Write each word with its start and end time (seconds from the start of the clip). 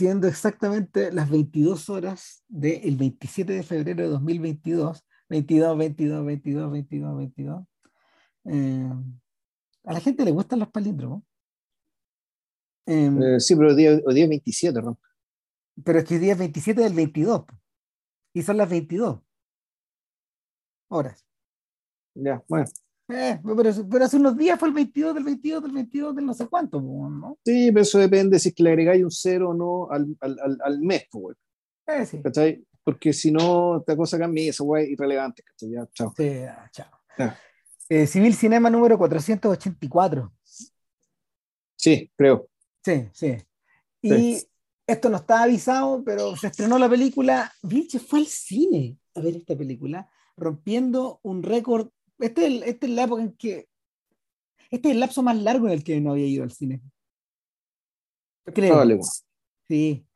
siendo 0.00 0.28
exactamente 0.28 1.12
las 1.12 1.28
22 1.28 1.90
horas 1.90 2.42
del 2.48 2.96
27 2.96 3.52
de 3.52 3.62
febrero 3.62 4.02
de 4.04 4.08
2022, 4.08 5.06
22, 5.28 5.76
22, 5.76 6.24
22, 6.24 6.72
22, 6.72 7.16
22. 7.18 7.66
a 9.84 9.92
la 9.92 10.00
gente 10.00 10.24
le 10.24 10.30
gustan 10.30 10.60
los 10.60 10.70
palíndromos. 10.70 11.22
Em, 12.86 13.22
eh, 13.22 13.40
sí, 13.40 13.54
pero 13.54 13.68
hoy 13.68 13.76
día, 13.76 13.92
es 13.92 14.28
27, 14.30 14.80
¿no? 14.80 14.98
Pero 15.84 15.98
es 15.98 16.06
que 16.06 16.14
hoy 16.14 16.20
día 16.20 16.32
es 16.32 16.38
27 16.38 16.80
del 16.80 16.94
22. 16.94 17.44
Y 18.32 18.42
son 18.42 18.56
las 18.56 18.70
22 18.70 19.20
horas. 20.88 21.26
Ya, 22.14 22.42
bueno. 22.48 22.64
Eh, 23.12 23.40
pero, 23.44 24.04
hace 24.04 24.16
unos 24.16 24.36
días 24.36 24.58
fue 24.58 24.68
el 24.68 24.74
22 24.74 25.14
del 25.14 25.24
22 25.24 25.62
del 25.62 25.72
22 25.72 26.16
del 26.16 26.26
no 26.26 26.34
sé 26.34 26.46
cuánto, 26.46 26.80
¿no? 26.80 27.38
Sí, 27.44 27.70
pero 27.70 27.82
eso 27.82 27.98
depende 27.98 28.38
si 28.38 28.50
es 28.50 28.54
que 28.54 28.62
le 28.62 28.70
agregáis 28.70 29.04
un 29.04 29.10
cero 29.10 29.50
o 29.50 29.54
no 29.54 29.90
al, 29.90 30.16
al, 30.20 30.58
al, 30.62 30.80
mes, 30.80 31.06
pues, 31.10 31.36
eh, 31.86 32.06
sí. 32.06 32.22
¿cachai? 32.22 32.64
Porque 32.82 33.12
si 33.12 33.30
no, 33.30 33.78
esta 33.78 33.96
cosa 33.96 34.18
cambia 34.18 34.50
eso, 34.50 34.64
güey, 34.64 34.92
irrelevante, 34.92 35.42
¿cachai? 35.42 35.70
Ya, 35.70 35.86
chao. 35.92 36.12
Sí, 36.16 36.42
chao. 36.72 36.90
Eh, 37.88 38.06
Civil 38.06 38.34
Cinema 38.34 38.70
número 38.70 38.96
484. 38.96 40.32
Sí, 41.76 42.10
creo. 42.16 42.48
Sí, 42.84 43.08
sí. 43.12 43.36
Y 44.02 44.38
esto 44.86 45.08
no 45.08 45.18
está 45.18 45.42
avisado, 45.42 46.02
pero 46.04 46.36
se 46.36 46.46
estrenó 46.46 46.78
la 46.78 46.88
película. 46.88 47.52
Vilche 47.62 47.98
fue 47.98 48.20
al 48.20 48.26
cine 48.26 49.00
a 49.14 49.20
ver 49.20 49.36
esta 49.36 49.56
película, 49.56 50.08
rompiendo 50.36 51.20
un 51.22 51.42
récord 51.42 51.90
este 52.20 52.46
es, 52.46 52.46
el, 52.46 52.62
este 52.62 52.86
es 52.86 52.92
la 52.92 53.04
época 53.04 53.22
en 53.22 53.32
que. 53.32 53.68
Este 54.70 54.88
es 54.88 54.94
el 54.94 55.00
lapso 55.00 55.22
más 55.22 55.36
largo 55.36 55.66
en 55.66 55.72
el 55.72 55.82
que 55.84 56.00
no 56.00 56.12
había 56.12 56.26
ido 56.26 56.44
al 56.44 56.52
cine. 56.52 56.80
Creo. 58.44 59.00
sí. 59.68 60.06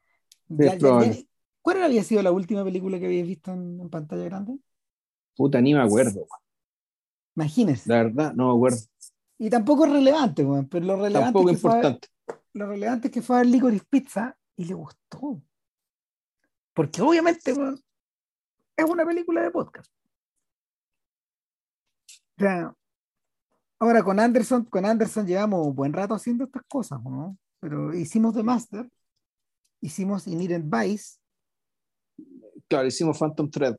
¿Cuál 1.62 1.82
había 1.82 2.04
sido 2.04 2.22
la 2.22 2.30
última 2.30 2.62
película 2.62 2.98
que 2.98 3.06
habías 3.06 3.26
visto 3.26 3.52
en, 3.52 3.88
pantalla 3.88 4.24
grande? 4.24 4.58
Puta, 5.34 5.60
ni 5.60 5.74
me 5.74 5.80
acuerdo. 5.80 6.26
Imagínese. 7.34 7.88
La 7.88 8.04
verdad, 8.04 8.34
no 8.34 8.48
me 8.48 8.56
acuerdo. 8.56 8.78
Y 9.38 9.50
tampoco 9.50 9.86
es 9.86 9.92
relevante, 9.92 10.46
pero 10.70 10.86
lo 10.86 10.96
relevante, 10.96 11.24
tampoco 11.24 11.50
es, 11.50 11.56
importante. 11.56 12.08
lo 12.52 12.66
relevante 12.66 13.08
es 13.08 13.14
que 13.14 13.22
fue 13.22 13.36
a 13.36 13.38
ver 13.40 13.48
Licorice 13.48 13.84
Pizza 13.88 14.36
y 14.56 14.66
le 14.66 14.74
gustó. 14.74 15.42
Porque 16.72 17.02
obviamente 17.02 17.50
es 18.76 18.84
una 18.84 19.04
película 19.04 19.42
de 19.42 19.50
podcast 19.50 19.90
ahora 23.78 24.02
con 24.02 24.18
Anderson, 24.18 24.64
con 24.64 24.84
Anderson 24.84 25.26
llevamos 25.26 25.66
un 25.66 25.74
buen 25.74 25.92
rato 25.92 26.14
haciendo 26.14 26.44
estas 26.44 26.62
cosas, 26.68 27.02
¿no? 27.02 27.36
Pero 27.60 27.94
hicimos 27.94 28.34
The 28.34 28.42
Master, 28.42 28.90
hicimos 29.80 30.26
Inherent 30.26 30.72
Vice. 30.72 31.18
Claro, 32.68 32.86
hicimos 32.86 33.18
Phantom 33.18 33.50
Thread. 33.50 33.76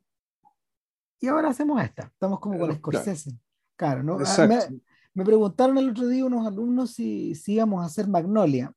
Y 1.19 1.27
ahora 1.27 1.49
hacemos 1.49 1.81
esta. 1.81 2.03
Estamos 2.03 2.39
como 2.39 2.59
con 2.59 2.75
Scorsese. 2.75 3.31
Claro, 3.75 4.03
¿no? 4.03 4.17
Ah, 4.19 4.47
me, 4.47 4.81
me, 5.13 5.25
preguntaron 5.25 5.77
el 5.77 5.89
otro 5.89 6.07
día 6.07 6.25
unos 6.25 6.45
alumnos 6.45 6.91
si, 6.91 7.35
si 7.35 7.53
íbamos 7.53 7.81
a 7.81 7.85
hacer 7.85 8.07
Magnolia. 8.07 8.73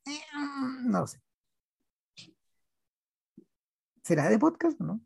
No 0.84 1.00
lo 1.00 1.06
sé. 1.06 1.20
¿Será 4.02 4.28
de 4.28 4.38
podcast 4.38 4.80
o 4.80 4.84
no? 4.84 5.00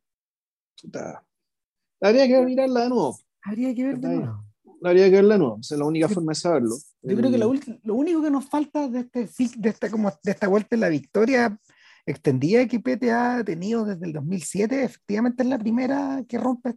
Habría 2.01 2.27
que 2.27 2.45
mirarla 2.45 2.83
de 2.83 2.89
nuevo. 2.89 3.19
Habría 3.43 3.75
que 3.75 3.85
ver 3.85 3.99
de 3.99 4.09
nuevo 4.17 4.52
habría 4.89 5.07
que 5.07 5.17
verla 5.17 5.39
nuevo, 5.39 5.59
esa 5.61 5.75
es 5.75 5.79
la 5.79 5.87
única 5.87 6.09
forma 6.09 6.33
de 6.33 6.37
saberlo. 6.37 6.77
Yo 7.03 7.17
creo 7.17 7.31
que 7.31 7.39
lo, 7.39 7.53
lo, 7.83 7.95
único 7.95 8.23
que 8.23 8.31
nos 8.31 8.47
falta 8.49 8.89
de, 8.89 9.01
este, 9.01 9.29
de, 9.57 9.69
esta, 9.69 9.91
como, 9.91 10.11
de 10.23 10.31
esta 10.31 10.49
vuelta 10.49 10.75
es 10.75 10.81
la 10.81 10.89
victoria 10.89 11.59
extendida 12.07 12.67
que 12.67 12.81
Pete 12.81 13.13
ha 13.13 13.45
tenido 13.45 13.85
desde 13.85 14.07
el 14.07 14.13
2007, 14.13 14.85
efectivamente 14.85 15.43
es 15.43 15.49
la 15.49 15.59
primera 15.59 16.25
que 16.29 16.39
rompe, 16.39 16.77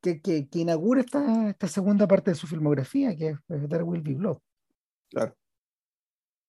que, 0.00 0.20
que, 0.20 0.48
que 0.48 0.58
inaugura 0.58 1.00
esta, 1.00 1.50
esta, 1.50 1.68
segunda 1.68 2.06
parte 2.06 2.30
de 2.30 2.36
su 2.36 2.46
filmografía, 2.46 3.16
que 3.16 3.30
es 3.30 3.68
There 3.68 3.84
Will 3.84 4.02
Be 4.02 4.14
Blood. 4.14 4.38
Claro. 5.10 5.36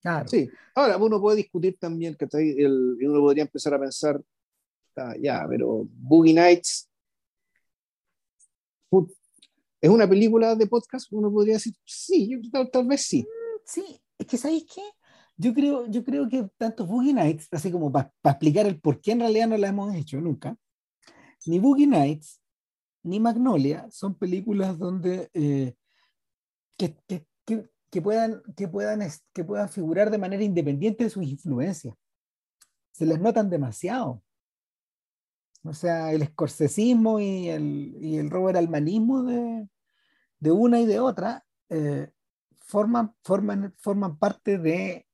Claro. 0.02 0.28
Sí, 0.28 0.50
ahora 0.76 0.98
uno 0.98 1.20
puede 1.20 1.38
discutir 1.38 1.78
también 1.80 2.16
que 2.16 2.28
el, 2.32 2.98
uno 3.02 3.22
podría 3.22 3.44
empezar 3.44 3.74
a 3.74 3.80
pensar, 3.80 4.22
ah, 4.98 5.16
ya, 5.20 5.46
pero 5.50 5.84
Boogie 5.90 6.34
Nights 6.34 6.90
¿Es 9.86 9.92
una 9.92 10.10
película 10.10 10.56
de 10.56 10.66
podcast? 10.66 11.12
Uno 11.12 11.32
podría 11.32 11.54
decir, 11.54 11.76
sí, 11.86 12.28
yo, 12.28 12.70
tal, 12.72 12.88
vez 12.88 13.04
sí. 13.04 13.22
Mm, 13.22 13.60
sí, 13.68 14.02
es 14.18 14.26
que 14.26 14.36
¿sabéis 14.36 14.66
qué? 14.74 14.82
Yo 15.38 15.54
creo, 15.54 15.86
yo 15.86 16.04
creo 16.04 16.28
que 16.28 16.50
tanto 16.58 16.88
Boogie 16.88 17.14
Nights, 17.14 17.48
así 17.52 17.72
como 17.72 17.92
para 17.92 18.12
explicar 18.24 18.66
el 18.66 18.82
por 18.82 19.00
qué 19.00 19.12
en 19.12 19.20
realidad 19.20 19.48
no 19.48 19.58
la 19.58 19.68
hemos 19.68 19.94
hecho 19.94 20.20
nunca, 20.20 20.58
ni 21.46 21.60
Boogie 21.60 21.86
Nights 21.86 22.42
ni 23.04 23.20
Magnolia 23.20 23.88
son 23.92 24.16
películas 24.16 24.80
donde 24.80 25.30
eh, 25.36 25.76
que, 26.76 26.98
que, 27.06 27.28
que, 27.92 28.02
puedan, 28.02 28.42
que, 28.58 28.68
puedan, 28.68 29.08
que 29.34 29.44
puedan 29.44 29.70
figurar 29.70 30.10
de 30.10 30.18
manera 30.18 30.44
independiente 30.44 31.04
de 31.04 31.12
sus 31.12 31.28
influencias. 31.28 31.94
Se 32.92 33.06
les 33.06 33.20
notan 33.20 33.52
demasiado. 33.52 34.24
O 35.64 35.76
sea, 35.76 36.12
el 36.12 36.24
escorcesismo 36.24 37.20
y 37.20 37.50
el, 37.50 37.96
y 38.02 38.18
el 38.18 38.32
Robert 38.32 38.58
Almanismo 38.58 39.22
de, 39.22 39.68
de 40.40 40.52
una 40.52 40.80
y 40.80 40.86
de 40.86 41.00
otra 41.00 41.46
eh, 41.70 42.12
forman, 42.66 43.14
forman, 43.24 43.74
forman 43.78 44.18
parte 44.18 44.58
de 44.58 45.06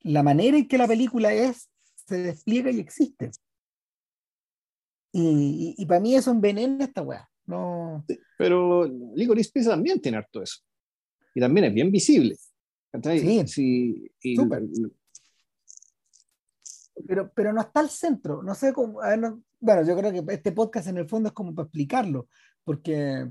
la 0.00 0.22
manera 0.22 0.56
en 0.56 0.68
que 0.68 0.78
la 0.78 0.88
película 0.88 1.32
es, 1.32 1.68
se 2.06 2.18
despliega 2.18 2.70
y 2.70 2.80
existe. 2.80 3.30
Y, 5.12 5.74
y, 5.76 5.86
para 5.86 6.00
mí 6.00 6.14
eso 6.14 6.30
envenena 6.30 6.84
esta 6.84 7.02
weá. 7.02 7.28
No... 7.46 8.04
pero 8.38 8.86
Licorice 9.16 9.50
Pizza 9.52 9.70
también 9.70 10.00
tiene 10.00 10.18
harto 10.18 10.40
eso. 10.40 10.60
Y 11.34 11.40
también 11.40 11.66
es 11.66 11.74
bien 11.74 11.90
visible. 11.90 12.36
Sí, 13.46 14.10
sí 14.18 14.36
Pero, 17.06 17.32
pero 17.32 17.52
no 17.52 17.60
está 17.60 17.80
al 17.80 17.90
centro. 17.90 18.42
No 18.42 18.54
sé 18.54 18.72
cómo. 18.72 19.00
bueno, 19.60 19.86
yo 19.86 19.96
creo 19.96 20.12
que 20.12 20.32
este 20.32 20.52
podcast 20.52 20.88
en 20.88 20.98
el 20.98 21.08
fondo 21.08 21.28
es 21.28 21.34
como 21.34 21.54
para 21.54 21.66
explicarlo. 21.66 22.28
Porque 22.64 23.30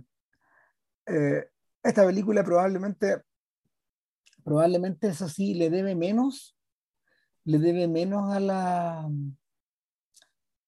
eh, 1.05 1.49
esta 1.83 2.05
película 2.05 2.43
probablemente, 2.43 3.23
probablemente 4.43 5.07
eso 5.07 5.27
sí, 5.29 5.53
le 5.53 5.69
debe 5.69 5.95
menos, 5.95 6.57
le 7.45 7.59
debe 7.59 7.87
menos 7.87 8.31
a 8.33 8.39
la, 8.39 9.09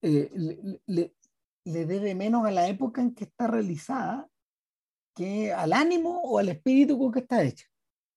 eh, 0.02 0.32
le, 0.86 1.14
debe 1.64 2.16
menos 2.16 2.46
a 2.46 2.52
la 2.52 2.68
época 2.68 3.02
en 3.02 3.14
que 3.14 3.26
está 3.26 3.48
realizada 3.48 4.28
que 5.14 5.54
al 5.54 5.74
ánimo 5.74 6.22
o 6.24 6.40
al 6.40 6.50
espíritu 6.50 6.98
con 6.98 7.12
que 7.12 7.20
está 7.20 7.44
hecha, 7.44 7.68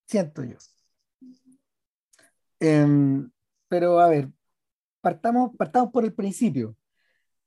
siento 0.06 0.44
yo. 0.44 0.56
Em, 2.60 3.30
pero 3.68 4.00
a 4.00 4.08
ver, 4.08 4.30
partamos, 5.00 5.54
partamos 5.56 5.92
por 5.92 6.04
el 6.04 6.14
principio. 6.14 6.76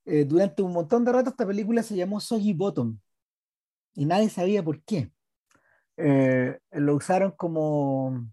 Eh, 0.05 0.25
durante 0.25 0.61
un 0.61 0.73
montón 0.73 1.03
de 1.05 1.11
rato 1.11 1.29
esta 1.31 1.45
película 1.47 1.83
se 1.83 1.95
llamó 1.95 2.19
Soggy 2.19 2.53
Bottom 2.53 2.97
y 3.97 4.05
nadie 4.05 4.29
sabía 4.29 4.63
por 4.63 4.83
qué. 4.83 5.11
Eh, 5.97 6.59
lo 6.71 6.95
usaron 6.95 7.31
como 7.31 8.29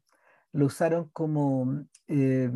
lo 0.52 0.66
usaron 0.66 1.08
como 1.08 1.86
eh, 2.06 2.50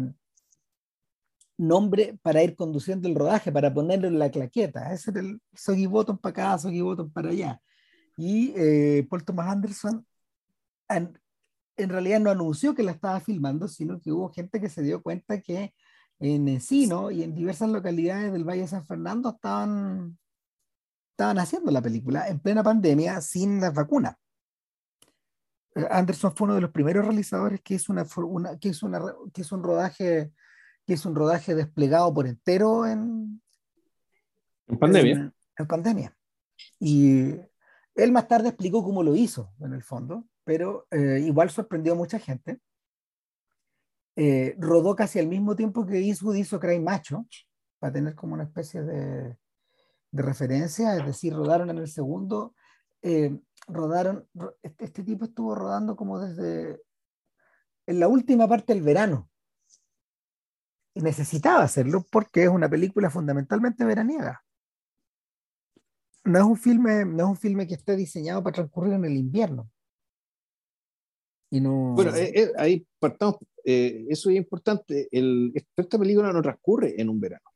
nombre 1.56 2.18
para 2.22 2.42
ir 2.44 2.54
conduciendo 2.54 3.08
el 3.08 3.14
rodaje, 3.16 3.50
para 3.50 3.72
ponerlo 3.72 4.08
en 4.08 4.18
la 4.18 4.30
claqueta. 4.30 4.92
Ese 4.92 5.10
era 5.10 5.20
el 5.20 5.40
Soggy 5.54 5.86
Bottom 5.86 6.18
para 6.18 6.30
acá, 6.30 6.58
Soggy 6.58 6.82
Bottom 6.82 7.10
para 7.10 7.30
allá. 7.30 7.60
Y 8.16 8.52
eh, 8.56 9.06
Paul 9.08 9.24
Thomas 9.24 9.48
Anderson 9.48 10.06
en, 10.88 11.18
en, 11.76 11.88
realidad 11.88 12.20
no 12.20 12.30
anunció 12.30 12.74
que 12.74 12.82
la 12.82 12.92
estaba 12.92 13.20
filmando, 13.20 13.68
sino 13.68 14.00
que 14.00 14.12
hubo 14.12 14.30
gente 14.30 14.60
que 14.60 14.68
se 14.68 14.82
dio 14.82 15.02
cuenta 15.02 15.40
que 15.40 15.74
en 16.20 16.46
Encino 16.48 17.10
y 17.10 17.22
en 17.22 17.34
diversas 17.34 17.70
localidades 17.70 18.32
del 18.32 18.44
Valle 18.44 18.62
de 18.62 18.68
San 18.68 18.86
Fernando 18.86 19.30
estaban 19.30 20.18
estaban 21.18 21.40
haciendo 21.40 21.72
la 21.72 21.82
película 21.82 22.28
en 22.28 22.38
plena 22.38 22.62
pandemia 22.62 23.20
sin 23.20 23.60
las 23.60 23.74
vacunas. 23.74 24.14
Eh, 25.74 25.84
Anderson 25.90 26.32
fue 26.36 26.44
uno 26.44 26.54
de 26.54 26.60
los 26.60 26.70
primeros 26.70 27.04
realizadores 27.04 27.60
que 27.60 27.74
es 27.74 27.88
una, 27.88 28.06
que 28.60 28.68
es 28.68 28.82
una 28.84 29.00
que 29.32 29.40
es 29.40 29.50
un 29.50 29.64
rodaje 29.64 30.30
que 30.86 30.94
es 30.94 31.04
un 31.04 31.16
rodaje 31.16 31.56
desplegado 31.56 32.14
por 32.14 32.28
entero 32.28 32.86
en, 32.86 33.42
en 34.68 34.78
pandemia. 34.78 35.32
En, 35.58 35.66
pandemia. 35.66 36.16
Y 36.78 37.34
él 37.96 38.12
más 38.12 38.28
tarde 38.28 38.50
explicó 38.50 38.84
cómo 38.84 39.02
lo 39.02 39.16
hizo, 39.16 39.52
en 39.60 39.72
el 39.72 39.82
fondo, 39.82 40.24
pero 40.44 40.86
eh, 40.92 41.20
igual 41.26 41.50
sorprendió 41.50 41.94
a 41.94 41.96
mucha 41.96 42.20
gente. 42.20 42.60
Eh, 44.14 44.54
rodó 44.56 44.94
casi 44.94 45.18
al 45.18 45.26
mismo 45.26 45.56
tiempo 45.56 45.84
que 45.84 45.98
Eastwood 45.98 46.36
hizo 46.36 46.60
Cry 46.60 46.78
Macho, 46.78 47.26
para 47.80 47.92
tener 47.92 48.14
como 48.14 48.34
una 48.34 48.44
especie 48.44 48.82
de, 48.82 49.36
de 50.10 50.22
referencia, 50.22 50.96
es 50.96 51.06
decir, 51.06 51.34
rodaron 51.34 51.70
en 51.70 51.78
el 51.78 51.88
segundo, 51.88 52.54
eh, 53.02 53.38
rodaron, 53.66 54.26
este, 54.62 54.86
este, 54.86 55.04
tipo 55.04 55.26
estuvo 55.26 55.54
rodando 55.54 55.96
como 55.96 56.18
desde 56.18 56.80
en 57.86 58.00
la 58.00 58.08
última 58.08 58.46
parte 58.46 58.74
del 58.74 58.82
verano. 58.82 59.30
necesitaba 60.94 61.62
hacerlo 61.62 62.04
porque 62.10 62.42
es 62.42 62.48
una 62.48 62.68
película 62.68 63.08
fundamentalmente 63.08 63.84
veraniega. 63.84 64.44
No 66.24 66.38
es 66.38 66.44
un 66.44 66.56
filme, 66.56 67.04
no 67.04 67.24
es 67.24 67.30
un 67.30 67.36
filme 67.36 67.66
que 67.66 67.74
esté 67.74 67.96
diseñado 67.96 68.42
para 68.42 68.54
transcurrir 68.54 68.94
en 68.94 69.04
el 69.04 69.16
invierno. 69.16 69.70
Y 71.50 71.60
no... 71.60 71.94
Bueno, 71.94 72.14
eh, 72.14 72.32
eh, 72.34 72.52
ahí 72.58 72.86
partamos, 72.98 73.36
eh, 73.64 74.06
eso 74.10 74.28
es 74.28 74.36
importante. 74.36 75.08
El, 75.10 75.52
esta 75.76 75.98
película 75.98 76.32
no 76.32 76.42
transcurre 76.42 77.00
en 77.00 77.08
un 77.08 77.20
verano. 77.20 77.48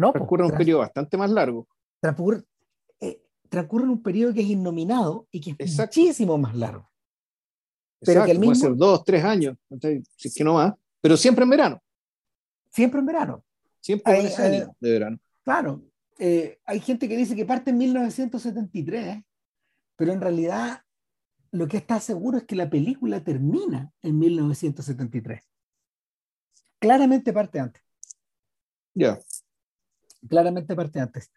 No, 0.00 0.12
transcurre 0.12 0.44
en 0.44 0.50
un 0.52 0.56
periodo 0.56 0.80
bastante 0.80 1.16
más 1.16 1.30
largo. 1.30 1.68
Transcurre, 2.00 2.42
transcurre 3.48 3.84
en 3.84 3.90
un 3.90 4.02
periodo 4.02 4.32
que 4.32 4.40
es 4.40 4.48
innominado 4.48 5.28
y 5.30 5.40
que 5.40 5.54
es 5.58 5.78
muchísimo 5.78 6.38
más 6.38 6.56
largo. 6.56 6.90
Pero 8.00 8.24
que 8.24 8.30
el 8.30 8.38
mismo... 8.38 8.54
Puede 8.54 8.60
ser 8.60 8.76
dos, 8.76 9.04
tres 9.04 9.22
años, 9.24 9.58
si 10.16 10.28
es 10.28 10.34
que 10.34 10.44
no 10.44 10.54
más, 10.54 10.74
pero 11.00 11.16
siempre 11.16 11.44
en 11.44 11.50
verano. 11.50 11.82
Siempre 12.70 13.00
en 13.00 13.06
verano. 13.06 13.44
Siempre 13.80 14.20
en 14.20 14.26
ese 14.26 14.68
de 14.80 14.90
verano. 14.90 15.18
Claro. 15.42 15.82
hay 16.18 16.80
gente 16.80 17.08
que 17.08 17.16
dice 17.16 17.36
que 17.36 17.44
parte 17.44 17.70
en 17.70 17.78
1973, 17.78 19.22
pero 19.96 20.12
en 20.12 20.20
realidad 20.20 20.82
lo 21.50 21.66
que 21.66 21.76
está 21.76 22.00
seguro 22.00 22.38
es 22.38 22.44
que 22.44 22.56
la 22.56 22.70
película 22.70 23.22
termina 23.22 23.92
en 24.02 24.18
1973. 24.18 25.42
Claramente 26.78 27.32
parte 27.32 27.60
antes. 27.60 27.82
Ya. 28.94 29.18
Claramente 30.28 30.76
parte 30.76 31.00
antes. 31.00 31.30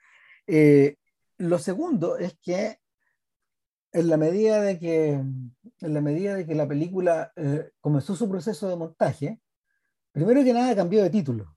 Eh, 0.48 0.98
lo 1.38 1.58
segundo 1.58 2.18
es 2.18 2.38
que 2.42 2.80
en 3.92 4.08
la 4.10 4.18
medida 4.18 4.62
de 4.62 4.80
que, 4.80 5.12
en 5.12 5.94
la, 5.94 6.02
medida 6.02 6.36
de 6.36 6.46
que 6.46 6.56
la 6.56 6.68
película 6.68 7.32
eh, 7.36 7.72
comenzó 7.80 8.16
su 8.16 8.28
proceso 8.28 8.68
de 8.68 8.76
montaje, 8.76 9.40
primero 10.12 10.44
que 10.44 10.54
nada 10.54 10.76
cambió 10.76 11.04
de 11.04 11.10
título. 11.10 11.56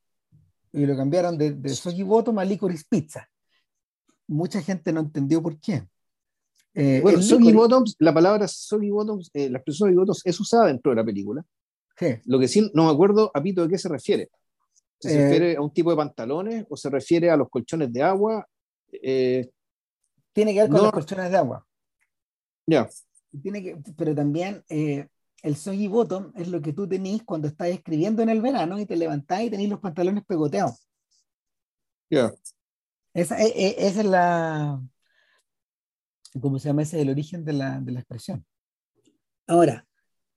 Y 0.72 0.84
lo 0.84 0.96
cambiaron 0.96 1.38
de, 1.38 1.52
de 1.52 1.68
Soggy 1.70 2.02
Bottom 2.02 2.38
a 2.38 2.44
Licorice 2.44 2.84
Pizza. 2.88 3.28
Mucha 4.26 4.60
gente 4.60 4.92
no 4.92 5.00
entendió 5.00 5.42
por 5.42 5.58
qué. 5.58 5.88
Eh, 6.78 7.00
bueno, 7.02 7.22
Soggy 7.22 7.52
Bottoms, 7.52 7.96
la 7.98 8.12
palabra 8.12 8.46
Soggy 8.46 8.90
Bottoms, 8.90 9.30
eh, 9.32 9.48
la 9.48 9.58
expresión 9.58 9.88
Soggy 9.88 9.96
Bottoms 9.96 10.20
es 10.26 10.38
usada 10.38 10.66
dentro 10.66 10.90
de 10.90 10.96
la 10.96 11.04
película. 11.04 11.42
Lo 12.26 12.38
que 12.38 12.48
sí, 12.48 12.70
no 12.74 12.84
me 12.84 12.92
acuerdo, 12.92 13.30
Apito, 13.32 13.62
de 13.62 13.70
qué 13.70 13.78
se 13.78 13.88
refiere. 13.88 14.28
¿Se 14.98 15.14
eh, 15.14 15.22
refiere 15.22 15.56
a 15.56 15.60
un 15.60 15.72
tipo 15.72 15.90
de 15.90 15.96
pantalones 15.96 16.66
o 16.68 16.76
se 16.76 16.90
refiere 16.90 17.30
a 17.30 17.36
los 17.36 17.48
colchones 17.48 17.92
de 17.92 18.02
agua? 18.02 18.46
Tiene 18.90 20.54
que 20.54 20.60
ver 20.60 20.70
con 20.70 20.82
los 20.82 20.92
colchones 20.92 21.30
de 21.30 21.36
agua. 21.36 21.66
Ya. 22.66 22.88
Tiene 23.42 23.62
que, 23.62 23.76
pero 23.96 24.14
también 24.14 24.64
el 24.68 25.56
soggy 25.56 25.88
bottom 25.88 26.32
es 26.34 26.48
lo 26.48 26.60
que 26.60 26.72
tú 26.72 26.88
tenés 26.88 27.22
cuando 27.22 27.48
estás 27.48 27.68
escribiendo 27.68 28.22
en 28.22 28.30
el 28.30 28.40
verano 28.40 28.78
y 28.78 28.86
te 28.86 28.96
levantás 28.96 29.42
y 29.42 29.50
tenés 29.50 29.68
los 29.68 29.80
pantalones 29.80 30.24
pegoteados. 30.24 30.88
Ya. 32.10 32.32
esa, 33.14 33.36
es 33.42 34.04
la, 34.04 34.80
¿Cómo 36.40 36.58
se 36.58 36.68
llama? 36.68 36.82
Ese 36.82 36.96
es 36.96 37.02
el 37.02 37.10
origen 37.10 37.44
de 37.44 37.52
la, 37.52 37.80
de 37.80 37.92
la 37.92 38.00
expresión. 38.00 38.44
Ahora, 39.46 39.86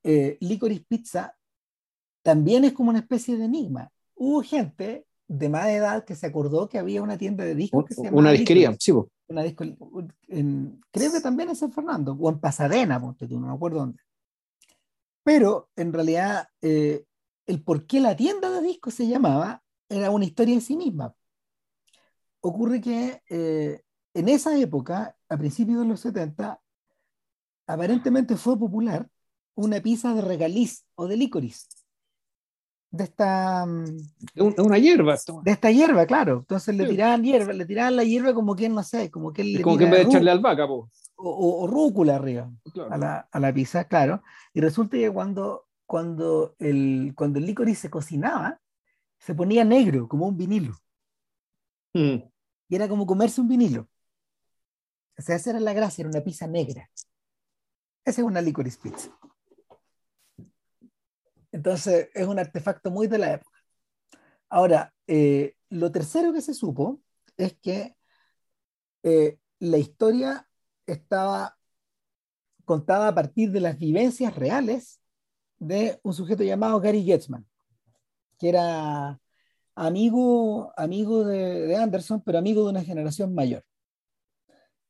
eh, 0.02 0.38
Licorice 0.40 0.84
Pizza 0.88 1.36
también 2.22 2.64
es 2.64 2.72
como 2.72 2.90
una 2.90 3.00
especie 3.00 3.36
de 3.36 3.44
enigma. 3.44 3.90
Hubo 4.22 4.42
gente 4.42 5.06
de 5.28 5.48
más 5.48 5.68
edad 5.68 6.04
que 6.04 6.14
se 6.14 6.26
acordó 6.26 6.68
que 6.68 6.78
había 6.78 7.00
una 7.00 7.16
tienda 7.16 7.42
de 7.42 7.54
discos 7.54 7.86
que 7.86 7.94
se 7.94 8.02
llamaba 8.02 8.20
Una 8.20 8.32
disquería, 8.32 8.76
sí. 8.78 8.92
Una 9.28 9.42
disco, 9.42 9.64
en, 10.28 10.78
creo 10.90 11.10
que 11.10 11.22
también 11.22 11.48
en 11.48 11.56
San 11.56 11.72
Fernando, 11.72 12.12
o 12.12 12.28
en 12.28 12.38
Pasadena, 12.38 13.00
ponte 13.00 13.26
tú, 13.26 13.40
no 13.40 13.46
me 13.46 13.54
acuerdo 13.54 13.78
dónde. 13.78 13.98
Pero 15.22 15.70
en 15.74 15.94
realidad, 15.94 16.48
eh, 16.60 17.06
el 17.46 17.62
por 17.62 17.86
qué 17.86 17.98
la 17.98 18.14
tienda 18.14 18.50
de 18.50 18.60
discos 18.60 18.92
se 18.92 19.08
llamaba 19.08 19.62
era 19.88 20.10
una 20.10 20.26
historia 20.26 20.52
en 20.52 20.60
sí 20.60 20.76
misma. 20.76 21.14
Ocurre 22.42 22.82
que 22.82 23.22
eh, 23.30 23.80
en 24.12 24.28
esa 24.28 24.54
época, 24.58 25.16
a 25.30 25.38
principios 25.38 25.80
de 25.80 25.86
los 25.86 26.00
70, 26.00 26.60
aparentemente 27.66 28.36
fue 28.36 28.58
popular 28.58 29.08
una 29.54 29.80
pizza 29.80 30.12
de 30.12 30.20
regaliz 30.20 30.84
o 30.94 31.06
de 31.06 31.16
licorice. 31.16 31.68
De 32.90 33.04
esta. 33.04 33.64
Mm, 33.66 33.96
de 34.34 34.62
una 34.62 34.78
hierba. 34.78 35.16
De 35.44 35.50
esta 35.50 35.70
hierba, 35.70 36.06
claro. 36.06 36.38
Entonces 36.40 36.74
le 36.74 36.88
tiraban 36.88 37.22
hierba, 37.22 37.52
le 37.52 37.64
tiraban 37.64 37.96
la 37.96 38.04
hierba 38.04 38.34
como 38.34 38.56
que, 38.56 38.68
no 38.68 38.82
sé, 38.82 39.10
como 39.10 39.32
que 39.32 39.44
le. 39.44 39.62
Como 39.62 39.78
que 39.78 39.84
en 39.84 39.90
vez 39.90 40.00
de 40.00 40.06
echarle 40.06 40.30
albahaca, 40.30 40.66
po. 40.66 40.90
O, 41.16 41.64
o, 41.64 41.66
rúcula 41.66 42.16
arriba 42.16 42.50
a, 42.90 42.96
la, 42.96 43.28
a, 43.30 43.40
la, 43.40 43.52
pizza, 43.52 43.84
claro. 43.84 44.22
Y 44.54 44.60
resulta 44.60 44.96
que 44.96 45.10
cuando, 45.10 45.66
cuando, 45.84 46.56
el, 46.58 47.12
cuando 47.14 47.38
el 47.38 47.44
licorice 47.44 47.82
se 47.82 47.90
cocinaba, 47.90 48.58
se 49.18 49.34
ponía 49.34 49.62
negro, 49.62 50.08
como 50.08 50.26
un 50.26 50.36
vinilo. 50.36 50.74
Mm. 51.92 52.22
Y 52.68 52.74
era 52.74 52.88
como 52.88 53.06
comerse 53.06 53.40
un 53.40 53.48
vinilo. 53.48 53.86
O 55.18 55.22
sea, 55.22 55.36
esa 55.36 55.50
era 55.50 55.60
la 55.60 55.74
gracia, 55.74 56.02
era 56.02 56.08
una 56.08 56.22
pizza 56.22 56.46
negra. 56.46 56.88
Esa 58.04 58.22
es 58.22 58.26
una 58.26 58.40
licorice 58.40 58.78
pizza. 58.82 59.10
Entonces, 61.52 62.08
es 62.14 62.26
un 62.26 62.38
artefacto 62.38 62.90
muy 62.90 63.06
de 63.06 63.18
la 63.18 63.34
época. 63.34 63.58
Ahora, 64.48 64.94
eh, 65.06 65.56
lo 65.70 65.92
tercero 65.92 66.32
que 66.32 66.40
se 66.40 66.54
supo 66.54 67.00
es 67.36 67.56
que 67.58 67.96
eh, 69.02 69.38
la 69.58 69.78
historia 69.78 70.48
estaba 70.86 71.56
contada 72.64 73.08
a 73.08 73.14
partir 73.14 73.50
de 73.52 73.60
las 73.60 73.78
vivencias 73.78 74.34
reales 74.36 75.00
de 75.58 76.00
un 76.02 76.14
sujeto 76.14 76.42
llamado 76.44 76.80
Gary 76.80 77.04
Getzman, 77.04 77.46
que 78.38 78.48
era 78.48 79.20
amigo, 79.74 80.72
amigo 80.76 81.24
de 81.24 81.76
Anderson, 81.76 82.22
pero 82.22 82.38
amigo 82.38 82.64
de 82.64 82.70
una 82.70 82.84
generación 82.84 83.34
mayor. 83.34 83.64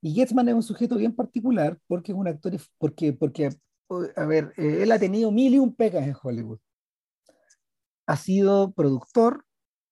Y 0.02 0.14
Getzman 0.14 0.48
es 0.48 0.54
un 0.54 0.62
sujeto 0.62 0.96
bien 0.96 1.14
particular 1.14 1.78
porque 1.86 2.12
es 2.12 2.18
un 2.18 2.26
actor, 2.26 2.52
porque, 2.78 3.12
porque 3.12 3.50
a 4.16 4.25
ver, 4.26 4.52
eh, 4.56 4.82
él 4.82 4.92
ha 4.92 4.98
tenido 4.98 5.31
mil 5.31 5.54
y 5.54 5.58
un 5.58 5.75
pecas 5.75 6.06
en 6.06 6.14
Hollywood. 6.20 6.58
Ha 8.06 8.16
sido 8.16 8.72
productor, 8.72 9.44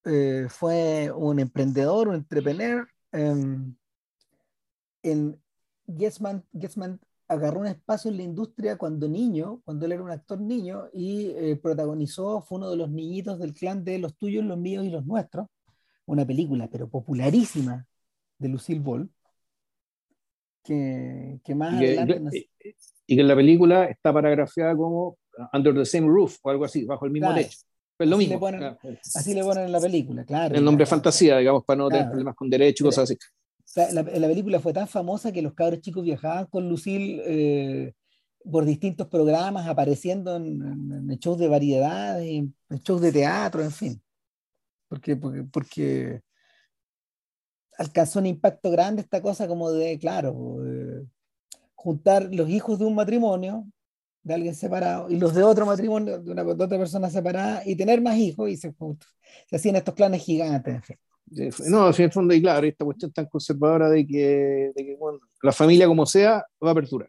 eh, 0.05 0.47
fue 0.49 1.11
un 1.15 1.39
emprendedor, 1.39 2.09
un 2.09 2.17
entrepreneur. 2.17 2.89
Em, 3.13 3.77
en 5.03 5.41
Getzman, 5.87 6.45
agarró 7.29 7.61
un 7.61 7.67
espacio 7.67 8.11
en 8.11 8.17
la 8.17 8.23
industria 8.23 8.77
cuando 8.79 9.09
niño, 9.09 9.61
cuando 9.65 9.87
él 9.87 9.93
era 9.93 10.03
un 10.03 10.11
actor 10.11 10.41
niño, 10.41 10.89
y 10.93 11.31
eh, 11.37 11.57
protagonizó, 11.57 12.41
fue 12.43 12.59
uno 12.59 12.71
de 12.71 12.77
los 12.77 12.91
niñitos 12.91 13.39
del 13.39 13.55
clan 13.55 13.85
de 13.85 13.99
Los 13.99 14.17
tuyos, 14.17 14.45
los 14.45 14.59
míos 14.59 14.85
y 14.85 14.91
los 14.91 15.05
nuestros, 15.07 15.47
una 16.07 16.27
película, 16.27 16.69
pero 16.71 16.89
popularísima, 16.89 17.87
de 18.39 18.49
Lucille 18.49 18.81
Ball 18.81 19.11
que, 20.63 21.55
más 21.55 21.81
y 21.81 21.87
adelante... 21.87 22.51
Y 22.61 22.75
que 23.17 23.23
en 23.23 23.29
la 23.29 23.37
película 23.37 23.85
está 23.85 24.13
paragrafiada 24.13 24.77
como 24.77 25.17
Under 25.53 25.75
the 25.75 25.87
Same 25.87 26.07
Roof 26.07 26.37
o 26.43 26.51
algo 26.51 26.65
así, 26.65 26.85
bajo 26.85 27.07
el 27.07 27.13
mismo 27.13 27.35
techo. 27.35 27.59
Pues 27.97 28.09
lo 28.09 28.17
así 28.17 28.29
mismo. 28.29 28.35
Le 28.35 28.59
ponen, 28.59 28.99
Así 29.15 29.35
le 29.35 29.43
ponen 29.43 29.65
en 29.65 29.73
la 29.73 29.81
película, 29.81 30.25
claro. 30.25 30.55
El 30.55 30.65
nombre 30.65 30.87
fantasía, 30.87 31.39
digamos, 31.39 31.65
para 31.65 31.79
no 31.79 31.89
tener 31.89 32.07
problemas 32.09 32.37
con 32.37 32.49
derechos 32.49 32.81
y 32.81 32.85
cosas 32.85 33.05
así. 33.05 33.19
La, 33.93 34.03
la, 34.03 34.29
película 34.29 34.61
fue 34.61 34.73
tan 34.73 34.89
famosa 34.89 35.33
que 35.33 35.43
los 35.43 35.55
cabros 35.55 35.81
chicos 35.81 36.03
viajaban 36.03 36.47
con 36.47 36.69
Lucille 36.69 37.23
eh, 37.27 37.95
por 38.51 38.65
distintos 38.65 39.09
programas, 39.09 39.67
apareciendo 39.69 40.37
en, 40.37 40.63
en, 41.11 41.19
shows 41.19 41.39
de 41.39 41.49
variedad, 41.49 42.21
en, 42.23 42.55
shows 42.83 43.01
de 43.01 43.13
teatro, 43.13 43.63
en 43.63 43.71
fin. 43.71 44.03
Porque, 44.89 45.17
porque, 45.17 45.45
porque 45.45 46.21
alcanzó 47.77 48.21
un 48.21 48.27
impacto 48.27 48.71
grande 48.71 49.03
esta 49.03 49.21
cosa 49.21 49.47
como 49.47 49.71
de, 49.71 49.99
claro, 49.99 50.57
juntar 51.79 52.29
los 52.35 52.51
hijos 52.51 52.81
de 52.81 52.85
un 52.85 52.97
matrimonio, 52.97 53.65
de 54.25 54.35
alguien 54.35 54.55
separado, 54.55 55.09
y 55.09 55.17
los 55.17 55.33
de 55.33 55.45
otro 55.45 55.65
matrimonio, 55.65 56.19
de, 56.19 56.33
una, 56.33 56.43
otra 56.43 56.67
persona 56.77 57.09
separada, 57.09 57.63
y 57.65 57.77
tener 57.77 58.03
más 58.03 58.17
hijos, 58.17 58.51
y 58.51 58.57
se, 58.57 58.75
se 59.47 59.57
hacían 59.57 59.77
estos 59.77 59.95
planes 59.95 60.23
gigantes. 60.23 60.83
No, 61.69 61.89
en 61.91 62.03
el 62.03 62.13
fondo, 62.13 62.35
y 62.35 62.43
claro, 62.43 62.67
esta 62.67 62.85
cuestión 62.85 63.13
tan 63.13 63.27
conservadora 63.27 63.89
de 63.89 64.05
que, 64.05 64.73
de 64.75 64.85
que 64.85 64.97
bueno, 64.99 65.21
la 65.41 65.53
familia 65.53 65.87
como 65.87 66.05
sea 66.05 66.45
va 66.65 66.73
a 66.73 66.75
perdurar. 66.75 67.09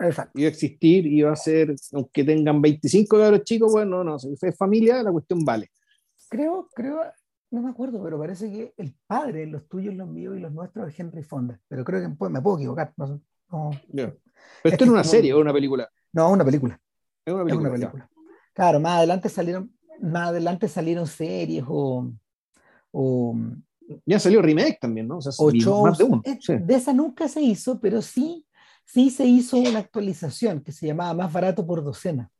Exacto. 0.00 0.36
Y 0.36 0.42
va 0.42 0.48
a 0.48 0.50
existir 0.50 1.06
y 1.06 1.22
va 1.22 1.32
a 1.32 1.36
ser, 1.36 1.72
aunque 1.92 2.24
tengan 2.24 2.60
25 2.60 3.16
cabros 3.16 3.44
chicos, 3.44 3.70
bueno, 3.70 4.02
no, 4.02 4.18
si 4.18 4.34
es 4.40 4.56
familia, 4.56 5.00
la 5.02 5.12
cuestión 5.12 5.44
vale. 5.44 5.70
Creo, 6.28 6.68
creo, 6.74 6.98
no 7.52 7.62
me 7.62 7.70
acuerdo, 7.70 8.02
pero 8.02 8.18
parece 8.18 8.50
que 8.50 8.74
el 8.78 8.96
padre, 9.06 9.46
los 9.46 9.68
tuyos, 9.68 9.94
los 9.94 10.08
míos 10.08 10.36
y 10.36 10.40
los 10.40 10.52
nuestros 10.52 10.88
es 10.88 10.98
Henry 10.98 11.22
Fonda. 11.22 11.60
Pero 11.68 11.84
creo 11.84 12.00
que 12.00 12.28
me 12.30 12.40
puedo 12.42 12.56
equivocar. 12.56 12.92
No, 12.96 13.22
Pero 13.92 14.18
esto 14.64 14.84
es 14.84 14.90
una 14.90 15.04
serie 15.04 15.34
o 15.34 15.40
una 15.40 15.52
película. 15.52 15.88
No, 16.12 16.30
una 16.30 16.44
película. 16.44 16.80
Es 17.24 17.34
una 17.34 17.44
película. 17.44 18.08
Claro, 18.52 18.80
más 18.80 18.98
adelante 18.98 19.28
salieron, 19.28 19.72
más 20.00 20.28
adelante 20.28 20.68
salieron 20.68 21.06
series 21.06 21.64
o, 21.66 22.12
o 22.90 23.34
ya 24.06 24.18
salió 24.18 24.42
remake 24.42 24.78
también, 24.80 25.08
¿no? 25.08 25.18
O, 25.18 25.20
sea, 25.20 25.32
más 25.82 25.98
de, 25.98 26.04
uno. 26.04 26.22
De 26.22 26.74
esa 26.74 26.92
nunca 26.92 27.28
se 27.28 27.40
hizo, 27.40 27.80
pero 27.80 28.02
sí, 28.02 28.46
sí 28.84 29.10
se 29.10 29.24
hizo 29.24 29.56
una 29.56 29.80
actualización 29.80 30.60
que 30.60 30.72
se 30.72 30.86
llamaba 30.86 31.14
Más 31.14 31.32
barato 31.32 31.66
por 31.66 31.82
docena. 31.82 32.30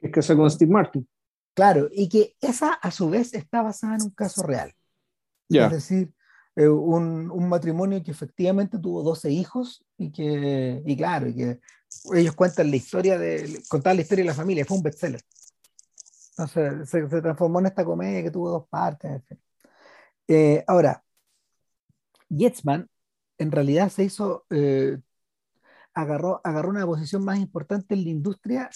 Es 0.00 0.12
que 0.12 0.36
con 0.36 0.50
Steve 0.50 0.70
Martin. 0.70 1.08
Claro, 1.54 1.88
y 1.92 2.08
que 2.08 2.34
esa 2.40 2.72
a 2.74 2.90
su 2.90 3.08
vez 3.08 3.32
está 3.32 3.62
basada 3.62 3.96
en 3.96 4.02
un 4.02 4.10
caso 4.10 4.42
real. 4.42 4.72
Es 5.48 5.70
decir, 5.70 6.12
eh, 6.56 6.68
un, 6.68 7.30
un, 7.30 7.48
matrimonio 7.48 8.02
que 8.02 8.12
efectivamente 8.12 8.78
tuvo 8.78 9.02
12 9.02 9.30
hijos 9.30 9.84
y 9.98 10.12
que, 10.12 10.82
y 10.86 10.96
claro, 10.96 11.28
y 11.28 11.34
que 11.34 11.60
ellos 12.14 12.34
cuentan 12.34 12.70
la 12.70 12.76
historia 12.76 13.18
de, 13.18 13.62
contaban 13.68 13.96
la 13.96 14.02
historia 14.02 14.24
de 14.24 14.28
la 14.28 14.34
familia, 14.34 14.64
fue 14.64 14.76
un 14.76 14.82
bestseller. 14.82 15.20
Entonces 16.30 16.88
se, 16.90 17.08
se 17.08 17.22
transformó 17.22 17.60
en 17.60 17.66
esta 17.66 17.84
comedia 17.84 18.22
que 18.22 18.30
tuvo 18.30 18.50
dos 18.50 18.68
partes. 18.68 19.22
Eh, 20.28 20.64
ahora, 20.66 21.04
Yetzman 22.28 22.88
en 23.38 23.52
realidad 23.52 23.88
se 23.90 24.04
hizo, 24.04 24.46
eh, 24.50 24.98
agarró, 25.94 26.40
agarró 26.44 26.70
una 26.70 26.86
posición 26.86 27.24
más 27.24 27.38
importante 27.38 27.94
en 27.94 28.04
la 28.04 28.10
industria 28.10 28.70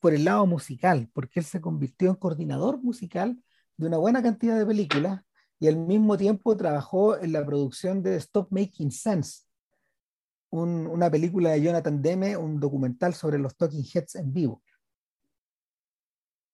por 0.00 0.14
el 0.14 0.24
lado 0.24 0.46
musical, 0.46 1.10
porque 1.14 1.40
él 1.40 1.46
se 1.46 1.60
convirtió 1.60 2.10
en 2.10 2.16
coordinador 2.16 2.82
musical 2.82 3.42
de 3.76 3.86
una 3.86 3.98
buena 3.98 4.22
cantidad 4.22 4.58
de 4.58 4.66
películas 4.66 5.22
y 5.64 5.68
al 5.68 5.78
mismo 5.78 6.18
tiempo 6.18 6.54
trabajó 6.58 7.16
en 7.16 7.32
la 7.32 7.42
producción 7.42 8.02
de 8.02 8.16
Stop 8.16 8.48
Making 8.50 8.90
Sense, 8.90 9.44
una 10.50 11.10
película 11.10 11.52
de 11.52 11.62
Jonathan 11.62 12.02
Demme, 12.02 12.36
un 12.36 12.60
documental 12.60 13.14
sobre 13.14 13.38
los 13.38 13.56
Talking 13.56 13.82
Heads 13.82 14.16
en 14.16 14.30
vivo. 14.30 14.62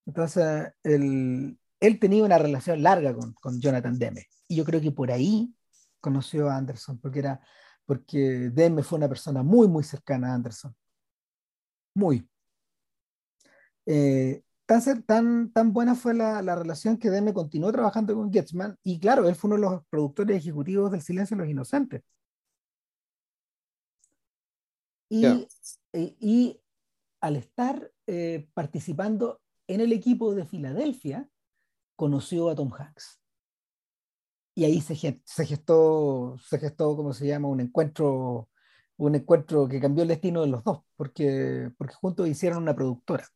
Entonces, 0.07 0.73
él, 0.85 1.59
tenía 2.01 2.23
una 2.23 2.39
relación 2.39 2.85
larga 2.85 3.13
con, 3.13 3.61
Jonathan 3.61 3.99
Demme. 3.99 4.27
Y 4.47 4.55
yo 4.55 4.65
creo 4.65 4.81
que 4.81 4.93
por 4.93 5.11
ahí 5.11 5.53
conoció 6.01 6.49
a 6.49 6.57
Anderson, 6.57 7.01
porque, 7.01 7.19
era, 7.19 7.41
porque 7.87 8.51
Demme 8.53 8.85
fue 8.85 8.99
una 8.99 9.09
persona 9.09 9.43
muy, 9.43 9.67
muy 9.67 9.83
cercana 9.83 10.31
a 10.31 10.35
Anderson. 10.35 10.73
Muy. 11.97 12.31
Eh, 13.87 14.45
tan, 14.71 15.03
tan, 15.03 15.53
tan 15.53 15.73
buena 15.73 15.97
fue 15.97 16.15
la, 16.15 16.43
la, 16.43 16.55
relación 16.55 16.97
que 16.97 17.11
Demme 17.11 17.35
continuó 17.35 17.73
trabajando 17.73 18.15
con 18.15 18.33
Getzman. 18.33 18.79
Y 18.85 19.01
claro, 19.01 19.29
él 19.29 19.35
fue 19.35 19.49
uno 19.49 19.57
de 19.57 19.63
los 19.63 19.85
productores 19.89 20.37
ejecutivos 20.37 20.93
del 20.93 21.03
Silencio 21.03 21.37
de 21.37 21.43
los 21.43 21.51
Inocentes. 21.51 22.03
Y, 25.09 25.49
y, 25.93 26.61
al 27.21 27.35
estar 27.35 27.91
eh, 28.07 28.49
participando 28.55 29.41
en 29.67 29.81
el 29.81 29.93
equipo 29.93 30.37
de 30.37 30.47
Filadelfia, 30.47 31.29
conoció 31.97 32.49
a 32.49 32.55
Tom 32.55 32.73
Hanks. 32.73 33.21
Y 34.55 34.65
ahí 34.67 34.81
se, 34.81 34.95
se, 34.95 35.47
gestó, 35.47 36.37
se 36.39 36.59
gestó, 36.61 36.97
¿cómo 36.97 37.13
se 37.13 37.27
llama? 37.27 37.49
Un 37.49 37.61
encuentro, 37.61 38.49
un 38.99 39.17
encuentro 39.17 39.67
que 39.67 39.81
cambió 39.81 40.03
el 40.03 40.09
destino 40.09 40.43
de 40.43 40.47
los 40.47 40.63
dos, 40.63 40.83
porque, 40.95 41.73
porque 41.77 41.95
juntos 41.95 42.29
hicieron 42.29 42.63
una 42.63 42.77
productora. 42.77 43.27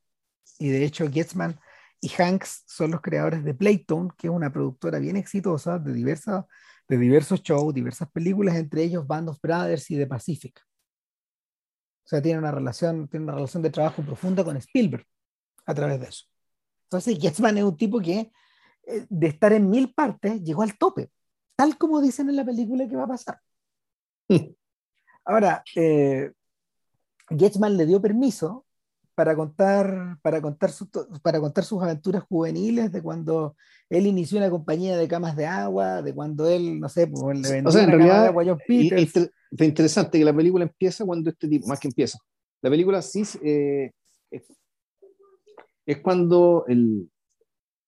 Y 0.59 0.69
de 0.69 0.85
hecho, 0.85 1.11
Getzman 1.11 1.59
y 2.01 2.11
Hanks 2.17 2.65
son 2.67 2.91
los 2.91 3.01
creadores 3.01 3.45
de 3.45 3.55
Playtone, 3.55 4.11
que 4.17 4.29
es 4.29 4.33
una 4.33 4.53
productora 4.53 4.99
bien 4.99 5.17
exitosa 5.17 5.79
de, 5.79 5.93
diversas, 5.93 6.45
de 6.89 6.99
diversos 6.99 7.43
shows, 7.43 7.75
diversas 7.75 8.11
películas, 8.11 8.57
entre 8.57 8.83
ellos 8.83 9.07
Band 9.07 9.31
of 9.31 9.41
Brothers 9.41 9.91
y 9.91 9.97
The 9.97 10.07
Pacific. 10.07 10.61
O 12.05 12.09
sea, 12.09 12.21
tiene 12.21 12.39
una 12.39 12.51
relación, 12.51 13.09
tiene 13.09 13.25
una 13.25 13.35
relación 13.35 13.63
de 13.63 13.71
trabajo 13.71 14.03
profunda 14.03 14.45
con 14.45 14.57
Spielberg 14.59 15.07
a 15.65 15.75
través 15.75 16.01
de 16.01 16.09
eso. 16.09 16.27
Entonces, 16.85 17.19
Getzman 17.19 17.57
es 17.59 17.65
un 17.65 17.77
tipo 17.77 18.01
que 18.01 18.31
eh, 18.87 19.07
de 19.09 19.27
estar 19.27 19.53
en 19.53 19.71
mil 19.71 19.95
partes 19.95 20.43
llegó 20.43 20.63
al 20.63 20.77
tope, 20.77 21.11
tal 21.57 21.79
como 21.79 22.01
dicen 22.01 22.29
en 22.29 22.37
la 22.37 22.45
película 22.45 22.87
que 22.87 22.97
va 22.97 23.05
a 23.05 23.09
pasar. 23.09 23.41
Ahora, 25.25 25.65
eh, 25.75 26.33
le 27.31 27.87
dio 27.87 28.03
permiso 28.03 28.64
para 29.15 29.37
contar, 29.37 30.19
para, 30.23 30.41
contar 30.43 30.71
para 31.23 31.41
contar 31.41 31.65
sus 31.65 31.83
aventuras 31.83 32.23
juveniles 32.25 32.91
de 32.93 33.03
cuando 33.03 33.57
él 33.89 34.07
inició 34.07 34.39
una 34.39 34.51
compañía 34.51 34.97
de 34.97 35.09
camas 35.09 35.37
de 35.37 35.47
agua, 35.47 36.03
de 36.03 36.15
cuando 36.15 36.49
él, 36.49 36.81
no 36.81 36.89
sé, 36.89 37.07
pues, 37.07 37.41
le 37.41 37.51
vendió 37.51 37.69
o 37.69 37.73
sea, 37.73 37.85
en 37.85 37.91
realidad, 37.91 38.23
de 38.23 38.29
agua 38.29 38.43
a 38.43 38.47
John 38.47 38.59
Peters. 38.67 39.17
Es 39.17 39.61
interesante 39.61 40.19
que 40.19 40.25
la 40.25 40.35
película 40.35 40.65
empieza 40.65 41.05
cuando 41.05 41.31
este 41.31 41.49
tipo, 41.49 41.69
más 41.69 41.79
que 41.79 41.89
empieza, 41.89 42.19
la 42.61 42.71
película 42.71 43.03
sí 43.03 43.23
eh, 43.43 43.93
es, 45.87 45.99
cuando 46.03 46.65
el, 46.67 47.09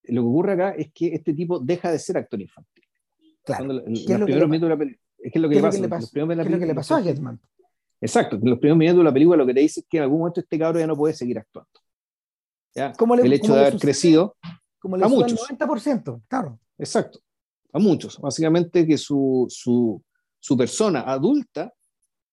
lo 0.04 0.22
que 0.22 0.28
ocurre 0.28 0.52
acá 0.52 0.70
es 0.72 0.92
que 0.92 1.08
este 1.08 1.34
tipo 1.34 1.58
deja 1.58 1.90
de 1.90 1.98
ser 1.98 2.18
actor 2.18 2.40
infantil. 2.40 2.84
Claro. 3.42 3.82
¿Qué 3.84 4.12
es 4.12 4.20
lo 4.20 4.26
que 4.26 5.56
le 5.80 5.88
pasó? 5.88 6.10
¿Qué 6.12 6.20
es 6.20 6.26
lo 6.26 6.58
que 6.58 6.66
le 6.66 6.74
pasó 6.74 6.96
a 6.96 7.02
Getman? 7.02 7.40
Exacto, 8.00 8.36
en 8.36 8.50
los 8.50 8.58
primeros 8.58 8.78
minutos 8.78 8.98
de 8.98 9.04
la 9.04 9.12
película 9.12 9.36
lo 9.36 9.46
que 9.46 9.54
te 9.54 9.60
dice 9.60 9.80
es 9.80 9.86
que 9.88 9.96
en 9.96 10.02
algún 10.04 10.18
momento 10.20 10.40
este 10.40 10.58
cabrón 10.58 10.80
ya 10.80 10.86
no 10.86 10.96
puede 10.96 11.14
seguir 11.14 11.38
actuando. 11.38 11.70
¿Ya? 12.74 12.92
el 13.22 13.32
hecho 13.32 13.54
de 13.54 13.60
haber 13.60 13.78
crecido 13.78 14.36
como 14.78 14.98
le 14.98 15.04
a 15.04 15.08
muchos. 15.08 15.48
90%, 15.48 16.22
claro. 16.28 16.60
Exacto, 16.78 17.20
a 17.72 17.78
muchos. 17.78 18.18
Básicamente 18.20 18.86
que 18.86 18.98
su, 18.98 19.46
su, 19.48 20.02
su 20.38 20.56
persona 20.56 21.00
adulta, 21.00 21.72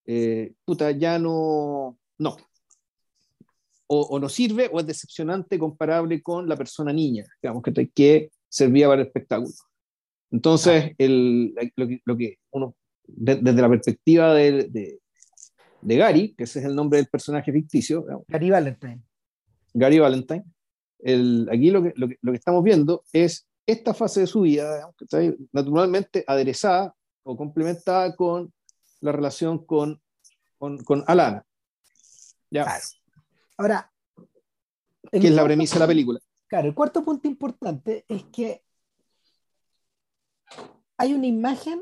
eh, 0.05 0.53
puta, 0.65 0.91
ya 0.91 1.17
no, 1.17 1.97
no. 2.17 2.35
O, 3.87 4.01
o, 4.01 4.19
no 4.19 4.27
sirve 4.27 4.69
o 4.71 4.79
es 4.79 4.85
decepcionante 4.85 5.57
comparable 5.57 6.21
con 6.21 6.47
la 6.49 6.57
persona 6.57 6.91
niña, 6.91 7.25
digamos, 7.41 7.63
que, 7.63 7.89
que 7.89 8.31
servía 8.49 8.87
para 8.87 9.01
el 9.01 9.07
espectáculo. 9.07 9.53
Entonces, 10.31 10.93
el, 10.97 11.53
lo, 11.75 11.87
que, 11.87 12.01
lo, 12.03 12.17
que, 12.17 12.37
uno, 12.51 12.75
desde 13.05 13.61
la 13.61 13.69
perspectiva 13.69 14.33
de, 14.33 14.63
de 14.69 14.99
Gary, 15.85 16.33
que 16.35 16.43
ese 16.45 16.59
es 16.59 16.65
el 16.65 16.75
nombre 16.75 16.97
del 16.97 17.07
personaje 17.07 17.51
ficticio. 17.51 18.05
Gary 18.27 18.49
Valentine. 18.49 19.01
Gary 19.73 19.99
Valentine. 19.99 20.43
El, 20.99 21.49
aquí 21.51 21.71
lo 21.71 21.83
que, 21.83 21.93
lo, 21.95 22.07
que, 22.07 22.17
lo 22.21 22.31
que, 22.31 22.37
estamos 22.37 22.63
viendo 22.63 23.03
es 23.11 23.47
esta 23.65 23.93
fase 23.93 24.21
de 24.21 24.27
su 24.27 24.41
vida, 24.41 24.89
naturalmente 25.51 26.23
aderezada 26.27 26.95
o 27.23 27.35
complementada 27.35 28.15
con 28.15 28.53
la 29.01 29.11
relación 29.11 29.65
con, 29.65 30.01
con, 30.57 30.77
con 30.83 31.03
Alana. 31.07 31.45
¿Ya? 32.49 32.67
Ahora, 33.57 33.91
que 35.11 35.27
es 35.27 35.31
la 35.31 35.43
premisa 35.43 35.75
de 35.75 35.79
la 35.79 35.87
película. 35.87 36.19
Claro, 36.47 36.67
el 36.67 36.75
cuarto 36.75 37.03
punto 37.03 37.27
importante 37.27 38.05
es 38.07 38.23
que 38.25 38.63
hay 40.97 41.13
una 41.13 41.27
imagen 41.27 41.81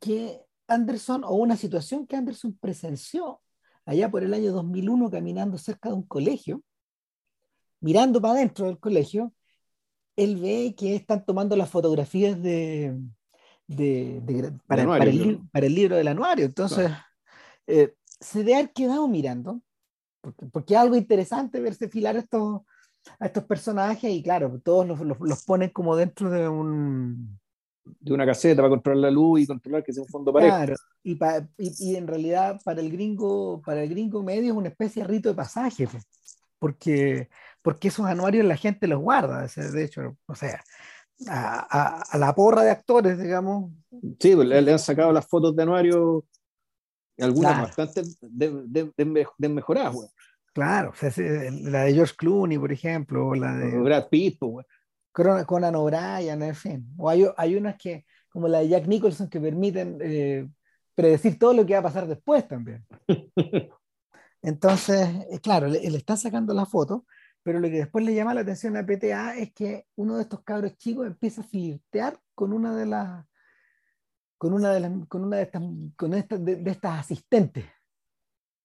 que 0.00 0.40
Anderson 0.72 1.24
o 1.24 1.34
una 1.34 1.56
situación 1.56 2.06
que 2.06 2.16
Anderson 2.16 2.56
presenció 2.60 3.40
allá 3.84 4.10
por 4.10 4.22
el 4.22 4.34
año 4.34 4.52
2001 4.52 5.10
caminando 5.10 5.58
cerca 5.58 5.88
de 5.88 5.96
un 5.96 6.02
colegio, 6.02 6.62
mirando 7.80 8.20
para 8.20 8.34
adentro 8.34 8.66
del 8.66 8.78
colegio, 8.78 9.32
él 10.16 10.36
ve 10.36 10.74
que 10.76 10.94
están 10.94 11.24
tomando 11.24 11.56
las 11.56 11.70
fotografías 11.70 12.40
de, 12.40 12.98
para, 14.66 14.82
el, 14.82 15.74
libro 15.74 15.96
del 15.96 16.08
anuario. 16.08 16.44
Entonces, 16.44 16.90
eh, 17.66 17.94
se 18.20 18.40
debe 18.40 18.54
haber 18.54 18.72
quedado 18.72 19.08
mirando, 19.08 19.62
porque, 20.52 20.74
es 20.74 20.80
algo 20.80 20.96
interesante 20.96 21.60
verse 21.60 21.88
filar 21.88 22.16
estos, 22.16 22.62
a 23.18 23.26
estos 23.26 23.44
personajes 23.44 24.10
y 24.12 24.22
claro, 24.22 24.60
todos 24.62 24.86
los 25.00 25.44
ponen 25.44 25.70
como 25.70 25.96
dentro 25.96 26.30
de 26.30 26.48
un, 26.48 27.40
de 27.84 28.12
una 28.12 28.26
caseta 28.26 28.62
para 28.62 28.70
controlar 28.70 29.00
la 29.02 29.10
luz 29.10 29.40
y 29.40 29.46
controlar 29.46 29.82
que 29.82 29.92
sea 29.92 30.02
un 30.02 30.08
fondo 30.08 30.32
parejo. 30.32 30.56
Claro, 30.56 30.76
y, 31.02 31.18
y, 31.58 31.96
en 31.96 32.06
realidad 32.06 32.60
para 32.64 32.80
el 32.80 32.90
gringo, 32.90 33.60
para 33.64 33.82
el 33.82 33.90
gringo 33.90 34.22
medio 34.22 34.52
es 34.52 34.58
una 34.58 34.68
especie 34.68 35.02
de 35.02 35.08
rito 35.08 35.28
de 35.28 35.34
pasaje, 35.34 35.88
porque, 36.58 37.28
porque 37.60 37.88
esos 37.88 38.06
anuarios 38.06 38.44
la 38.44 38.56
gente 38.56 38.86
los 38.86 39.00
guarda, 39.00 39.46
de 39.46 39.84
hecho, 39.84 40.16
o 40.26 40.34
sea, 40.34 40.62
a, 41.28 42.02
a, 42.02 42.18
la 42.18 42.34
porra 42.34 42.62
de 42.62 42.70
actores, 42.70 43.18
digamos. 43.18 43.72
Sí, 44.18 44.34
pues, 44.34 44.48
le, 44.48 44.72
han 44.72 44.78
sacado 44.78 45.12
las 45.12 45.26
fotos 45.26 45.54
de 45.54 45.62
anuario, 45.62 46.24
algunas 47.18 47.62
bastante 47.62 48.02
desmejoradas, 49.38 49.94
de, 49.94 50.08
Claro, 50.52 50.92
la 51.62 51.84
de 51.84 51.94
George 51.94 52.14
Clooney, 52.16 52.58
por 52.58 52.72
ejemplo, 52.72 53.28
o 53.28 53.34
la 53.34 53.56
de... 53.56 53.78
Brad 53.78 54.08
Pitt, 54.08 54.38
pues, 54.38 54.66
Conan 55.12 55.74
O'Brien, 55.76 56.42
en 56.42 56.54
fin. 56.54 56.86
O 56.96 57.08
hay, 57.08 57.26
hay, 57.36 57.56
unas 57.56 57.76
que, 57.76 58.06
como 58.28 58.48
la 58.48 58.60
de 58.60 58.68
Jack 58.68 58.86
Nicholson, 58.86 59.28
que 59.28 59.40
permiten 59.40 59.98
eh, 60.00 60.48
predecir 60.94 61.38
todo 61.38 61.52
lo 61.52 61.66
que 61.66 61.74
va 61.74 61.80
a 61.80 61.84
pasar 61.84 62.06
después 62.06 62.46
también. 62.48 62.84
Entonces, 64.42 65.08
eh, 65.30 65.40
claro, 65.40 65.68
le, 65.68 65.78
le, 65.88 65.98
están 65.98 66.16
sacando 66.16 66.52
la 66.54 66.66
foto, 66.66 67.06
pero 67.42 67.60
lo 67.60 67.68
que 67.68 67.78
después 67.78 68.04
le 68.04 68.14
llama 68.14 68.34
la 68.34 68.40
atención 68.40 68.76
a 68.76 68.86
PTA 68.86 69.36
es 69.36 69.52
que 69.52 69.86
uno 69.96 70.16
de 70.16 70.22
estos 70.22 70.42
cabros 70.42 70.76
chicos 70.78 71.06
empieza 71.06 71.42
a 71.42 71.44
flirtear 71.44 72.18
con 72.34 72.52
una 72.52 72.74
de 72.74 72.86
las 72.86 73.24
con 74.38 74.52
una 74.54 74.72
de 74.72 74.80
las 74.80 74.90
con 75.08 75.24
una 75.24 75.36
de 75.36 75.42
estas 75.44 75.62
con 75.96 76.14
esta, 76.14 76.36
de, 76.36 76.56
de 76.56 76.70
estas 76.70 77.00
asistentes 77.00 77.64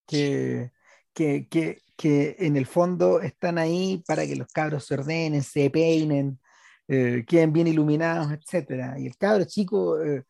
que, 0.08 0.72
que, 1.14 1.48
que, 1.50 1.82
que 1.98 2.36
en 2.40 2.58
el 2.58 2.66
fondo 2.68 3.22
están 3.22 3.58
ahí 3.58 4.04
para 4.08 4.26
que 4.28 4.36
los 4.36 4.48
cabros 4.50 4.86
se 4.86 4.96
ordenen, 4.96 5.44
se 5.44 5.70
peinen, 5.70 6.40
eh, 6.88 7.26
queden 7.28 7.54
bien 7.54 7.68
iluminados, 7.68 8.32
etc. 8.32 8.98
Y 9.00 9.08
el 9.08 9.18
cabro 9.18 9.46
chico 9.46 10.02
eh, 10.04 10.26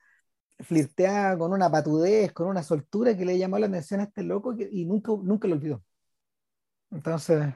con 1.38 1.54
una 1.54 1.70
patudez, 1.70 2.34
con 2.34 2.48
una 2.48 2.64
soltura 2.64 3.16
que 3.18 3.26
le 3.26 3.38
llamó 3.38 3.60
la 3.60 3.68
atención 3.68 4.00
a 4.02 4.04
este 4.04 4.24
loco 4.24 4.56
y 4.58 4.86
nunca, 4.86 5.12
nunca 5.24 5.48
lo 5.48 5.56
olvidó. 5.56 5.84
Entonces, 6.92 7.54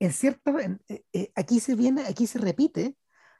en 0.00 0.12
cierta, 0.12 0.52
eh, 0.88 1.04
eh, 1.12 1.32
aquí 1.34 1.60
se 1.60 1.74
viene, 1.74 2.02
aquí 2.06 2.26
se 2.26 2.38
repite, 2.38 2.96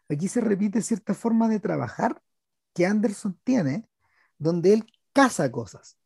aquí 0.09 0.29
se 0.29 0.41
repite 0.41 0.83
cierta 0.83 1.15
forma 1.15 1.49
de 1.49 1.61
trabajar 1.61 2.23
que 2.75 2.87
Anderson 2.87 3.39
tiene, 3.45 3.89
donde 4.39 4.75
él 4.75 4.87
caza 5.13 5.51
cosas. 5.53 5.98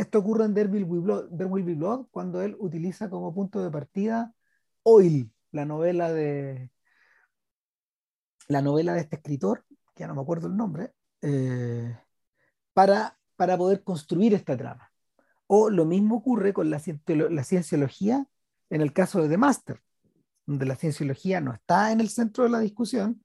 Esto 0.00 0.20
ocurre 0.20 0.46
en 0.46 0.54
Be 0.54 0.64
Blood, 1.74 2.06
cuando 2.10 2.40
él 2.40 2.56
utiliza 2.58 3.10
como 3.10 3.34
punto 3.34 3.62
de 3.62 3.70
partida 3.70 4.34
Oil, 4.82 5.30
la 5.52 5.66
novela 5.66 6.10
de 6.10 6.70
la 8.48 8.62
novela 8.62 8.94
de 8.94 9.00
este 9.00 9.16
escritor, 9.16 9.66
que 9.94 10.00
ya 10.00 10.06
no 10.06 10.14
me 10.14 10.22
acuerdo 10.22 10.46
el 10.46 10.56
nombre, 10.56 10.94
eh, 11.20 11.94
para, 12.72 13.18
para 13.36 13.58
poder 13.58 13.84
construir 13.84 14.32
esta 14.32 14.56
trama. 14.56 14.90
O 15.46 15.68
lo 15.68 15.84
mismo 15.84 16.16
ocurre 16.16 16.54
con 16.54 16.70
la, 16.70 16.80
la 17.06 17.44
cienciología 17.44 18.26
en 18.70 18.80
el 18.80 18.94
caso 18.94 19.20
de 19.20 19.28
The 19.28 19.36
Master, 19.36 19.82
donde 20.46 20.64
la 20.64 20.76
cienciología 20.76 21.42
no 21.42 21.52
está 21.52 21.92
en 21.92 22.00
el 22.00 22.08
centro 22.08 22.44
de 22.44 22.50
la 22.50 22.60
discusión. 22.60 23.22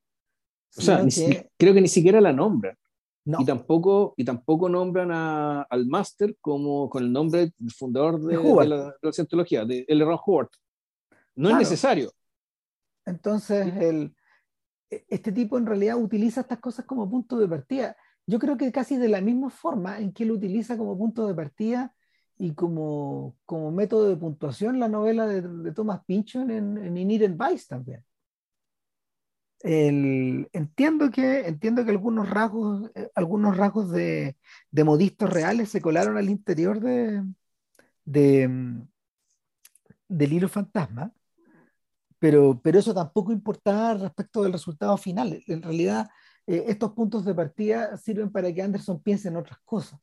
O 0.75 0.82
sea, 0.82 1.01
creo 1.58 1.74
que 1.74 1.82
ni 1.82 1.88
siquiera 1.88 2.20
la 2.20 2.34
nombran. 3.25 3.44
Y, 3.44 3.46
tampoco, 3.46 4.13
y 4.17 4.24
tampoco 4.24 4.70
nombran 4.70 5.12
al 5.12 5.86
máster 5.88 6.38
como 6.39 6.89
con 6.89 7.03
el 7.03 7.12
nombre 7.12 7.51
del 7.58 7.72
fundador 7.72 8.22
de, 8.22 8.67
la, 8.67 8.96
de 9.01 9.13
cienciología, 9.13 9.65
de 9.65 9.86
L. 9.88 10.05
Ron 10.05 10.20
Howard. 10.25 10.50
No 11.36 11.50
es 11.50 11.58
necesario. 11.58 12.12
Entonces, 13.05 13.75
el, 13.77 14.15
e, 14.89 15.05
este 15.10 15.32
tipo 15.32 15.58
en 15.58 15.65
realidad 15.65 15.98
utiliza 15.98 16.41
estas 16.41 16.60
cosas 16.60 16.86
como 16.86 17.10
punto 17.10 17.38
de 17.38 17.48
partida. 17.48 17.98
Yo 18.25 18.39
creo 18.39 18.58
que 18.58 18.72
casi 18.72 18.98
de 18.98 19.10
la 19.10 19.22
misma 19.22 19.50
forma 19.50 20.00
en 20.00 20.13
que 20.13 20.24
él 20.24 20.32
utiliza 20.32 20.77
como 20.77 20.98
punto 20.98 21.27
de 21.27 21.36
partida 21.36 21.94
y 22.38 22.53
como, 22.53 23.38
como 23.46 23.72
método 23.72 24.10
de 24.10 24.17
puntuación 24.17 24.79
la 24.79 24.88
novela 24.88 25.27
de, 25.27 25.41
de 25.41 25.72
Thomas 25.72 26.03
Pynchon 26.05 26.51
en, 26.51 26.77
en 26.77 26.98
Inherent 26.98 27.39
Vice 27.39 27.65
también. 27.70 28.03
Entiendo, 29.68 31.10
que, 31.10 31.48
entiendo 31.48 31.84
que 31.84 31.90
algunos 31.92 32.30
rasgos, 32.30 32.92
eh, 32.94 33.10
algunos 33.16 33.58
rasgos 33.58 33.90
de, 33.92 34.38
de, 34.70 34.84
modistos 34.84 35.28
reales 35.32 35.70
se 35.70 35.82
colaron 35.82 36.18
al 36.18 36.30
interior 36.30 36.80
de, 36.80 37.24
mm, 38.48 38.82
del 40.08 40.34
hilo 40.34 40.50
fantasma, 40.50 41.12
pero, 42.20 42.60
pero 42.64 42.80
eso 42.80 42.94
tampoco 42.94 43.32
importaba 43.32 43.96
respecto 43.96 44.44
del 44.44 44.54
resultado 44.54 44.98
final. 44.98 45.44
En 45.48 45.62
realidad, 45.62 46.10
eh, 46.48 46.66
estos 46.68 46.92
puntos 46.94 47.26
de 47.26 47.34
partida 47.36 47.98
sirven 47.98 48.32
para 48.32 48.54
que 48.54 48.62
Anderson 48.62 49.02
piense 49.02 49.30
en 49.30 49.38
otras 49.38 49.60
cosas. 49.66 50.00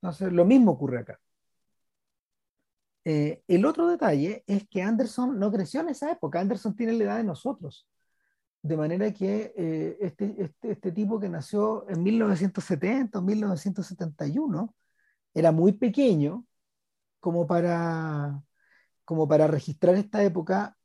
Entonces, 0.00 0.32
lo 0.32 0.44
mismo 0.44 0.72
ocurre 0.72 0.98
acá. 1.00 1.20
Eh, 3.04 3.42
el 3.48 3.64
otro 3.64 3.88
detalle 3.88 4.44
es 4.46 4.68
que 4.68 4.82
Anderson 4.82 5.38
no 5.38 5.50
creció 5.50 5.80
en 5.80 5.88
esa 5.88 6.10
época. 6.12 6.40
Anderson 6.40 6.74
tiene 6.76 6.92
la 6.92 7.04
edad 7.04 7.16
de 7.18 7.24
nosotros. 7.24 7.86
De 8.62 8.76
manera 8.76 9.12
que 9.12 9.52
eh, 9.56 9.96
este, 10.00 10.34
este, 10.38 10.72
este, 10.72 10.92
tipo 10.92 11.20
que 11.20 11.28
nació 11.28 11.88
en 11.88 12.02
1970 12.02 13.18
o 13.18 13.22
1971 13.22 14.74
era 15.32 15.52
muy 15.52 15.72
pequeño 15.72 16.44
como 17.20 17.46
para, 17.46 18.42
como 19.04 19.28
para 19.28 19.46
registrar 19.46 19.94
esta 19.94 20.22
época 20.22 20.76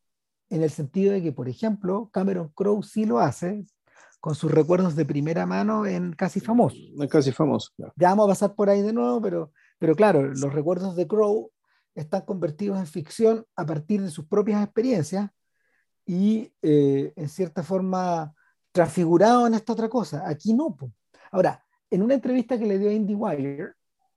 en 0.49 0.61
el 0.61 0.69
sentido 0.69 1.13
de 1.13 1.23
que, 1.23 1.31
por 1.31 1.49
ejemplo, 1.49 2.09
Cameron 2.11 2.49
Crowe 2.49 2.83
sí 2.83 3.05
lo 3.05 3.19
hace, 3.19 3.65
con 4.19 4.35
sus 4.35 4.51
recuerdos 4.51 4.95
de 4.95 5.03
primera 5.03 5.45
mano 5.45 5.85
en 5.85 6.13
Casi 6.13 6.39
Famoso. 6.39 6.77
En 6.77 7.09
Casi 7.09 7.33
Famoso, 7.33 7.71
Ya 7.97 8.09
vamos 8.09 8.25
a 8.25 8.29
pasar 8.29 8.55
por 8.55 8.69
ahí 8.69 8.81
de 8.81 8.93
nuevo, 8.93 9.21
pero, 9.21 9.51
pero 9.79 9.95
claro, 9.95 10.23
los 10.23 10.53
recuerdos 10.53 10.95
de 10.95 11.07
Crow 11.07 11.51
están 11.93 12.21
convertidos 12.21 12.79
en 12.79 12.87
ficción 12.87 13.45
a 13.55 13.65
partir 13.65 14.01
de 14.01 14.09
sus 14.09 14.25
propias 14.25 14.63
experiencias 14.63 15.29
y 16.05 16.51
eh, 16.61 17.13
en 17.15 17.29
cierta 17.29 17.63
forma 17.63 18.33
transfigurado 18.71 19.47
en 19.47 19.53
esta 19.53 19.73
otra 19.73 19.89
cosa. 19.89 20.27
Aquí 20.27 20.53
no. 20.53 20.75
Ahora, 21.31 21.63
en 21.89 22.01
una 22.01 22.15
entrevista 22.15 22.57
que 22.57 22.65
le 22.65 22.79
dio 22.79 22.89
a 22.89 22.93
IndieWire, 22.93 23.73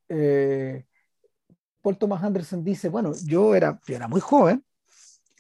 eh, 0.08 0.84
Paul 1.82 1.98
Thomas 1.98 2.24
Anderson 2.24 2.64
dice, 2.64 2.88
bueno, 2.88 3.12
yo 3.24 3.54
era, 3.54 3.80
yo 3.86 3.94
era 3.94 4.08
muy 4.08 4.20
joven, 4.20 4.64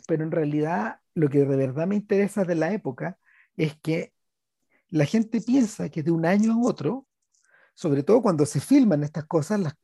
pero 0.06 0.22
en 0.22 0.30
realidad 0.30 1.00
lo 1.14 1.28
que 1.28 1.38
de 1.38 1.56
verdad 1.56 1.86
me 1.86 1.96
interesa 1.96 2.44
de 2.44 2.54
la 2.54 2.72
época 2.72 3.18
es 3.56 3.76
que 3.80 4.12
la 4.90 5.06
gente 5.06 5.40
piensa 5.40 5.88
que 5.88 6.02
de 6.02 6.10
un 6.10 6.26
año 6.26 6.52
a 6.52 6.68
otro, 6.68 7.06
sobre 7.74 8.02
todo 8.02 8.22
cuando 8.22 8.46
se 8.46 8.60
filman 8.60 9.02
estas 9.02 9.24
cosas, 9.24 9.60
las, 9.60 9.74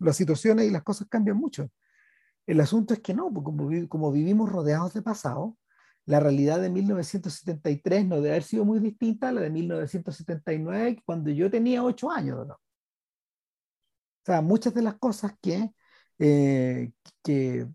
las 0.00 0.16
situaciones 0.16 0.66
y 0.66 0.70
las 0.70 0.82
cosas 0.82 1.08
cambian 1.08 1.36
mucho. 1.36 1.68
El 2.46 2.60
asunto 2.60 2.94
es 2.94 3.00
que 3.00 3.14
no, 3.14 3.32
como, 3.32 3.68
como 3.88 4.12
vivimos 4.12 4.50
rodeados 4.50 4.94
de 4.94 5.02
pasado, 5.02 5.56
la 6.06 6.20
realidad 6.20 6.60
de 6.60 6.70
1973 6.70 8.06
no 8.06 8.16
debe 8.16 8.30
haber 8.30 8.42
sido 8.42 8.64
muy 8.64 8.80
distinta 8.80 9.28
a 9.28 9.32
la 9.32 9.40
de 9.40 9.50
1979, 9.50 11.02
cuando 11.04 11.30
yo 11.30 11.50
tenía 11.50 11.84
ocho 11.84 12.10
años. 12.10 12.46
¿no? 12.46 12.54
O 12.54 14.24
sea, 14.24 14.40
muchas 14.40 14.74
de 14.74 14.82
las 14.82 14.94
cosas 14.94 15.32
que, 15.40 15.70
eh, 16.18 16.90
que 17.22 17.66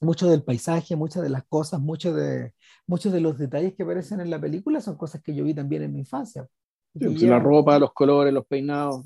mucho 0.00 0.28
del 0.28 0.42
paisaje, 0.42 0.96
muchas 0.96 1.22
de 1.22 1.30
las 1.30 1.44
cosas, 1.44 1.80
muchos 1.80 2.14
de, 2.14 2.54
muchos 2.86 3.12
de 3.12 3.20
los 3.20 3.38
detalles 3.38 3.74
que 3.74 3.82
aparecen 3.82 4.20
en 4.20 4.30
la 4.30 4.40
película 4.40 4.80
son 4.80 4.96
cosas 4.96 5.22
que 5.22 5.34
yo 5.34 5.44
vi 5.44 5.54
también 5.54 5.82
en 5.82 5.92
mi 5.92 6.00
infancia. 6.00 6.46
Pues, 6.92 7.22
la 7.22 7.38
ropa, 7.38 7.78
los 7.78 7.92
colores, 7.92 8.32
los 8.32 8.46
peinados. 8.46 9.04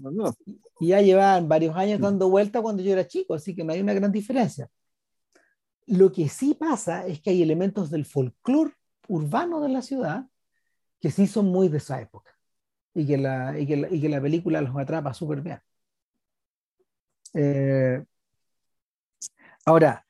Y 0.81 0.89
ya 0.89 1.01
llevaban 1.01 1.49
varios 1.49 1.77
años 1.77 2.01
dando 2.01 2.29
vuelta 2.29 2.63
cuando 2.63 2.83
yo 2.83 2.93
era 2.93 3.07
chico, 3.07 3.35
así 3.35 3.55
que 3.55 3.65
no 3.65 3.73
hay 3.73 3.81
una 3.81 3.93
gran 3.93 4.13
diferencia. 4.13 4.69
Lo 5.87 6.13
que 6.13 6.29
sí 6.29 6.55
pasa 6.55 7.07
es 7.07 7.21
que 7.21 7.31
hay 7.31 7.43
elementos 7.43 7.91
del 7.91 8.05
folclore 8.05 8.75
urbano 9.09 9.61
de 9.61 9.69
la 9.69 9.83
ciudad 9.83 10.27
que 11.01 11.11
sí 11.11 11.27
son 11.27 11.47
muy 11.47 11.69
de 11.69 11.79
esa 11.79 12.01
época 12.01 12.33
y 12.95 13.07
que 13.07 13.19
la, 13.19 13.59
y 13.59 13.67
que 13.67 13.77
la, 13.77 13.89
y 13.91 14.01
que 14.01 14.09
la 14.09 14.21
película 14.23 14.61
los 14.63 14.77
atrapa 14.77 15.15
súper 15.15 15.41
bien. 15.43 15.61
Eh, 17.35 18.05
ahora, 19.65 20.05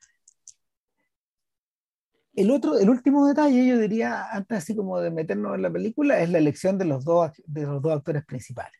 el 2.35 2.51
otro, 2.51 2.77
el 2.77 2.89
último 2.89 3.25
detalle, 3.27 3.65
yo 3.67 3.77
diría, 3.79 4.25
antes 4.31 4.57
así 4.59 4.75
como 4.75 4.99
de 4.99 5.09
meternos 5.11 5.55
en 5.55 5.61
la 5.63 5.71
película, 5.71 6.19
es 6.19 6.29
la 6.29 6.37
elección 6.39 6.77
de 6.77 6.85
los 6.85 7.03
dos, 7.05 7.31
de 7.45 7.63
los 7.63 7.81
dos 7.81 7.93
actores 7.93 8.23
principales. 8.25 8.79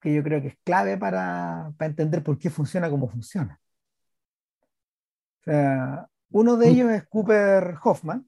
Que 0.00 0.14
yo 0.14 0.22
creo 0.22 0.40
que 0.42 0.48
es 0.48 0.58
clave 0.64 0.96
para, 0.98 1.72
para 1.76 1.90
entender 1.90 2.22
por 2.22 2.38
qué 2.38 2.50
funciona 2.50 2.88
como 2.90 3.08
funciona. 3.08 3.60
Sea, 5.44 6.08
uno 6.30 6.56
de 6.56 6.66
mm. 6.66 6.70
ellos 6.70 6.90
es 6.90 7.06
Cooper 7.08 7.74
Hoffman. 7.82 8.26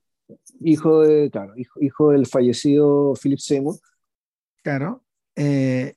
Hijo, 0.61 1.03
de, 1.03 1.31
claro, 1.31 1.57
hijo, 1.57 1.81
hijo 1.81 2.11
del 2.11 2.27
fallecido 2.27 3.15
Philip 3.21 3.39
Seymour. 3.39 3.77
Claro. 4.63 5.05
Eh, 5.37 5.95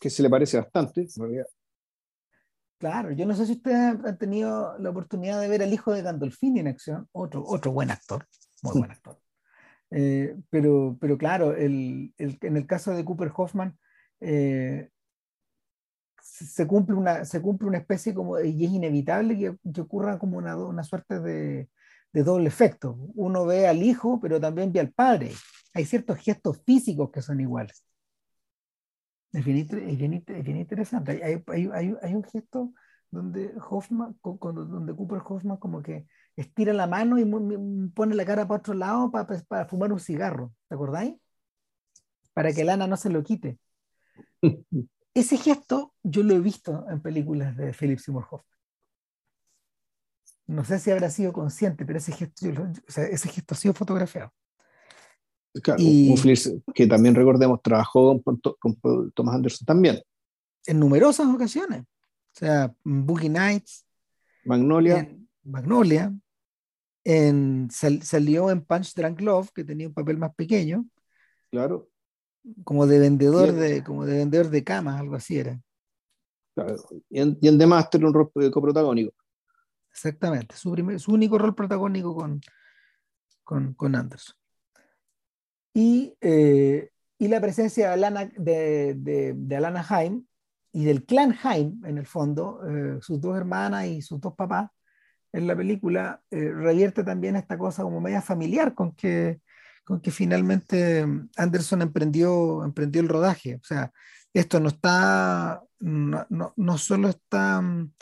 que 0.00 0.10
se 0.10 0.22
le 0.22 0.30
parece 0.30 0.58
bastante, 0.58 1.02
en 1.02 1.22
realidad. 1.22 1.46
Claro, 2.78 3.12
yo 3.12 3.26
no 3.26 3.34
sé 3.34 3.46
si 3.46 3.52
ustedes 3.52 3.76
han 3.76 4.18
tenido 4.18 4.78
la 4.78 4.90
oportunidad 4.90 5.40
de 5.40 5.48
ver 5.48 5.62
al 5.62 5.72
hijo 5.72 5.92
de 5.92 6.02
Gandolfini 6.02 6.60
en 6.60 6.68
acción, 6.68 7.08
otro, 7.12 7.44
otro 7.46 7.72
buen 7.72 7.90
actor, 7.90 8.26
muy 8.62 8.78
buen 8.78 8.90
actor. 8.90 9.18
Eh, 9.90 10.36
pero, 10.48 10.96
pero 10.98 11.18
claro, 11.18 11.54
el, 11.54 12.14
el, 12.16 12.38
en 12.40 12.56
el 12.56 12.66
caso 12.66 12.92
de 12.92 13.04
Cooper 13.04 13.32
Hoffman, 13.36 13.78
eh, 14.20 14.88
se, 16.46 16.66
cumple 16.66 16.96
una, 16.96 17.24
se 17.24 17.40
cumple 17.40 17.68
una 17.68 17.78
especie 17.78 18.14
como, 18.14 18.40
y 18.40 18.64
es 18.64 18.70
inevitable 18.70 19.38
que, 19.38 19.56
que 19.72 19.80
ocurra 19.80 20.18
como 20.18 20.38
una, 20.38 20.56
una 20.56 20.82
suerte 20.82 21.20
de, 21.20 21.68
de, 22.12 22.22
doble 22.22 22.48
efecto. 22.48 22.96
Uno 23.14 23.46
ve 23.46 23.66
al 23.66 23.82
hijo, 23.82 24.20
pero 24.20 24.40
también 24.40 24.72
ve 24.72 24.80
al 24.80 24.92
padre. 24.92 25.32
Hay 25.74 25.84
ciertos 25.84 26.18
gestos 26.18 26.62
físicos 26.64 27.10
que 27.10 27.22
son 27.22 27.40
iguales. 27.40 27.84
Es 29.32 29.44
bien, 29.44 30.16
interesante. 30.56 31.12
Hay, 31.22 31.42
hay, 31.46 31.70
hay, 31.72 31.94
hay, 32.02 32.14
un 32.14 32.24
gesto 32.24 32.72
donde 33.10 33.52
Hoffman, 33.68 34.18
donde 34.22 34.94
Cooper 34.94 35.22
Hoffman 35.24 35.56
como 35.56 35.82
que 35.82 36.06
estira 36.34 36.72
la 36.72 36.88
mano 36.88 37.18
y 37.18 37.24
pone 37.94 38.14
la 38.14 38.24
cara 38.24 38.48
para 38.48 38.58
otro 38.58 38.74
lado 38.74 39.10
para, 39.10 39.26
para 39.46 39.66
fumar 39.66 39.92
un 39.92 40.00
cigarro. 40.00 40.52
¿Te 40.68 40.74
acordáis? 40.74 41.14
Para 42.32 42.52
que 42.52 42.64
Lana 42.64 42.86
no 42.86 42.96
se 42.96 43.10
lo 43.10 43.22
quite. 43.22 43.58
Ese 45.14 45.36
gesto 45.36 45.94
yo 46.02 46.22
lo 46.22 46.34
he 46.34 46.40
visto 46.40 46.86
en 46.88 47.00
películas 47.00 47.56
de 47.56 47.72
Philip 47.72 47.98
Seymour 47.98 48.26
Hoffman. 48.30 48.44
No 50.46 50.64
sé 50.64 50.78
si 50.78 50.90
habrá 50.90 51.10
sido 51.10 51.32
consciente, 51.32 51.84
pero 51.84 51.98
ese 51.98 52.12
gesto, 52.12 52.46
ese 52.88 53.28
gesto 53.28 53.54
ha 53.54 53.58
sido 53.58 53.74
fotografiado 53.74 54.32
y, 55.78 56.14
que 56.74 56.86
también 56.86 57.14
recordemos, 57.14 57.60
trabajó 57.62 58.22
con, 58.22 58.40
con, 58.40 59.10
Thomas 59.12 59.34
Anderson 59.34 59.66
también. 59.66 60.00
En 60.66 60.78
numerosas 60.78 61.26
ocasiones. 61.26 61.82
O 61.82 62.38
sea, 62.38 62.72
Boogie 62.84 63.28
Nights. 63.28 63.84
Magnolia. 64.44 65.08
Magnolia. 65.42 66.14
En, 67.02 67.68
salió 67.70 68.50
en 68.50 68.64
Punch 68.64 68.94
Drunk 68.94 69.20
Love, 69.20 69.50
que 69.52 69.64
tenía 69.64 69.88
un 69.88 69.94
papel 69.94 70.18
más 70.18 70.34
pequeño. 70.34 70.86
Claro. 71.50 71.88
Como 72.64 72.86
de 72.86 72.98
vendedor 72.98 73.52
de, 73.52 73.84
como 73.84 74.06
de 74.06 74.18
vendedor 74.18 74.48
de 74.48 74.64
camas, 74.64 75.00
algo 75.00 75.16
así 75.16 75.38
era. 75.38 75.60
Claro. 76.54 76.76
Y 77.08 77.20
en, 77.20 77.58
The 77.58 77.66
Master 77.66 78.04
un 78.04 78.14
rol 78.14 78.30
coprotagónico. 78.50 79.12
Exactamente, 79.90 80.56
su, 80.56 80.74
su 80.98 81.12
único 81.12 81.36
rol 81.36 81.54
protagónico 81.54 82.14
con, 82.14 82.40
con, 83.44 83.94
Anderson. 83.94 84.36
Y, 85.74 86.14
eh, 86.20 86.90
y, 87.18 87.28
la 87.28 87.40
presencia 87.40 87.88
de 87.88 87.92
Alana, 87.94 88.30
de, 88.36 88.94
de, 88.94 89.56
Alana 89.56 89.84
Haim 89.88 90.24
y 90.72 90.84
del 90.84 91.04
clan 91.04 91.36
Haim, 91.42 91.84
en 91.84 91.98
el 91.98 92.06
fondo, 92.06 92.60
eh, 92.68 92.98
sus 93.00 93.20
dos 93.20 93.36
hermanas 93.36 93.86
y 93.86 94.00
sus 94.00 94.20
dos 94.20 94.34
papás, 94.34 94.70
en 95.32 95.46
la 95.46 95.56
película 95.56 96.22
eh, 96.30 96.50
revierte 96.52 97.04
también 97.04 97.36
esta 97.36 97.58
cosa 97.58 97.82
como 97.82 98.00
media 98.00 98.22
familiar 98.22 98.74
con 98.74 98.92
que, 98.92 99.40
con 99.90 100.00
que 100.00 100.12
finalmente 100.12 101.04
Anderson 101.36 101.82
emprendió, 101.82 102.62
emprendió 102.62 103.02
el 103.02 103.08
rodaje. 103.08 103.56
O 103.56 103.64
sea, 103.64 103.92
esto 104.32 104.60
no 104.60 104.68
está, 104.68 105.64
no, 105.80 106.24
no, 106.30 106.52
no 106.54 106.78
solo 106.78 107.08
está 107.08 107.60
mm, 107.60 107.92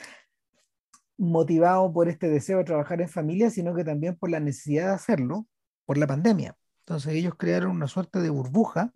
motivado 1.17 1.91
por 1.91 2.11
este 2.11 2.29
deseo 2.29 2.59
de 2.59 2.65
trabajar 2.65 3.01
en 3.01 3.09
familia, 3.09 3.49
sino 3.49 3.75
que 3.75 3.85
también 3.85 4.17
por 4.17 4.29
la 4.29 4.39
necesidad 4.39 4.89
de 4.89 4.95
hacerlo 4.97 5.47
por 5.87 5.97
la 5.97 6.07
pandemia. 6.07 6.59
Entonces 6.81 7.15
ellos 7.15 7.33
crearon 7.39 7.71
una 7.71 7.89
suerte 7.89 8.21
de 8.21 8.29
burbuja 8.29 8.93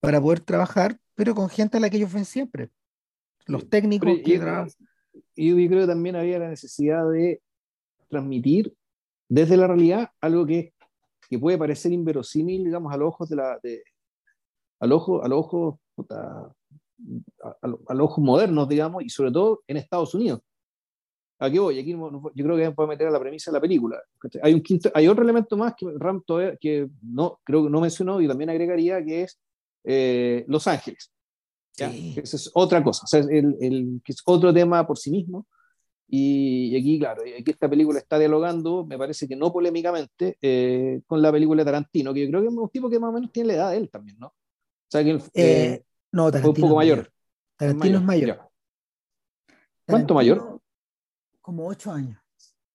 para 0.00 0.18
poder 0.18 0.40
trabajar, 0.40 0.98
pero 1.14 1.34
con 1.34 1.50
gente 1.50 1.76
a 1.76 1.80
la 1.80 1.90
que 1.90 1.98
ellos 1.98 2.14
ven 2.14 2.24
siempre. 2.24 2.70
Los 3.44 3.68
técnicos 3.68 4.08
que 4.24 4.38
trabajan. 4.38 4.70
Yo 5.36 5.56
creo 5.56 5.80
que 5.82 5.86
también 5.86 6.16
había 6.16 6.38
la 6.38 6.48
necesidad 6.48 7.06
de 7.10 7.42
transmitir 8.08 8.74
desde 9.28 9.58
la 9.58 9.66
realidad 9.66 10.10
algo 10.22 10.46
que, 10.46 10.72
que 11.30 11.38
puede 11.38 11.56
parecer 11.56 11.92
inverosímil, 11.92 12.64
digamos, 12.64 12.92
a 12.92 12.96
los 12.96 13.08
ojos 13.08 13.28
de 13.28 13.36
la, 13.36 13.58
de, 13.62 13.84
al 14.80 14.92
ojo, 14.92 15.22
al 15.22 15.32
ojo, 15.32 15.80
a, 16.10 16.52
a, 17.62 17.94
los 17.94 18.00
ojos 18.00 18.24
modernos, 18.24 18.68
digamos, 18.68 19.04
y 19.04 19.08
sobre 19.08 19.30
todo 19.30 19.62
en 19.68 19.76
Estados 19.76 20.12
Unidos. 20.14 20.40
¿A 21.38 21.48
qué 21.48 21.58
voy? 21.58 21.78
Aquí 21.78 21.92
yo 21.92 22.44
creo 22.44 22.56
que 22.56 22.70
puede 22.72 22.88
meter 22.88 23.06
a 23.06 23.10
la 23.10 23.20
premisa 23.20 23.50
de 23.50 23.56
la 23.56 23.60
película. 23.60 23.98
Hay, 24.42 24.52
un 24.52 24.60
quinto, 24.60 24.90
hay 24.92 25.08
otro 25.08 25.22
elemento 25.22 25.56
más 25.56 25.74
que 25.74 25.86
Ram 25.96 26.22
que 26.60 26.90
no, 27.00 27.40
creo 27.44 27.64
que 27.64 27.70
no 27.70 27.80
mencionó 27.80 28.20
y 28.20 28.28
también 28.28 28.50
agregaría, 28.50 29.02
que 29.02 29.22
es 29.22 29.40
eh, 29.84 30.44
Los 30.48 30.66
Ángeles. 30.66 31.12
Sí. 31.72 32.14
Esa 32.22 32.36
es 32.36 32.50
otra 32.52 32.82
cosa, 32.84 33.04
o 33.04 33.06
sea, 33.06 33.20
el, 33.20 33.56
el, 33.60 34.02
que 34.04 34.12
es 34.12 34.20
otro 34.26 34.52
tema 34.52 34.86
por 34.86 34.98
sí 34.98 35.10
mismo. 35.10 35.46
Y, 36.12 36.76
aquí, 36.76 36.98
claro, 36.98 37.22
aquí 37.22 37.52
esta 37.52 37.70
película 37.70 38.00
está 38.00 38.18
dialogando, 38.18 38.84
me 38.84 38.98
parece 38.98 39.28
que 39.28 39.36
no 39.36 39.52
polémicamente, 39.52 40.36
eh, 40.42 41.02
con 41.06 41.22
la 41.22 41.30
película 41.30 41.60
de 41.60 41.66
Tarantino, 41.66 42.12
que 42.12 42.22
yo 42.22 42.28
creo 42.28 42.40
que 42.40 42.48
es 42.48 42.52
un 42.52 42.68
tipo 42.68 42.90
que 42.90 42.98
más 42.98 43.10
o 43.10 43.12
menos 43.12 43.30
tiene 43.30 43.48
la 43.48 43.54
edad 43.54 43.70
de 43.70 43.76
él 43.76 43.90
también, 43.90 44.18
¿no? 44.18 44.26
O 44.26 44.90
sea, 44.90 45.04
que 45.04 45.20
eh, 45.34 45.84
no, 46.10 46.32
Tarantino 46.32 46.50
un 46.50 46.68
poco 46.68 46.74
mayor. 46.74 47.12
Tarantino 47.56 47.98
es 47.98 48.04
mayor. 48.04 48.40
¿Cuánto 49.86 50.14
mayor? 50.14 50.60
como 51.40 51.66
ocho 51.68 51.92
años. 51.92 52.18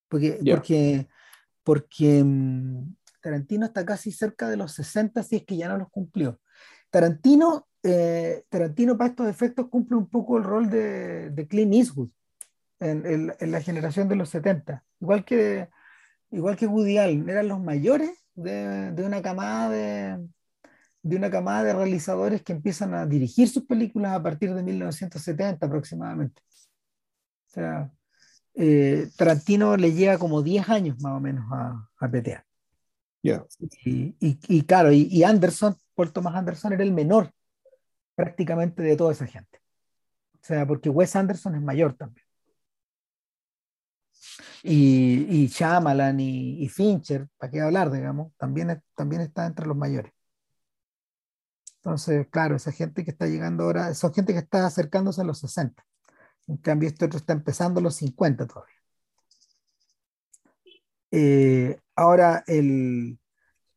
Porque, 0.08 0.40
porque, 0.50 1.08
porque 1.62 2.24
mm, 2.24 2.96
Tarantino 3.22 3.66
está 3.66 3.86
casi 3.86 4.14
cerca 4.14 4.50
de 4.50 4.56
los 4.56 4.72
60, 4.72 5.24
si 5.24 5.36
es 5.36 5.46
que 5.46 5.58
ya 5.58 5.68
no 5.68 5.78
los 5.78 5.90
cumplió. 5.90 6.40
Tarantino, 6.90 7.68
eh, 7.84 8.46
Tarantino 8.48 8.98
para 8.98 9.10
estos 9.10 9.28
efectos 9.28 9.68
cumple 9.70 9.98
un 9.98 10.08
poco 10.08 10.38
el 10.38 10.46
rol 10.46 10.70
de, 10.70 11.32
de 11.32 11.48
Clint 11.48 11.74
Eastwood 11.74 12.12
en, 12.80 13.34
en, 13.40 13.52
la 13.52 13.62
generación 13.62 14.08
de 14.10 14.16
los 14.16 14.30
70. 14.30 14.84
Igual 15.00 15.26
que, 15.26 15.70
igual 16.32 16.56
que 16.58 16.68
Woody 16.68 16.98
Allen, 16.98 17.30
eran 17.30 17.48
los 17.48 17.62
mayores 17.62 18.12
de, 18.36 18.92
de 18.92 19.04
una 19.04 19.22
camada 19.22 19.70
de, 19.70 20.28
de 21.06 21.16
una 21.16 21.30
camada 21.30 21.64
de 21.64 21.74
realizadores 21.74 22.42
que 22.42 22.54
empiezan 22.54 22.94
a 22.96 23.06
dirigir 23.06 23.48
sus 23.48 23.66
películas 23.66 24.14
a 24.14 24.24
partir 24.24 24.54
de 24.54 24.64
1970 24.64 25.66
aproximadamente. 25.66 26.42
O 27.48 27.50
sea, 27.54 27.92
eh, 28.56 29.10
Tarantino 29.16 29.78
le 29.78 29.94
llega 29.94 30.18
como 30.18 30.42
10 30.42 30.70
años 30.70 31.00
más 31.02 31.14
o 31.14 31.20
menos 31.20 31.46
a, 31.52 31.90
a 32.00 32.10
PTA. 32.10 32.46
Y, 33.84 34.16
y, 34.20 34.62
claro, 34.64 34.92
y, 34.92 35.24
Anderson, 35.24 35.76
Paul 35.96 36.12
Thomas 36.12 36.36
Anderson 36.36 36.74
era 36.74 36.84
el 36.84 36.92
menor 36.92 37.32
prácticamente 38.16 38.84
de 38.84 38.96
toda 38.96 39.12
esa 39.12 39.26
gente. 39.26 39.60
O 40.36 40.40
sea, 40.42 40.66
porque 40.68 40.90
Wes 40.90 41.16
Anderson 41.16 41.56
es 41.56 41.62
mayor 41.62 41.96
también. 41.96 42.25
Y, 44.64 45.44
y 45.44 45.48
Shyamalan 45.48 46.20
y, 46.20 46.68
Fincher, 46.70 47.28
¿para 47.38 47.52
qué 47.52 47.62
hablar, 47.62 47.92
digamos? 47.92 48.34
También, 48.38 48.82
también 48.96 49.22
está 49.22 49.46
entre 49.46 49.68
los 49.68 49.78
mayores. 49.78 50.12
Entonces, 51.78 52.28
claro, 52.32 52.56
esa 52.56 52.72
gente 52.72 53.04
que 53.06 53.12
está 53.12 53.28
llegando 53.28 53.64
ahora, 53.64 53.94
son 53.94 54.14
gente 54.14 54.34
que 54.34 54.40
está 54.40 54.66
acercándose 54.66 55.22
a 55.22 55.24
los 55.24 55.40
60. 55.40 55.86
En 56.48 56.58
cambio, 56.58 56.90
este 56.90 57.06
otro 57.06 57.18
está 57.20 57.34
empezando 57.34 57.82
los 57.82 57.96
50 57.96 58.48
todavía. 58.48 58.76
Eh, 61.12 61.80
ahora, 61.96 62.44
el, 62.48 63.20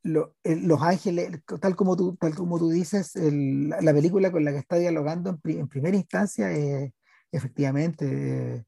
Los 0.03 0.83
Ángeles, 0.83 1.41
tal 1.61 1.77
como 1.77 1.97
tú, 1.97 2.17
tal 2.17 2.35
como 2.35 2.59
tú 2.59 2.71
dices, 2.71 3.13
la 3.15 3.93
película 3.93 4.33
con 4.33 4.45
la 4.45 4.53
que 4.53 4.59
está 4.59 4.77
dialogando 4.77 5.39
en, 5.45 5.69
primera 5.69 5.97
instancia 5.97 6.51
es 6.51 6.93
efectivamente 7.31 8.65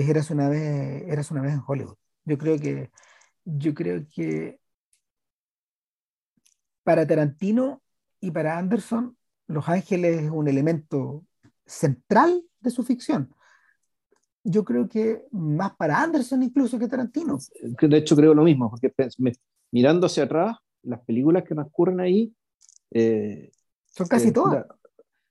es 0.00 0.08
Eras 0.08 0.30
una 0.30 0.48
vez, 0.48 1.04
Eras 1.08 1.30
una 1.30 1.42
vez 1.42 1.54
en 1.54 1.62
Hollywood. 1.66 1.96
Yo 2.24 2.38
creo 2.38 2.58
que, 2.58 2.90
yo 3.44 3.74
creo 3.74 4.06
que 4.08 4.60
para 6.84 7.06
Tarantino 7.06 7.82
y 8.20 8.30
para 8.30 8.58
Anderson, 8.58 9.16
Los 9.46 9.68
Ángeles 9.68 10.22
es 10.22 10.30
un 10.30 10.48
elemento 10.48 11.24
central 11.66 12.44
de 12.60 12.70
su 12.70 12.84
ficción. 12.84 13.34
Yo 14.44 14.64
creo 14.64 14.88
que 14.88 15.24
más 15.32 15.74
para 15.76 16.00
Anderson 16.00 16.42
incluso 16.42 16.78
que 16.78 16.88
Tarantino. 16.88 17.38
De 17.80 17.96
hecho, 17.96 18.16
creo 18.16 18.34
lo 18.34 18.44
mismo, 18.44 18.70
porque 18.70 18.94
mirando 19.70 20.06
hacia 20.06 20.24
atrás, 20.24 20.56
las 20.82 21.00
películas 21.00 21.44
que 21.44 21.54
transcurren 21.54 22.00
ahí... 22.00 22.34
Eh, 22.90 23.50
son 23.86 24.06
casi 24.06 24.28
eh, 24.28 24.32
todas. 24.32 24.66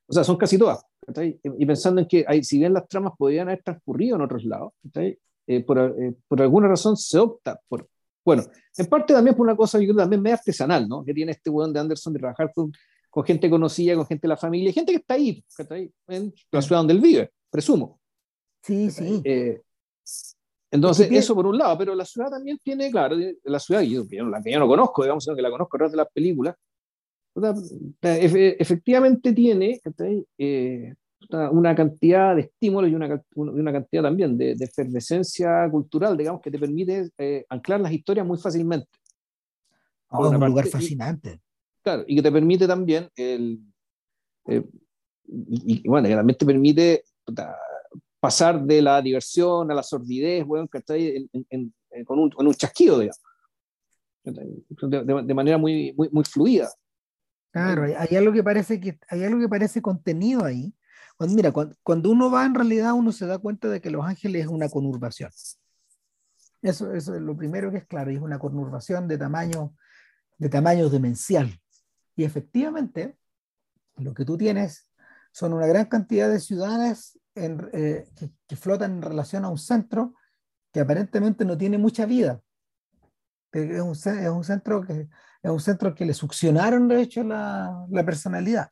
O 0.07 0.13
sea, 0.13 0.23
son 0.23 0.37
casi 0.37 0.57
todas. 0.57 0.85
Y 1.23 1.65
pensando 1.65 2.01
en 2.01 2.07
que 2.07 2.25
hay, 2.27 2.43
si 2.43 2.59
bien 2.59 2.73
las 2.73 2.87
tramas 2.87 3.13
podrían 3.17 3.47
haber 3.47 3.63
transcurrido 3.63 4.17
en 4.17 4.21
otros 4.21 4.43
lados, 4.43 4.73
eh, 4.95 5.63
por, 5.63 5.95
por, 6.27 6.41
alguna 6.41 6.67
razón 6.67 6.97
se 6.97 7.17
opta 7.17 7.59
por... 7.67 7.87
Bueno, 8.25 8.43
en 8.77 8.85
parte 8.87 9.13
también 9.13 9.35
por 9.35 9.45
una 9.45 9.55
cosa, 9.55 9.79
yo 9.79 9.85
creo 9.85 9.97
también 9.97 10.21
medio 10.21 10.35
artesanal, 10.35 10.87
¿no? 10.87 11.05
Que 11.05 11.13
tiene 11.13 11.31
este 11.31 11.49
weón 11.49 11.71
de 11.71 11.79
Anderson 11.79 12.11
de 12.11 12.19
trabajar 12.19 12.51
con, 12.53 12.73
con 13.09 13.23
gente 13.23 13.49
conocida, 13.49 13.95
con 13.95 14.05
gente 14.05 14.27
de 14.27 14.29
la 14.29 14.37
familia, 14.37 14.73
gente 14.73 14.91
que 14.91 14.97
está 14.97 15.13
ahí, 15.13 15.43
en 16.07 16.33
la 16.51 16.61
ciudad 16.61 16.81
donde 16.81 16.93
él 16.93 16.99
vive, 16.99 17.31
presumo. 17.49 17.99
Sí, 18.61 18.91
sí. 18.91 19.21
Eh, 19.23 19.61
entonces, 20.69 21.09
eso 21.11 21.33
por 21.33 21.47
un 21.47 21.57
lado, 21.57 21.77
pero 21.77 21.95
la 21.95 22.03
ciudad 22.03 22.29
también 22.29 22.59
tiene, 22.61 22.91
claro, 22.91 23.15
la 23.45 23.59
ciudad, 23.59 23.81
yo, 23.81 24.03
la 24.25 24.41
que 24.41 24.51
yo 24.51 24.59
no 24.59 24.67
conozco, 24.67 25.03
digamos, 25.03 25.25
que 25.25 25.41
la 25.41 25.49
conozco 25.49 25.77
a 25.77 25.79
través 25.79 25.91
de 25.93 25.97
las 25.97 26.11
películas, 26.11 26.55
efectivamente 28.01 29.33
tiene 29.33 29.79
eh, 30.37 30.95
una 31.51 31.75
cantidad 31.75 32.35
de 32.35 32.41
estímulos 32.41 32.89
y 32.89 32.95
una, 32.95 33.21
una 33.35 33.71
cantidad 33.71 34.03
también 34.03 34.37
de, 34.37 34.51
efervescencia 34.59 35.69
cultural, 35.69 36.17
digamos, 36.17 36.41
que 36.41 36.51
te 36.51 36.59
permite 36.59 37.09
eh, 37.17 37.45
anclar 37.49 37.81
las 37.81 37.91
historias 37.91 38.25
muy 38.25 38.37
fácilmente. 38.37 38.89
Oh, 40.09 40.29
un 40.29 40.45
lugar 40.45 40.67
fascinante. 40.67 41.41
Claro, 41.83 42.03
y 42.07 42.15
que 42.15 42.21
te 42.21 42.31
permite 42.31 42.67
también 42.67 43.09
el. 43.15 43.59
Eh, 44.47 44.63
y, 45.25 45.87
bueno, 45.87 46.07
que 46.07 46.15
también 46.15 46.37
te 46.37 46.45
permite 46.45 47.03
pasar 48.19 48.63
de 48.63 48.81
la 48.81 49.01
diversión 49.01 49.69
a 49.69 49.73
la 49.73 49.83
sordidez, 49.83 50.45
bueno, 50.45 50.69
en, 50.89 51.29
en, 51.49 51.73
con, 52.05 52.19
un, 52.19 52.29
con 52.29 52.47
un 52.47 52.53
chasquido, 52.53 52.99
digamos. 52.99 53.21
De, 54.23 55.23
de, 55.23 55.33
manera 55.33 55.57
muy, 55.57 55.93
muy, 55.95 56.09
muy 56.09 56.23
fluida. 56.23 56.69
Claro, 57.57 57.83
hay, 57.83 58.15
algo 58.15 58.33
que 58.33 58.43
parece 58.43 58.79
que 58.79 58.99
hay 59.09 59.23
algo 59.23 59.39
que 59.39 59.49
parece 59.49 59.81
contenido 59.81 60.45
ahí. 60.45 60.73
Cuando, 61.17 61.35
mira, 61.35 61.51
cuando, 61.51 61.75
cuando, 61.83 62.11
uno 62.11 62.29
va 62.29 62.45
en 62.45 62.55
realidad 62.55 62.93
uno 62.93 63.11
se 63.11 63.25
da 63.25 63.39
cuenta 63.39 63.67
de 63.67 63.81
que 63.81 63.89
Los 63.89 64.05
Ángeles 64.05 64.43
es 64.43 64.47
una 64.47 64.69
conurbación. 64.69 65.31
Eso, 66.61 66.93
eso 66.93 67.15
es 67.15 67.21
lo 67.21 67.35
primero 67.35 67.71
que 67.71 67.77
es 67.77 67.87
claro, 67.87 68.11
es 68.11 68.19
una 68.19 68.39
conurbación 68.39 69.07
de 69.07 69.17
tamaño, 69.17 69.75
de 70.37 70.49
tamaño 70.49 70.89
demencial. 70.89 71.59
Y 72.15 72.23
efectivamente, 72.23 73.17
lo 73.95 74.13
que 74.13 74.25
tú 74.25 74.37
tienes 74.37 74.89
son 75.31 75.53
una 75.53 75.67
gran 75.67 75.85
cantidad 75.85 76.29
de 76.29 76.39
ciudades 76.39 77.19
eh, 77.35 78.07
que, 78.47 78.55
flotan 78.55 78.93
en 78.93 79.01
relación 79.03 79.45
a 79.45 79.49
un 79.49 79.59
centro 79.59 80.15
que 80.71 80.79
aparentemente 80.79 81.45
no 81.45 81.55
tiene 81.55 81.77
mucha 81.77 82.07
vida. 82.07 82.41
Es 83.51 83.81
un, 83.81 83.91
es 83.91 84.29
un 84.29 84.43
centro 84.43 84.85
que 84.85 85.07
es 85.43 85.51
un 85.51 85.59
centro 85.59 85.95
que 85.95 86.05
le 86.05 86.13
succionaron 86.13 86.87
de 86.87 87.01
hecho 87.01 87.23
la, 87.23 87.85
la 87.89 88.05
personalidad. 88.05 88.71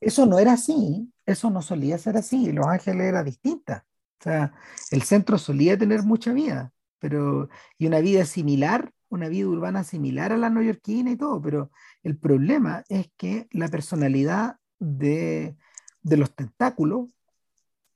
Eso 0.00 0.26
no 0.26 0.38
era 0.38 0.54
así, 0.54 1.12
eso 1.26 1.50
no 1.50 1.62
solía 1.62 1.98
ser 1.98 2.16
así. 2.16 2.50
Los 2.52 2.66
Ángeles 2.66 3.06
era 3.06 3.22
distinta. 3.22 3.84
O 4.18 4.22
sea, 4.22 4.52
el 4.90 5.02
centro 5.02 5.38
solía 5.38 5.78
tener 5.78 6.02
mucha 6.02 6.32
vida, 6.32 6.72
pero 6.98 7.48
y 7.78 7.86
una 7.86 8.00
vida 8.00 8.24
similar 8.24 8.92
una 9.10 9.28
vida 9.28 9.48
urbana 9.48 9.84
similar 9.84 10.32
a 10.32 10.38
la 10.38 10.50
neoyorquina 10.50 11.10
y 11.10 11.16
todo, 11.16 11.42
pero 11.42 11.70
el 12.02 12.16
problema 12.16 12.84
es 12.88 13.10
que 13.16 13.48
la 13.50 13.68
personalidad 13.68 14.56
de, 14.78 15.56
los 16.02 16.34
tentáculos 16.34 17.08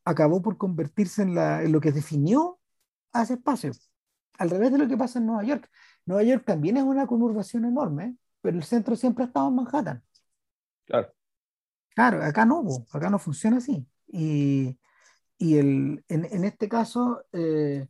acabó 0.05 0.43
por 0.43 0.59
convertirse 0.59 1.23
en, 1.23 1.35
la, 1.35 1.63
en 1.63 1.73
lo 1.73 1.81
que 1.81 1.93
definió 1.93 2.59
a 3.13 3.23
ese 3.23 3.35
espacio, 3.35 3.73
al 4.39 4.51
revés 4.51 4.73
de 4.73 4.79
lo 4.79 4.89
que 4.89 4.97
pasa 4.97 5.19
en 5.19 5.27
Nueva 5.27 5.45
York. 5.45 5.71
Nueva 6.07 6.23
York 6.23 6.45
también 6.45 6.77
es 6.77 6.83
una 6.83 7.07
conurbación 7.07 7.65
enorme, 7.65 8.17
pero 8.41 8.57
el 8.57 8.65
centro 8.65 8.97
siempre 8.97 9.25
ha 9.25 9.27
estado 9.29 9.49
en 9.49 9.55
Manhattan. 9.55 10.03
Claro. 10.85 11.13
Claro, 11.95 12.23
acá 12.23 12.45
no, 12.45 12.65
acá 12.93 13.09
no 13.09 13.19
funciona 13.19 13.59
así. 13.59 13.87
Y, 14.09 14.79
y 15.39 15.57
el, 15.57 16.05
en, 16.09 16.25
en, 16.25 16.45
este 16.45 16.69
caso, 16.69 17.25
eh, 17.33 17.87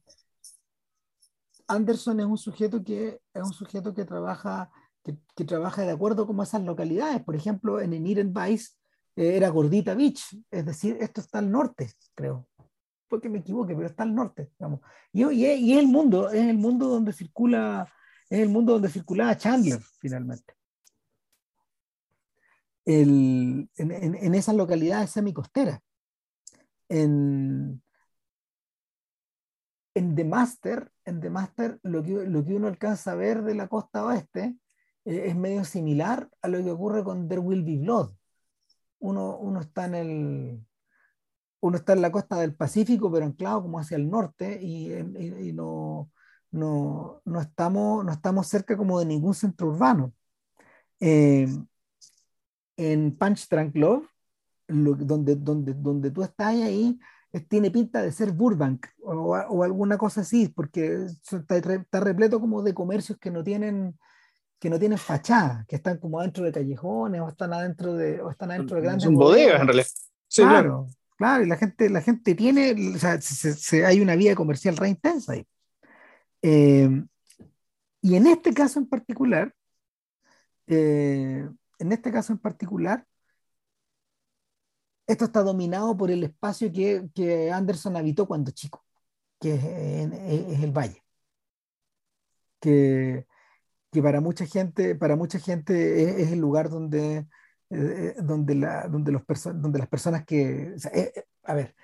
Anderson 1.67 2.21
es 2.21 2.27
un 2.27 2.39
sujeto 2.39 2.85
que 2.85 3.21
es 3.33 3.43
un 3.43 3.53
sujeto 3.53 3.95
que 3.95 4.05
trabaja 4.05 4.71
que, 5.03 5.17
que, 5.35 5.45
trabaja 5.45 5.83
de 5.83 5.91
acuerdo 5.91 6.27
con 6.27 6.41
esas 6.41 6.63
localidades. 6.63 7.23
Por 7.23 7.35
ejemplo, 7.37 7.81
en 7.81 7.93
Eniren 7.95 8.33
Vice 8.33 8.73
eh, 9.17 9.37
era 9.37 9.49
Gordita 9.49 9.95
Beach, 9.95 10.37
es 10.51 10.67
decir, 10.67 10.97
esto 11.01 11.21
está 11.21 11.39
al 11.39 11.51
norte, 11.51 11.91
creo. 12.15 12.47
Porque 13.09 13.29
me 13.29 13.39
equivoque, 13.39 13.75
pero 13.75 13.87
está 13.87 14.03
al 14.03 14.15
norte, 14.15 14.51
digamos. 14.59 14.81
Y, 15.13 15.25
y, 15.25 15.47
y, 15.47 15.73
es 15.75 15.79
el 15.79 15.89
mundo, 15.89 16.31
es 16.31 16.47
el 16.47 16.59
mundo 16.59 16.89
donde 16.89 17.13
circula, 17.13 17.93
es 18.29 18.41
el 18.41 18.49
mundo 18.49 18.75
donde 18.75 18.89
circulaba 18.89 19.37
Chandler, 19.37 19.81
finalmente. 20.01 20.55
El, 22.85 23.69
en, 23.77 23.91
en, 23.91 24.15
en, 24.15 24.35
esas 24.35 24.55
localidades 24.55 25.11
semicosteras. 25.11 25.81
En, 26.89 27.83
en 29.95 30.15
The 30.15 30.25
Master, 30.25 30.93
en 31.05 31.21
The 31.21 31.31
Master 31.31 31.79
lo, 31.83 32.03
que, 32.03 32.27
lo 32.27 32.45
que 32.45 32.55
uno 32.55 32.67
alcanza 32.67 33.13
a 33.13 33.15
ver 33.15 33.43
de 33.43 33.55
la 33.55 33.69
costa 33.69 34.05
oeste 34.05 34.57
eh, 35.05 35.25
es 35.27 35.37
medio 35.37 35.65
similar 35.65 36.29
a 36.43 36.49
lo 36.49 36.63
que 36.63 36.71
ocurre 36.71 37.05
con 37.05 37.29
There 37.29 37.41
Will 37.41 37.63
Be 37.65 37.79
Blood. 37.79 38.13
Uno, 38.99 39.39
uno, 39.39 39.61
está 39.61 39.87
en 39.87 39.95
el, 39.95 40.67
uno 41.65 41.79
está 41.79 41.95
en 41.95 42.03
la 42.03 42.13
costa 42.13 42.37
del 42.39 42.55
Pacífico, 42.55 43.11
pero 43.11 43.25
anclado 43.25 43.63
como 43.63 43.79
hacia 43.79 43.97
el 43.97 44.11
norte 44.11 44.61
y, 44.63 44.93
y, 44.93 45.49
y 45.49 45.53
no, 45.55 46.11
no, 46.51 47.23
no, 47.25 47.41
estamos, 47.41 48.05
no 48.05 48.13
estamos 48.13 48.47
cerca 48.49 48.77
como 48.77 48.99
de 48.99 49.07
ningún 49.07 49.35
centro 49.35 49.69
urbano. 49.69 50.13
Eh, 51.01 51.49
en 52.77 53.17
Punch 53.17 53.49
Drunk 53.49 53.77
Love, 53.77 54.07
lo, 54.67 54.95
donde, 54.95 55.37
donde, 55.37 55.73
donde 55.73 56.11
tú 56.11 56.23
estás 56.23 56.49
ahí, 56.49 56.99
tiene 57.49 57.71
pinta 57.71 58.03
de 58.03 58.13
ser 58.13 58.33
Burbank 58.33 58.87
o, 59.03 59.35
o 59.35 59.65
alguna 59.65 59.97
cosa 59.97 60.21
así, 60.21 60.49
porque 60.49 61.07
está, 61.33 61.57
está, 61.57 62.01
repleto 62.01 62.41
como 62.41 62.63
de 62.63 62.75
comercios 62.75 63.19
que 63.19 63.31
no 63.31 63.43
tienen 63.43 63.99
que 64.61 64.71
no 64.71 64.79
tienen 64.79 64.99
fachada, 64.99 65.65
que 65.69 65.77
están 65.77 65.99
como 65.99 66.21
adentro 66.21 66.45
de 66.45 66.53
callejones 66.53 67.21
o 67.21 67.29
están 67.29 67.53
adentro 67.55 67.95
de 67.95 68.21
o 68.21 68.31
están 68.31 68.51
adentro 68.51 68.77
de 68.77 68.83
grandes 68.83 69.05
son 69.05 69.15
bodegas 69.15 69.61
en 69.61 69.67
realidad. 69.67 69.87
Sí, 70.29 70.43
claro, 70.43 70.53
claro, 70.53 70.87
y 71.19 71.47
la 71.47 71.57
gente 71.57 71.89
la 71.91 72.01
gente 72.03 72.35
tiene, 72.35 72.95
o 72.95 72.99
sea, 72.99 73.21
se, 73.21 73.87
hay 73.87 74.01
una 74.01 74.17
vía 74.17 74.35
comercial 74.35 74.77
re 74.77 74.89
intensa 74.89 75.33
ahí. 75.35 75.47
Eh, 76.43 76.89
y 78.03 78.17
en 78.17 78.27
este 78.27 78.53
caso 78.55 78.79
en 78.79 78.87
particular, 78.89 79.55
eh, 80.67 81.49
en 81.79 81.93
este 81.93 82.13
caso 82.13 82.33
en 82.33 82.39
particular, 82.39 83.07
esto 85.07 85.25
está 85.27 85.43
dominado 85.43 85.97
por 85.97 86.11
el 86.11 86.25
espacio 86.25 86.73
que, 86.73 87.09
que 87.15 87.51
Anderson 87.51 87.97
habitó 87.97 88.27
cuando 88.27 88.51
chico, 88.53 88.85
que 89.41 89.55
es 89.55 90.63
el 90.63 90.73
valle. 90.73 91.03
Que, 92.61 93.27
que, 93.93 94.03
para 94.03 94.21
mucha 94.21 94.47
gente, 94.47 94.95
para 94.95 95.17
mucha 95.17 95.39
gente 95.39 96.03
es, 96.03 96.27
es 96.29 96.33
el 96.33 96.41
lugar 96.41 96.71
donde, 96.71 97.27
eh, 97.75 98.15
donde, 98.23 98.55
la, 98.55 98.89
donde, 98.89 99.13
los 99.13 99.23
donde 99.45 99.79
las 99.79 99.89
personas 99.89 100.25
que, 100.25 100.73
o 100.77 100.79
sea, 100.79 100.93
eh, 100.93 101.13
eh, 101.17 101.25
a 101.45 101.55
ver, 101.55 101.75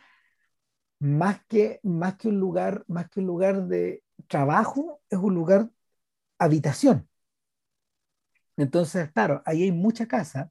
más 1.01 1.45
que, 1.47 1.81
más 1.83 2.17
que 2.17 2.29
un 2.29 2.39
lugar, 2.39 2.85
más 2.89 3.09
que 3.11 3.21
un 3.21 3.27
lugar 3.27 3.67
de 3.67 4.03
trabajo, 4.29 5.01
es 5.11 5.19
un 5.19 5.35
lugar 5.35 5.71
habitación. 6.39 7.09
Entonces, 8.57 9.11
claro, 9.13 9.43
ahí 9.47 9.65
hay 9.65 9.73
mucha 9.73 10.07
casa, 10.07 10.51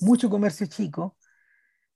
mucho 0.00 0.30
comercio 0.30 0.66
chico, 0.66 1.16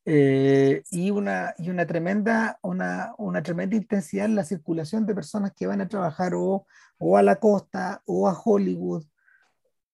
eh, 0.05 0.85
y, 0.91 1.11
una, 1.11 1.55
y 1.59 1.69
una, 1.71 1.87
tremenda, 1.87 2.59
una, 2.63 3.15
una, 3.19 3.43
tremenda 3.43 3.75
intensidad 3.77 4.27
en 4.27 4.37
la 4.37 4.45
circulación 4.45 5.05
de 5.05 5.17
personas 5.17 5.53
que 5.53 5.67
van 5.67 5.81
a 5.81 5.89
trabajar 5.89 6.35
o, 6.35 6.67
o 6.99 7.17
a 7.17 7.23
la 7.23 7.37
costa, 7.37 8.03
o 8.07 8.29
a 8.29 8.39
Hollywood, 8.39 9.05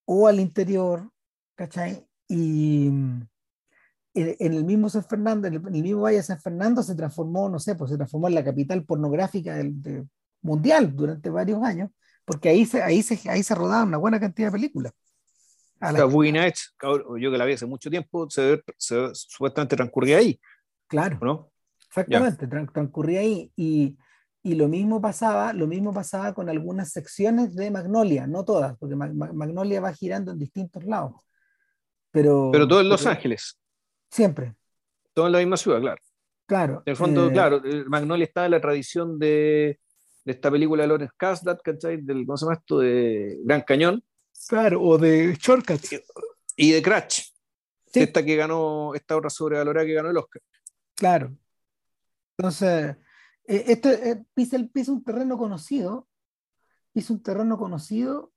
o 0.05 0.29
al 0.29 0.41
interior, 0.41 1.11
¿cachai? 1.55 2.07
Y 2.33 2.87
en, 2.87 3.29
en 4.15 4.53
el 4.55 4.65
mismo 4.65 4.89
San 4.89 5.05
Fernando, 5.05 5.49
en 5.49 5.55
el, 5.55 5.61
en 5.61 5.75
el, 5.75 5.83
mismo 5.83 6.01
Valle 6.01 6.17
de 6.17 6.23
San 6.23 6.41
Fernando 6.41 6.83
se 6.83 6.95
transformó, 6.95 7.51
no 7.51 7.59
sé, 7.59 7.75
pues 7.75 7.91
se 7.91 7.97
transformó 7.99 8.29
en 8.29 8.35
la 8.35 8.45
capital 8.45 8.85
pornográfica 8.85 9.55
del, 9.57 9.83
de, 9.83 10.07
mundial 10.41 10.97
durante 10.97 11.29
varios 11.29 11.63
años, 11.63 11.91
porque 12.25 12.49
ahí 12.49 12.65
se, 12.65 12.83
ahí, 12.83 13.03
se, 13.03 13.29
ahí 13.29 13.43
se 13.43 13.55
rodaban 13.55 13.89
una 13.89 13.99
buena 13.99 14.19
cantidad 14.19 14.49
de 14.49 14.53
películas. 14.53 14.93
A 15.79 15.93
la... 15.93 16.05
Boogie 16.07 16.33
Nights, 16.33 16.75
yo 17.21 17.31
que 17.31 17.39
la 17.39 17.45
vi 17.45 17.53
hace 17.53 17.67
mucho 17.67 17.91
tiempo, 17.91 18.31
se, 18.31 18.63
se, 18.79 19.11
supuestamente 19.13 19.77
transcurría 19.77 20.17
ahí. 20.17 20.41
Claro. 20.87 21.19
¿no? 21.21 21.53
Exactamente, 21.87 22.47
tran 22.47 22.67
transcurría 22.73 23.21
ahí. 23.21 23.53
Y, 23.57 23.99
y, 24.43 24.55
lo 24.55 24.69
mismo 24.69 25.03
pasaba, 25.03 25.53
lo 25.53 25.67
mismo 25.67 25.93
pasaba 25.93 26.33
con 26.33 26.49
algunas 26.49 26.93
secciones 26.93 27.55
de 27.55 27.71
Magnolia, 27.71 28.27
no 28.27 28.43
todas, 28.43 28.79
porque 28.79 28.97
Mag 28.97 29.13
Magnolia 29.13 29.83
va 29.83 29.93
girando 29.93 30.33
en 30.33 30.39
distintos 30.39 30.83
lados. 30.85 31.13
Pero, 32.13 32.51
pero 32.53 32.69
todo 32.69 32.81
en 32.81 32.89
Los 32.89 33.03
pero, 33.03 33.11
Ángeles. 33.11 33.59
Siempre. 34.11 34.55
Todo 35.13 35.27
en 35.27 35.33
la 35.33 35.39
misma 35.39 35.57
ciudad, 35.57 35.81
claro. 35.81 36.03
Claro. 36.47 36.83
En 36.85 36.91
el 36.91 36.97
fondo, 36.97 37.29
eh, 37.29 37.33
claro, 37.33 37.63
Magnolia 37.87 38.25
está 38.25 38.45
en 38.45 38.51
la 38.51 38.61
tradición 38.61 39.19
de, 39.19 39.81
de 40.25 40.33
esta 40.33 40.51
película 40.51 40.83
de 40.83 40.89
Lawrence 40.89 41.15
Kasdan, 41.17 41.59
¿cachai? 41.65 42.03
Del, 42.03 42.27
¿cómo 42.27 42.37
se 42.37 42.45
llama 42.45 42.55
esto? 42.55 42.79
De 42.79 43.39
Gran 43.43 43.63
Cañón. 43.63 44.05
Claro, 44.49 44.83
o 44.83 44.99
de 44.99 45.35
Shortcuts. 45.41 46.03
Y 46.57 46.73
de 46.73 46.83
Crash. 46.83 47.31
Sí. 47.87 48.01
Esta 48.01 48.25
que 48.25 48.37
ganó, 48.37 48.95
esta 48.95 49.17
otra 49.17 49.31
sobrevalorada 49.31 49.87
que 49.87 49.95
ganó 49.95 50.11
el 50.11 50.17
Oscar. 50.17 50.43
Claro. 50.95 51.35
Entonces, 52.37 52.97
eh, 53.47 53.65
este 53.69 54.11
eh, 54.11 54.25
pisa, 54.35 54.59
pisa 54.73 54.93
un 54.93 55.03
terreno 55.03 55.39
conocido, 55.39 56.07
pisa 56.93 57.13
un 57.13 57.23
terreno 57.23 57.57
conocido, 57.57 58.33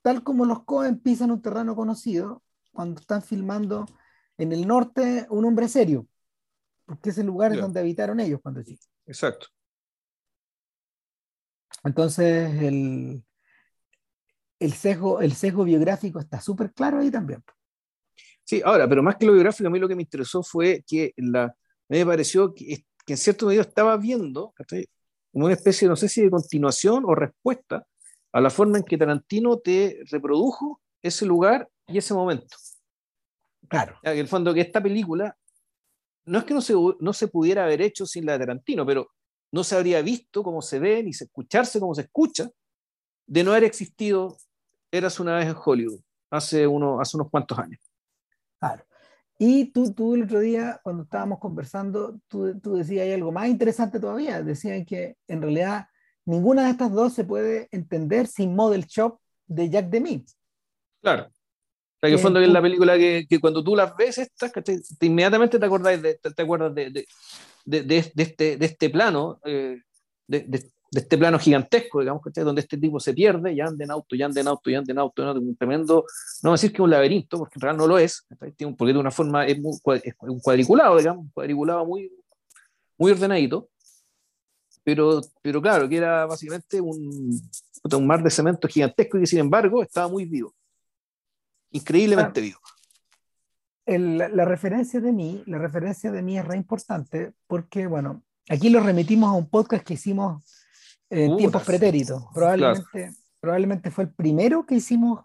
tal 0.00 0.22
como 0.22 0.44
los 0.46 0.64
Cohen 0.64 0.98
pisan 0.98 1.30
un 1.30 1.42
terreno 1.42 1.76
conocido 1.76 2.42
cuando 2.72 3.00
están 3.00 3.22
filmando 3.22 3.86
en 4.38 4.52
el 4.52 4.66
norte 4.66 5.26
un 5.30 5.44
hombre 5.44 5.68
serio, 5.68 6.06
porque 6.86 7.10
es 7.10 7.18
el 7.18 7.26
lugar 7.26 7.52
yeah. 7.52 7.62
donde 7.62 7.80
habitaron 7.80 8.20
ellos 8.20 8.40
cuando 8.42 8.62
sí. 8.62 8.78
Exacto. 9.06 9.46
Entonces, 11.84 12.62
el, 12.62 13.24
el 14.58 14.72
sesgo, 14.72 15.20
el 15.20 15.32
sesgo 15.34 15.64
biográfico 15.64 16.20
está 16.20 16.40
súper 16.40 16.72
claro 16.72 17.00
ahí 17.00 17.10
también. 17.10 17.42
Sí, 18.44 18.60
ahora, 18.64 18.88
pero 18.88 19.02
más 19.02 19.16
que 19.16 19.26
lo 19.26 19.32
biográfico, 19.32 19.68
a 19.68 19.70
mí 19.70 19.78
lo 19.78 19.88
que 19.88 19.96
me 19.96 20.02
interesó 20.02 20.42
fue 20.42 20.84
que 20.86 21.12
la, 21.16 21.54
me 21.88 22.04
pareció 22.04 22.54
que, 22.54 22.84
que 23.04 23.12
en 23.12 23.16
cierto 23.16 23.46
medio 23.46 23.60
estaba 23.60 23.96
viendo 23.96 24.54
como 25.32 25.46
una 25.46 25.54
especie, 25.54 25.88
no 25.88 25.96
sé 25.96 26.08
si 26.08 26.22
de 26.22 26.30
continuación 26.30 27.04
o 27.06 27.14
respuesta 27.14 27.86
a 28.32 28.40
la 28.40 28.50
forma 28.50 28.78
en 28.78 28.84
que 28.84 28.98
Tarantino 28.98 29.58
te 29.58 30.00
reprodujo 30.10 30.80
ese 31.02 31.26
lugar 31.26 31.68
y 31.86 31.98
ese 31.98 32.14
momento. 32.14 32.56
Claro. 33.68 33.96
En 34.02 34.18
el 34.18 34.28
fondo, 34.28 34.52
que 34.52 34.60
esta 34.60 34.82
película 34.82 35.36
no 36.24 36.38
es 36.38 36.44
que 36.44 36.54
no 36.54 36.60
se, 36.60 36.74
no 37.00 37.12
se 37.12 37.28
pudiera 37.28 37.64
haber 37.64 37.82
hecho 37.82 38.06
sin 38.06 38.26
la 38.26 38.32
de 38.32 38.40
Tarantino, 38.40 38.86
pero 38.86 39.10
no 39.50 39.64
se 39.64 39.76
habría 39.76 40.02
visto 40.02 40.42
como 40.42 40.62
se 40.62 40.78
ve, 40.78 41.02
ni 41.02 41.12
se 41.12 41.24
escucharse 41.24 41.80
como 41.80 41.94
se 41.94 42.02
escucha, 42.02 42.48
de 43.26 43.44
no 43.44 43.52
haber 43.52 43.64
existido 43.64 44.36
Eras 44.90 45.18
una 45.18 45.36
vez 45.36 45.46
en 45.48 45.56
Hollywood, 45.64 46.00
hace, 46.30 46.66
uno, 46.66 47.00
hace 47.00 47.16
unos 47.16 47.30
cuantos 47.30 47.58
años. 47.58 47.80
Claro. 48.58 48.84
Y 49.38 49.72
tú, 49.72 49.92
tú 49.94 50.14
el 50.14 50.24
otro 50.24 50.40
día, 50.40 50.80
cuando 50.84 51.04
estábamos 51.04 51.38
conversando, 51.38 52.20
tú, 52.28 52.60
tú 52.60 52.74
decías 52.74 53.04
hay 53.04 53.12
algo 53.12 53.32
más 53.32 53.48
interesante 53.48 53.98
todavía. 53.98 54.42
Decían 54.42 54.84
que 54.84 55.16
en 55.26 55.40
realidad 55.40 55.86
ninguna 56.26 56.64
de 56.64 56.72
estas 56.72 56.92
dos 56.92 57.14
se 57.14 57.24
puede 57.24 57.68
entender 57.72 58.26
sin 58.26 58.54
Model 58.54 58.84
Shop 58.84 59.18
de 59.46 59.70
Jack 59.70 59.88
Demy. 59.88 60.26
Claro. 61.00 61.30
Sea, 62.02 62.10
que 62.10 62.18
fondo 62.18 62.40
es 62.40 62.48
la 62.48 62.60
película 62.60 62.98
que, 62.98 63.26
que, 63.28 63.38
cuando 63.38 63.62
tú 63.62 63.76
las 63.76 63.96
ves, 63.96 64.18
estas, 64.18 64.52
te, 64.52 64.62
te, 64.62 65.06
inmediatamente 65.06 65.56
te, 65.56 65.64
acordáis 65.64 66.02
de, 66.02 66.14
te, 66.16 66.32
te 66.32 66.42
acuerdas 66.42 66.74
de, 66.74 66.90
de, 66.90 67.06
de, 67.64 67.82
de, 67.82 68.22
este, 68.22 68.56
de 68.56 68.66
este 68.66 68.90
plano, 68.90 69.38
eh, 69.44 69.76
de, 70.26 70.64
este 70.90 71.16
plano 71.16 71.38
gigantesco, 71.38 72.00
digamos, 72.00 72.20
donde 72.34 72.60
este 72.60 72.76
tipo 72.76 72.98
se 72.98 73.14
pierde, 73.14 73.54
ya 73.54 73.66
anda 73.66 73.84
en 73.84 73.92
auto, 73.92 74.16
ya 74.16 74.26
anda 74.26 74.40
en 74.40 74.48
auto, 74.48 74.68
ya 74.68 74.78
anda 74.78 74.92
en 74.92 74.98
auto, 74.98 75.24
¿no? 75.24 75.40
un 75.40 75.56
tremendo, 75.56 76.04
no 76.42 76.50
voy 76.50 76.54
a 76.54 76.54
decir 76.54 76.72
que 76.72 76.78
es 76.78 76.80
un 76.80 76.90
laberinto, 76.90 77.38
porque 77.38 77.54
en 77.54 77.60
realidad 77.60 77.78
no 77.78 77.86
lo 77.86 77.98
es, 77.98 78.26
tiene 78.56 78.74
porque 78.74 78.92
de 78.92 78.98
una 78.98 79.12
forma 79.12 79.46
es, 79.46 79.60
muy, 79.60 79.78
es 80.02 80.14
un 80.22 80.40
cuadriculado, 80.40 80.98
digamos, 80.98 81.26
un 81.26 81.30
cuadriculado 81.30 81.86
muy, 81.86 82.10
muy 82.98 83.12
ordenadito, 83.12 83.68
pero, 84.82 85.20
pero 85.40 85.62
claro, 85.62 85.88
que 85.88 85.98
era 85.98 86.26
básicamente 86.26 86.80
un, 86.80 87.40
un 87.84 88.06
mar 88.06 88.24
de 88.24 88.30
cemento 88.30 88.66
gigantesco 88.66 89.18
y 89.18 89.20
que 89.20 89.26
sin 89.28 89.38
embargo 89.38 89.84
estaba 89.84 90.08
muy 90.08 90.24
vivo, 90.24 90.52
increíblemente 91.72 92.40
claro. 92.40 92.58
vivo. 93.86 94.26
la 94.28 94.44
referencia 94.44 95.00
de 95.00 95.12
mí, 95.12 95.42
la 95.46 95.58
referencia 95.58 96.10
de 96.10 96.22
mí 96.22 96.38
es 96.38 96.44
re 96.44 96.56
importante 96.56 97.32
porque, 97.46 97.86
bueno, 97.86 98.22
aquí 98.48 98.70
lo 98.70 98.80
remitimos 98.80 99.30
a 99.30 99.32
un 99.32 99.48
podcast 99.48 99.84
que 99.84 99.94
hicimos 99.94 100.42
en 101.10 101.36
tiempos 101.36 101.62
pretéritos. 101.64 102.24
Probablemente, 102.32 103.12
probablemente 103.40 103.90
fue 103.90 104.04
el 104.04 104.10
primero 104.10 104.64
que 104.64 104.76
hicimos 104.76 105.24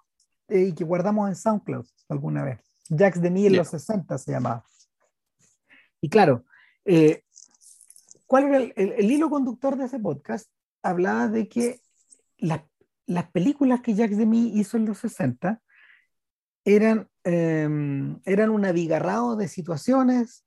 eh, 0.49 0.69
y 0.69 0.73
que 0.73 0.83
guardamos 0.83 1.29
en 1.29 1.36
SoundCloud 1.36 1.86
alguna 2.10 2.43
vez. 2.43 2.60
Jax 2.89 3.21
de 3.21 3.29
mí 3.29 3.45
en 3.45 3.55
los 3.55 3.69
60 3.69 4.17
se 4.17 4.31
llamaba. 4.31 4.65
Y 6.01 6.10
claro, 6.10 6.45
eh, 6.86 7.23
¿cuál 8.25 8.45
era 8.45 8.57
el, 8.57 9.12
hilo 9.12 9.29
conductor 9.29 9.77
de 9.77 9.86
ese 9.86 9.99
podcast? 9.99 10.49
Hablaba 10.81 11.27
de 11.27 11.47
que 11.49 11.81
las 12.38 13.29
películas 13.31 13.81
que 13.81 13.93
Jacques 13.93 14.17
Demy 14.17 14.57
hizo 14.60 14.77
en 14.77 14.86
los 14.86 14.99
60 14.99 15.62
eran, 16.75 17.10
em, 17.23 18.19
eran 18.25 18.49
un 18.49 18.65
abigarrado 18.65 19.38
de 19.38 19.47
situaciones, 19.47 20.43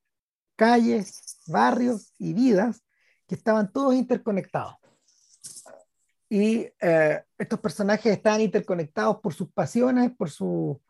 calles, 0.55 1.39
barrios 1.47 2.13
y 2.19 2.35
vidas 2.35 2.83
que 3.27 3.35
estaban 3.35 3.73
todos 3.73 3.95
interconectados. 3.95 4.75
Y 6.29 6.69
eh, 6.81 7.25
estos 7.39 7.59
personajes 7.59 8.13
estaban 8.13 8.43
interconectados 8.43 9.17
por 9.23 9.33
sus 9.33 9.51
pasiones, 9.51 10.13
por, 10.17 10.29
su, 10.29 10.81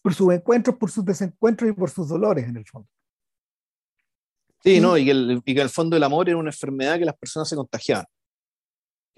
por 0.00 0.14
sus 0.14 0.32
encuentros, 0.32 0.76
por 0.76 0.90
sus 0.90 1.04
desencuentros 1.04 1.70
y 1.70 1.74
por 1.74 1.90
sus 1.90 2.08
dolores 2.08 2.48
en 2.48 2.56
el 2.56 2.66
fondo. 2.66 2.88
Sí, 4.64 4.80
¿no? 4.80 4.96
Y 4.96 5.04
que, 5.04 5.10
el, 5.10 5.42
y 5.44 5.54
que 5.54 5.60
el 5.60 5.68
fondo 5.68 5.94
el 5.96 6.02
amor 6.02 6.28
era 6.28 6.38
una 6.38 6.50
enfermedad 6.50 6.98
que 6.98 7.04
las 7.04 7.16
personas 7.16 7.48
se 7.50 7.54
contagiaban. 7.54 8.06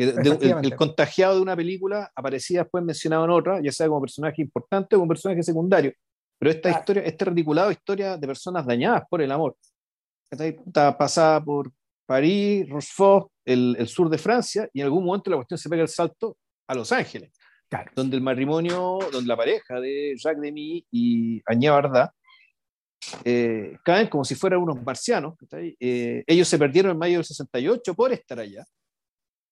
El, 0.01 0.77
contagiado 0.77 1.37
de 1.37 1.43
una 1.43 1.57
película 1.57 2.11
aparecía 2.15 2.63
después 2.63 2.83
mencionado 2.83 3.25
en 3.25 3.31
otra, 3.31 3.61
ya 3.61 3.71
sea 3.71 3.89
como 3.89 4.01
personaje 4.01 4.43
importante 4.43 4.97
o 4.97 4.99
como 4.99 5.09
personaje 5.09 5.43
secundario. 5.43 5.93
Pero 6.39 6.51
esta 6.53 6.71
historia, 6.71 7.03
este 7.03 7.25
reticulado 7.27 7.71
historia 7.71 8.17
de 8.17 8.27
personas 8.27 8.65
dañadas 8.67 9.03
por 9.11 9.21
el 9.21 9.31
amor. 9.31 9.57
Está 10.31 10.97
pasada 10.97 11.45
por 11.45 11.71
París, 12.07 12.69
Rochefort, 12.69 13.31
el, 13.45 13.77
el, 13.79 13.89
sur 13.89 14.09
de 14.09 14.17
Francia, 14.17 14.69
y 14.73 14.81
en 14.81 14.87
algún 14.87 15.05
momento 15.05 15.31
la 15.31 15.37
cuestión 15.37 15.59
se 15.59 15.69
pega 15.69 15.83
el 15.83 15.89
salto 15.89 16.37
a 16.67 16.75
Los 16.75 16.93
Ángeles, 16.93 17.31
donde 17.95 18.17
el 18.17 18.23
matrimonio, 18.23 18.99
donde 19.13 19.29
la 19.29 19.37
pareja 19.37 19.81
de 19.81 20.15
Jacques 20.17 20.41
Demy 20.41 20.87
y 20.91 21.43
Agnès 21.45 21.71
Varda 21.71 22.15
eh, 23.25 23.77
caen 23.85 24.09
como 24.09 24.25
si 24.25 24.35
fueran 24.35 24.61
unos 24.61 24.83
marcianos. 24.83 25.35
Eh, 25.53 26.23
ellos 26.27 26.49
se 26.49 26.59
perdieron 26.59 26.93
en 26.93 26.99
mayo 26.99 27.17
del 27.17 27.25
68 27.25 27.95
por 27.95 28.13
estar 28.13 28.39
allá. 28.39 28.65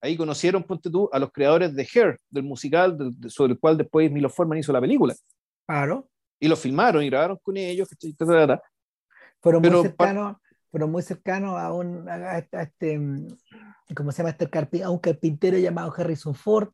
Ahí 0.01 0.17
conocieron, 0.17 0.63
ponte 0.63 0.91
tú, 0.91 1.09
a 1.13 1.19
los 1.19 1.33
creadores 1.33 1.75
de 1.75 1.89
Hair, 1.93 2.19
del 2.31 2.45
musical 2.45 2.97
sobre 3.29 3.55
el 3.55 3.59
cual 3.59 3.77
después 3.77 4.11
Milo 4.11 4.31
Forman 4.31 4.59
hizo 4.59 4.73
la 4.73 4.81
película. 4.81 5.15
Claro. 5.67 6.09
Y 6.39 6.47
lo 6.49 6.57
filmaron 6.57 7.03
y 7.03 7.11
grabaron 7.11 7.39
con 7.43 7.57
ellos. 7.57 7.89
Fueron, 9.41 9.63
muy 9.63 9.83
cercanos, 9.83 10.37
fueron 10.71 10.91
muy 10.91 11.03
cercanos 11.03 11.59
a 11.59 11.73
un, 11.73 12.09
a 12.09 12.39
este, 12.39 13.01
¿cómo 13.95 14.13
se 14.13 14.19
llama? 14.19 14.37
Este 14.39 14.83
a 14.85 14.91
un 14.91 14.99
carpintero 14.99 15.59
llamado 15.59 15.93
Harrison 15.97 16.35
Ford. 16.35 16.71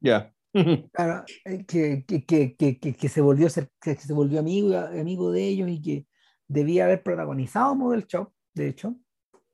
Ya. 0.00 0.32
Claro, 0.92 1.24
eh, 1.44 1.64
que, 1.66 2.04
que, 2.04 2.56
que, 2.56 2.78
que, 2.78 3.08
se 3.08 3.20
volvió 3.20 3.48
ser, 3.48 3.70
que 3.80 3.94
se 3.94 4.12
volvió 4.12 4.40
amigo, 4.40 4.76
amigo 4.76 5.30
de 5.30 5.46
ellos 5.46 5.68
y 5.68 5.80
que 5.80 6.06
debía 6.48 6.86
haber 6.86 7.02
protagonizado 7.02 7.76
Model 7.76 8.06
Shop, 8.06 8.32
de 8.54 8.68
hecho, 8.68 8.96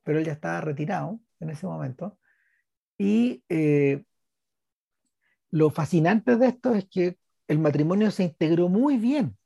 pero 0.02 0.18
él 0.18 0.24
ya 0.24 0.32
estaba 0.32 0.60
retirado 0.60 1.20
en 1.40 1.50
ese 1.50 1.66
momento. 1.66 2.16
Y 2.98 3.42
eh, 3.48 4.04
lo 5.50 5.70
fascinante 5.70 6.36
de 6.36 6.48
esto 6.48 6.74
es 6.74 6.86
que 6.86 7.18
el 7.48 7.58
matrimonio 7.58 8.10
se 8.10 8.24
integró 8.24 8.68
muy 8.68 8.96
bien 8.96 9.36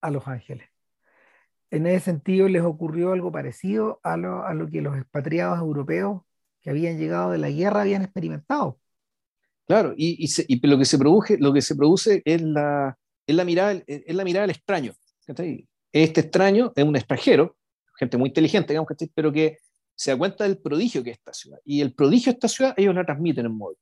a 0.00 0.10
Los 0.10 0.28
Ángeles. 0.28 0.68
En 1.70 1.86
ese 1.86 2.04
sentido 2.06 2.48
les 2.48 2.62
ocurrió 2.62 3.12
algo 3.12 3.32
parecido 3.32 4.00
a 4.02 4.16
lo, 4.16 4.44
a 4.44 4.54
lo 4.54 4.68
que 4.70 4.80
los 4.80 4.96
expatriados 4.96 5.58
europeos 5.58 6.22
que 6.62 6.70
habían 6.70 6.98
llegado 6.98 7.32
de 7.32 7.38
la 7.38 7.50
guerra 7.50 7.82
habían 7.82 8.02
experimentado 8.02 8.78
Claro, 9.66 9.94
y, 9.96 10.28
lo, 10.66 10.78
que 10.78 10.84
se 10.84 10.98
produce, 10.98 11.38
lo 11.38 11.52
que 11.52 11.62
se 11.62 11.74
produce 11.74 12.20
es 12.24 12.42
la, 12.42 12.98
es 13.26 13.34
la, 13.34 13.44
mirada, 13.44 13.82
es 13.86 14.14
la 14.14 14.24
mirada 14.24 14.42
del 14.46 14.56
extraño. 14.56 14.92
Este 15.92 16.20
extraño 16.20 16.72
es 16.76 16.84
un 16.84 16.96
extranjero, 16.96 17.56
gente 17.96 18.18
muy 18.18 18.28
inteligente, 18.28 18.74
digamos, 18.74 18.88
pero 19.14 19.32
que 19.32 19.58
se 19.94 20.10
da 20.10 20.18
cuenta 20.18 20.44
del 20.44 20.58
prodigio 20.58 21.02
que 21.02 21.10
es 21.10 21.18
esta 21.18 21.32
ciudad. 21.32 21.58
Y 21.64 21.80
el 21.80 21.94
prodigio 21.94 22.32
de 22.32 22.36
esta 22.36 22.48
ciudad 22.48 22.74
ellos 22.76 22.94
la 22.94 23.04
transmiten 23.04 23.46
en 23.46 23.56
modo 23.56 23.76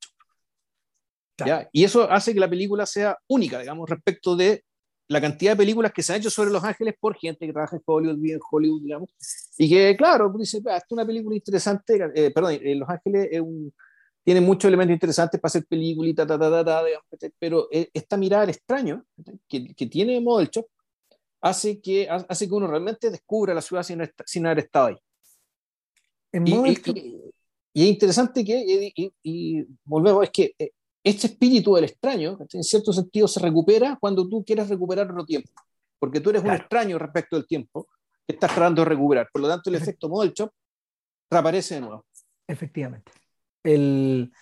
¿ya? 1.45 1.69
Y 1.73 1.85
eso 1.85 2.11
hace 2.11 2.35
que 2.35 2.41
la 2.41 2.49
película 2.49 2.87
sea 2.87 3.19
única, 3.29 3.59
digamos, 3.59 3.89
respecto 3.89 4.37
de 4.37 4.65
la 5.09 5.21
cantidad 5.21 5.53
de 5.53 5.57
películas 5.57 5.93
que 5.93 6.03
se 6.03 6.13
han 6.13 6.21
hecho 6.21 6.31
sobre 6.31 6.51
Los 6.51 6.65
Ángeles 6.65 6.95
por 6.99 7.17
gente 7.17 7.47
que 7.47 7.53
trabaja 7.53 7.77
en 7.77 7.83
Hollywood, 7.85 8.17
vive 8.17 8.35
en 8.35 8.41
Hollywood, 8.51 8.83
digamos, 8.83 9.11
y 9.59 9.69
que, 9.69 9.97
claro, 9.97 10.33
dice, 10.39 10.59
esta 10.59 10.77
es 10.77 10.85
una 10.91 11.05
película 11.05 11.35
interesante, 11.37 12.13
eh, 12.15 12.31
perdón, 12.31 12.59
eh, 12.63 12.75
Los 12.75 12.89
Ángeles 12.89 13.29
es 13.31 13.41
un, 13.41 13.73
tiene 14.25 14.41
muchos 14.41 14.69
elementos 14.69 14.95
interesantes 14.95 15.41
para 15.41 15.49
hacer 15.49 15.67
películas, 15.67 16.15
pero 17.39 17.69
e, 17.71 17.91
esta 17.93 18.17
mirada 18.17 18.45
al 18.45 18.51
extraño 18.51 19.05
que, 19.49 19.75
que 19.75 19.87
tiene 19.87 20.21
Model 20.21 20.49
Shop 20.49 20.67
hace 21.41 21.81
que, 21.81 22.09
hace 22.09 22.49
que 22.49 22.55
uno 22.55 22.69
realmente 22.69 23.11
descubra 23.11 23.53
la 23.53 23.61
ciudad 23.61 23.83
sin, 23.83 24.01
sin 24.25 24.47
haber 24.47 24.61
estado 24.61 24.87
ahí. 24.87 24.97
Y, 26.33 27.83
es 27.83 27.89
interesante 27.89 28.45
que, 28.45 28.93
y, 29.23 29.67
volvemos, 29.85 30.25
es 30.25 30.31
que 30.31 30.55
eh, 30.59 30.73
este 31.05 31.27
espíritu 31.29 31.75
del 31.75 31.85
extraño, 31.85 32.39
en 32.53 32.65
cierto 32.65 32.93
sentido, 32.93 33.27
se 33.27 33.41
recupera 33.41 33.97
cuando 34.01 34.29
tú 34.29 34.45
quieres 34.45 34.69
recuperar 34.69 35.11
otro 35.11 35.25
tiempo, 35.25 35.51
porque 35.99 36.21
tú 36.21 36.31
eres 36.31 36.43
un 36.43 36.51
extraño 36.51 36.99
respecto 36.99 37.37
del 37.37 37.47
tiempo 37.47 37.89
que 38.27 38.35
estás 38.35 38.55
tratando 38.55 38.83
de 38.83 38.89
recuperar. 38.89 39.29
Por 39.33 39.43
lo 39.43 39.49
tanto, 39.49 39.71
el 39.71 39.77
efecto 39.77 40.09
Model 40.09 40.33
Shop 40.33 40.51
reaparece 41.31 41.77
de 41.77 41.81
nuevo. 41.81 42.07
Efectivamente 42.47 43.13
el, 43.63 44.33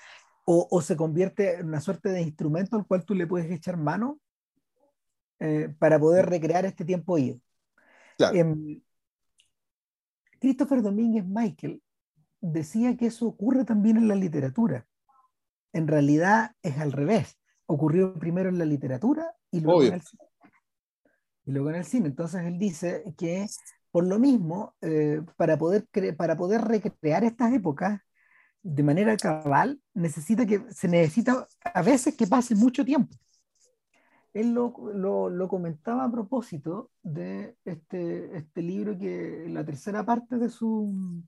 o, 0.45 0.81
se 0.83 0.97
convierte 0.97 1.57
en 1.57 1.69
una 1.69 1.81
suerte 1.81 2.09
de 2.09 2.23
instrumento 2.23 2.77
al 2.77 2.87
cual 2.87 3.05
tú 3.05 3.15
le 3.15 3.27
puedes 3.27 3.51
echar 3.51 3.77
mano 3.77 4.19
eh, 5.39 5.73
para 5.79 5.99
poder 5.99 6.27
recrear 6.27 6.65
este 6.65 6.85
tiempo 6.85 7.19
ido. 7.19 7.39
Em, 8.19 8.81
Christopher 10.41 10.83
Domínguez 10.83 11.25
Michael 11.27 11.83
decía 12.41 12.97
que 12.97 13.07
eso 13.07 13.27
ocurre 13.27 13.65
también 13.65 13.97
en 13.97 14.09
la 14.09 14.15
literatura. 14.15 14.87
En 15.73 15.87
realidad 15.87 16.57
es 16.63 16.79
al 16.79 16.93
revés. 16.93 17.39
Ocurrió 17.67 18.15
primero 18.15 18.49
en 18.49 18.59
la 18.59 18.65
literatura 18.65 19.33
y 19.51 19.61
luego, 19.61 19.85
en 19.85 19.95
el, 19.95 20.03
cine. 20.03 20.23
y 21.45 21.53
luego 21.53 21.71
en 21.71 21.77
el 21.77 21.85
cine. 21.85 22.09
Entonces 22.09 22.43
él 22.45 22.59
dice 22.59 23.05
que 23.17 23.47
por 23.91 24.07
lo 24.07 24.19
mismo, 24.19 24.75
eh, 24.81 25.21
para, 25.37 25.59
poder 25.59 25.87
para 26.17 26.37
poder 26.37 26.63
recrear 26.63 27.25
estas 27.25 27.53
épocas, 27.53 28.01
de 28.63 28.83
manera 28.83 29.17
cabal, 29.17 29.81
necesita 29.95 30.47
que, 30.47 30.65
se 30.71 30.87
necesita 30.87 31.47
a 31.63 31.83
veces 31.83 32.15
que 32.17 32.27
pase 32.27 32.55
mucho 32.55 32.85
tiempo. 32.85 33.17
Él 34.33 34.53
lo, 34.53 34.73
lo, 34.95 35.29
lo 35.29 35.49
comentaba 35.49 36.05
a 36.05 36.11
propósito 36.11 36.91
de 37.03 37.57
este, 37.65 38.37
este 38.37 38.63
libro 38.63 38.97
que 38.97 39.47
la 39.49 39.65
tercera 39.65 40.05
parte 40.05 40.39
de 40.39 40.49
su, 40.49 41.23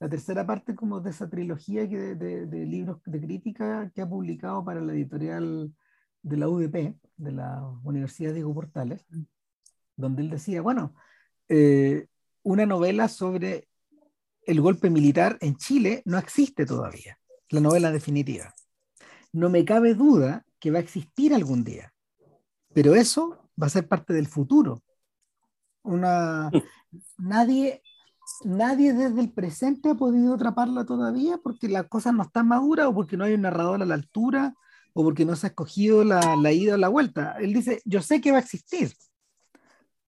la 0.00 0.08
tercera 0.08 0.46
parte 0.46 0.74
como 0.74 1.00
de 1.00 1.10
esa 1.10 1.28
trilogía 1.28 1.88
que 1.88 2.14
de, 2.16 2.46
de, 2.46 2.66
libros 2.66 3.00
de 3.04 3.20
crítica 3.20 3.90
que 3.94 4.00
ha 4.00 4.08
publicado 4.08 4.64
para 4.64 4.80
la 4.80 4.92
editorial 4.92 5.72
de 6.22 6.36
la 6.36 6.48
UDP, 6.48 6.96
de 7.16 7.32
la 7.32 7.62
Universidad 7.84 8.32
Diego 8.32 8.54
Portales, 8.54 9.06
donde 9.96 10.22
él 10.22 10.30
decía, 10.30 10.62
bueno, 10.62 10.94
eh, 11.48 12.06
una 12.42 12.64
novela 12.64 13.08
sobre 13.08 13.68
el 14.46 14.60
golpe 14.60 14.88
militar 14.88 15.36
en 15.42 15.56
Chile 15.56 16.02
no 16.06 16.16
existe 16.16 16.64
todavía, 16.64 17.18
la 17.50 17.60
novela 17.60 17.92
definitiva. 17.92 18.54
No 19.32 19.50
me 19.50 19.64
cabe 19.64 19.94
duda 19.94 20.44
que 20.58 20.70
va 20.70 20.78
a 20.78 20.82
existir 20.82 21.34
algún 21.34 21.62
día, 21.62 21.92
pero 22.72 22.94
eso 22.94 23.50
va 23.60 23.66
a 23.66 23.70
ser 23.70 23.88
parte 23.88 24.12
del 24.12 24.26
futuro. 24.26 24.82
Una, 25.82 26.50
nadie, 27.18 27.82
nadie 28.44 28.92
desde 28.92 29.20
el 29.20 29.32
presente 29.32 29.90
ha 29.90 29.94
podido 29.94 30.34
atraparla 30.34 30.84
todavía 30.84 31.38
porque 31.38 31.68
las 31.68 31.88
cosas 31.88 32.14
no 32.14 32.22
están 32.22 32.48
maduras 32.48 32.86
o 32.86 32.94
porque 32.94 33.16
no 33.16 33.24
hay 33.24 33.34
un 33.34 33.42
narrador 33.42 33.82
a 33.82 33.86
la 33.86 33.94
altura 33.94 34.54
o 34.92 35.04
porque 35.04 35.24
no 35.24 35.36
se 35.36 35.46
ha 35.46 35.50
escogido 35.50 36.04
la, 36.04 36.36
la 36.36 36.52
ida 36.52 36.74
o 36.74 36.78
la 36.78 36.88
vuelta. 36.88 37.36
Él 37.38 37.52
dice, 37.52 37.80
yo 37.84 38.02
sé 38.02 38.20
que 38.20 38.32
va 38.32 38.38
a 38.38 38.40
existir. 38.40 38.92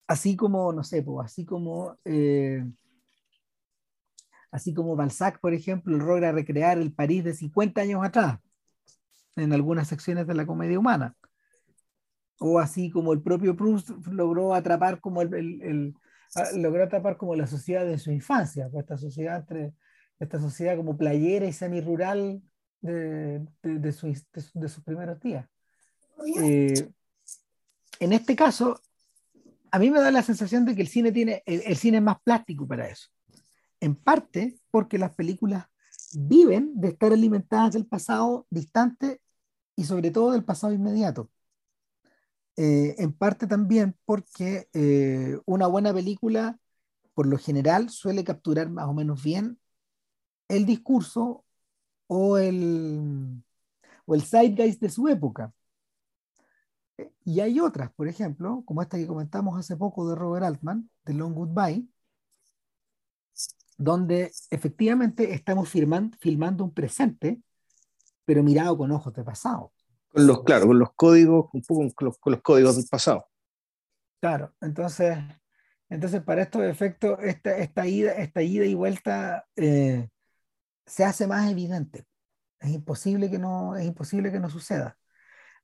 Así 0.06 0.36
como, 0.36 0.72
no 0.72 0.84
sé, 0.84 1.02
pues, 1.02 1.26
así 1.26 1.44
como 1.46 1.96
eh, 2.04 2.64
así 4.52 4.74
como 4.74 4.94
Balzac, 4.94 5.40
por 5.40 5.54
ejemplo, 5.54 5.96
logra 5.96 6.30
recrear 6.30 6.78
el 6.78 6.92
París 6.92 7.24
de 7.24 7.34
50 7.34 7.80
años 7.80 8.04
atrás, 8.04 8.38
en 9.34 9.52
algunas 9.52 9.88
secciones 9.88 10.26
de 10.26 10.34
la 10.34 10.46
comedia 10.46 10.78
humana. 10.78 11.16
O 12.38 12.58
así 12.58 12.90
como 12.90 13.12
el 13.12 13.22
propio 13.22 13.56
Proust 13.56 13.90
logró 14.06 14.54
atrapar 14.54 15.00
como 15.00 15.22
el, 15.22 15.94
ah, 16.34 16.48
logró 16.56 16.84
atrapar 16.84 17.16
como 17.16 17.36
la 17.36 17.46
sociedad 17.46 17.84
de 17.84 17.98
su 17.98 18.10
infancia, 18.10 18.68
pues 18.70 18.82
esta 18.82 18.96
sociedad 18.96 19.38
entre, 19.38 19.74
esta 20.18 20.40
sociedad 20.40 20.76
como 20.76 20.96
playera 20.96 21.46
y 21.46 21.52
semi-rural 21.52 22.42
de, 22.80 23.46
de, 23.62 23.92
sus 23.92 24.84
primeros 24.84 25.20
días. 25.20 25.48
Eh, 26.40 26.88
en 28.00 28.12
este 28.12 28.36
caso, 28.36 28.80
a 29.70 29.78
mí 29.78 29.90
me 29.90 30.00
da 30.00 30.10
la 30.10 30.22
sensación 30.22 30.64
de 30.64 30.74
que 30.74 30.82
el 30.82 30.88
cine 30.88 31.12
tiene, 31.12 31.42
el, 31.46 31.76
cine 31.76 31.98
es 31.98 32.02
más 32.02 32.20
plástico 32.22 32.66
para 32.66 32.88
eso. 32.88 33.08
En 33.80 33.94
parte 33.96 34.58
porque 34.70 34.98
las 34.98 35.14
películas 35.14 35.66
viven 36.14 36.72
de 36.74 36.88
estar 36.88 37.12
alimentadas 37.12 37.72
del 37.72 37.86
pasado 37.86 38.46
distante 38.50 39.20
y 39.74 39.84
sobre 39.84 40.10
todo 40.10 40.32
del 40.32 40.44
pasado 40.44 40.72
inmediato. 40.72 41.30
Eh, 42.56 42.94
en 42.98 43.12
parte 43.14 43.46
también 43.46 43.96
porque 44.04 44.68
eh, 44.74 45.38
una 45.46 45.66
buena 45.66 45.92
película, 45.94 46.58
por 47.14 47.26
lo 47.26 47.38
general, 47.38 47.90
suele 47.90 48.24
capturar 48.24 48.70
más 48.70 48.86
o 48.86 48.94
menos 48.94 49.22
bien 49.22 49.58
el 50.48 50.66
discurso 50.66 51.44
o 52.08 52.38
el, 52.38 53.42
o 54.06 54.14
el 54.14 54.22
zeitgeist 54.22 54.80
de 54.82 54.90
su 54.90 55.08
época. 55.08 55.52
Y 57.24 57.40
hay 57.40 57.60
otras, 57.60 57.90
por 57.92 58.08
ejemplo, 58.08 58.62
como 58.66 58.82
esta 58.82 58.98
que 58.98 59.06
comentamos 59.06 59.58
hace 59.58 59.76
poco 59.76 60.08
de 60.08 60.14
Robert 60.16 60.44
Altman, 60.44 60.90
de 61.04 61.14
Long 61.14 61.34
Goodbye, 61.34 61.86
donde 63.78 64.30
efectivamente 64.50 65.34
estamos 65.34 65.68
filmando 65.68 66.64
un 66.64 66.72
presente, 66.72 67.42
pero 68.24 68.42
mirado 68.42 68.76
con 68.78 68.90
ojos 68.92 69.12
de 69.14 69.24
pasado. 69.24 69.72
Con 70.12 70.26
los, 70.26 70.42
claro, 70.44 70.66
con 70.66 70.78
los 70.78 70.92
códigos, 70.94 71.48
un 71.52 71.62
poco 71.62 71.88
con 71.94 72.32
los, 72.32 72.42
códigos 72.42 72.76
del 72.76 72.86
pasado. 72.86 73.26
Claro, 74.20 74.54
entonces, 74.60 75.18
entonces 75.88 76.22
para 76.22 76.42
estos 76.42 76.62
efectos, 76.62 77.18
esta, 77.22 77.56
esta, 77.56 77.86
ida, 77.86 78.12
esta 78.12 78.42
ida 78.42 78.64
y 78.66 78.74
vuelta 78.74 79.46
eh, 79.56 80.08
se 80.86 81.04
hace 81.04 81.26
más 81.26 81.50
evidente. 81.50 82.04
Es 82.60 82.70
imposible 82.70 83.30
que 83.30 83.38
no, 83.38 83.76
es 83.76 83.86
imposible 83.86 84.30
que 84.30 84.38
no 84.38 84.50
suceda. 84.50 84.98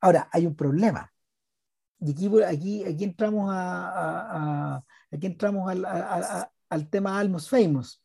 Ahora, 0.00 0.28
hay 0.32 0.46
un 0.46 0.56
problema. 0.56 1.12
Y 2.00 2.12
aquí, 2.12 2.42
aquí, 2.42 2.84
aquí 2.84 3.04
entramos, 3.04 3.50
a, 3.52 4.84
aquí 5.10 5.26
entramos 5.26 5.70
al, 5.70 5.84
al 6.68 6.88
tema 6.88 7.18
Almost 7.18 7.50
Famous. 7.50 8.02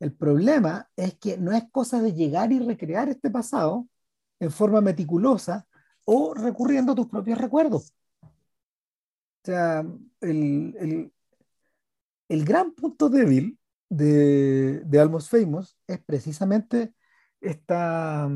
El 0.00 0.12
problema 0.12 0.90
es 0.96 1.14
que 1.18 1.38
no 1.38 1.52
es 1.52 1.64
cosa 1.70 2.00
de 2.00 2.12
llegar 2.12 2.52
y 2.52 2.58
recrear 2.58 3.08
este 3.08 3.30
pasado 3.30 3.88
en 4.40 4.50
forma 4.50 4.80
meticulosa 4.80 5.67
o 6.10 6.32
recurriendo 6.32 6.92
a 6.92 6.94
tus 6.94 7.06
propios 7.06 7.38
recuerdos. 7.38 7.94
O 8.22 8.30
sea, 9.44 9.84
el, 10.22 11.12
el, 12.28 12.44
gran 12.46 12.72
punto 12.72 13.10
débil 13.10 13.58
de, 13.90 14.80
de 14.86 15.00
Almost 15.00 15.30
Famous 15.30 15.76
es 15.86 16.02
precisamente 16.02 16.94
esta, 17.42 18.26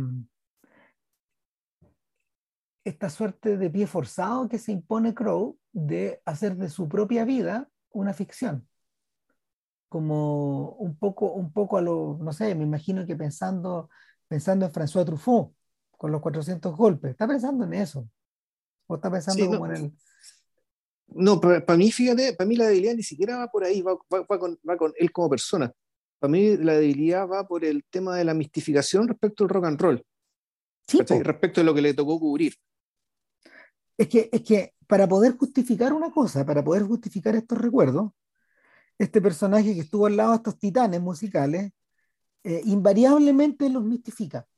esta 2.84 3.08
suerte 3.08 3.56
de 3.56 3.70
pie 3.70 3.86
forzado 3.86 4.50
que 4.50 4.58
se 4.58 4.72
impone 4.72 5.14
Crow 5.14 5.58
de 5.72 6.20
hacer 6.26 6.56
de 6.56 6.68
su 6.68 6.90
propia 6.90 7.24
vida 7.24 7.70
una 7.90 8.12
ficción. 8.12 8.68
Como 9.88 10.72
un 10.72 10.94
poco, 10.98 11.32
un 11.32 11.52
poco 11.54 11.78
a 11.78 11.80
lo, 11.80 12.18
no 12.20 12.34
sé, 12.34 12.54
me 12.54 12.64
imagino 12.64 13.06
que 13.06 13.16
pensando, 13.16 13.88
pensando 14.28 14.66
en 14.66 14.72
François 14.72 15.06
Truffaut 15.06 15.54
con 16.02 16.10
los 16.10 16.20
400 16.20 16.76
golpes, 16.76 17.12
está 17.12 17.28
pensando 17.28 17.64
en 17.64 17.74
eso. 17.74 18.08
O 18.88 18.96
está 18.96 19.08
pensando 19.08 19.46
como 19.46 19.66
en 19.66 19.76
el... 19.76 19.92
No, 21.06 21.40
para, 21.40 21.76
mí, 21.76 21.92
fíjate, 21.92 22.32
para 22.32 22.48
mí 22.48 22.56
la 22.56 22.66
debilidad 22.66 22.96
ni 22.96 23.04
siquiera 23.04 23.38
va 23.38 23.46
por 23.46 23.62
ahí, 23.62 23.82
va, 23.82 23.96
con, 23.96 24.58
va 24.68 24.76
con 24.76 24.92
él 24.96 25.12
como 25.12 25.30
persona. 25.30 25.72
Para 26.18 26.32
mí 26.32 26.56
la 26.56 26.74
debilidad 26.74 27.28
va 27.28 27.46
por 27.46 27.64
el 27.64 27.84
tema 27.88 28.16
de 28.16 28.24
la 28.24 28.34
mistificación 28.34 29.06
respecto 29.06 29.44
al 29.44 29.50
rock 29.50 29.64
and 29.66 29.80
roll. 29.80 30.04
Sí, 30.88 30.98
respecto 31.22 31.60
a 31.60 31.64
lo 31.64 31.72
que 31.72 31.82
le 31.82 31.94
tocó 31.94 32.18
cubrir. 32.18 32.56
Es 33.96 34.08
que, 34.08 34.28
es 34.32 34.42
que 34.42 34.74
para 34.88 35.06
poder 35.06 35.36
justificar 35.36 35.92
una 35.92 36.10
cosa, 36.10 36.44
para 36.44 36.64
poder 36.64 36.82
justificar 36.82 37.36
estos 37.36 37.58
recuerdos, 37.58 38.10
este 38.98 39.22
personaje 39.22 39.72
que 39.72 39.82
estuvo 39.82 40.06
al 40.06 40.16
lado 40.16 40.30
de 40.30 40.36
estos 40.38 40.58
titanes 40.58 41.00
musicales, 41.00 41.70
eh, 42.42 42.60
invariablemente 42.64 43.68
los 43.68 43.84
mistifica. 43.84 44.48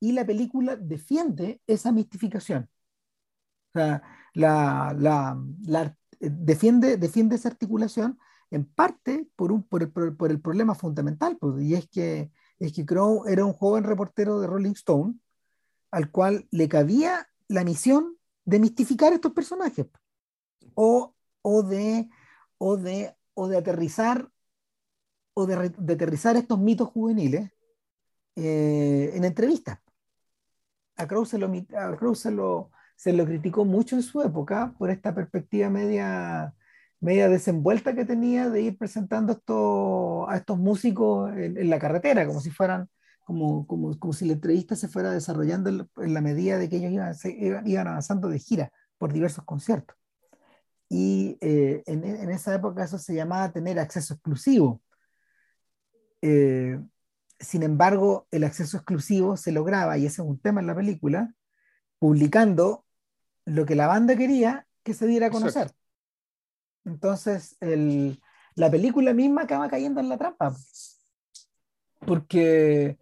Y 0.00 0.12
la 0.12 0.24
película 0.24 0.76
defiende 0.76 1.60
esa 1.66 1.92
mistificación. 1.92 2.68
La, 3.72 4.02
la, 4.34 4.94
la, 5.62 5.96
eh, 6.20 6.30
defiende, 6.30 6.96
defiende 6.96 7.36
esa 7.36 7.48
articulación 7.48 8.18
en 8.50 8.64
parte 8.64 9.28
por, 9.36 9.52
un, 9.52 9.62
por, 9.62 9.82
el, 9.82 9.90
por 9.90 10.30
el 10.30 10.40
problema 10.40 10.74
fundamental, 10.74 11.36
pues, 11.38 11.62
y 11.62 11.74
es 11.74 11.88
que, 11.88 12.30
es 12.58 12.72
que 12.72 12.86
era 13.26 13.44
un 13.44 13.52
joven 13.52 13.84
reportero 13.84 14.40
de 14.40 14.46
Rolling 14.46 14.72
Stone 14.72 15.14
al 15.90 16.10
cual 16.10 16.46
le 16.50 16.68
cabía 16.68 17.28
la 17.48 17.64
misión 17.64 18.16
de 18.44 18.58
mistificar 18.58 19.12
estos 19.12 19.32
personajes 19.32 19.86
o, 20.74 21.14
o, 21.42 21.62
de, 21.62 22.08
o, 22.58 22.76
de, 22.76 23.14
o 23.34 23.48
de 23.48 23.56
aterrizar 23.58 24.30
o 25.38 25.46
de, 25.46 25.54
aterrizar 25.54 26.36
estos 26.36 26.58
mitos 26.58 26.88
juveniles 26.88 27.52
eh, 28.34 29.12
en 29.14 29.24
entrevistas. 29.24 29.78
A 30.98 31.06
Crow, 31.06 31.24
se 31.24 31.38
lo, 31.38 31.46
a 31.46 32.14
se, 32.14 32.30
lo, 32.30 32.70
se 32.96 33.12
lo 33.12 33.24
criticó 33.24 33.64
mucho 33.64 33.96
en 33.96 34.02
su 34.02 34.20
época 34.22 34.74
por 34.78 34.90
esta 34.90 35.14
perspectiva 35.14 35.70
media 35.70 36.54
media 37.00 37.28
desenvuelta 37.28 37.94
que 37.94 38.04
tenía 38.04 38.50
de 38.50 38.62
ir 38.62 38.78
presentando 38.78 39.32
esto, 39.32 40.28
a 40.28 40.36
estos 40.36 40.58
músicos 40.58 41.30
en, 41.36 41.70
la 41.70 41.78
carretera, 41.78 42.26
como 42.26 42.40
si 42.40 42.50
fueran, 42.50 42.88
como, 43.24 43.66
como, 43.66 43.98
como, 43.98 44.12
si 44.12 44.26
la 44.26 44.32
entrevista 44.34 44.74
se 44.76 44.88
fuera 44.88 45.10
desarrollando 45.10 45.70
en, 45.70 46.14
la 46.14 46.20
medida 46.20 46.58
de 46.58 46.68
que 46.68 46.76
ellos 46.76 46.92
iban, 46.92 47.66
iban, 47.66 47.88
avanzando 47.88 48.28
de 48.28 48.38
gira 48.38 48.72
por 48.98 49.12
diversos 49.12 49.44
conciertos. 49.44 49.96
Y 50.88 51.36
eh, 51.40 51.82
en, 51.86 52.04
en, 52.04 52.30
esa 52.30 52.54
época 52.54 52.84
eso 52.84 52.98
se 52.98 53.14
llamaba 53.14 53.52
tener 53.52 53.78
acceso 53.78 54.14
exclusivo. 54.14 54.82
Eh, 56.22 56.80
sin 57.38 57.62
embargo, 57.62 58.26
el 58.30 58.44
acceso 58.44 58.76
exclusivo 58.76 59.36
se 59.36 59.52
lograba, 59.52 59.98
y 59.98 60.06
ese 60.06 60.22
es 60.22 60.28
un 60.28 60.38
tema 60.38 60.60
en 60.60 60.66
la 60.66 60.74
película, 60.74 61.34
publicando 61.98 62.84
lo 63.44 63.64
que 63.66 63.74
la 63.74 63.86
banda 63.86 64.16
quería 64.16 64.66
que 64.82 64.94
se 64.94 65.06
diera 65.06 65.26
a 65.28 65.30
conocer. 65.30 65.72
Entonces, 66.84 67.56
el, 67.60 68.20
la 68.54 68.70
película 68.70 69.12
misma 69.12 69.42
acaba 69.42 69.68
cayendo 69.68 70.00
en 70.00 70.08
la 70.08 70.18
trampa. 70.18 70.54
Porque 72.06 72.98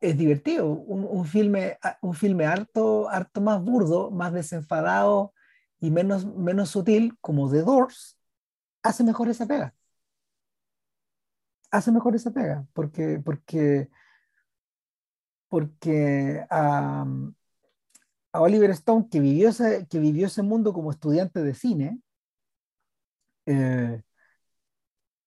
es 0.00 0.16
divertido. 0.16 0.68
Un, 0.70 1.06
un, 1.08 1.24
filme, 1.24 1.78
un 2.00 2.14
filme 2.14 2.46
harto, 2.46 3.08
harto 3.08 3.40
más 3.40 3.62
burdo, 3.62 4.10
más 4.10 4.32
desenfadado 4.32 5.34
y 5.80 5.90
menos, 5.90 6.26
menos 6.26 6.70
sutil, 6.70 7.16
como 7.20 7.50
The 7.50 7.62
Doors, 7.62 8.18
hace 8.82 9.04
mejor 9.04 9.28
esa 9.28 9.46
pega. 9.46 9.74
Hace 11.72 11.90
mejor 11.92 12.14
esa 12.14 12.30
pega. 12.30 12.66
Porque, 12.72 13.20
porque, 13.24 13.88
porque 15.48 16.44
a, 16.50 17.04
a 18.32 18.40
Oliver 18.40 18.70
Stone, 18.70 19.08
que 19.10 19.20
vivió, 19.20 19.48
ese, 19.50 19.86
que 19.88 19.98
vivió 19.98 20.26
ese 20.26 20.42
mundo 20.42 20.72
como 20.72 20.90
estudiante 20.90 21.42
de 21.42 21.54
cine, 21.54 22.00
eh, 23.46 24.02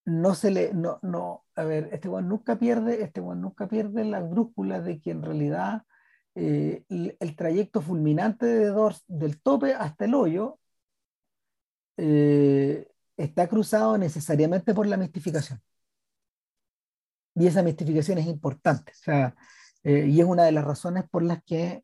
no 0.06 0.36
se 0.36 0.52
le, 0.52 0.74
no, 0.74 1.00
no, 1.02 1.46
a 1.56 1.64
ver, 1.64 1.90
este 1.92 2.10
Juan 2.10 2.28
nunca 2.30 2.58
pierde, 2.58 3.04
este 3.04 3.22
Juan 3.22 3.42
nunca 3.42 3.68
pierde 3.68 4.06
la 4.06 4.22
brújula 4.22 4.82
de 4.82 5.00
que 5.02 5.12
en 5.12 5.24
realidad 5.24 5.84
eh, 6.36 6.84
el, 6.90 7.36
trayecto 7.36 7.82
fulminante 7.82 8.46
de 8.46 8.68
Dors 8.68 9.04
del 9.08 9.42
tope 9.42 9.74
hasta 9.74 10.06
el 10.06 10.16
hoyo 10.16 10.60
eh, 11.98 12.88
está 13.18 13.48
cruzado 13.48 13.98
necesariamente 13.98 14.74
por 14.74 14.88
la 14.88 14.98
mistificación. 14.98 15.62
Y 17.36 17.48
esa 17.48 17.64
mistificación 17.64 18.18
es 18.18 18.28
importante, 18.28 18.94
sea, 18.96 19.36
y 19.84 20.20
es 20.20 20.26
una 20.26 20.44
de 20.44 20.52
las 20.52 20.66
razones 20.66 21.04
por 21.10 21.22
las 21.22 21.44
que 21.44 21.84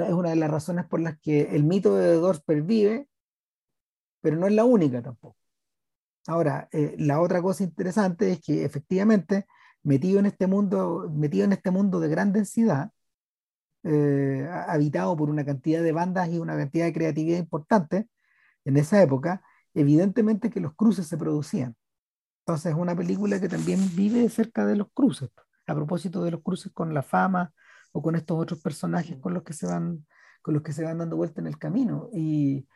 es 0.00 0.12
una 0.12 0.30
de 0.30 0.36
las 0.36 0.50
razones 0.50 0.86
por 0.86 1.00
las 1.00 1.18
que 1.20 1.42
el 1.54 1.64
mito 1.64 1.96
de 1.96 2.14
Dors 2.14 2.40
pervive, 2.40 3.08
pero 4.20 4.36
no 4.36 4.46
es 4.46 4.52
la 4.52 4.64
única 4.64 5.02
tampoco. 5.02 5.36
Ahora, 6.26 6.68
eh, 6.72 6.94
la 6.98 7.20
otra 7.20 7.42
cosa 7.42 7.64
interesante 7.64 8.30
es 8.30 8.40
que 8.40 8.64
efectivamente, 8.64 9.46
metido 9.82 10.20
en 10.20 10.26
este 10.26 10.46
mundo, 10.46 11.10
metido 11.12 11.44
en 11.44 11.52
este 11.52 11.70
mundo 11.70 12.00
de 12.00 12.08
gran 12.08 12.32
densidad, 12.32 12.92
eh, 13.84 14.48
habitado 14.68 15.16
por 15.16 15.28
una 15.28 15.44
cantidad 15.44 15.82
de 15.82 15.92
bandas 15.92 16.28
y 16.28 16.38
una 16.38 16.56
cantidad 16.56 16.84
de 16.86 16.92
creatividad 16.92 17.38
importante 17.38 18.08
en 18.64 18.76
esa 18.76 19.02
época, 19.02 19.42
evidentemente 19.74 20.50
que 20.50 20.60
los 20.60 20.74
cruces 20.74 21.08
se 21.08 21.16
producían. 21.18 21.74
Entonces 22.46 22.72
es 22.72 22.78
una 22.78 22.96
película 22.96 23.40
que 23.40 23.48
también 23.48 23.80
vive 23.94 24.28
cerca 24.28 24.66
de 24.66 24.76
los 24.76 24.88
cruces, 24.92 25.30
a 25.66 25.74
propósito 25.74 26.24
de 26.24 26.32
los 26.32 26.42
cruces 26.42 26.72
con 26.72 26.92
la 26.92 27.02
fama 27.02 27.52
o 27.92 28.02
con 28.02 28.16
estos 28.16 28.38
otros 28.38 28.60
personajes 28.60 29.18
con 29.18 29.32
los 29.34 29.42
que 29.42 29.52
se 29.52 29.66
van, 29.66 30.06
con 30.40 30.54
los 30.54 30.62
que 30.62 30.72
se 30.72 30.82
van 30.82 30.98
dando 30.98 31.16
vuelta 31.16 31.40
en 31.40 31.46
el 31.46 31.58
camino. 31.58 32.08
Y, 32.12 32.66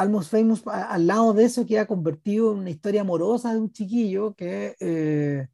Almost 0.00 0.30
Famous, 0.30 0.62
al 0.66 1.06
lado 1.06 1.34
de 1.34 1.44
eso, 1.44 1.66
queda 1.66 1.86
convertido 1.86 2.52
en 2.52 2.60
una 2.60 2.70
historia 2.70 3.02
amorosa 3.02 3.52
de 3.52 3.60
un 3.60 3.70
chiquillo 3.70 4.34
que 4.34 4.74
eh, 4.80 5.46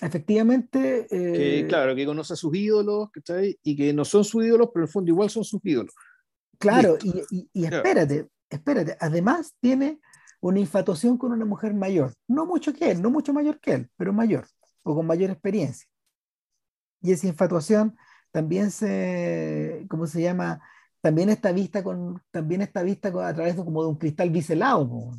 efectivamente... 0.00 1.06
Eh, 1.10 1.66
claro, 1.66 1.94
que 1.94 2.06
conoce 2.06 2.32
a 2.32 2.36
sus 2.36 2.54
ídolos, 2.54 3.10
Y 3.62 3.76
que 3.76 3.92
no 3.92 4.06
son 4.06 4.24
sus 4.24 4.44
ídolos, 4.44 4.70
pero 4.72 4.84
en 4.84 4.88
el 4.88 4.92
fondo 4.92 5.10
igual 5.10 5.28
son 5.28 5.44
sus 5.44 5.60
ídolos. 5.62 5.94
Claro, 6.58 6.96
y, 7.02 7.48
y, 7.52 7.64
espérate, 7.66 8.28
espérate, 8.48 8.96
además 8.98 9.54
tiene 9.60 10.00
una 10.48 10.60
infatuación 10.60 11.16
con 11.18 11.32
una 11.32 11.46
mujer 11.46 11.72
mayor, 11.74 12.12
no 12.28 12.44
mucho 12.46 12.74
que 12.74 12.90
él, 12.90 13.00
no 13.00 13.10
mucho 13.10 13.32
mayor 13.32 13.60
que 13.60 13.72
él, 13.72 13.90
pero 13.96 14.12
mayor 14.12 14.46
o 14.82 14.94
con 14.94 15.06
mayor 15.06 15.30
experiencia. 15.30 15.88
Y 17.00 17.12
esa 17.12 17.26
infatuación 17.28 17.96
también 18.30 18.70
se, 18.70 19.86
¿cómo 19.88 20.06
se 20.06 20.20
llama? 20.22 20.60
También 21.00 21.30
está 21.30 21.52
vista 21.52 21.82
con, 21.82 22.22
también 22.30 22.60
está 22.62 22.82
vista 22.82 23.08
a 23.08 23.34
través 23.34 23.56
de, 23.56 23.64
como 23.64 23.82
de 23.82 23.88
un 23.88 23.96
cristal 23.98 24.30
biselado. 24.30 25.12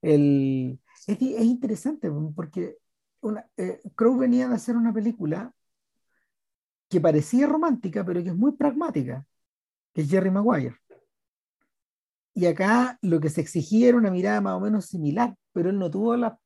El, 0.00 0.80
es, 1.06 1.22
es, 1.22 1.44
interesante 1.44 2.10
porque 2.34 2.78
una, 3.20 3.48
eh, 3.56 3.80
Crow 3.94 4.16
venía 4.18 4.48
de 4.48 4.54
hacer 4.56 4.76
una 4.76 4.92
película 4.92 5.54
que 6.88 7.00
parecía 7.00 7.46
romántica, 7.46 8.04
pero 8.04 8.22
que 8.22 8.30
es 8.30 8.36
muy 8.36 8.52
pragmática, 8.52 9.26
que 9.94 10.02
es 10.02 10.10
Jerry 10.10 10.30
Maguire. 10.30 10.76
Y 12.34 12.46
acá 12.46 12.98
lo 13.02 13.20
que 13.20 13.28
se 13.28 13.40
exigía 13.40 13.88
era 13.88 13.98
una 13.98 14.10
mirada 14.10 14.40
más 14.40 14.54
o 14.54 14.60
menos 14.60 14.86
similar, 14.86 15.34
pero 15.52 15.70
él 15.70 15.78
no 15.78 15.90
tuvo 15.90 16.16
la, 16.16 16.38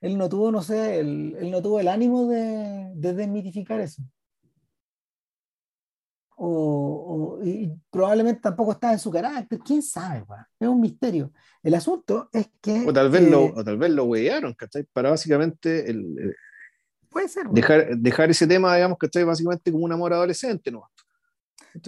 él 0.00 0.18
no 0.18 0.28
tuvo, 0.28 0.50
no 0.50 0.62
sé, 0.62 1.00
él, 1.00 1.36
él 1.38 1.50
no 1.50 1.62
tuvo 1.62 1.80
el 1.80 1.88
ánimo 1.88 2.26
de, 2.26 2.90
de 2.94 3.14
desmitificar 3.14 3.80
eso. 3.80 4.02
O, 6.40 7.40
y 7.42 7.72
probablemente 7.90 8.40
tampoco 8.40 8.72
estaba 8.72 8.92
en 8.92 9.00
su 9.00 9.10
carácter, 9.10 9.58
quién 9.58 9.82
sabe, 9.82 10.24
es 10.60 10.68
un 10.68 10.80
misterio. 10.80 11.32
El 11.64 11.74
asunto 11.74 12.28
es 12.32 12.48
que... 12.60 12.86
O 12.86 12.92
tal 12.92 13.10
vez, 13.10 13.28
lo, 13.28 13.46
o 13.46 13.64
tal 13.64 13.76
vez 13.76 13.90
lo 13.90 14.04
huearon, 14.04 14.54
¿cachai? 14.54 14.84
Para 14.92 15.10
básicamente 15.10 15.90
el, 15.90 16.34
puede 17.08 17.28
ser. 17.28 17.48
Dejar, 17.48 17.96
dejar 17.96 18.30
ese 18.30 18.46
tema, 18.46 18.74
digamos, 18.76 18.98
que 18.98 19.06
estoy 19.06 19.24
básicamente 19.24 19.72
como 19.72 19.84
un 19.84 19.92
amor 19.92 20.12
adolescente, 20.12 20.70
¿no? 20.70 20.88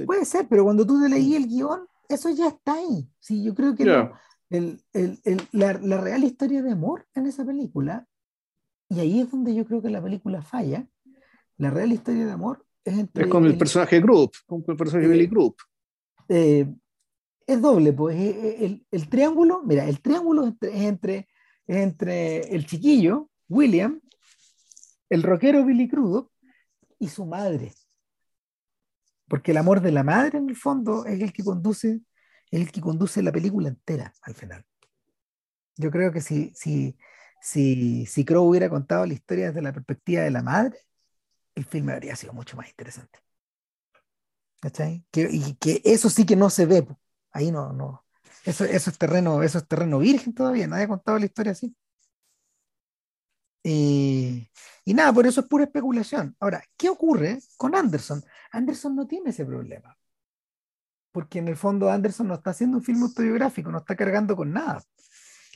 Puede 0.05 0.25
ser, 0.25 0.47
pero 0.49 0.65
cuando 0.65 0.85
tú 0.85 1.01
te 1.01 1.09
leí 1.09 1.37
el 1.37 1.47
guion, 1.47 1.87
eso 2.11 2.31
ya 2.31 2.49
está 2.49 2.75
ahí. 2.75 3.09
Sí, 3.19 3.43
yo 3.43 3.55
creo 3.55 3.75
que 3.75 3.85
el, 4.51 4.83
el, 4.93 5.21
el, 5.25 5.43
la, 5.53 5.75
la, 5.75 6.01
real 6.01 6.25
historia 6.25 6.63
de 6.63 6.73
amor 6.73 7.07
en 7.15 7.27
esa 7.27 7.45
película, 7.45 8.07
y 8.89 9.01
ahí 9.01 9.21
es 9.21 9.31
donde 9.31 9.55
yo 9.55 9.65
creo 9.65 9.81
que 9.81 9.91
la 9.91 10.03
película 10.03 10.43
falla, 10.43 10.87
la 11.57 11.71
real 11.71 11.93
historia 11.93 12.27
de 12.27 12.33
amor 12.33 12.67
es 12.85 12.99
entre... 12.99 13.25
Es 13.25 13.31
con 13.31 13.45
el, 13.45 13.57
personaje 13.57 14.01
Group, 14.01 14.33
con 14.47 14.65
el 14.67 14.77
personaje 14.77 15.07
eh, 15.07 15.11
Billy 15.11 15.27
Group. 15.27 15.57
Eh, 16.29 16.67
es 17.47 17.61
doble, 17.61 17.93
pues 17.93 18.17
el, 18.17 18.87
el, 18.91 19.09
triángulo, 19.09 19.63
mira, 19.65 19.89
el 19.89 20.01
triángulo 20.01 20.47
es 20.47 20.55
entre, 20.61 21.29
es 21.67 21.77
entre 21.77 22.41
el 22.55 22.67
chiquillo, 22.67 23.29
William, 23.49 24.01
el 25.09 25.23
rockero 25.23 25.65
Billy 25.65 25.89
Crudup 25.89 26.31
y 26.99 27.09
su 27.09 27.27
madre 27.27 27.73
porque 29.31 29.53
el 29.53 29.59
amor 29.59 29.81
de 29.81 29.93
la 29.93 30.03
madre 30.03 30.39
en 30.39 30.51
el 30.51 30.57
fondo 30.57 31.07
es 31.07 31.23
el 31.23 31.33
que 31.33 31.45
conduce, 31.45 32.01
el 32.51 32.73
que 32.73 32.81
conduce 32.81 33.23
la 33.23 33.31
película 33.31 33.69
entera 33.69 34.13
al 34.23 34.35
final. 34.35 34.67
Yo 35.77 35.93
creo 35.93 36.13
que 36.13 36.21
si, 36.21 36.53
si, 36.53 36.99
si, 37.41 38.07
si 38.07 38.25
Crow 38.25 38.45
hubiera 38.45 38.69
contado 38.69 39.07
la 39.07 39.15
historia 39.15 39.47
desde 39.47 39.63
la 39.63 39.73
perspectiva 39.73 40.23
de 40.23 40.33
la 40.33 40.43
madre, 40.43 40.81
el 41.55 41.65
filme 41.65 41.93
habría 41.93 42.17
sido 42.17 42.33
mucho 42.33 42.57
más 42.57 42.69
interesante. 42.69 43.21
¿Cachai? 44.61 45.07
Que, 45.13 45.29
y 45.31 45.55
que 45.55 45.81
eso 45.85 46.11
sí 46.11 46.27
que 46.27 46.35
no 46.35 46.51
se 46.51 46.67
ve. 46.67 46.85
Ahí 47.31 47.53
no, 47.53 47.73
no. 47.73 48.05
Eso, 48.45 48.65
eso, 48.65 48.91
es 48.91 48.99
terreno, 48.99 49.45
eso 49.45 49.59
es 49.59 49.69
terreno 49.69 50.01
virgen 50.01 50.35
todavía, 50.35 50.67
nadie 50.67 50.85
ha 50.85 50.89
contado 50.89 51.21
la 51.21 51.27
historia 51.27 51.53
así. 51.53 51.73
Y, 53.63 54.51
y 54.85 54.95
nada, 54.95 55.13
por 55.13 55.25
eso 55.27 55.43
es 55.43 55.47
pura 55.47 55.65
especulación. 55.65 56.35
Ahora, 56.41 56.65
¿qué 56.77 56.89
ocurre 56.89 57.39
con 57.57 57.77
Anderson? 57.77 58.25
Anderson 58.51 58.97
no 58.97 59.07
tiene 59.07 59.31
ese 59.31 59.45
problema. 59.45 59.97
Porque 61.13 61.39
en 61.39 61.49
el 61.49 61.57
fondo 61.57 61.91
Anderson 61.91 62.29
no 62.29 62.35
está 62.35 62.51
haciendo 62.51 62.79
un 62.79 62.85
filme 62.85 63.03
autobiográfico, 63.03 63.71
no 63.71 63.79
está 63.79 63.97
cargando 63.97 64.37
con 64.37 64.53
nada. 64.53 64.83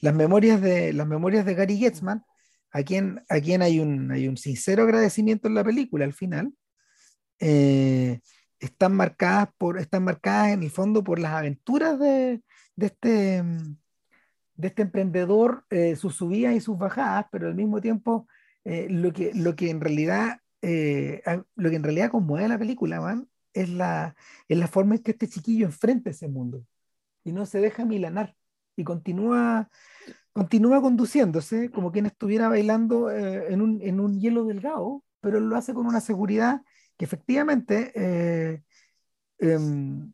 Las 0.01 0.15
memorias 0.15 0.61
de, 0.61 0.93
las 0.93 1.07
memorias 1.07 1.45
de 1.45 1.55
Gary 1.55 1.77
Getzman, 1.79 2.25
a 2.73 2.83
quien, 2.83 3.23
a 3.29 3.41
quien 3.41 3.63
hay, 3.63 3.79
un, 3.79 4.11
hay 4.11 4.27
un 4.27 4.37
sincero 4.37 4.83
agradecimiento 4.83 5.47
en 5.47 5.55
la 5.55 5.65
película 5.65 6.05
al 6.05 6.13
final, 6.13 6.53
eh, 7.39 8.21
están, 8.59 8.95
marcadas 8.95 9.49
por, 9.57 9.79
están 9.79 10.05
marcadas 10.05 10.49
en 10.53 10.63
el 10.63 10.71
fondo 10.71 11.05
por 11.05 11.19
las 11.19 11.33
aventuras 11.33 11.99
de, 11.99 12.43
de 12.75 12.87
este, 12.87 13.43
de 14.57 14.69
este 14.69 14.83
emprendedor, 14.83 15.65
eh, 15.71 15.97
sus 15.97 16.17
subidas 16.17 16.55
y 16.55 16.61
sus 16.61 16.79
bajadas, 16.79 17.27
pero 17.31 17.49
al 17.49 17.55
mismo 17.55 17.81
tiempo 17.81 18.27
eh, 18.65 18.87
lo, 18.89 19.13
que, 19.13 19.33
lo 19.35 19.55
que 19.57 19.71
en 19.71 19.81
realidad 19.81 20.39
eh, 20.65 21.23
lo 21.57 21.69
que 21.69 21.77
en 21.77 21.83
realidad 21.83 22.11
conmueve 22.11 22.49
la 22.49 22.59
película, 22.59 23.01
man, 23.01 23.29
es 23.53 23.69
la, 23.69 24.17
es 24.49 24.59
la 24.59 24.67
forma 24.67 24.95
en 24.97 25.03
que 25.03 25.11
este 25.11 25.29
chiquillo 25.29 25.67
enfrenta 25.67 26.11
ese 26.11 26.27
mundo 26.27 26.65
y 27.23 27.33
no 27.33 27.45
se 27.45 27.61
deja 27.61 27.85
milanar 27.85 28.35
y 28.77 28.85
continúa, 28.85 29.69
continúa 30.33 30.81
conduciéndose 30.81 31.71
como 31.71 31.93
quien 31.93 32.07
estuviera 32.07 32.49
bailando 32.49 33.11
eh, 33.11 33.53
en, 33.53 33.61
un, 33.61 33.83
en, 33.83 34.01
un, 34.01 34.19
hielo 34.21 34.45
delgado, 34.45 35.05
pero 35.21 35.39
lo 35.39 35.55
hace 35.55 35.75
con 35.75 35.87
una 35.87 36.01
seguridad 36.01 36.63
que 36.97 37.05
efectivamente 37.05 37.93
eh, 37.95 38.63
em, 39.39 40.13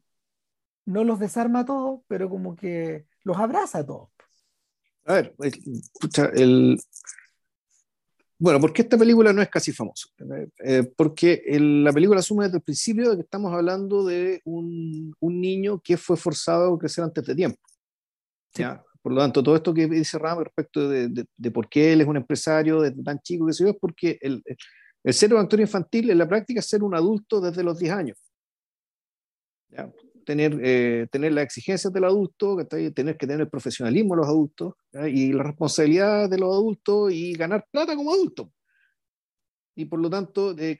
no 0.85 1.05
los 1.05 1.21
desarma 1.21 1.61
a 1.61 1.65
todos, 1.65 2.01
pero 2.09 2.29
como 2.29 2.57
que 2.57 3.07
los 3.23 3.39
abraza 3.39 3.79
a 3.79 3.87
todos. 3.87 4.11
A 5.07 5.15
ver, 5.15 5.35
escucha, 5.39 6.27
el, 6.35 6.77
bueno, 8.41 8.59
¿por 8.59 8.73
qué 8.73 8.81
esta 8.81 8.97
película 8.97 9.35
no 9.35 9.43
es 9.43 9.51
casi 9.51 9.71
famosa? 9.71 10.09
Eh, 10.65 10.91
porque 10.97 11.43
la 11.61 11.93
película 11.93 12.21
asume 12.21 12.45
desde 12.45 12.57
el 12.57 12.63
principio 12.63 13.11
de 13.11 13.17
que 13.17 13.23
estamos 13.23 13.53
hablando 13.53 14.03
de 14.03 14.41
un, 14.47 15.15
un 15.21 15.41
niño 15.43 15.79
que 15.79 15.99
fue 15.99 16.17
forzado 16.17 16.73
a 16.73 16.79
crecer 16.79 17.05
antes 17.05 17.23
de 17.27 17.35
tiempo. 17.35 17.61
¿ya? 18.55 18.83
Por 19.03 19.13
lo 19.13 19.21
tanto, 19.21 19.43
todo 19.43 19.57
esto 19.57 19.75
que 19.75 19.87
dice 19.87 20.19
Ram 20.19 20.43
respecto 20.43 20.89
de, 20.89 21.09
de, 21.09 21.27
de, 21.37 21.51
por 21.51 21.69
qué 21.69 21.93
él 21.93 22.01
es 22.01 22.07
un 22.07 22.17
empresario 22.17 22.81
desde 22.81 23.03
tan 23.03 23.21
chico 23.21 23.47
que 23.47 23.53
se 23.53 23.69
es 23.69 23.77
porque 23.79 24.19
el, 24.23 24.43
el 25.05 25.13
ser 25.13 25.35
un 25.35 25.41
actor 25.41 25.61
infantil 25.61 26.09
en 26.09 26.17
la 26.17 26.29
práctica 26.29 26.61
es 26.61 26.67
ser 26.67 26.83
un 26.83 26.95
adulto 26.95 27.43
desde 27.43 27.63
los 27.63 27.79
10 27.79 27.93
años. 27.93 28.19
¿ya? 29.69 29.93
Tener, 30.31 30.61
eh, 30.63 31.09
tener 31.11 31.33
las 31.33 31.43
exigencias 31.43 31.93
del 31.93 32.05
adulto, 32.05 32.65
tener 32.69 33.17
que 33.17 33.27
tener 33.27 33.41
el 33.41 33.49
profesionalismo 33.49 34.15
de 34.15 34.19
los 34.19 34.29
adultos 34.29 34.75
y 35.09 35.33
la 35.33 35.43
responsabilidad 35.43 36.31
de 36.31 36.39
los 36.39 36.55
adultos 36.55 37.13
y 37.13 37.33
ganar 37.33 37.67
plata 37.73 37.97
como 37.97 38.15
adulto. 38.15 38.53
Y 39.75 39.87
por 39.87 39.99
lo 39.99 40.09
tanto, 40.09 40.55
de, 40.55 40.79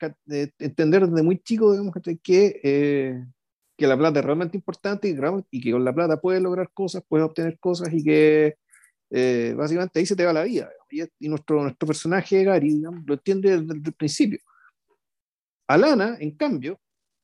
entender 0.61 1.09
desde 1.09 1.25
muy 1.25 1.41
chico 1.41 1.73
digamos, 1.73 1.93
que, 2.23 2.61
eh, 2.63 3.25
que 3.77 3.87
la 3.89 3.99
plata 3.99 4.21
es 4.21 4.25
realmente 4.25 4.57
importante 4.57 5.09
y, 5.09 5.17
y, 5.51 5.61
que 5.61 5.73
con 5.73 5.85
la 5.85 5.93
plata 5.93 6.21
puedes 6.21 6.41
lograr 6.41 6.71
cosas, 6.73 7.03
puedes 7.09 7.27
obtener 7.27 7.59
cosas 7.59 7.93
y 7.93 8.05
que 8.05 8.55
eh, 9.11 9.53
básicamente 9.57 9.99
ahí 9.99 10.07
se 10.07 10.15
te 10.15 10.25
va 10.25 10.33
la 10.33 10.45
vida. 10.45 10.71
Y, 10.89 11.03
y, 11.19 11.29
nuestro, 11.29 11.61
nuestro 11.61 11.89
personaje, 11.89 12.45
Gary, 12.45 12.81
lo 13.05 13.15
entiende 13.15 13.61
desde 13.61 13.89
el 13.89 13.95
principio. 13.95 14.39
Alana, 15.67 16.19
en 16.21 16.37
cambio, 16.37 16.81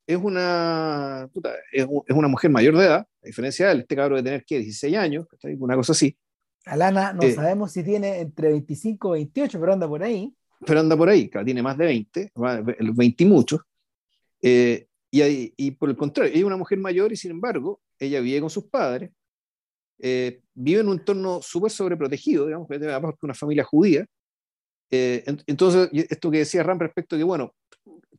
es 0.07 0.17
una, 0.17 1.29
es, 1.73 1.87
una 2.09 2.29
mujer 2.29 2.51
mayor 2.51 2.77
de 2.77 2.85
edad, 2.85 3.01
a 3.01 3.27
diferencia 3.27 3.67
de 3.67 3.73
él, 3.73 3.81
este 3.81 3.97
cabrón 3.97 4.19
de 4.19 4.23
tener, 4.23 4.45
¿qué? 4.45 4.59
16 4.59 4.97
años, 4.97 5.27
una 5.59 5.75
cosa 5.75 5.93
así. 5.93 6.17
Alana, 6.65 7.13
no 7.13 7.23
eh, 7.23 7.33
sabemos 7.33 7.73
si 7.73 7.83
tiene 7.83 8.21
entre 8.21 8.51
25 8.51 9.17
y 9.17 9.21
28, 9.21 9.61
pero 9.61 9.73
anda 9.73 9.89
por 9.89 10.03
ahí. 10.03 10.33
Pero 10.65 10.81
anda 10.81 10.97
por 10.97 11.09
ahí, 11.09 11.31
tiene 11.45 11.63
más 11.63 11.77
de 11.77 11.87
20, 11.87 12.33
20 12.95 13.25
y 13.25 13.27
muchos. 13.27 13.61
Eh, 14.41 14.87
y, 15.11 15.53
y, 15.57 15.71
por 15.73 15.89
el 15.89 15.97
contrario, 15.97 16.31
ella 16.33 16.41
es 16.41 16.47
una 16.47 16.57
mujer 16.57 16.79
mayor 16.79 17.13
y 17.13 17.17
sin 17.17 17.33
embargo, 17.33 17.81
ella 17.99 18.21
vive 18.21 18.41
con 18.41 18.51
sus 18.51 18.65
padres, 18.65 19.11
eh, 19.99 20.41
vive 20.55 20.81
en 20.81 20.89
un 20.89 20.99
entorno 20.99 21.41
súper 21.43 21.71
sobreprotegido, 21.71 22.47
digamos, 22.47 22.69
porque 22.69 23.17
una 23.23 23.35
familia 23.35 23.65
judía. 23.65 24.07
entonces, 24.91 25.89
esto 25.93 26.31
que 26.31 26.39
decía 26.39 26.63
Ram 26.63 26.79
respecto 26.79 27.17
de 27.17 27.21
que, 27.21 27.25
bueno, 27.25 27.55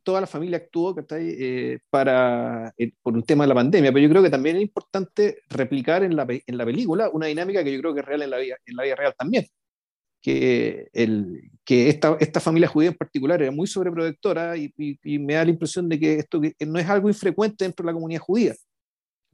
toda 0.08 0.22
la 0.22 0.26
familia 0.26 0.56
actuó 0.56 0.96
eh, 1.10 1.80
para, 1.90 2.72
eh, 2.78 2.92
por 3.02 3.12
un 3.12 3.22
tema 3.24 3.44
de 3.44 3.48
la 3.48 3.54
pandemia, 3.54 3.92
pero 3.92 4.02
yo 4.02 4.08
creo 4.08 4.22
que 4.22 4.30
también 4.30 4.56
es 4.56 4.62
importante 4.62 5.42
replicar 5.50 6.02
en 6.02 6.16
la, 6.16 6.26
en 6.26 6.56
la 6.56 6.64
película 6.64 7.10
una 7.12 7.26
dinámica 7.26 7.62
que 7.62 7.70
yo 7.70 7.78
creo 7.78 7.92
que 7.92 8.00
es 8.00 8.06
real 8.06 8.22
en 8.22 8.30
la 8.30 8.38
vida, 8.38 8.56
en 8.64 8.76
la 8.76 8.84
vida 8.84 8.96
real 8.96 9.14
también, 9.18 9.46
que, 10.22 10.88
el, 10.94 11.50
que 11.62 11.90
esta, 11.90 12.16
esta 12.20 12.40
familia 12.40 12.68
judía 12.68 12.88
en 12.88 12.96
particular 12.96 13.42
era 13.42 13.50
muy 13.50 13.66
sobreprotectora 13.66 14.56
y, 14.56 14.72
y, 14.78 15.18
me 15.18 15.34
da 15.34 15.44
la 15.44 15.50
impresión 15.50 15.86
de 15.90 16.00
que 16.00 16.14
esto 16.14 16.40
que 16.40 16.54
no 16.64 16.78
es 16.78 16.88
algo 16.88 17.10
infrecuente 17.10 17.66
dentro 17.66 17.84
de 17.84 17.88
la 17.88 17.94
comunidad 17.94 18.22
judía. 18.22 18.54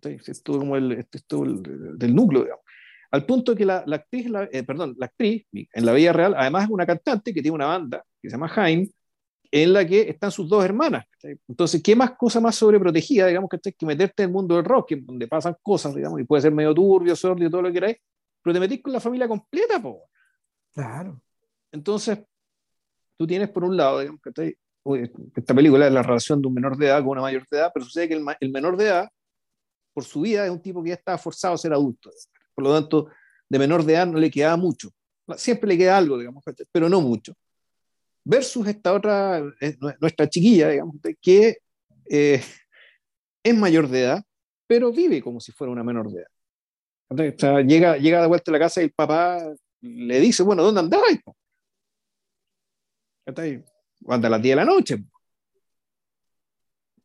Esto 0.02 0.58
como 0.58 0.74
el, 0.74 1.06
esto 1.12 1.44
el, 1.44 1.62
del 1.96 2.12
núcleo, 2.12 2.42
digamos. 2.42 2.64
Al 3.12 3.24
punto 3.24 3.54
que 3.54 3.64
la, 3.64 3.84
la 3.86 3.94
actriz, 3.94 4.28
la, 4.28 4.48
eh, 4.50 4.64
perdón, 4.64 4.96
la 4.98 5.06
actriz 5.06 5.46
en 5.52 5.86
la 5.86 5.92
vida 5.92 6.12
real, 6.12 6.34
además 6.36 6.64
es 6.64 6.70
una 6.70 6.84
cantante 6.84 7.32
que 7.32 7.42
tiene 7.42 7.54
una 7.54 7.66
banda 7.66 8.04
que 8.20 8.28
se 8.28 8.34
llama 8.34 8.48
Jaime, 8.48 8.88
en 9.56 9.72
la 9.72 9.86
que 9.86 10.10
están 10.10 10.32
sus 10.32 10.48
dos 10.48 10.64
hermanas. 10.64 11.06
Entonces, 11.46 11.80
¿qué 11.80 11.94
más 11.94 12.16
cosa 12.16 12.40
más 12.40 12.56
sobreprotegida, 12.56 13.28
digamos, 13.28 13.48
que 13.48 13.72
que 13.72 13.86
meterte 13.86 14.24
en 14.24 14.30
el 14.30 14.32
mundo 14.32 14.56
del 14.56 14.64
rock, 14.64 14.94
donde 14.96 15.28
pasan 15.28 15.56
cosas, 15.62 15.94
digamos, 15.94 16.20
y 16.20 16.24
puede 16.24 16.42
ser 16.42 16.52
medio 16.52 16.74
turbio, 16.74 17.14
sordio, 17.14 17.48
todo 17.48 17.62
lo 17.62 17.68
que 17.68 17.74
queráis, 17.74 17.96
pero 18.42 18.52
te 18.52 18.58
metís 18.58 18.82
con 18.82 18.92
la 18.92 18.98
familia 18.98 19.28
completa, 19.28 19.80
po. 19.80 20.08
Claro. 20.72 21.22
Entonces, 21.70 22.18
tú 23.16 23.28
tienes 23.28 23.48
por 23.48 23.62
un 23.62 23.76
lado, 23.76 24.00
digamos, 24.00 24.20
que 24.20 24.56
esta 25.36 25.54
película 25.54 25.86
es 25.86 25.92
la 25.92 26.02
relación 26.02 26.42
de 26.42 26.48
un 26.48 26.54
menor 26.54 26.76
de 26.76 26.86
edad 26.86 26.98
con 26.98 27.10
una 27.10 27.20
mayor 27.20 27.46
de 27.48 27.56
edad, 27.56 27.70
pero 27.72 27.86
sucede 27.86 28.08
que 28.08 28.14
el, 28.14 28.24
el 28.40 28.50
menor 28.50 28.76
de 28.76 28.86
edad, 28.86 29.08
por 29.92 30.02
su 30.02 30.22
vida, 30.22 30.44
es 30.44 30.50
un 30.50 30.60
tipo 30.60 30.82
que 30.82 30.88
ya 30.88 30.96
está 30.96 31.16
forzado 31.16 31.54
a 31.54 31.58
ser 31.58 31.72
adulto. 31.72 32.10
Por 32.56 32.64
lo 32.64 32.74
tanto, 32.74 33.06
de 33.48 33.58
menor 33.60 33.84
de 33.84 33.92
edad 33.92 34.06
no 34.08 34.18
le 34.18 34.32
quedaba 34.32 34.56
mucho. 34.56 34.90
Siempre 35.36 35.68
le 35.68 35.78
queda 35.78 35.96
algo, 35.96 36.18
digamos, 36.18 36.42
pero 36.72 36.88
no 36.88 37.00
mucho. 37.00 37.34
Versus 38.24 38.66
esta 38.66 38.94
otra, 38.94 39.38
eh, 39.60 39.76
nuestra 40.00 40.28
chiquilla, 40.28 40.70
digamos, 40.70 40.96
que 41.20 41.58
eh, 42.08 42.42
es 43.42 43.54
mayor 43.56 43.88
de 43.88 44.00
edad, 44.00 44.24
pero 44.66 44.90
vive 44.90 45.22
como 45.22 45.40
si 45.40 45.52
fuera 45.52 45.72
una 45.72 45.84
menor 45.84 46.10
de 46.10 46.20
edad. 46.20 46.30
O 47.08 47.38
sea, 47.38 47.60
llega, 47.60 47.98
llega 47.98 48.22
de 48.22 48.26
vuelta 48.26 48.50
a 48.50 48.52
la 48.52 48.58
casa 48.58 48.80
y 48.80 48.84
el 48.84 48.92
papá 48.92 49.54
le 49.82 50.20
dice, 50.20 50.42
bueno, 50.42 50.62
¿dónde 50.62 50.80
andabas? 50.80 51.18
Anda 53.26 54.28
a 54.28 54.30
las 54.30 54.42
10 54.42 54.52
de 54.52 54.56
la 54.56 54.64
noche. 54.64 55.04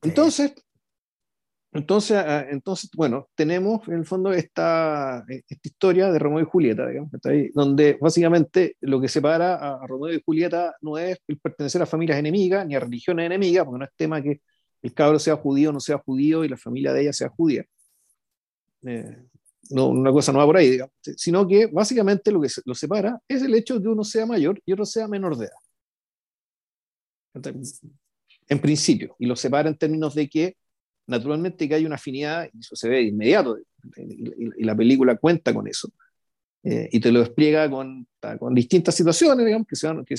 Entonces, 0.01 0.53
entonces, 1.71 2.17
ah, 2.17 2.47
entonces, 2.49 2.89
bueno, 2.95 3.29
tenemos 3.35 3.87
en 3.87 3.95
el 3.95 4.05
fondo 4.05 4.31
esta, 4.31 5.23
esta 5.27 5.55
historia 5.61 6.11
de 6.11 6.17
Romeo 6.17 6.41
y 6.41 6.45
Julieta, 6.45 6.87
digamos, 6.87 7.11
donde 7.53 7.97
básicamente 8.01 8.75
lo 8.81 8.99
que 8.99 9.07
separa 9.07 9.55
a, 9.55 9.85
Romeo 9.85 10.15
y 10.15 10.23
Julieta 10.25 10.75
no 10.81 10.97
es 10.97 11.19
el 11.27 11.37
pertenecer 11.39 11.81
a 11.83 11.85
familias 11.85 12.17
enemigas 12.17 12.65
ni 12.65 12.75
a 12.75 12.79
religiones 12.79 13.27
enemigas, 13.27 13.65
porque 13.65 13.79
no 13.79 13.85
es 13.85 13.91
tema 13.95 14.21
que 14.21 14.41
el 14.81 14.93
cabro 14.95 15.19
sea 15.19 15.35
judío 15.35 15.69
o 15.69 15.73
no 15.73 15.79
sea 15.79 15.99
judío 15.99 16.43
y 16.43 16.49
la 16.49 16.57
familia 16.57 16.91
de 16.91 17.01
ella 17.01 17.13
sea 17.13 17.29
judía. 17.29 17.63
Eh, 18.83 19.17
no, 19.69 19.89
una 19.89 20.11
cosa 20.11 20.31
no 20.31 20.39
va 20.39 20.45
por 20.47 20.57
ahí, 20.57 20.71
digamos, 20.71 20.93
sino 21.17 21.47
que 21.47 21.67
básicamente 21.67 22.31
lo 22.31 22.41
que 22.41 22.47
lo 22.65 22.73
separa 22.73 23.21
es 23.27 23.43
el 23.43 23.53
hecho 23.53 23.75
de 23.75 23.83
que 23.83 23.89
uno 23.89 24.03
sea 24.03 24.25
mayor 24.25 24.59
y 24.65 24.73
otro 24.73 24.85
sea 24.85 25.07
menor 25.07 25.37
de 25.37 25.45
edad. 25.45 25.53
en 28.47 28.59
principio, 28.59 29.15
y 29.19 29.27
lo 29.27 29.35
separa 29.35 29.69
en 29.69 29.77
términos 29.77 30.15
de 30.15 30.27
que 30.27 30.57
naturalmente 31.09 31.67
que 31.67 31.75
hay 31.75 31.85
una 31.85 31.95
afinidad, 31.95 32.49
y 32.53 32.59
eso 32.59 32.75
se 32.75 32.89
ve 32.89 32.97
de 32.97 33.03
inmediato, 33.03 33.57
y, 33.97 34.63
la 34.63 34.75
película 34.75 35.17
cuenta 35.17 35.53
con 35.53 35.67
eso, 35.67 35.89
eh, 36.63 36.89
y 36.91 36.99
te 36.99 37.11
lo 37.11 37.21
explica 37.21 37.69
con, 37.69 38.07
con, 38.37 38.53
distintas 38.53 38.95
situaciones, 38.95 39.45
digamos, 39.45 39.67
que, 39.67 39.75
se 39.75 39.87
van, 39.87 40.05
que, 40.05 40.15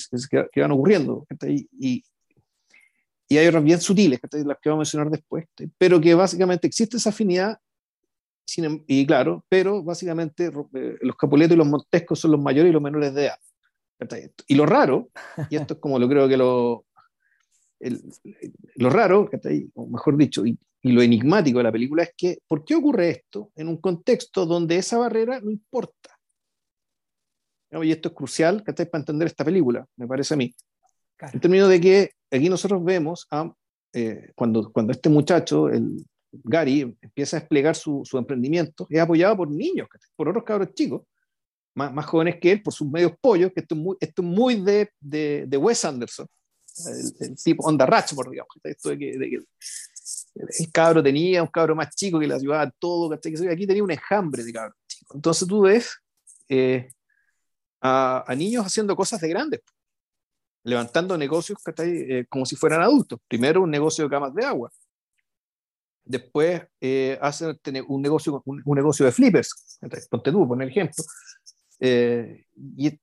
que 0.53 0.61
van 0.61 0.73
ocurriendo, 0.73 1.27
y, 1.47 2.03
y 3.31 3.39
hay 3.39 3.47
otras 3.47 3.63
bien 3.63 3.81
sutiles, 3.81 4.19
las 4.45 4.59
que 4.61 4.69
vamos 4.69 4.81
a 4.81 4.85
mencionar 4.85 5.09
después, 5.09 5.47
pero 5.79 6.01
que 6.01 6.15
básicamente 6.15 6.67
existe 6.67 6.97
esa 6.97 7.11
afinidad, 7.11 7.59
em, 8.57 8.83
y 8.89 9.07
claro, 9.07 9.45
pero 9.49 9.85
básicamente 9.85 10.51
eh, 10.75 10.99
los 11.01 11.17
capuletos 11.17 11.55
y 11.55 11.59
los 11.59 11.69
montescos 11.69 12.19
son 12.19 12.33
los 12.33 12.41
mayores 12.41 12.71
y 12.71 12.73
los 12.73 12.83
menores 12.83 13.15
de 13.15 13.27
edad. 13.27 13.39
Y 14.49 14.57
lo 14.57 14.67
raro, 14.67 15.11
y 15.49 15.55
esto 15.55 15.75
es 15.75 15.81
como 15.81 16.01
lo 16.01 16.09
creo 16.09 16.29
que 16.29 16.37
lo, 16.37 16.87
lo 18.75 18.91
raro, 18.91 19.31
o 19.75 19.87
mejor 19.87 20.17
dicho, 20.17 20.43
y, 20.83 20.93
lo 20.93 21.03
enigmático 21.03 21.59
de 21.59 21.65
la 21.65 21.73
película 21.73 22.03
es 22.03 22.13
que, 22.17 22.39
¿por 22.47 22.65
qué 22.65 22.75
ocurre 22.75 23.11
esto 23.11 23.51
en 23.57 23.69
un 23.69 23.77
contexto 23.77 24.47
donde 24.47 24.77
esa 24.77 24.99
barrera 24.99 25.41
no 25.41 25.51
importa? 25.51 26.19
Y 27.71 27.93
esto 27.93 28.09
es 28.09 28.15
crucial 28.15 28.65
para 28.65 28.89
entender 28.95 29.29
esta 29.29 29.45
película, 29.45 29.87
me 29.97 30.07
parece 30.07 30.35
a 30.35 30.37
mí. 30.37 30.53
En 31.33 31.41
términos 31.41 31.69
de 31.69 31.81
que 31.81 32.11
aquí 32.31 32.49
nosotros 32.49 32.83
vemos 32.83 33.27
a, 33.31 33.53
eh, 33.93 34.33
cuando, 34.35 34.73
cuando 34.73 34.93
este 34.93 35.09
muchacho, 35.09 35.69
el 35.69 36.05
Gary, 36.33 36.97
empieza 37.01 37.37
a 37.37 37.41
desplegar 37.41 37.77
su, 37.77 38.03
su 38.05 38.19
emprendimiento, 38.19 38.87
es 38.91 39.01
apoyado 39.01 39.37
por 39.37 39.51
niños, 39.51 39.89
por 40.17 40.29
otros 40.29 40.45
cabros 40.45 40.75
chicos, 40.75 41.03
más, 41.75 41.93
más, 41.93 42.07
jóvenes 42.07 42.39
que 42.41 42.53
él, 42.53 42.63
por 42.63 42.73
sus 42.73 42.89
medios 42.91 43.13
pollos, 43.21 43.53
que 43.53 43.61
esto 43.61 43.75
es 43.77 43.81
muy, 43.81 43.97
esto 44.01 44.23
es 44.23 44.29
muy 44.29 44.61
de, 44.61 44.91
de, 44.99 45.45
de 45.47 45.57
Wes 45.57 45.85
Anderson 45.85 46.27
el, 46.87 47.37
tipo 47.37 47.65
onda 47.65 47.87
Ratchford, 47.87 48.31
digamos, 48.31 48.51
esto 48.65 48.91
de 48.91 48.99
que, 48.99 49.43
el 50.35 50.73
cabro 50.73 51.03
tenía 51.03 51.43
un 51.43 51.49
cabro 51.49 51.75
más 51.75 51.95
chico 51.95 52.19
que 52.19 52.27
le 52.27 52.35
ayudaba 52.35 52.63
a 52.63 52.71
todo, 52.71 53.13
aquí 53.13 53.67
tenía 53.67 53.85
un 53.85 53.91
enjambre 53.91 54.45
de 54.45 54.53
cabro 54.53 54.75
chico. 54.87 55.15
Entonces 55.15 55.47
tú 55.49 55.63
ves 55.63 55.99
eh, 56.49 56.89
a, 57.81 58.25
a, 58.27 58.35
niños 58.35 58.67
haciendo 58.67 58.95
cosas 58.97 59.21
de 59.21 59.29
grandes, 59.29 59.61
levantando 60.65 61.17
negocios 61.17 61.59
eh, 61.79 62.27
como 62.29 62.47
si 62.47 62.57
fueran 62.57 62.83
adultos. 62.83 63.19
Primero 63.29 63.63
un 63.63 63.71
negocio 63.71 64.05
de 64.05 64.11
camas 64.11 64.35
de 64.35 64.45
agua, 64.45 64.71
después 66.11 66.63
eh, 66.81 67.19
hacen 67.23 67.59
un 67.89 68.03
negocio, 68.03 68.43
un, 68.45 68.63
negocio 68.67 69.07
de 69.07 69.13
flippers, 69.13 69.79
ponte 70.11 70.33
tú, 70.33 70.47
por 70.47 70.63
ejemplo. 70.63 71.05
Eh, 71.79 72.45
y 72.77 72.99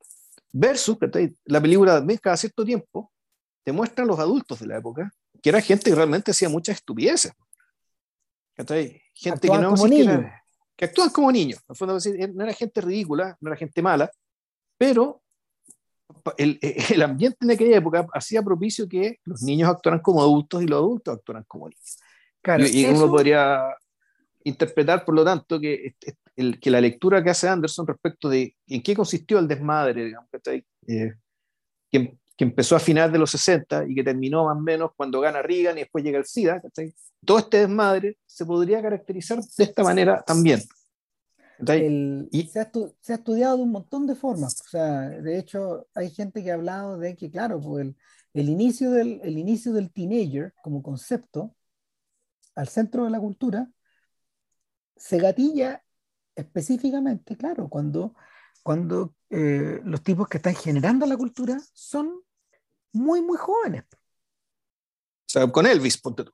versus 0.52 0.98
la 1.46 1.62
película 1.62 2.06
cada 2.22 2.38
cierto 2.38 2.64
tiempo 2.64 3.12
te 3.64 3.72
muestran 3.72 4.08
los 4.08 4.20
adultos 4.20 4.60
de 4.60 4.68
la 4.68 4.78
época, 4.78 5.12
que 5.42 5.50
era 5.50 5.62
gente 5.62 5.90
que 5.90 5.96
realmente 5.96 6.32
hacía 6.32 6.50
muchas 6.50 6.78
estupideces. 6.78 7.32
Gente 8.58 9.02
que 9.14 9.58
no 9.58 9.76
como 9.76 9.88
niños. 9.88 10.26
que 10.76 10.86
actúan 10.86 11.10
como 11.10 11.32
niños. 11.32 11.60
No 11.80 12.44
era 12.44 12.54
gente 12.54 12.82
ridícula, 12.82 13.38
no 13.40 13.50
era 13.50 13.58
gente 13.58 13.82
mala, 13.82 14.12
pero 14.78 15.22
el, 16.38 16.60
el, 16.94 17.02
ambiente 17.02 17.38
en 17.42 17.52
aquella 17.52 17.78
época 17.78 18.08
hacía 18.14 18.42
propicio 18.42 18.88
que 18.88 19.20
los 19.26 19.42
niños 19.42 19.70
actuaran 19.70 20.02
como 20.02 20.22
adultos 20.22 20.64
y 20.64 20.68
los 20.68 20.78
adultos 20.78 21.18
actuaran 21.18 21.44
como 21.48 21.70
niños. 21.70 22.00
Claro, 22.42 22.66
y, 22.66 22.86
uno 22.86 23.10
podría 23.10 23.76
interpretar, 24.44 25.04
por 25.04 25.16
lo 25.16 25.26
tanto, 25.26 25.60
que, 25.60 25.96
el, 26.36 26.60
que 26.60 26.72
la 26.72 26.80
lectura 26.80 27.24
que 27.24 27.30
hace 27.30 27.50
Anderson 27.50 27.86
respecto 27.86 28.30
de 28.30 28.56
en 28.68 28.82
qué 28.82 28.96
consistió 28.96 29.40
el 29.40 29.48
desmadre, 29.48 30.06
digamos, 30.06 30.30
eh, 30.88 31.14
que, 31.92 32.18
que 32.38 32.44
empezó 32.44 32.76
a 32.76 32.80
finales 32.80 33.12
de 33.12 33.18
los 33.18 33.32
60 33.32 33.86
y 33.90 33.96
que 33.96 34.04
terminó 34.04 34.46
más 34.46 34.58
o 34.58 34.62
menos 34.62 34.92
cuando 34.96 35.20
gana 35.20 35.42
Reagan 35.42 35.78
y 35.78 35.82
después 35.82 36.04
llega 36.04 36.20
el 36.20 36.26
SIDA, 36.26 36.62
todo 37.26 37.40
este 37.40 37.60
desmadre 37.62 38.20
se 38.28 38.46
podría 38.46 38.82
caracterizar 38.82 39.40
de 39.40 39.64
esta 39.64 39.84
manera 39.84 40.22
también. 40.22 40.62
y, 42.32 42.48
se, 42.48 42.60
ha 42.60 42.72
se, 43.02 43.14
ha 43.14 43.16
estudiado 43.16 43.58
de 43.58 43.64
un 43.64 43.72
montón 43.72 44.06
de 44.06 44.14
formas. 44.14 44.62
O 44.62 44.70
sea, 44.70 45.10
de 45.10 45.40
hecho, 45.40 45.88
hay 45.96 46.12
gente 46.12 46.44
que 46.44 46.52
ha 46.52 46.54
hablado 46.54 47.00
de 47.00 47.16
que, 47.16 47.32
claro, 47.32 47.60
pues 47.60 47.88
el, 47.88 47.96
el, 48.34 48.50
inicio 48.50 48.92
del, 48.92 49.20
el 49.24 49.40
inicio 49.40 49.74
del 49.74 49.92
teenager 49.92 50.54
como 50.62 50.84
concepto 50.84 51.56
al 52.54 52.68
centro 52.68 53.06
de 53.06 53.10
la 53.10 53.20
cultura 53.20 53.68
se 54.96 55.18
gatilla 55.18 55.84
específicamente, 56.36 57.36
claro, 57.36 57.68
cuando, 57.68 58.14
cuando 58.62 59.16
eh, 59.30 59.82
los 59.84 60.04
tipos 60.04 60.28
que 60.28 60.38
están 60.38 60.56
generando 60.56 61.06
la 61.06 61.18
cultura 61.18 61.60
son 61.74 62.22
muy, 62.94 63.22
muy 63.22 63.38
jóvenes. 63.38 63.84
O 63.92 65.30
sea, 65.30 65.48
con 65.48 65.66
Elvis, 65.66 65.98
ponte 65.98 66.24
tú. 66.24 66.32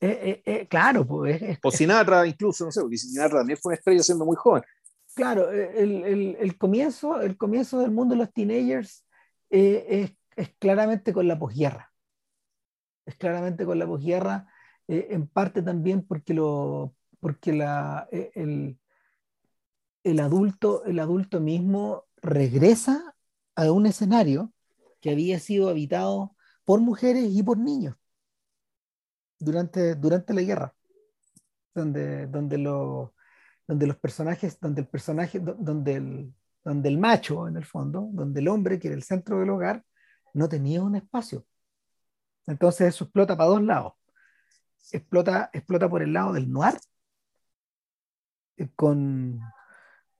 Eh, 0.00 0.42
eh, 0.46 0.52
eh 0.52 0.68
claro, 0.68 1.06
pues. 1.06 1.58
o 1.62 1.70
Sinatra, 1.70 2.26
incluso, 2.26 2.64
no 2.64 2.70
sé, 2.70 2.80
porque 2.80 2.98
Sinatra 2.98 3.38
también 3.38 3.58
fue 3.60 3.70
una 3.70 3.78
estrella 3.78 4.02
siendo 4.02 4.24
muy 4.24 4.36
joven. 4.36 4.62
Claro, 5.14 5.50
el, 5.50 6.04
el, 6.04 6.36
el 6.38 6.58
comienzo, 6.58 7.20
el 7.20 7.36
comienzo 7.38 7.78
del 7.78 7.90
mundo 7.90 8.14
de 8.14 8.18
los 8.18 8.32
teenagers 8.32 9.06
es, 9.48 10.12
es, 10.36 10.48
claramente 10.58 11.12
con 11.12 11.26
la 11.26 11.38
posguerra. 11.38 11.92
Es 13.06 13.16
claramente 13.16 13.64
con 13.64 13.78
la 13.78 13.86
posguerra, 13.86 14.46
en 14.88 15.26
parte 15.28 15.62
también 15.62 16.06
porque, 16.06 16.34
lo, 16.34 16.94
porque 17.20 17.52
la, 17.52 18.08
el, 18.12 18.78
el, 20.04 20.20
adulto, 20.20 20.84
el 20.84 20.98
adulto 20.98 21.40
mismo 21.40 22.04
regresa 22.20 23.14
a 23.54 23.72
un 23.72 23.86
escenario 23.86 24.52
que 25.06 25.12
había 25.12 25.38
sido 25.38 25.68
habitado 25.68 26.34
por 26.64 26.80
mujeres 26.80 27.28
y 27.30 27.40
por 27.40 27.58
niños 27.58 27.94
durante, 29.38 29.94
durante 29.94 30.34
la 30.34 30.42
guerra, 30.42 30.74
donde, 31.72 32.26
donde, 32.26 32.58
lo, 32.58 33.14
donde 33.68 33.86
los 33.86 33.96
personajes, 33.98 34.58
donde 34.58 34.80
el 34.80 34.88
personaje, 34.88 35.38
donde 35.38 35.94
el, 35.94 36.34
donde 36.64 36.88
el 36.88 36.98
macho, 36.98 37.46
en 37.46 37.56
el 37.56 37.64
fondo, 37.64 38.08
donde 38.12 38.40
el 38.40 38.48
hombre, 38.48 38.80
que 38.80 38.88
era 38.88 38.96
el 38.96 39.04
centro 39.04 39.38
del 39.38 39.50
hogar, 39.50 39.84
no 40.34 40.48
tenía 40.48 40.82
un 40.82 40.96
espacio. 40.96 41.46
Entonces 42.48 42.88
eso 42.88 43.04
explota 43.04 43.36
para 43.36 43.50
dos 43.50 43.62
lados. 43.62 43.92
Explota, 44.90 45.50
explota 45.52 45.88
por 45.88 46.02
el 46.02 46.12
lado 46.12 46.32
del 46.32 46.50
noir, 46.50 46.74
eh, 48.56 48.68
con, 48.74 49.40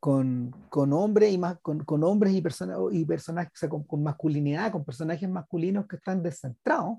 con, 0.00 0.50
con 0.68 0.92
hombres 0.92 1.32
y 1.32 1.38
más 1.38 1.58
con, 1.60 1.84
con 1.84 2.04
hombres 2.04 2.34
y, 2.34 2.42
personas 2.42 2.78
y 2.92 3.04
personajes 3.04 3.68
con, 3.68 4.02
masculinidad, 4.02 4.72
con 4.72 4.84
personajes 4.84 5.28
masculinos 5.28 5.86
que 5.86 5.96
están 5.96 6.22
descentrados 6.22 6.98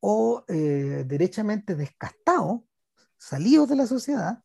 o 0.00 0.44
eh, 0.48 1.04
derechamente 1.06 1.74
descastados, 1.74 2.60
salidos 3.16 3.68
de 3.68 3.76
la 3.76 3.86
sociedad, 3.86 4.42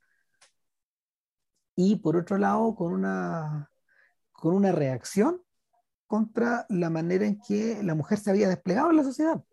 y 1.76 1.98
por 1.98 2.18
otro 2.18 2.38
lado 2.38 2.76
con 2.76 2.94
una, 2.94 3.70
con 4.32 4.54
una 4.56 4.72
reacción 4.72 5.42
contra 6.08 6.66
la 6.70 6.90
manera 6.90 7.26
en 7.26 7.40
que 7.40 7.82
la 7.84 7.96
mujer 7.96 8.20
se 8.20 8.30
había 8.30 8.50
desplegado 8.50 8.92
en 8.92 8.98
la 8.98 9.04
sociedad. 9.04 9.44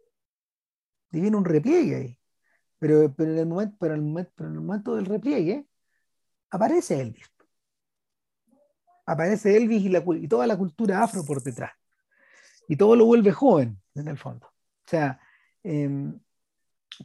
Y 1.13 1.21
viene 1.21 1.37
un 1.37 1.45
repliegue 1.45 1.97
ahí. 1.97 2.19
Pero, 2.79 3.13
pero, 3.15 3.33
en 3.33 3.39
el 3.39 3.47
momento, 3.47 3.77
pero, 3.79 3.95
en 3.95 4.01
el 4.01 4.07
momento, 4.07 4.33
pero 4.37 4.49
en 4.49 4.55
el 4.55 4.61
momento 4.61 4.97
del 4.97 5.07
repliegue 5.07 5.67
aparece 6.51 7.01
Elvis 7.01 7.31
aparece 9.11 9.57
Elvis 9.57 9.85
y, 9.85 10.29
toda 10.29 10.47
la 10.47 10.57
cultura 10.57 11.03
afro 11.03 11.25
por 11.25 11.43
detrás. 11.43 11.73
Y 12.69 12.77
todo 12.77 12.95
lo 12.97 13.07
vuelve 13.07 13.33
joven, 13.33 13.81
en 13.95 14.09
el 14.09 14.17
fondo. 14.17 14.47
O 14.47 14.89
sea, 14.89 15.21
em, 15.63 16.19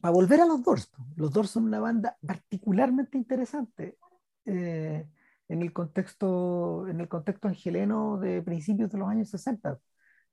para 0.01 0.13
volver 0.13 0.41
a 0.41 0.45
los 0.45 0.63
Doors, 0.63 0.91
los 1.15 1.31
Doors 1.31 1.49
son 1.49 1.65
una 1.65 1.79
banda 1.79 2.17
particularmente 2.25 3.17
interesante. 3.17 3.97
Eh, 4.45 5.07
en 5.47 5.61
el 5.61 5.73
contexto, 5.73 6.87
en 6.87 7.01
el 7.01 7.07
contexto 7.07 7.47
angeleno 7.47 8.17
de 8.17 8.41
principios 8.41 8.91
de 8.91 8.97
los 8.97 9.09
años 9.09 9.29
60. 9.29 9.79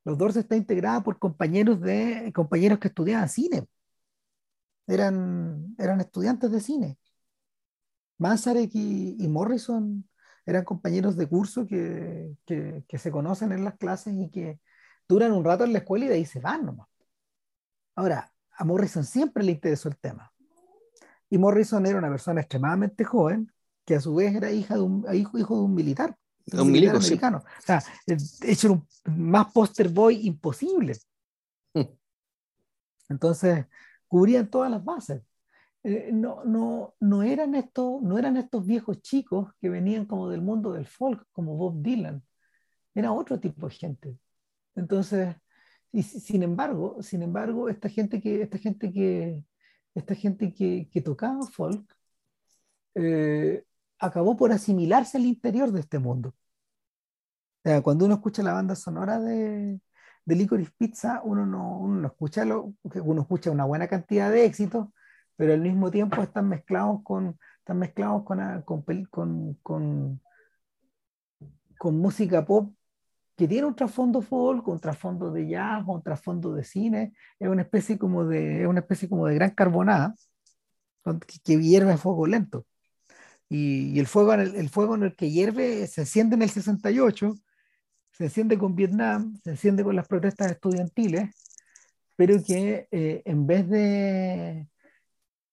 Los 0.05 0.19
Doors 0.19 0.37
está 0.37 0.57
integrada 0.57 1.03
por 1.03 1.19
compañeros, 1.19 1.81
de, 1.81 2.33
compañeros 2.35 2.79
que 2.79 2.89
estudiaban 2.89 3.29
cine. 3.29 3.67
Eran, 4.87 5.75
eran 5.79 6.01
estudiantes 6.01 6.51
de 6.51 6.61
cine. 6.61 6.99
Manzarek 8.19 8.71
y, 8.75 9.27
Morrison 9.29 10.09
eran 10.47 10.65
compañeros 10.65 11.17
de 11.17 11.29
curso 11.29 11.67
que, 11.67 12.35
que, 12.45 12.85
que, 12.89 12.99
se 12.99 13.11
conocen 13.11 13.53
en 13.53 13.65
las 13.65 13.77
clases 13.77 14.15
y 14.15 14.31
que 14.31 14.61
duran 15.09 15.33
un 15.33 15.45
rato 15.45 15.65
en 15.65 15.73
la 15.73 15.79
escuela 15.81 16.07
y 16.07 16.09
de 16.09 16.15
ahí 16.15 16.25
se 16.25 16.41
van 16.41 16.67
nomás. 16.67 16.89
Ahora, 17.95 18.33
a 18.57 18.65
Morrison 18.65 19.05
siempre 19.05 19.45
le 19.45 19.53
interesó 19.53 19.89
el 19.89 19.97
tema. 19.99 20.33
Y 21.31 21.39
Morrison 21.39 21.85
era 21.87 21.99
una 21.99 22.11
persona 22.11 22.41
extremadamente 22.41 23.05
joven 23.05 23.51
que 23.85 23.97
a 23.97 24.01
su 24.01 24.15
vez 24.15 24.35
era 24.35 24.51
hija 24.51 24.75
de 24.75 24.81
un, 24.81 25.07
hijo, 25.15 25.39
hijo 25.39 25.57
de 25.57 25.63
un 25.63 25.75
militar. 25.75 26.17
Un 26.53 26.71
militar 26.71 26.97
americano. 26.97 27.39
O 27.39 27.63
sea, 27.63 27.83
hecho 28.43 28.73
un 28.73 28.87
más 29.29 29.53
poster 29.53 29.89
boy 29.89 30.27
imposible. 30.27 30.97
Hmm. 31.73 31.87
Entonces, 33.09 33.67
cubrían 34.09 34.51
todas 34.51 34.71
las 34.71 34.85
bases. 34.85 35.23
Eh, 35.85 36.11
no, 36.13 36.45
no, 36.45 36.95
no, 37.01 37.23
eran 37.23 37.55
estos, 37.55 38.01
no 38.03 38.19
eran 38.19 38.37
estos 38.37 38.65
viejos 38.65 39.01
chicos 39.03 39.53
que 39.61 39.69
venían 39.69 40.07
como 40.07 40.29
del 40.31 40.41
mundo 40.43 40.73
del 40.73 40.87
folk, 40.87 41.27
como 41.33 41.57
Bob 41.57 41.83
Dylan. 41.83 42.23
Era 42.95 43.13
otro 43.13 43.41
tipo 43.41 43.69
de 43.69 43.75
gente. 43.75 44.19
Entonces, 44.77 45.37
y 45.93 46.03
sin 46.03 46.43
embargo, 46.43 47.03
sin 47.03 47.23
embargo, 47.23 47.69
esta 47.69 47.89
gente 47.89 48.21
que, 48.21 48.43
esta 48.43 48.59
gente 48.59 48.93
que, 48.93 49.45
esta 49.95 50.15
gente 50.15 50.53
que, 50.55 50.89
que 50.91 51.03
tocaba 51.03 51.47
folk 51.47 51.85
eh, 52.95 53.65
acabó 53.99 54.37
por 54.37 54.53
asimilarse 54.53 55.17
al 55.19 55.27
interior 55.27 55.73
de 55.73 55.81
este 55.81 55.99
mundo. 55.99 56.35
O 57.65 57.69
sea, 57.69 57.83
cuando 57.83 58.05
uno 58.07 58.15
escucha 58.15 58.43
la 58.43 58.53
banda 58.55 58.75
sonora 58.75 59.21
de, 59.21 59.81
de 60.25 60.35
Licorice 60.37 60.73
Pizza, 60.77 61.21
uno 61.25 61.47
no, 61.47 61.79
uno 61.79 62.01
no 62.01 62.09
escucha 62.09 62.45
lo, 62.45 62.75
uno 62.83 63.23
escucha 63.23 63.51
una 63.51 63.65
buena 63.65 63.89
cantidad 63.89 64.31
de 64.31 64.45
éxitos, 64.45 64.89
pero 65.37 65.55
al 65.55 65.61
mismo 65.61 65.91
tiempo 65.91 66.23
están 66.23 66.49
mezclados 66.49 67.01
con, 67.03 67.39
están 67.59 67.79
mezclados 67.79 68.25
con, 68.25 68.41
ah, 68.41 68.63
con, 68.65 68.83
con, 69.11 70.21
con, 71.79 71.97
música 71.97 72.45
pop 72.45 72.73
que 73.37 73.49
tiene 73.49 73.67
un 73.67 73.75
trasfondo 73.75 74.23
folk, 74.23 74.67
un 74.69 74.79
trasfondo 74.79 75.31
de 75.33 75.49
jazz, 75.49 75.85
un 75.87 76.03
trasfondo 76.03 76.55
de 76.55 76.65
cine, 76.65 77.13
es 77.39 77.49
una 77.49 77.63
especie 77.63 77.99
como 77.99 78.25
de, 78.25 78.63
es 78.63 78.69
una 78.69 78.81
especie 78.81 79.09
como 79.09 79.27
de 79.27 79.35
gran 79.35 79.51
carbonada 79.51 80.15
que, 81.05 81.39
que 81.43 81.61
hierve 81.61 81.93
a 81.93 81.97
fuego 81.99 82.27
lento. 82.27 82.67
Y, 83.49 83.99
el, 84.01 84.07
fuego, 84.07 84.33
el 84.33 84.71
fuego 84.71 84.95
en 84.95 85.03
el 85.03 85.15
que 85.15 85.31
hierve 85.31 85.87
se 85.87 86.01
enciende 86.03 86.37
en 86.37 86.43
el 86.43 86.49
68, 86.49 87.35
se 88.13 88.25
enciende 88.25 88.57
con 88.57 88.75
Vietnam, 88.75 89.39
se 89.45 89.51
enciende 89.51 89.85
con 89.85 89.95
las 89.95 90.09
protestas 90.09 90.53
estudiantiles, 90.53 91.29
pero 92.17 92.43
que 92.43 92.89
eh, 92.91 93.23
en, 93.27 93.47
vez 93.47 93.69
de, 93.69 94.69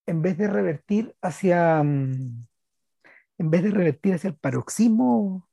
en 0.09 0.23
vez 0.23 0.37
de 0.37 0.47
revertir 0.47 1.15
hacia, 1.21 1.83
mm, 1.83 2.47
en 3.37 3.49
vez 3.51 3.63
de 3.63 3.69
revertir 3.69 4.15
hacia 4.15 4.29
el 4.29 4.35
paroxismo, 4.35 5.47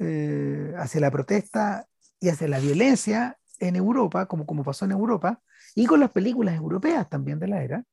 eh, 0.00 0.72
hacia 0.76 1.00
la 1.00 1.12
protesta 1.12 1.86
y 2.18 2.28
hacia 2.28 2.48
la 2.48 2.58
violencia 2.58 3.38
en 3.60 3.76
Europa, 3.76 4.26
como, 4.26 4.46
como 4.46 4.64
pasó 4.64 4.84
en 4.84 4.90
Europa, 4.90 5.40
y 5.76 5.86
con 5.86 6.00
las 6.00 6.10
películas 6.10 6.56
europeas 6.56 7.08
también 7.08 7.38
de 7.38 7.46
la 7.46 7.62
era, 7.62 7.84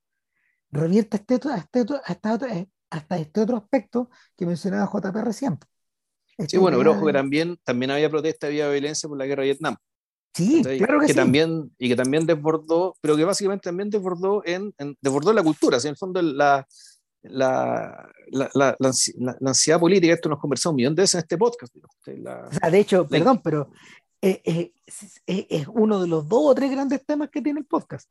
revierte 0.72 1.18
este, 1.18 1.36
este, 1.36 1.82
este, 1.82 2.70
hasta 2.90 3.18
este 3.18 3.42
otro 3.42 3.58
aspecto 3.58 4.10
que 4.36 4.48
mencionaba 4.48 4.90
JP 4.92 5.16
recién. 5.24 5.60
sí, 6.48 6.58
bueno, 6.58 6.80
pero 6.80 6.94
ojo 6.94 7.06
que 7.06 7.14
también, 7.14 7.58
también 7.64 7.92
había 7.92 8.10
protesta, 8.10 8.48
había 8.48 8.70
violencia 8.70 9.08
por 9.08 9.20
la 9.20 9.28
guerra 9.28 9.44
de 9.44 9.50
Vietnam. 9.50 9.78
Sí, 10.34 10.62
claro 10.78 11.00
que, 11.00 11.08
sí. 11.08 11.14
También, 11.14 11.72
y 11.78 11.90
que 11.90 11.96
también 11.96 12.26
desbordó, 12.26 12.96
pero 13.02 13.18
que 13.18 13.26
básicamente 13.26 13.64
también 13.64 13.90
desbordó 13.90 14.42
en, 14.46 14.74
desbordó 15.02 15.34
la 15.34 15.44
cultura, 15.44 15.78
en 15.78 15.90
el 15.90 15.98
fondo 15.98 16.22
la, 16.22 16.66
la, 17.24 18.10
la, 18.32 18.50
la, 18.80 19.38
ansiedad 19.46 19.80
política, 19.80 20.14
esto 20.14 20.30
nos 20.30 20.40
conversamos 20.40 20.74
un 20.74 20.78
millón 20.78 20.96
de 20.96 21.04
veces 21.04 21.16
en 21.16 21.20
este 21.20 21.38
podcast. 21.38 21.76
o 21.76 22.52
sea, 22.52 22.70
de 22.70 22.80
hecho, 22.80 23.08
perdón, 23.08 23.42
pero 23.44 23.72
eh, 24.22 24.42
eh, 24.46 24.72
es, 24.86 25.22
es, 25.26 25.68
uno 25.68 26.02
de 26.02 26.08
los 26.08 26.28
dos 26.30 26.42
o 26.44 26.56
tres 26.56 26.72
grandes 26.72 27.06
temas 27.06 27.30
que 27.30 27.42
tiene 27.42 27.60
el 27.60 27.66
podcast. 27.66 28.10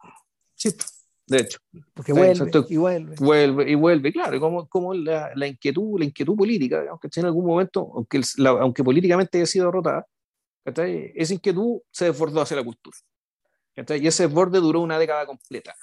Sí 0.55 0.75
de 1.31 1.39
hecho. 1.39 1.59
Porque 1.95 2.13
vuelve, 2.13 2.51
y 2.69 2.77
vuelve. 2.77 3.15
Vuelve 3.19 3.71
y 3.71 3.75
vuelve, 3.77 4.13
claro, 4.13 4.41
como, 4.41 4.69
como 4.69 4.93
la, 4.93 5.47
inquietud, 5.47 5.99
la 5.99 6.05
inquietud 6.05 6.35
política, 6.35 6.85
aunque 6.91 7.09
en 7.15 7.25
algún 7.25 7.47
momento, 7.47 7.89
aunque, 7.95 8.21
aunque 8.45 8.83
políticamente 8.83 9.39
haya 9.39 9.47
sido 9.47 9.67
derrotada, 9.67 10.05
esa 10.65 11.35
inquietud 11.35 11.81
se 11.91 12.07
desbordó 12.07 12.41
hacia 12.41 12.57
la 12.57 12.65
cultura. 12.65 12.97
Y 13.75 14.07
ese 14.07 14.27
desborde 14.27 14.59
duró 14.59 14.81
una 14.81 14.99
década 14.99 15.27
completa. 15.27 15.75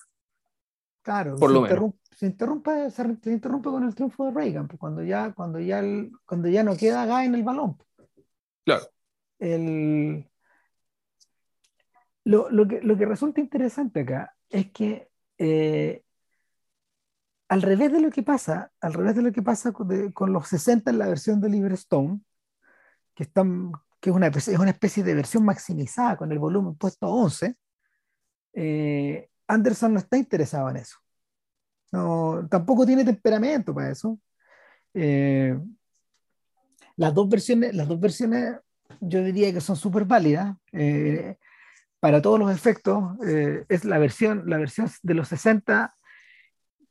Claro, 1.01 1.35
por 1.37 1.51
lo 1.51 1.61
menos. 1.61 1.93
Se 2.11 2.25
interrumpe, 2.25 2.89
se, 2.91 3.31
interrumpe 3.31 3.69
con 3.69 3.83
el 3.83 3.93
triunfo 3.93 4.25
de 4.25 4.31
Reagan, 4.31 4.67
pues, 4.67 4.79
cuando, 4.79 5.03
ya, 5.03 5.33
cuando, 5.33 5.59
ya 5.59 5.81
cuando 6.25 6.49
ya 6.49 6.63
no 6.63 6.75
queda 6.75 7.05
gas 7.05 7.25
en 7.25 7.35
el 7.35 7.43
balón. 7.43 7.77
Claro. 8.65 8.85
El, 9.39 10.27
lo, 12.23 12.49
lo, 12.49 12.67
que, 12.67 12.81
lo 12.81 12.97
que 12.97 13.05
resulta 13.05 13.39
interesante 13.39 14.01
acá 14.01 14.35
es 14.49 14.71
que 14.71 15.09
eh, 15.37 16.03
al 17.47 17.61
revés 17.61 17.91
de 17.91 18.01
lo 18.01 18.09
que 18.09 18.23
pasa, 18.23 18.71
al 18.81 18.93
revés 18.93 19.15
de 19.15 19.21
lo 19.21 19.31
que 19.31 19.41
pasa 19.41 19.71
con, 19.71 20.33
los 20.33 20.47
60 20.47 20.91
en 20.91 20.97
la 20.97 21.07
versión 21.07 21.39
de 21.39 21.49
Libre 21.49 21.75
Stone, 21.75 22.19
que, 23.15 23.23
están, 23.23 23.71
que 24.07 24.39
es, 24.39 24.47
una, 24.47 24.55
es 24.55 24.59
una 24.59 24.71
especie 24.71 25.03
de 25.03 25.13
versión 25.13 25.43
maximizada 25.43 26.17
con 26.17 26.31
el 26.31 26.39
volumen 26.39 26.75
puesto 26.75 27.05
a 27.05 27.09
11, 27.09 27.55
eh, 28.53 29.29
Anderson 29.47 29.93
no 29.93 29.99
está 29.99 30.17
interesado 30.17 30.69
en 30.69 30.77
eso. 30.77 30.97
No, 31.91 32.47
tampoco 32.49 32.85
tiene 32.85 33.05
temperamento 33.05 33.73
para 33.73 33.91
eso. 33.91 34.19
Eh, 34.93 35.57
las, 36.95 37.13
dos 37.13 37.29
versiones, 37.29 37.73
las 37.75 37.87
dos 37.87 37.99
versiones 37.99 38.55
yo 38.99 39.23
diría 39.23 39.53
que 39.53 39.61
son 39.61 39.75
súper 39.75 40.05
válidas 40.05 40.55
para 41.99 42.21
todos 42.21 42.39
los 42.39 42.51
efectos, 42.51 43.03
eh, 43.25 43.65
es 43.69 43.83
la 43.83 43.97
versión, 43.97 44.43
la 44.45 44.57
versión 44.57 44.89
de 45.01 45.13
los 45.13 45.27
60 45.29 45.95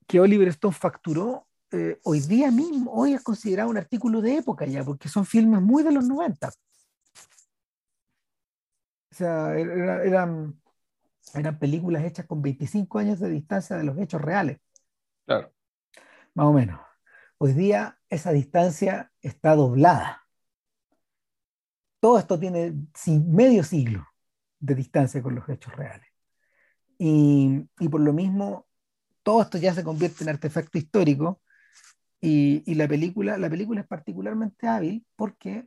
que 0.06 0.20
Oliver 0.20 0.48
Stone 0.48 0.74
facturó. 0.74 1.46
Eh, 1.72 1.98
hoy 2.04 2.20
día 2.20 2.50
mismo, 2.50 2.92
hoy 2.92 3.14
es 3.14 3.22
considerado 3.22 3.70
un 3.70 3.76
artículo 3.76 4.20
de 4.20 4.36
época 4.36 4.66
ya, 4.66 4.84
porque 4.84 5.08
son 5.08 5.26
filmes 5.26 5.60
muy 5.60 5.82
de 5.82 5.92
los 5.92 6.06
90. 6.06 6.50
O 9.16 9.18
sea, 9.18 9.58
er, 9.58 9.66
eran, 10.06 10.60
eran 11.32 11.58
películas 11.58 12.04
hechas 12.04 12.26
con 12.26 12.42
25 12.42 12.98
años 12.98 13.18
de 13.18 13.30
distancia 13.30 13.74
de 13.76 13.84
los 13.84 13.98
hechos 13.98 14.20
reales. 14.20 14.58
Claro. 15.24 15.54
Más 16.34 16.46
o 16.46 16.52
menos. 16.52 16.78
Hoy 17.38 17.54
día 17.54 17.98
esa 18.10 18.30
distancia 18.32 19.10
está 19.22 19.54
doblada. 19.54 20.26
Todo 21.98 22.18
esto 22.18 22.38
tiene 22.38 22.74
medio 23.26 23.64
siglo 23.64 24.06
de 24.58 24.74
distancia 24.74 25.22
con 25.22 25.34
los 25.34 25.48
hechos 25.48 25.74
reales. 25.74 26.08
Y, 26.98 27.66
y, 27.80 27.88
por 27.88 28.02
lo 28.02 28.12
mismo, 28.12 28.66
todo 29.22 29.40
esto 29.40 29.56
ya 29.56 29.72
se 29.72 29.82
convierte 29.82 30.24
en 30.24 30.28
artefacto 30.28 30.76
histórico 30.76 31.40
y, 32.20 32.70
y, 32.70 32.74
la, 32.74 32.86
película, 32.86 33.38
la 33.38 33.48
película 33.48 33.80
es 33.80 33.86
particularmente 33.86 34.68
hábil 34.68 35.06
porque, 35.16 35.66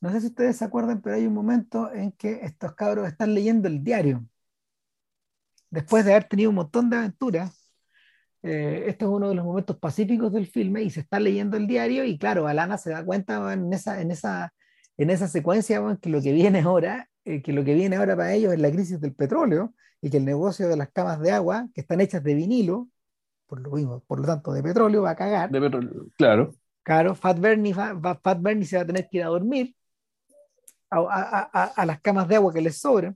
no 0.00 0.10
sé 0.10 0.20
si 0.20 0.26
ustedes 0.28 0.56
se 0.56 0.64
acuerdan, 0.64 1.00
pero 1.02 1.16
hay 1.16 1.26
un 1.26 1.34
momento 1.34 1.92
en 1.92 2.12
que 2.12 2.40
estos 2.42 2.74
cabros 2.74 3.08
están 3.08 3.34
leyendo 3.34 3.68
el 3.68 3.82
diario. 3.84 4.24
Después 5.70 6.04
de 6.04 6.12
haber 6.12 6.24
tenido 6.24 6.50
un 6.50 6.56
montón 6.56 6.90
de 6.90 6.96
aventuras, 6.96 7.70
eh, 8.42 8.84
este 8.86 9.04
es 9.04 9.10
uno 9.10 9.28
de 9.28 9.34
los 9.34 9.44
momentos 9.44 9.78
pacíficos 9.78 10.32
del 10.32 10.46
filme 10.46 10.82
y 10.82 10.90
se 10.90 11.00
está 11.00 11.20
leyendo 11.20 11.56
el 11.56 11.66
diario 11.66 12.04
y 12.04 12.18
claro, 12.18 12.46
Alana 12.46 12.78
se 12.78 12.90
da 12.90 13.04
cuenta 13.04 13.52
en 13.52 13.72
esa, 13.72 14.00
en 14.00 14.10
esa, 14.10 14.52
en 14.96 15.10
esa 15.10 15.28
secuencia 15.28 15.80
que 16.00 16.10
lo 16.10 16.22
que 16.22 16.32
viene 16.32 16.60
ahora 16.60 17.10
eh, 17.24 17.42
que 17.42 17.52
lo 17.52 17.64
que 17.64 17.74
viene 17.74 17.96
ahora 17.96 18.16
para 18.16 18.32
ellos 18.32 18.52
es 18.52 18.60
la 18.60 18.70
crisis 18.70 19.00
del 19.00 19.14
petróleo 19.14 19.74
y 20.00 20.08
que 20.08 20.16
el 20.16 20.24
negocio 20.24 20.68
de 20.68 20.76
las 20.76 20.90
camas 20.90 21.20
de 21.20 21.30
agua, 21.32 21.68
que 21.74 21.82
están 21.82 22.00
hechas 22.00 22.22
de 22.24 22.34
vinilo, 22.34 22.88
por 23.46 23.60
lo 23.60 23.70
mismo, 23.72 24.02
por 24.06 24.20
lo 24.20 24.26
tanto, 24.26 24.52
de 24.52 24.62
petróleo, 24.62 25.02
va 25.02 25.10
a 25.10 25.16
cagar. 25.16 25.50
De 25.50 25.60
petróleo, 25.60 26.06
claro. 26.16 26.54
Claro, 26.82 27.14
Fat 27.14 27.38
Bernie, 27.38 27.74
Fat 27.74 28.40
Bernie 28.40 28.64
se 28.64 28.76
va 28.76 28.82
a 28.82 28.86
tener 28.86 29.08
que 29.10 29.18
ir 29.18 29.24
a 29.24 29.28
dormir 29.28 29.76
a, 30.90 31.50
a, 31.52 31.64
a, 31.64 31.86
las 31.86 32.00
camas 32.00 32.28
de 32.28 32.36
agua 32.36 32.52
que 32.52 32.60
les 32.60 32.78
sobren 32.78 33.14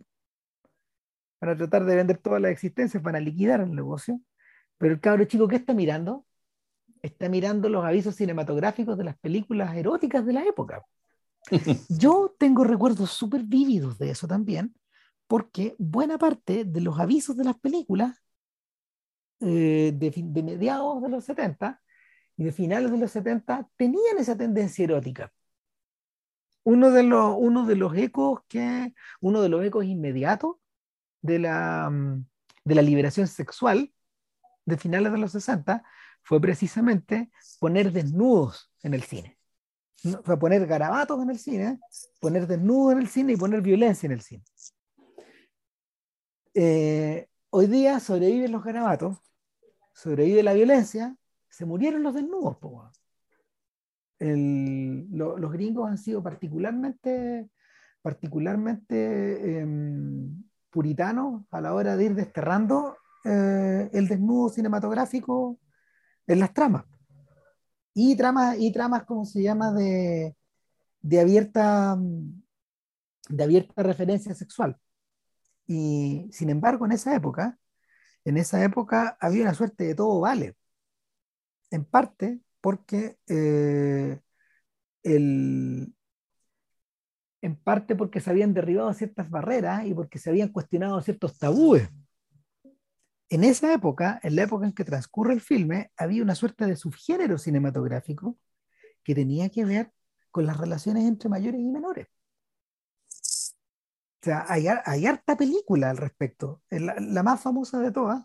para 1.39 1.57
tratar 1.57 1.85
de 1.85 1.97
vender 1.97 2.19
todas 2.19 2.41
las 2.41 2.53
existencias, 2.53 3.03
para 3.03 3.21
liquidar 3.21 3.61
el 3.61 3.75
negocio. 3.75 4.21
Pero 4.79 4.95
el 4.95 5.01
cabro 5.01 5.25
chico, 5.25 5.49
¿qué 5.49 5.57
está 5.57 5.75
mirando? 5.75 6.25
Está 7.03 7.29
mirando 7.29 7.69
los 7.69 7.85
avisos 7.85 8.15
cinematográficos 8.15 8.97
de 8.97 9.05
las 9.05 9.19
películas 9.19 9.77
eróticas 9.77 10.25
de 10.25 10.33
la 10.33 10.45
época. 10.45 10.83
Yo 11.89 12.35
tengo 12.39 12.65
recuerdos 12.65 13.11
súper 13.11 13.43
vívidos 13.43 13.99
de 13.99 14.11
eso 14.11 14.27
también, 14.27 14.75
porque 15.27 15.75
buena 15.79 16.17
parte 16.17 16.65
de 16.65 16.81
los 16.81 16.99
avisos 16.99 17.37
de 17.37 17.45
las 17.45 17.59
películas 17.59 18.23
eh, 19.41 19.93
de, 19.95 20.15
de, 20.17 20.43
mediados 20.43 21.03
de 21.03 21.09
los 21.09 21.25
70 21.25 21.83
y 22.37 22.45
de 22.45 22.53
finales 22.53 22.91
de 22.91 22.99
los 22.99 23.11
70 23.11 23.69
tenían 23.77 24.19
esa 24.19 24.37
tendencia 24.37 24.85
erótica. 24.85 25.33
Uno 26.65 26.91
de 26.91 27.03
los, 27.03 27.37
uno 27.39 27.67
de 27.67 27.77
los 27.77 27.95
ecos 27.97 28.41
que, 28.49 28.95
uno 29.21 29.43
de 29.43 29.49
los 29.49 29.65
ecos 29.65 29.85
inmediatos 29.85 30.57
de 31.21 31.39
la, 31.39 31.93
de 32.65 32.75
la 32.75 32.83
liberación 32.83 33.29
sexual 33.29 33.93
de 34.65 34.77
finales 34.77 35.13
de 35.13 35.19
los 35.19 35.33
60 35.33 35.85
fue 36.23 36.41
precisamente 36.41 37.31
poner 37.61 37.93
desnudos 37.93 38.73
en 38.83 38.95
el 38.95 39.03
cine. 39.03 39.39
Fue 40.23 40.39
poner 40.39 40.67
garabatos 40.67 41.23
en 41.23 41.31
el 41.31 41.39
cine, 41.39 41.79
poner 42.21 42.47
desnudos 42.47 42.93
en 42.93 42.99
el 42.99 43.09
cine 43.09 43.33
y 43.35 43.37
poner 43.37 43.63
violencia 43.63 44.07
en 44.07 44.13
el 44.13 44.21
cine. 44.21 44.45
Eh, 46.55 47.29
hoy 47.51 47.67
día 47.67 48.01
sobreviven 48.01 48.53
los 48.53 48.63
garabatos, 48.63 49.19
sobrevive 49.93 50.43
la 50.43 50.53
violencia, 50.53 51.17
se 51.49 51.65
murieron 51.65 52.03
los 52.03 52.15
desnudos. 52.15 52.57
Los 54.19 55.53
gringos 55.53 55.91
han 55.91 55.99
sido 55.99 56.23
particularmente, 56.23 57.49
particularmente 58.03 59.59
em, 59.61 60.45
puritanos 60.71 61.45
a 61.51 61.61
la 61.61 61.75
hora 61.75 61.97
de 61.97 62.05
ir 62.05 62.15
desterrando 62.15 62.97
eh, 63.25 63.91
el 63.93 64.09
desnudo 64.09 64.51
cinematográfico 64.51 65.59
en 66.27 66.41
las 66.41 66.53
tramas. 66.53 66.85
Y 67.95 68.17
tramas, 68.17 68.57
y 68.59 68.73
tramas 68.73 69.05
¿cómo 69.05 69.25
se 69.25 69.43
llama?, 69.43 69.73
de, 69.73 70.37
de, 71.01 71.21
abierta, 71.21 71.97
de 73.29 73.45
abierta 73.45 73.83
referencia 73.83 74.35
sexual. 74.35 74.79
Y 75.67 76.29
sin 76.33 76.51
embargo, 76.51 76.87
en 76.87 76.93
esa 76.93 77.15
época, 77.15 77.59
en 78.25 78.37
esa 78.37 78.63
época 78.65 79.17
había 79.21 79.43
una 79.43 79.55
suerte 79.55 79.85
de 79.85 79.95
todo 79.95 80.21
vale. 80.21 80.57
En 81.71 81.85
parte 81.85 82.41
porque 82.65 83.19
eh, 83.29 84.19
el, 85.03 85.95
en 87.43 87.57
parte 87.57 87.95
porque 87.95 88.21
se 88.21 88.31
habían 88.31 88.55
derribado 88.55 88.91
ciertas 88.95 89.29
barreras 89.29 89.85
y 89.85 89.93
porque 89.93 90.19
se 90.19 90.31
habían 90.31 90.49
cuestionado 90.49 90.99
ciertos 91.03 91.37
tabúes. 91.39 91.91
En 93.29 93.45
esa 93.45 93.71
época, 93.75 94.19
en 94.23 94.37
la 94.37 94.45
época 94.45 94.65
en 94.65 94.73
que 94.73 94.83
transcurre 94.83 95.35
el 95.35 95.43
filme, 95.43 95.91
había 95.99 96.23
una 96.23 96.35
suerte 96.35 96.65
de 96.65 96.75
subgénero 96.75 97.37
cinematográfico 97.37 98.39
que 99.03 99.15
tenía 99.15 99.51
que 99.51 99.67
ver 99.67 99.93
con 100.31 100.47
las 100.47 100.57
relaciones 100.57 101.05
entre 101.05 101.29
mayores 101.29 101.61
y 101.61 101.71
menores. 101.71 102.07
O 103.11 104.25
sea, 104.25 104.47
hay, 104.49 105.07
harta 105.07 105.37
película 105.37 105.91
al 105.91 105.99
respecto. 105.99 106.63
La, 106.71 107.23
más 107.23 107.43
famosa 107.43 107.79
de 107.81 107.93
todas 107.93 108.25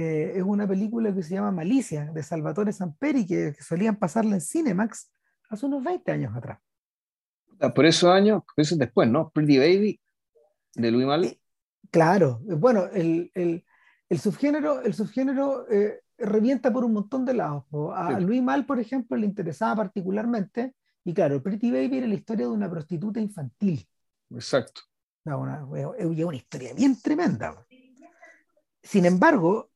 eh, 0.00 0.34
es 0.36 0.42
una 0.44 0.68
película 0.68 1.12
que 1.12 1.24
se 1.24 1.34
llama 1.34 1.50
Malicia, 1.50 2.04
de 2.12 2.22
Salvatore 2.22 2.72
Samperi, 2.72 3.26
que, 3.26 3.52
que 3.56 3.62
solían 3.64 3.96
pasarla 3.96 4.36
en 4.36 4.40
Cinemax 4.40 5.10
hace 5.48 5.66
unos 5.66 5.82
20 5.82 6.12
años 6.12 6.36
atrás. 6.36 6.60
Ah, 7.58 7.74
por 7.74 7.84
esos 7.84 8.08
años, 8.08 8.42
eso 8.56 8.76
después, 8.76 9.08
¿no? 9.08 9.30
Pretty 9.30 9.58
Baby, 9.58 10.00
de 10.74 10.90
Louis 10.92 11.06
Mal. 11.06 11.24
Eh, 11.24 11.40
claro, 11.90 12.40
bueno, 12.44 12.84
el, 12.92 13.32
el 14.08 14.18
subgénero, 14.20 14.82
el 14.82 14.94
subgénero 14.94 15.68
eh, 15.68 16.00
revienta 16.16 16.72
por 16.72 16.84
un 16.84 16.92
montón 16.92 17.24
de 17.24 17.34
lados. 17.34 17.64
A 17.94 18.18
Louis 18.20 18.42
Mal, 18.42 18.66
por 18.66 18.78
ejemplo, 18.78 19.16
le 19.16 19.26
interesaba 19.26 19.76
particularmente, 19.76 20.74
y 21.04 21.12
claro, 21.12 21.42
Pretty 21.42 21.70
Baby 21.70 21.98
era 21.98 22.06
la 22.06 22.14
historia 22.14 22.46
de 22.46 22.52
una 22.52 22.70
prostituta 22.70 23.18
infantil. 23.18 23.84
Exacto. 24.30 24.82
Una, 25.24 25.64
una, 25.64 26.36
historia 26.36 26.72
bien 26.72 27.00
tremenda. 27.02 27.66
Sin 28.82 29.04
embargo, 29.04 29.70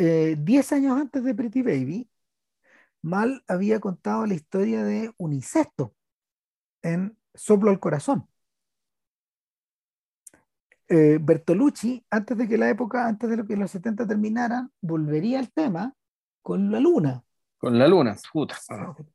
eh, 0.00 0.36
diez 0.38 0.72
años 0.72 0.98
antes 0.98 1.22
de 1.22 1.34
Pretty 1.34 1.60
Baby, 1.60 2.08
Mal 3.02 3.44
había 3.46 3.80
contado 3.80 4.24
la 4.26 4.34
historia 4.34 4.82
de 4.82 5.12
un 5.18 5.32
insecto 5.32 5.94
en 6.82 7.16
Soplo 7.34 7.70
al 7.70 7.80
Corazón. 7.80 8.26
Eh, 10.88 11.18
Bertolucci, 11.20 12.04
antes 12.10 12.36
de 12.36 12.48
que 12.48 12.58
la 12.58 12.68
época, 12.68 13.06
antes 13.06 13.28
de 13.28 13.36
lo 13.36 13.46
que 13.46 13.56
los 13.56 13.70
70 13.70 14.06
terminaran, 14.06 14.72
volvería 14.80 15.38
al 15.38 15.52
tema 15.52 15.94
con 16.42 16.72
la 16.72 16.80
luna. 16.80 17.22
Con 17.58 17.78
la 17.78 17.86
luna, 17.86 18.16
puta. 18.32 18.56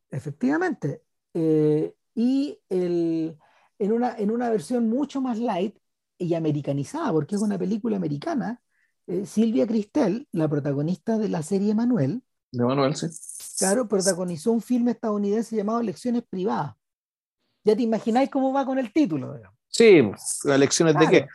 Efectivamente. 0.09 1.01
Eh, 1.33 1.95
y 2.13 2.59
el, 2.69 3.37
en, 3.79 3.91
una, 3.91 4.15
en 4.17 4.29
una 4.29 4.49
versión 4.49 4.87
mucho 4.87 5.19
más 5.19 5.39
light 5.39 5.77
y 6.17 6.33
americanizada, 6.35 7.11
porque 7.11 7.35
es 7.35 7.41
una 7.41 7.57
película 7.57 7.97
americana, 7.97 8.61
eh, 9.07 9.25
Silvia 9.25 9.67
Cristel, 9.67 10.27
la 10.31 10.47
protagonista 10.47 11.17
de 11.17 11.29
la 11.29 11.43
serie 11.43 11.75
Manuel, 11.75 12.23
de 12.51 12.63
Manuel, 12.63 12.95
sí. 12.95 13.07
Claro, 13.57 13.87
protagonizó 13.87 14.51
un 14.51 14.61
filme 14.61 14.91
estadounidense 14.91 15.55
llamado 15.55 15.81
Lecciones 15.81 16.23
Privadas. 16.23 16.75
Ya 17.63 17.75
te 17.75 17.81
imagináis 17.81 18.29
cómo 18.29 18.53
va 18.53 18.65
con 18.65 18.79
el 18.79 18.93
título. 18.93 19.39
Sí, 19.67 20.01
las 20.43 20.59
lecciones 20.59 20.95
de 20.97 21.07
qué. 21.09 21.27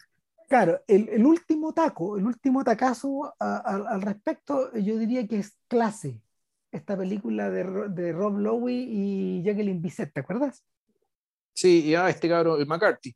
Claro, 0.49 0.81
el, 0.87 1.25
último 1.25 1.73
taco, 1.73 2.17
el 2.17 2.27
último 2.27 2.65
tacazo 2.65 3.35
al 3.39 4.03
respecto, 4.03 4.73
yo 4.75 4.99
diría 4.99 5.27
que 5.27 5.39
es 5.39 5.57
Clase, 5.69 6.21
esta 6.73 6.97
película 6.97 7.51
de, 7.51 7.65
de 7.91 8.13
Rob 8.13 8.39
Lowe 8.39 8.71
y 8.71 9.43
Jacqueline 9.45 9.83
Bisset, 9.83 10.13
¿te 10.13 10.21
acuerdas? 10.21 10.65
Sí, 11.53 11.85
y 11.85 11.95
a 11.95 12.09
este 12.09 12.29
cabrón, 12.29 12.61
el 12.61 12.67
McCarthy. 12.67 13.15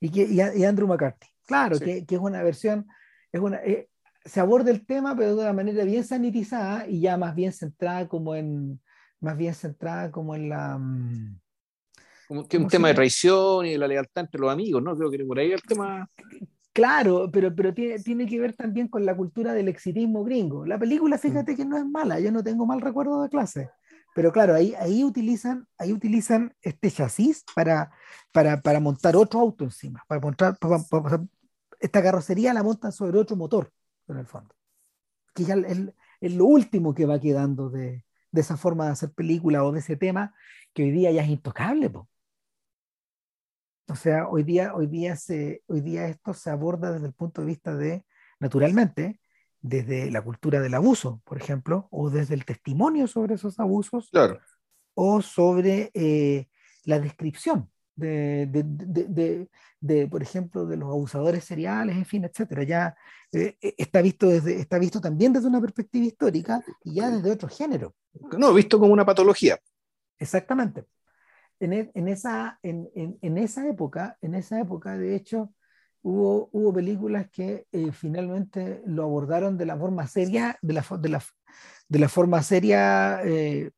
Y, 0.00 0.10
que, 0.10 0.24
y, 0.24 0.64
Andrew 0.64 0.86
McCarthy. 0.86 1.26
Claro, 1.44 1.78
que, 1.78 2.06
que, 2.06 2.14
es 2.14 2.20
una 2.20 2.42
versión, 2.42 2.86
es 3.32 3.40
una, 3.40 3.56
eh, 3.58 3.88
se 4.24 4.40
aborda 4.40 4.70
el 4.70 4.86
tema, 4.86 5.16
pero 5.16 5.34
de 5.34 5.42
una 5.42 5.52
manera 5.52 5.84
bien 5.84 6.04
sanitizada 6.04 6.86
y 6.86 7.00
ya 7.00 7.16
más 7.16 7.34
bien 7.34 7.52
centrada 7.52 8.06
como 8.08 8.34
en, 8.34 8.80
más 9.20 9.36
bien 9.36 9.54
centrada 9.54 10.10
como 10.10 10.34
en 10.34 10.48
la... 10.48 10.78
Mm, 10.78 11.40
como 12.28 12.48
que 12.48 12.56
un 12.56 12.68
tema 12.68 12.88
de 12.88 12.94
traición 12.94 13.66
y 13.66 13.72
de 13.72 13.78
la 13.78 13.88
lealtad 13.88 14.24
entre 14.24 14.40
los 14.40 14.50
amigos, 14.50 14.82
¿no? 14.82 14.96
Creo 14.96 15.10
que 15.10 15.24
por 15.24 15.38
ahí 15.38 15.52
el 15.52 15.62
tema... 15.62 16.08
Claro, 16.72 17.28
pero, 17.30 17.54
pero 17.54 17.74
tiene, 17.74 17.98
tiene, 17.98 18.26
que 18.26 18.40
ver 18.40 18.54
también 18.54 18.88
con 18.88 19.04
la 19.04 19.14
cultura 19.14 19.52
del 19.52 19.68
exitismo 19.68 20.24
gringo. 20.24 20.64
La 20.64 20.78
película, 20.78 21.16
mm. 21.16 21.18
fíjate 21.18 21.56
que 21.56 21.66
no 21.66 21.76
es 21.76 21.84
mala, 21.84 22.18
yo 22.20 22.32
no 22.32 22.42
tengo 22.42 22.64
mal 22.64 22.80
recuerdo 22.80 23.22
de 23.22 23.28
clase. 23.28 23.68
Pero 24.14 24.32
claro, 24.32 24.54
ahí, 24.54 24.74
ahí, 24.78 25.04
utilizan, 25.04 25.66
ahí 25.78 25.92
utilizan 25.92 26.54
este 26.60 26.90
chasis 26.90 27.44
para, 27.54 27.90
para, 28.30 28.60
para 28.60 28.80
montar 28.80 29.16
otro 29.16 29.40
auto 29.40 29.64
encima. 29.64 30.02
Para 30.06 30.20
montar, 30.20 30.56
esta 31.82 32.02
carrocería 32.02 32.54
la 32.54 32.62
montan 32.62 32.92
sobre 32.92 33.18
otro 33.18 33.36
motor, 33.36 33.72
en 34.06 34.16
el 34.16 34.26
fondo. 34.26 34.54
Que 35.34 35.44
ya 35.44 35.54
es, 35.54 35.78
es 36.20 36.34
lo 36.34 36.44
último 36.44 36.94
que 36.94 37.06
va 37.06 37.20
quedando 37.20 37.70
de, 37.70 38.04
de, 38.30 38.40
esa 38.40 38.56
forma 38.56 38.86
de 38.86 38.92
hacer 38.92 39.10
película 39.12 39.64
o 39.64 39.72
de 39.72 39.80
ese 39.80 39.96
tema 39.96 40.32
que 40.72 40.84
hoy 40.84 40.92
día 40.92 41.10
ya 41.10 41.22
es 41.22 41.28
intocable. 41.28 41.90
Po. 41.90 42.08
O 43.88 43.96
sea, 43.96 44.28
hoy 44.28 44.44
día, 44.44 44.74
hoy, 44.74 44.86
día 44.86 45.16
se, 45.16 45.64
hoy 45.66 45.80
día 45.80 46.06
esto 46.06 46.32
se 46.34 46.50
aborda 46.50 46.92
desde 46.92 47.08
el 47.08 47.14
punto 47.14 47.40
de 47.40 47.48
vista 47.48 47.74
de, 47.74 48.04
naturalmente, 48.38 49.20
desde 49.60 50.08
la 50.12 50.22
cultura 50.22 50.60
del 50.60 50.74
abuso, 50.74 51.20
por 51.24 51.36
ejemplo, 51.36 51.88
o 51.90 52.10
desde 52.10 52.34
el 52.34 52.44
testimonio 52.44 53.08
sobre 53.08 53.34
esos 53.34 53.58
abusos, 53.58 54.08
claro. 54.10 54.38
o 54.94 55.20
sobre 55.20 55.90
eh, 55.94 56.48
la 56.84 57.00
descripción 57.00 57.72
de, 57.94 58.46
de, 58.46 59.48
de, 59.80 60.08
por 60.08 60.22
ejemplo, 60.22 60.66
de 60.66 60.76
los 60.76 60.88
abusadores 60.88 61.44
seriales, 61.44 61.96
en 61.96 62.04
fin, 62.04 62.24
etcétera. 62.24 62.62
Ya 62.64 62.96
eh, 63.32 63.56
eh, 63.60 63.74
está, 63.76 64.02
visto 64.02 64.28
desde, 64.28 64.58
está 64.60 64.78
visto 64.78 65.00
también 65.00 65.32
desde 65.32 65.48
una 65.48 65.60
perspectiva 65.60 66.06
histórica 66.06 66.62
y 66.84 66.94
ya 66.94 67.10
desde 67.10 67.30
otro 67.30 67.48
género. 67.48 67.94
No, 68.38 68.52
visto 68.54 68.78
como 68.78 68.92
una 68.92 69.04
patología. 69.04 69.58
Exactamente. 70.18 70.84
E, 71.60 71.90
en, 71.94 72.08
esa, 72.08 72.58
en, 72.62 72.88
en, 72.94 73.38
esa 73.38 73.68
época, 73.68 74.18
en 74.20 74.34
esa 74.34 74.60
época, 74.60 74.96
de 74.98 75.14
hecho, 75.14 75.54
hubo, 76.02 76.48
hubo 76.52 76.72
películas 76.72 77.30
que 77.30 77.66
eh, 77.72 77.92
finalmente 77.92 78.82
lo 78.86 79.04
abordaron 79.04 79.56
de 79.56 79.66
la 79.66 79.76
forma 79.76 80.06
seria, 80.06 80.58
de 80.60 80.74
la, 80.74 80.84
de 80.98 81.08
la, 81.08 81.22
de 81.88 81.98
la 81.98 82.08
forma 82.08 82.42
seria 82.42 83.20
eh, 83.24 83.70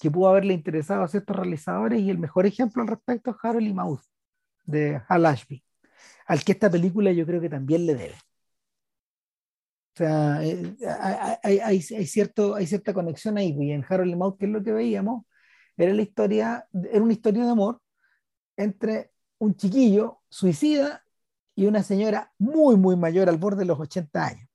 que 0.00 0.10
pudo 0.10 0.28
haberle 0.28 0.54
interesado 0.54 1.02
a 1.04 1.08
ciertos 1.08 1.36
realizadores, 1.36 2.00
y 2.00 2.10
el 2.10 2.18
mejor 2.18 2.46
ejemplo 2.46 2.82
al 2.82 2.88
respecto 2.88 3.30
es 3.30 3.36
Harold 3.42 3.66
y 3.66 3.74
Mouth, 3.74 4.02
de 4.64 5.00
Hal 5.08 5.26
Ashby, 5.26 5.62
al 6.26 6.42
que 6.42 6.52
esta 6.52 6.70
película 6.70 7.12
yo 7.12 7.26
creo 7.26 7.40
que 7.40 7.50
también 7.50 7.86
le 7.86 7.94
debe. 7.94 8.14
O 9.92 9.96
sea, 9.96 10.42
eh, 10.42 10.76
hay, 11.42 11.58
hay, 11.58 11.84
hay, 11.96 12.06
cierto, 12.06 12.54
hay 12.54 12.66
cierta 12.66 12.94
conexión 12.94 13.36
ahí, 13.36 13.54
y 13.58 13.72
en 13.72 13.84
Harold 13.86 14.10
y 14.10 14.16
Mouth, 14.16 14.38
que 14.38 14.46
es 14.46 14.52
lo 14.52 14.62
que 14.62 14.72
veíamos, 14.72 15.24
era 15.76 15.92
la 15.92 16.02
historia, 16.02 16.66
era 16.90 17.02
una 17.02 17.12
historia 17.12 17.44
de 17.44 17.50
amor 17.50 17.80
entre 18.56 19.12
un 19.38 19.54
chiquillo 19.54 20.20
suicida 20.28 21.04
y 21.54 21.66
una 21.66 21.82
señora 21.82 22.32
muy, 22.38 22.76
muy 22.76 22.96
mayor, 22.96 23.28
al 23.28 23.38
borde 23.38 23.60
de 23.60 23.66
los 23.66 23.80
80 23.80 24.24
años. 24.24 24.48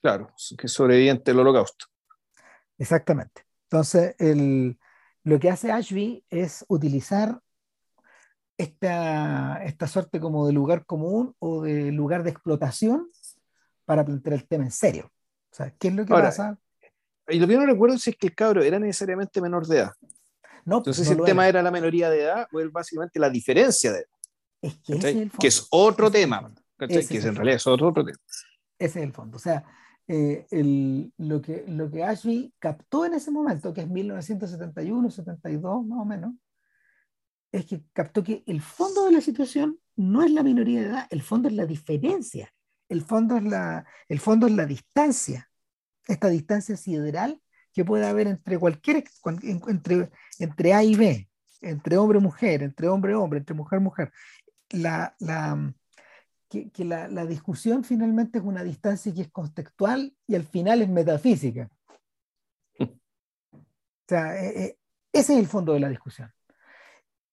Claro, 0.00 0.32
que 0.58 0.68
sobreviviente 0.68 1.30
del 1.30 1.40
holocausto. 1.40 1.86
Exactamente. 2.78 3.42
Entonces, 3.72 4.14
el, 4.18 4.78
lo 5.24 5.40
que 5.40 5.48
hace 5.48 5.72
Ashby 5.72 6.22
es 6.28 6.62
utilizar 6.68 7.40
esta, 8.58 9.64
esta 9.64 9.86
suerte 9.86 10.20
como 10.20 10.46
de 10.46 10.52
lugar 10.52 10.84
común 10.84 11.34
o 11.38 11.62
de 11.62 11.90
lugar 11.90 12.22
de 12.22 12.30
explotación 12.30 13.08
para 13.86 14.04
plantear 14.04 14.34
el 14.34 14.46
tema 14.46 14.64
en 14.64 14.70
serio. 14.70 15.10
O 15.50 15.54
sea, 15.54 15.74
¿qué 15.78 15.88
es 15.88 15.94
lo 15.94 16.04
que 16.04 16.12
pasa? 16.12 16.58
y 17.28 17.38
lo 17.38 17.48
que 17.48 17.56
no 17.56 17.64
recuerdo 17.64 17.96
es 17.96 18.04
que 18.04 18.26
el 18.26 18.34
cabro 18.34 18.62
era 18.62 18.78
necesariamente 18.78 19.40
menor 19.40 19.66
de 19.66 19.78
edad. 19.78 19.92
No, 20.66 20.78
Entonces, 20.78 21.06
pues, 21.06 21.16
si 21.16 21.20
el 21.20 21.24
tema 21.24 21.48
era 21.48 21.62
la 21.62 21.70
menoría 21.70 22.10
de 22.10 22.24
edad 22.24 22.46
o 22.52 22.60
es 22.60 22.70
básicamente 22.70 23.18
la 23.18 23.30
diferencia 23.30 23.90
de 23.90 23.98
edad. 24.00 24.08
Es 24.60 24.76
que, 24.84 25.22
es 25.22 25.32
que 25.40 25.46
es 25.46 25.66
otro 25.70 26.10
tema. 26.10 26.52
que 26.76 26.94
en 26.94 27.34
realidad 27.34 27.56
es 27.56 27.66
otro, 27.66 27.88
otro 27.88 28.04
tema. 28.04 28.18
Ese 28.78 28.98
es 28.98 29.06
el 29.06 29.12
fondo. 29.14 29.38
O 29.38 29.40
sea, 29.40 29.64
eh, 30.08 30.46
el, 30.50 31.12
lo, 31.18 31.40
que, 31.40 31.64
lo 31.68 31.90
que 31.90 32.04
Ashby 32.04 32.52
captó 32.58 33.04
en 33.04 33.14
ese 33.14 33.30
momento, 33.30 33.72
que 33.72 33.82
es 33.82 33.88
1971, 33.88 35.10
72 35.10 35.86
más 35.86 35.98
o 35.98 36.04
menos, 36.04 36.34
es 37.52 37.66
que 37.66 37.84
captó 37.92 38.22
que 38.22 38.42
el 38.46 38.60
fondo 38.60 39.04
de 39.04 39.12
la 39.12 39.20
situación 39.20 39.78
no 39.96 40.22
es 40.22 40.30
la 40.30 40.42
minoría 40.42 40.80
de 40.80 40.86
edad, 40.86 41.06
el 41.10 41.22
fondo 41.22 41.48
es 41.48 41.54
la 41.54 41.66
diferencia, 41.66 42.52
el 42.88 43.02
fondo 43.02 43.36
es 43.36 43.44
la, 43.44 43.84
el 44.08 44.20
fondo 44.20 44.46
es 44.46 44.54
la 44.54 44.66
distancia, 44.66 45.50
esta 46.06 46.28
distancia 46.28 46.76
sideral 46.76 47.40
que 47.72 47.84
puede 47.84 48.06
haber 48.06 48.26
entre 48.26 48.58
cualquier, 48.58 49.04
entre, 49.44 50.10
entre 50.38 50.74
A 50.74 50.82
y 50.82 50.94
B, 50.94 51.28
entre 51.60 51.96
hombre 51.96 52.18
y 52.18 52.22
mujer, 52.22 52.62
entre 52.62 52.88
hombre 52.88 53.12
y 53.12 53.14
hombre, 53.14 53.38
entre 53.38 53.54
mujer 53.54 53.80
y 53.80 53.82
mujer. 53.82 54.12
La, 54.70 55.14
la, 55.20 55.74
que, 56.72 56.84
la, 56.84 57.08
la, 57.08 57.24
discusión 57.24 57.82
finalmente 57.82 58.38
es 58.38 58.44
una 58.44 58.62
distancia 58.62 59.12
que 59.14 59.22
es 59.22 59.30
contextual 59.30 60.14
y 60.26 60.34
al 60.34 60.44
final 60.44 60.82
es 60.82 60.88
metafísica. 60.88 61.70
O 62.78 62.88
sea, 64.06 64.38
eh, 64.42 64.64
eh, 64.64 64.78
ese 65.12 65.32
es 65.32 65.38
el 65.38 65.46
fondo 65.46 65.72
de 65.72 65.80
la 65.80 65.88
discusión. 65.88 66.30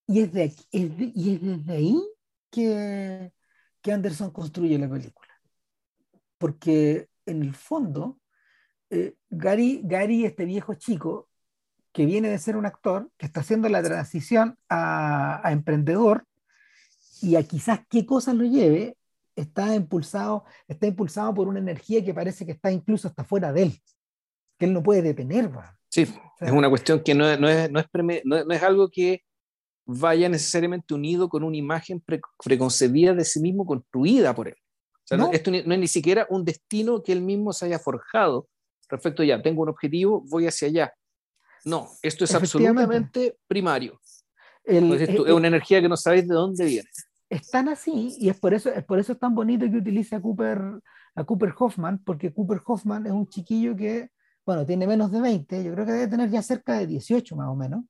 Y 0.08 0.22
es, 0.22 0.32
de, 0.32 0.54
y 0.72 1.36
es 1.36 1.42
desde 1.42 1.74
ahí 1.74 2.02
que, 2.50 3.34
que 3.82 3.92
Anderson 3.92 4.32
construye 4.32 4.78
la 4.78 4.90
película. 4.90 5.34
Porque 6.38 7.10
en 7.26 7.44
el 7.44 7.54
fondo, 7.54 8.20
eh, 8.90 9.16
Gary, 9.30 9.82
Gary, 9.84 10.26
este 10.26 10.46
viejo 10.46 10.76
chico, 10.76 11.28
que 11.92 12.06
viene 12.06 12.30
de 12.30 12.38
ser 12.38 12.56
un 12.56 12.66
actor, 12.66 13.12
que 13.18 13.26
está 13.26 13.42
haciendo 13.42 13.68
la 13.68 13.84
transición 13.84 14.58
a, 14.70 15.46
a 15.46 15.52
emprendedor, 15.52 16.26
y 17.22 17.36
a 17.36 17.44
quizás 17.44 17.82
qué 17.90 18.06
cosas 18.06 18.36
lo 18.36 18.46
lleve, 18.46 18.96
está 19.40 19.76
impulsado, 19.76 20.46
está 20.68 20.88
impulsado 20.88 21.34
por 21.34 21.48
una 21.48 21.60
energía 21.60 22.04
que 22.04 22.14
parece 22.14 22.46
que 22.46 22.54
está 22.54 22.72
incluso 22.72 23.08
hasta 23.08 23.24
fuera 23.24 23.54
de 23.54 23.64
él, 23.64 23.82
que 24.58 24.66
él 24.66 24.74
no 24.74 24.84
puede 24.84 25.02
detener. 25.02 25.50
Sí, 25.90 26.08
es 26.40 26.52
una 26.52 26.70
cuestión 26.70 27.02
que 27.02 27.16
no, 27.16 27.36
no, 27.38 27.50
es, 27.50 27.72
no, 27.72 27.80
es 27.80 27.88
no, 28.26 28.54
es, 28.54 28.64
algo 28.64 28.90
que 28.90 29.24
vaya 29.86 30.30
necesariamente 30.30 30.94
unido 30.94 31.30
con 31.30 31.44
una 31.44 31.58
imagen 31.58 32.04
preconcebida 32.44 33.14
de 33.14 33.26
sí 33.26 33.40
mismo 33.40 33.66
construida 33.66 34.36
por 34.36 34.50
él. 34.50 34.56
no. 35.12 35.32
esto 35.32 35.52
no 35.52 35.58
es 35.58 35.66
ni 35.80 35.88
siquiera 35.88 36.28
un 36.30 36.46
destino 36.46 37.02
que 37.02 37.12
él 37.12 37.22
mismo 37.22 37.54
se 37.54 37.66
haya 37.66 37.80
forjado 37.80 38.48
respecto 38.88 39.24
ya, 39.24 39.42
tengo 39.42 39.62
un 39.62 39.70
objetivo, 39.70 40.24
voy 40.28 40.48
hacia 40.48 40.68
allá. 40.68 40.94
No, 41.64 41.90
esto 42.02 42.24
es 42.24 42.34
absolutamente 42.34 43.38
primario. 43.48 44.00
El, 44.64 44.92
es, 44.94 45.10
es, 45.10 45.20
una 45.20 45.48
energía 45.48 45.82
que 45.82 45.90
no 45.90 45.98
sabéis 45.98 46.28
de 46.28 46.34
dónde 46.34 46.66
viene 46.66 46.90
están 47.30 47.70
así 47.70 48.16
y 48.20 48.30
es 48.30 48.40
por 48.40 48.54
eso 48.54 48.70
es 48.70 48.84
por 48.84 49.00
eso 49.00 49.14
es 49.14 49.20
tan 49.20 49.36
bonito 49.36 49.70
que 49.70 49.78
utilice 49.78 50.16
a 50.16 50.22
Cooper 50.22 50.82
a 51.16 51.24
Cooper 51.24 51.54
Hoffman 51.58 52.00
porque 52.04 52.34
Cooper 52.34 52.62
Hoffman 52.66 53.06
es 53.06 53.12
un 53.12 53.28
chiquillo 53.28 53.76
que 53.76 54.10
bueno 54.46 54.66
tiene 54.66 54.88
menos 54.88 55.12
de 55.12 55.22
20 55.22 55.64
yo 55.64 55.74
creo 55.74 55.86
que 55.86 55.92
debe 55.92 56.08
tener 56.08 56.30
ya 56.30 56.42
cerca 56.42 56.74
de 56.74 56.88
18 56.88 57.36
más 57.36 57.48
o 57.48 57.56
menos 57.56 57.84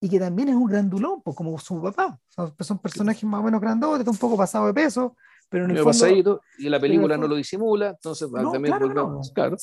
y 0.00 0.08
que 0.08 0.18
también 0.18 0.48
es 0.48 0.56
un 0.56 0.66
grandulón 0.66 1.22
pues 1.22 1.34
como 1.34 1.58
su 1.58 1.80
papá. 1.80 2.20
Son, 2.28 2.78
personajes 2.78 3.24
más 3.24 3.40
o 3.40 3.44
menos 3.44 3.60
grandotes 3.60 4.06
un 4.06 4.16
poco 4.16 4.36
pasado 4.36 4.66
de 4.66 4.74
peso 4.74 5.16
pero 5.48 5.64
en 5.64 5.70
el 5.70 5.78
fondo, 5.78 6.40
y 6.58 6.68
la 6.68 6.80
película 6.80 7.16
no 7.16 7.28
lo 7.28 7.36
disimula 7.36 7.90
entonces 7.90 8.28
también 8.32 8.64
claro, 8.64 9.20
claro. 9.32 9.56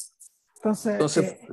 entonces, 0.64 1.18
eh, 1.18 1.48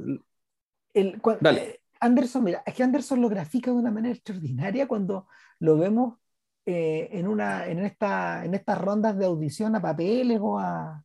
el, 0.94 1.20
eh, 1.42 1.80
Anderson 1.98 2.44
mira 2.44 2.62
es 2.64 2.74
que 2.74 2.82
Anderson 2.84 3.20
lo 3.20 3.28
grafica 3.28 3.72
de 3.72 3.76
una 3.76 3.90
manera 3.90 4.14
extraordinaria 4.14 4.86
cuando 4.86 5.26
lo 5.58 5.76
vemos 5.76 6.19
eh, 6.66 7.08
en, 7.12 7.28
una, 7.28 7.66
en, 7.66 7.80
esta, 7.80 8.44
en 8.44 8.54
estas 8.54 8.80
rondas 8.80 9.16
de 9.16 9.26
audición 9.26 9.76
a 9.76 9.82
papeles 9.82 10.38
o, 10.40 10.58
a, 10.58 11.04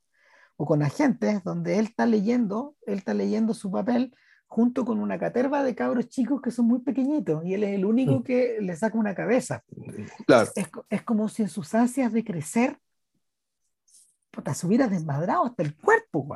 o 0.57 0.65
con 0.65 0.83
agentes, 0.83 1.43
donde 1.43 1.79
él 1.79 1.85
está 1.85 2.05
leyendo, 2.05 2.75
él 2.85 2.99
está 2.99 3.13
leyendo 3.13 3.53
su 3.53 3.71
papel 3.71 4.15
junto 4.47 4.85
con 4.85 4.99
una 4.99 5.17
caterva 5.17 5.63
de 5.63 5.75
cabros 5.75 6.07
chicos 6.07 6.41
que 6.41 6.51
son 6.51 6.67
muy 6.67 6.79
pequeñitos 6.79 7.43
y 7.43 7.55
él 7.55 7.63
es 7.63 7.75
el 7.75 7.85
único 7.85 8.19
mm. 8.19 8.23
que 8.23 8.57
le 8.61 8.75
saca 8.75 8.97
una 8.97 9.15
cabeza. 9.15 9.63
Claro. 10.27 10.49
Es, 10.55 10.69
es 10.89 11.01
como 11.01 11.27
si 11.29 11.41
en 11.41 11.49
sus 11.49 11.73
ansias 11.73 12.13
de 12.13 12.23
crecer 12.23 12.79
puta, 14.35 14.53
se 14.53 14.67
hubiera 14.67 14.87
desmadrado 14.87 15.45
hasta 15.45 15.63
el 15.63 15.75
cuerpo, 15.75 16.27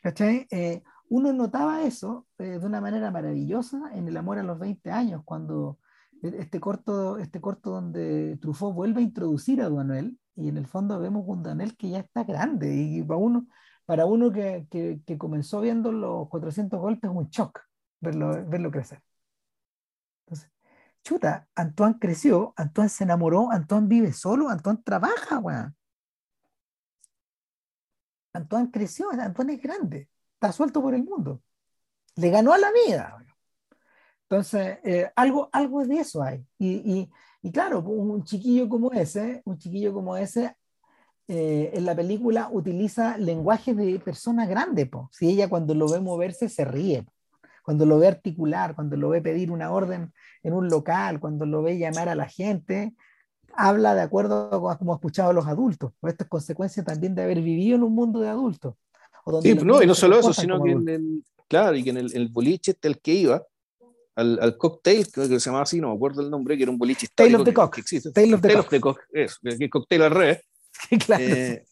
¿Cachai? 0.00 0.46
Eh, 0.50 0.82
uno 1.08 1.32
notaba 1.32 1.82
eso 1.82 2.26
eh, 2.38 2.58
de 2.58 2.66
una 2.66 2.80
manera 2.80 3.10
maravillosa 3.10 3.90
en 3.94 4.08
El 4.08 4.16
amor 4.16 4.38
a 4.38 4.42
los 4.42 4.58
20 4.58 4.90
años, 4.90 5.22
cuando 5.24 5.78
este 6.24 6.60
corto, 6.60 7.18
este 7.18 7.40
corto 7.40 7.70
donde 7.70 8.38
Truffaut 8.40 8.74
vuelve 8.74 9.00
a 9.00 9.04
introducir 9.04 9.60
a 9.62 9.68
Duanel 9.68 10.18
y 10.36 10.48
en 10.48 10.56
el 10.56 10.66
fondo 10.66 10.98
vemos 10.98 11.24
un 11.26 11.42
Duanel 11.42 11.76
que 11.76 11.90
ya 11.90 12.00
está 12.00 12.24
grande 12.24 12.74
y 12.74 13.02
para 13.02 13.18
uno, 13.18 13.46
para 13.84 14.06
uno 14.06 14.32
que, 14.32 14.66
que, 14.70 15.00
que 15.06 15.18
comenzó 15.18 15.60
viendo 15.60 15.92
los 15.92 16.28
400 16.28 16.80
golpes 16.80 17.10
es 17.10 17.16
un 17.16 17.28
shock 17.28 17.60
verlo, 18.04 18.44
verlo 18.46 18.70
crecer. 18.70 19.02
Entonces, 20.26 20.50
chuta, 21.02 21.48
Antoine 21.54 21.98
creció, 21.98 22.54
Antoine 22.56 22.88
se 22.88 23.04
enamoró, 23.04 23.50
Antoine 23.50 23.88
vive 23.88 24.12
solo, 24.12 24.48
Antoine 24.48 24.80
trabaja, 24.84 25.38
weón. 25.38 25.76
Antoine 28.32 28.70
creció, 28.70 29.10
Antoine 29.10 29.54
es 29.54 29.62
grande, 29.62 30.08
está 30.34 30.52
suelto 30.52 30.82
por 30.82 30.94
el 30.94 31.04
mundo. 31.04 31.42
Le 32.16 32.30
ganó 32.30 32.52
a 32.52 32.58
la 32.58 32.70
vida. 32.72 33.23
Entonces, 34.28 34.78
eh, 34.84 35.10
algo, 35.16 35.48
algo 35.52 35.84
de 35.84 35.96
eso 35.96 36.22
hay. 36.22 36.44
Y, 36.58 37.08
y, 37.42 37.52
claro, 37.52 37.80
un 37.80 38.24
chiquillo 38.24 38.68
como 38.68 38.92
ese, 38.92 39.42
un 39.44 39.58
chiquillo 39.58 39.92
como 39.92 40.16
ese, 40.16 40.56
eh, 41.26 41.70
en 41.72 41.86
la 41.86 41.96
película 41.96 42.50
utiliza 42.52 43.16
lenguaje 43.16 43.74
de 43.74 43.98
personas 43.98 44.46
grandes. 44.46 44.90
Si 45.10 45.30
ella 45.30 45.48
cuando 45.48 45.74
lo 45.74 45.88
ve 45.88 46.00
moverse 46.00 46.50
se 46.50 46.66
ríe, 46.66 47.06
cuando 47.62 47.86
lo 47.86 47.98
ve 47.98 48.08
articular, 48.08 48.74
cuando 48.74 48.96
lo 48.98 49.08
ve 49.08 49.22
pedir 49.22 49.50
una 49.50 49.72
orden 49.72 50.12
en 50.42 50.52
un 50.52 50.68
local, 50.68 51.20
cuando 51.20 51.46
lo 51.46 51.62
ve 51.62 51.78
llamar 51.78 52.10
a 52.10 52.14
la 52.14 52.28
gente, 52.28 52.94
habla 53.54 53.94
de 53.94 54.02
acuerdo 54.02 54.68
a 54.68 54.76
como 54.76 54.92
ha 54.92 54.96
escuchado 54.96 55.30
a 55.30 55.32
los 55.32 55.46
adultos. 55.46 55.92
Esto 56.02 56.24
es 56.24 56.30
consecuencia 56.30 56.84
también 56.84 57.14
de 57.14 57.22
haber 57.22 57.40
vivido 57.40 57.76
en 57.76 57.84
un 57.84 57.94
mundo 57.94 58.20
de 58.20 58.28
adultos. 58.28 58.74
sí, 59.40 59.54
no, 59.54 59.82
y 59.82 59.86
no 59.86 59.94
solo 59.94 60.18
eso, 60.18 60.34
sino 60.34 60.62
que 60.62 60.72
en 60.72 60.88
el, 60.90 61.24
claro, 61.48 61.74
y 61.74 61.82
que 61.82 61.90
en 61.90 61.96
el, 61.96 62.14
el 62.14 62.28
boliche 62.28 62.72
este 62.72 62.88
el 62.88 63.00
que 63.00 63.14
iba, 63.14 63.42
al, 64.16 64.38
al 64.40 64.56
cocktail, 64.56 65.06
que 65.10 65.26
se 65.26 65.38
llamaba 65.38 65.64
así, 65.64 65.80
no 65.80 65.88
me 65.88 65.94
acuerdo 65.94 66.22
el 66.22 66.30
nombre, 66.30 66.56
que 66.56 66.62
era 66.62 66.72
un 66.72 66.78
boliche 66.78 67.08
Tale 67.14 67.36
of 67.36 67.44
the 67.44 67.54
Cock. 67.54 67.78
Tale 68.12 68.34
of 68.34 68.68
the 68.68 68.80
Cock. 68.80 69.00
Eso, 69.12 69.36
el 69.42 69.70
cocktail 69.70 70.02
al 70.02 70.10
revés. 70.10 70.40
claro. 71.06 71.24
Eh, 71.24 71.64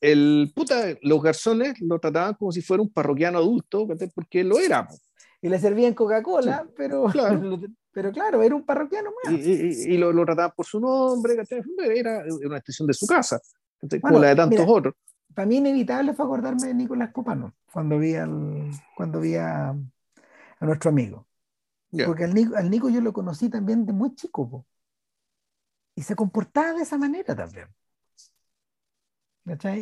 el 0.00 0.52
puta, 0.54 0.96
los 1.02 1.22
garzones 1.22 1.80
lo 1.80 1.98
trataban 1.98 2.34
como 2.34 2.52
si 2.52 2.62
fuera 2.62 2.82
un 2.82 2.92
parroquiano 2.92 3.38
adulto, 3.38 3.86
porque 4.14 4.44
lo 4.44 4.58
era. 4.58 4.86
Y 5.40 5.48
le 5.48 5.58
servían 5.58 5.94
Coca-Cola, 5.94 6.68
pero, 6.76 7.04
claro. 7.12 7.60
pero 7.92 8.12
claro, 8.12 8.42
era 8.42 8.54
un 8.54 8.64
parroquiano 8.64 9.10
más. 9.24 9.32
Y, 9.32 9.92
y, 9.92 9.96
lo, 9.96 10.12
lo, 10.12 10.24
trataban 10.24 10.52
por 10.56 10.66
su 10.66 10.80
nombre, 10.80 11.36
era 11.94 12.24
una 12.44 12.58
extensión 12.58 12.86
de 12.86 12.94
su 12.94 13.06
casa, 13.06 13.40
como 14.00 14.18
la 14.18 14.28
de 14.28 14.36
tantos 14.36 14.64
otros. 14.66 14.94
Para 15.34 15.46
mí 15.46 15.56
inevitable 15.56 16.14
fue 16.14 16.24
acordarme 16.24 16.68
de 16.68 16.74
Nicolás 16.74 17.10
Copano 17.12 17.54
cuando 17.72 17.98
vi, 17.98 18.14
al, 18.14 18.70
cuando 18.96 19.20
vi 19.20 19.36
a, 19.36 19.70
a 19.70 20.66
nuestro 20.66 20.90
amigo. 20.90 21.27
Porque 21.90 22.24
al 22.24 22.34
Nico, 22.34 22.56
al 22.56 22.70
Nico, 22.70 22.88
yo 22.88 23.00
lo 23.00 23.12
conocí 23.12 23.48
también 23.48 23.86
de 23.86 23.92
muy 23.92 24.14
chico. 24.14 24.66
Y 25.94 26.02
se 26.02 26.14
comportaba 26.14 26.74
de 26.74 26.82
esa 26.82 26.98
manera 26.98 27.34
también. 27.34 27.68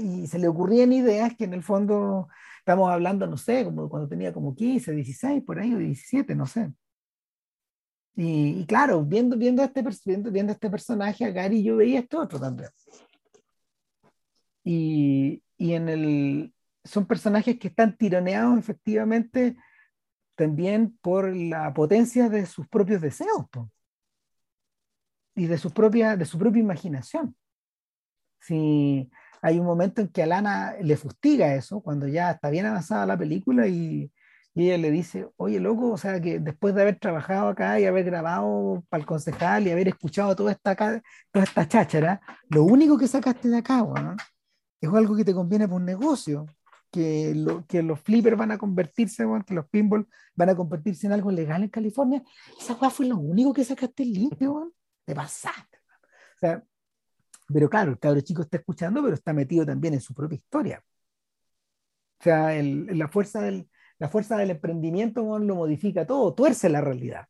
Y 0.00 0.26
se 0.28 0.38
le 0.38 0.48
ocurrían 0.48 0.92
ideas 0.92 1.34
que 1.36 1.44
en 1.44 1.54
el 1.54 1.62
fondo 1.62 2.28
estamos 2.60 2.90
hablando, 2.90 3.26
no 3.26 3.36
sé, 3.36 3.64
como 3.64 3.88
cuando 3.88 4.08
tenía 4.08 4.32
como 4.32 4.54
15, 4.54 4.92
16, 4.92 5.42
por 5.44 5.58
ahí, 5.58 5.74
o 5.74 5.78
17, 5.78 6.34
no 6.34 6.46
sé. 6.46 6.72
Y, 8.14 8.64
claro, 8.66 9.04
viendo, 9.04 9.36
viendo, 9.36 9.62
este, 9.62 9.84
viendo, 10.04 10.30
viendo 10.30 10.52
este 10.52 10.70
personaje, 10.70 11.24
a 11.24 11.30
Gary, 11.30 11.62
yo 11.62 11.76
veía 11.76 12.00
esto 12.00 12.20
otro 12.20 12.40
también. 12.40 12.70
Y, 14.64 15.42
y 15.58 15.74
en 15.74 15.88
el, 15.88 16.54
son 16.84 17.06
personajes 17.06 17.58
que 17.58 17.68
están 17.68 17.96
tironeados 17.96 18.58
efectivamente 18.58 19.56
también 20.36 20.96
por 21.00 21.34
la 21.34 21.74
potencia 21.74 22.28
de 22.28 22.46
sus 22.46 22.68
propios 22.68 23.00
deseos 23.00 23.46
y 25.34 25.46
de 25.46 25.58
su, 25.58 25.70
propia, 25.70 26.16
de 26.16 26.24
su 26.24 26.38
propia 26.38 26.60
imaginación. 26.60 27.34
Si 28.40 29.10
hay 29.42 29.58
un 29.58 29.66
momento 29.66 30.00
en 30.00 30.08
que 30.08 30.22
a 30.22 30.26
Lana 30.26 30.74
le 30.80 30.96
fustiga 30.96 31.54
eso, 31.54 31.80
cuando 31.80 32.06
ya 32.06 32.32
está 32.32 32.50
bien 32.50 32.66
avanzada 32.66 33.06
la 33.06 33.18
película 33.18 33.66
y, 33.66 34.10
ella 34.54 34.78
le 34.78 34.90
dice, 34.90 35.28
oye, 35.36 35.60
loco, 35.60 35.90
o 35.90 35.98
sea, 35.98 36.18
que 36.18 36.40
después 36.40 36.74
de 36.74 36.80
haber 36.80 36.98
trabajado 36.98 37.48
acá 37.48 37.78
y 37.78 37.84
haber 37.84 38.06
grabado 38.06 38.82
para 38.88 39.02
el 39.02 39.06
concejal 39.06 39.66
y 39.66 39.70
haber 39.70 39.88
escuchado 39.88 40.34
toda 40.34 40.52
esta, 40.52 41.02
esta 41.34 41.68
cháchara, 41.68 42.22
lo 42.48 42.64
único 42.64 42.96
que 42.96 43.06
sacaste 43.06 43.50
de 43.50 43.58
acá, 43.58 43.84
es 44.80 44.88
algo 44.88 45.14
que 45.14 45.26
te 45.26 45.34
conviene 45.34 45.68
por 45.68 45.76
un 45.76 45.84
negocio, 45.84 46.46
que, 46.96 47.62
que 47.68 47.82
los 47.82 48.00
flippers 48.00 48.38
van 48.38 48.52
a 48.52 48.58
convertirse, 48.58 49.26
que 49.46 49.54
los 49.54 49.68
pinball 49.68 50.08
van 50.34 50.48
a 50.48 50.56
convertirse 50.56 51.06
en 51.06 51.12
algo 51.12 51.30
legal 51.30 51.62
en 51.62 51.68
California. 51.68 52.22
Esa 52.58 52.74
weá 52.74 52.88
fue 52.88 53.06
lo 53.06 53.18
único 53.18 53.52
que 53.52 53.64
sacaste 53.64 54.04
limpio, 54.04 54.72
te 55.04 55.14
pasaste. 55.14 55.78
O 56.36 56.38
sea, 56.38 56.64
pero 57.52 57.68
claro, 57.68 57.92
el 57.92 57.98
cabro 57.98 58.20
chico 58.22 58.42
está 58.42 58.56
escuchando, 58.56 59.02
pero 59.02 59.14
está 59.14 59.34
metido 59.34 59.66
también 59.66 59.92
en 59.94 60.00
su 60.00 60.14
propia 60.14 60.36
historia. 60.36 60.82
O 62.18 62.22
sea, 62.22 62.50
la, 62.62 63.08
fuerza 63.08 63.42
del, 63.42 63.68
la 63.98 64.08
fuerza 64.08 64.38
del 64.38 64.50
emprendimiento 64.50 65.38
lo 65.38 65.54
modifica 65.54 66.06
todo, 66.06 66.32
tuerce 66.34 66.70
la 66.70 66.80
realidad. 66.80 67.28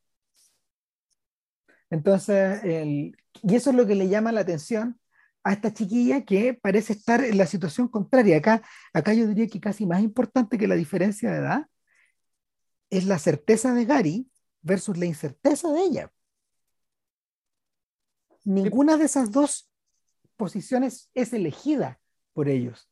Entonces, 1.91 2.63
y 2.65 3.55
eso 3.55 3.71
es 3.71 3.77
lo 3.77 3.87
que 3.87 3.97
le 3.97 4.09
llama 4.09 4.31
la 4.31 4.41
atención 4.43 5.01
a 5.47 5.53
esta 5.53 5.73
chiquilla 5.73 6.25
que 6.25 6.55
parece 6.55 6.93
estar 6.93 7.23
en 7.23 7.39
la 7.39 7.47
situación 7.47 7.87
contraria. 7.87 8.39
Acá, 8.39 8.63
acá 8.93 9.15
yo 9.15 9.29
diría 9.29 9.47
que 9.47 9.61
casi 9.61 9.87
más 9.87 10.03
importante 10.03 10.59
que 10.59 10.67
la 10.67 10.75
diferencia 10.75 11.31
de 11.31 11.39
edad 11.39 11.67
es 12.91 13.07
la 13.07 13.21
certeza 13.21 13.73
de 13.73 13.85
Gary 13.85 14.29
versus 14.61 14.99
la 14.99 15.07
incerteza 15.07 15.71
de 15.71 15.83
ella. 15.83 16.13
Ninguna 18.43 18.97
de 18.97 19.05
esas 19.05 19.31
dos 19.31 19.71
posiciones 20.37 21.11
es 21.15 21.33
elegida 21.33 22.01
por 22.33 22.49
ellos. 22.49 22.91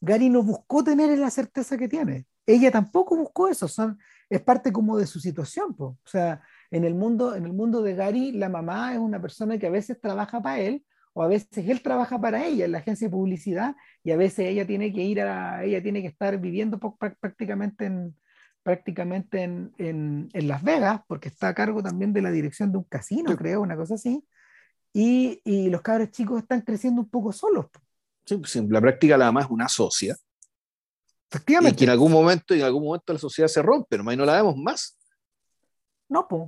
Gary 0.00 0.28
no 0.28 0.44
buscó 0.44 0.84
tener 0.84 1.18
la 1.18 1.30
certeza 1.30 1.76
que 1.76 1.88
tiene. 1.88 2.28
Ella 2.46 2.70
tampoco 2.70 3.16
buscó 3.16 3.48
eso. 3.48 3.66
Son, 3.66 3.98
es 4.30 4.40
parte 4.42 4.70
como 4.70 4.96
de 4.96 5.08
su 5.08 5.18
situación. 5.18 5.74
O 5.76 5.98
sea, 6.04 6.40
en 6.70 6.84
el, 6.84 6.94
mundo, 6.94 7.34
en 7.34 7.46
el 7.46 7.52
mundo 7.52 7.82
de 7.82 7.96
Gary, 7.96 8.30
la 8.30 8.48
mamá 8.48 8.92
es 8.92 9.00
una 9.00 9.20
persona 9.20 9.58
que 9.58 9.66
a 9.66 9.70
veces 9.70 10.00
trabaja 10.00 10.40
para 10.40 10.60
él 10.60 10.86
o 11.18 11.22
a 11.22 11.28
veces 11.28 11.66
él 11.66 11.80
trabaja 11.80 12.20
para 12.20 12.44
ella 12.44 12.66
en 12.66 12.72
la 12.72 12.78
agencia 12.78 13.08
de 13.08 13.12
publicidad 13.12 13.74
y 14.04 14.10
a 14.10 14.18
veces 14.18 14.50
ella 14.50 14.66
tiene 14.66 14.92
que 14.92 15.02
ir 15.02 15.22
a, 15.22 15.64
ella 15.64 15.82
tiene 15.82 16.02
que 16.02 16.08
estar 16.08 16.38
viviendo 16.38 16.78
prácticamente 17.18 17.86
en, 17.86 18.14
prácticamente 18.62 19.42
en, 19.42 19.72
en, 19.78 20.28
en, 20.34 20.46
Las 20.46 20.62
Vegas, 20.62 21.00
porque 21.08 21.30
está 21.30 21.48
a 21.48 21.54
cargo 21.54 21.82
también 21.82 22.12
de 22.12 22.20
la 22.20 22.30
dirección 22.30 22.70
de 22.70 22.76
un 22.76 22.84
casino, 22.84 23.34
creo, 23.34 23.62
una 23.62 23.76
cosa 23.76 23.94
así. 23.94 24.22
Y, 24.92 25.40
y, 25.42 25.70
los 25.70 25.80
cabros 25.80 26.10
chicos 26.10 26.42
están 26.42 26.60
creciendo 26.60 27.00
un 27.00 27.08
poco 27.08 27.32
solos. 27.32 27.64
Sí, 28.26 28.36
pues 28.36 28.54
en 28.56 28.70
la 28.70 28.82
práctica 28.82 29.16
la 29.16 29.26
mamá 29.26 29.40
es 29.40 29.48
una 29.48 29.68
socia. 29.68 30.14
Efectivamente. 31.30 31.76
Y 31.76 31.78
que 31.78 31.84
en 31.84 31.90
algún 31.90 32.12
momento, 32.12 32.52
en 32.52 32.60
algún 32.60 32.84
momento 32.84 33.14
la 33.14 33.18
sociedad 33.18 33.48
se 33.48 33.62
rompe, 33.62 33.96
no 33.96 34.24
la 34.26 34.34
vemos 34.34 34.56
más. 34.58 34.98
No, 36.10 36.28
pues. 36.28 36.42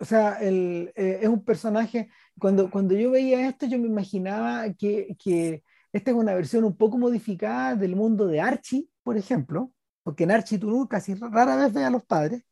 O 0.00 0.04
sea, 0.04 0.38
el, 0.40 0.92
eh, 0.94 1.20
es 1.22 1.28
un 1.28 1.44
personaje, 1.44 2.10
cuando, 2.38 2.70
cuando 2.70 2.94
yo 2.94 3.10
veía 3.10 3.48
esto, 3.48 3.66
yo 3.66 3.78
me 3.78 3.86
imaginaba 3.86 4.72
que, 4.74 5.16
que 5.18 5.62
esta 5.92 6.10
es 6.10 6.16
una 6.16 6.34
versión 6.34 6.64
un 6.64 6.76
poco 6.76 6.98
modificada 6.98 7.74
del 7.74 7.96
mundo 7.96 8.26
de 8.26 8.40
Archie, 8.40 8.88
por 9.02 9.16
ejemplo, 9.16 9.72
porque 10.02 10.24
en 10.24 10.30
Archie 10.30 10.58
tú 10.58 10.86
casi 10.88 11.14
rara 11.14 11.56
vez 11.56 11.72
ves 11.72 11.84
a 11.84 11.90
los 11.90 12.04
padres, 12.04 12.44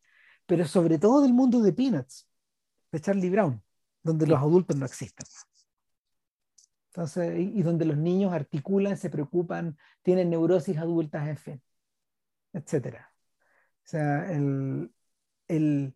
pero 0.47 0.67
sobre 0.67 0.99
todo 0.99 1.23
del 1.23 1.35
mundo 1.35 1.61
de 1.61 1.73
Peanuts, 1.73 2.29
de 2.91 3.01
Charlie 3.01 3.31
Brown, 3.31 3.63
donde 4.03 4.27
los 4.27 4.39
adultos 4.39 4.77
no 4.77 4.87
existen. 4.87 5.27
Entonces, 6.89 7.39
y, 7.39 7.63
donde 7.63 7.85
los 7.85 7.97
niños 7.97 8.33
articulan, 8.33 8.97
se 8.97 9.11
preocupan, 9.11 9.77
tienen 10.03 10.31
neurosis 10.31 10.79
adultas, 10.79 11.29
en 11.29 11.37
fin, 11.37 11.63
etc. 12.53 12.99
O 13.85 13.87
sea, 13.87 14.31
el, 14.33 14.93
el, 15.49 15.95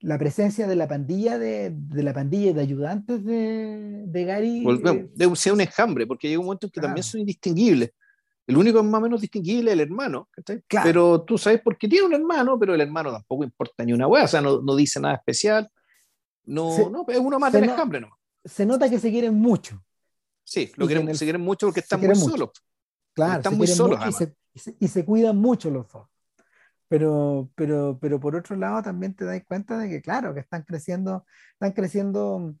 la 0.00 0.18
presencia 0.18 0.66
de 0.66 0.76
la 0.76 0.86
pandilla 0.86 1.38
de, 1.38 1.70
de 1.72 2.02
la 2.02 2.12
pandilla 2.12 2.52
de 2.52 2.60
ayudantes 2.60 3.24
de, 3.24 4.04
de 4.06 4.24
Gary. 4.24 4.64
Eh, 4.66 5.10
debe 5.14 5.36
ser 5.36 5.52
un 5.52 5.60
enjambre, 5.60 6.06
porque 6.06 6.28
llega 6.28 6.40
un 6.40 6.46
momento 6.46 6.66
en 6.66 6.70
que 6.70 6.80
también 6.80 7.02
son 7.02 7.20
indistinguibles. 7.20 7.90
El 8.46 8.56
único 8.56 8.82
más 8.82 8.98
o 8.98 9.02
menos 9.02 9.20
distinguible 9.20 9.70
es 9.70 9.74
el 9.74 9.80
hermano, 9.80 10.28
pero 10.82 11.22
tú 11.22 11.36
sabes 11.36 11.60
por 11.60 11.76
qué 11.76 11.86
tiene 11.86 12.06
un 12.06 12.14
hermano, 12.14 12.58
pero 12.58 12.74
el 12.74 12.80
hermano 12.80 13.12
tampoco 13.12 13.44
importa 13.44 13.84
ni 13.84 13.92
una 13.92 14.06
hueá, 14.06 14.24
o 14.24 14.28
sea, 14.28 14.40
no, 14.40 14.62
no, 14.62 14.74
dice 14.74 15.00
nada 15.00 15.16
especial. 15.16 15.70
No, 16.44 16.88
no, 16.88 17.04
es 17.08 17.18
uno 17.18 17.38
más 17.38 17.52
del 17.52 17.64
enjambre 17.64 18.00
no. 18.00 18.18
Se 18.44 18.64
nota 18.64 18.88
que 18.88 18.98
se 18.98 19.10
quieren 19.10 19.34
mucho. 19.34 19.84
Sí, 20.44 20.72
lo 20.76 20.86
quieren, 20.86 21.14
se 21.14 21.26
quieren 21.26 21.42
mucho 21.42 21.66
porque 21.66 21.80
están 21.80 22.00
muy 22.00 22.14
solos. 22.14 22.50
Claro, 23.12 23.40
están 23.40 23.56
muy 23.56 23.66
solos. 23.66 24.00
Y 24.08 24.12
se, 24.12 24.76
y 24.80 24.88
se 24.88 25.04
cuidan 25.04 25.36
mucho 25.36 25.68
los 25.68 25.86
dos. 25.88 26.06
Pero, 26.88 27.50
pero, 27.54 27.98
pero 28.00 28.18
por 28.20 28.34
otro 28.36 28.56
lado 28.56 28.82
también 28.82 29.14
te 29.14 29.24
das 29.24 29.42
cuenta 29.46 29.78
de 29.78 29.88
que, 29.88 30.02
claro, 30.02 30.34
que 30.34 30.40
están 30.40 30.62
creciendo, 30.62 31.26
están 31.52 31.72
creciendo, 31.72 32.54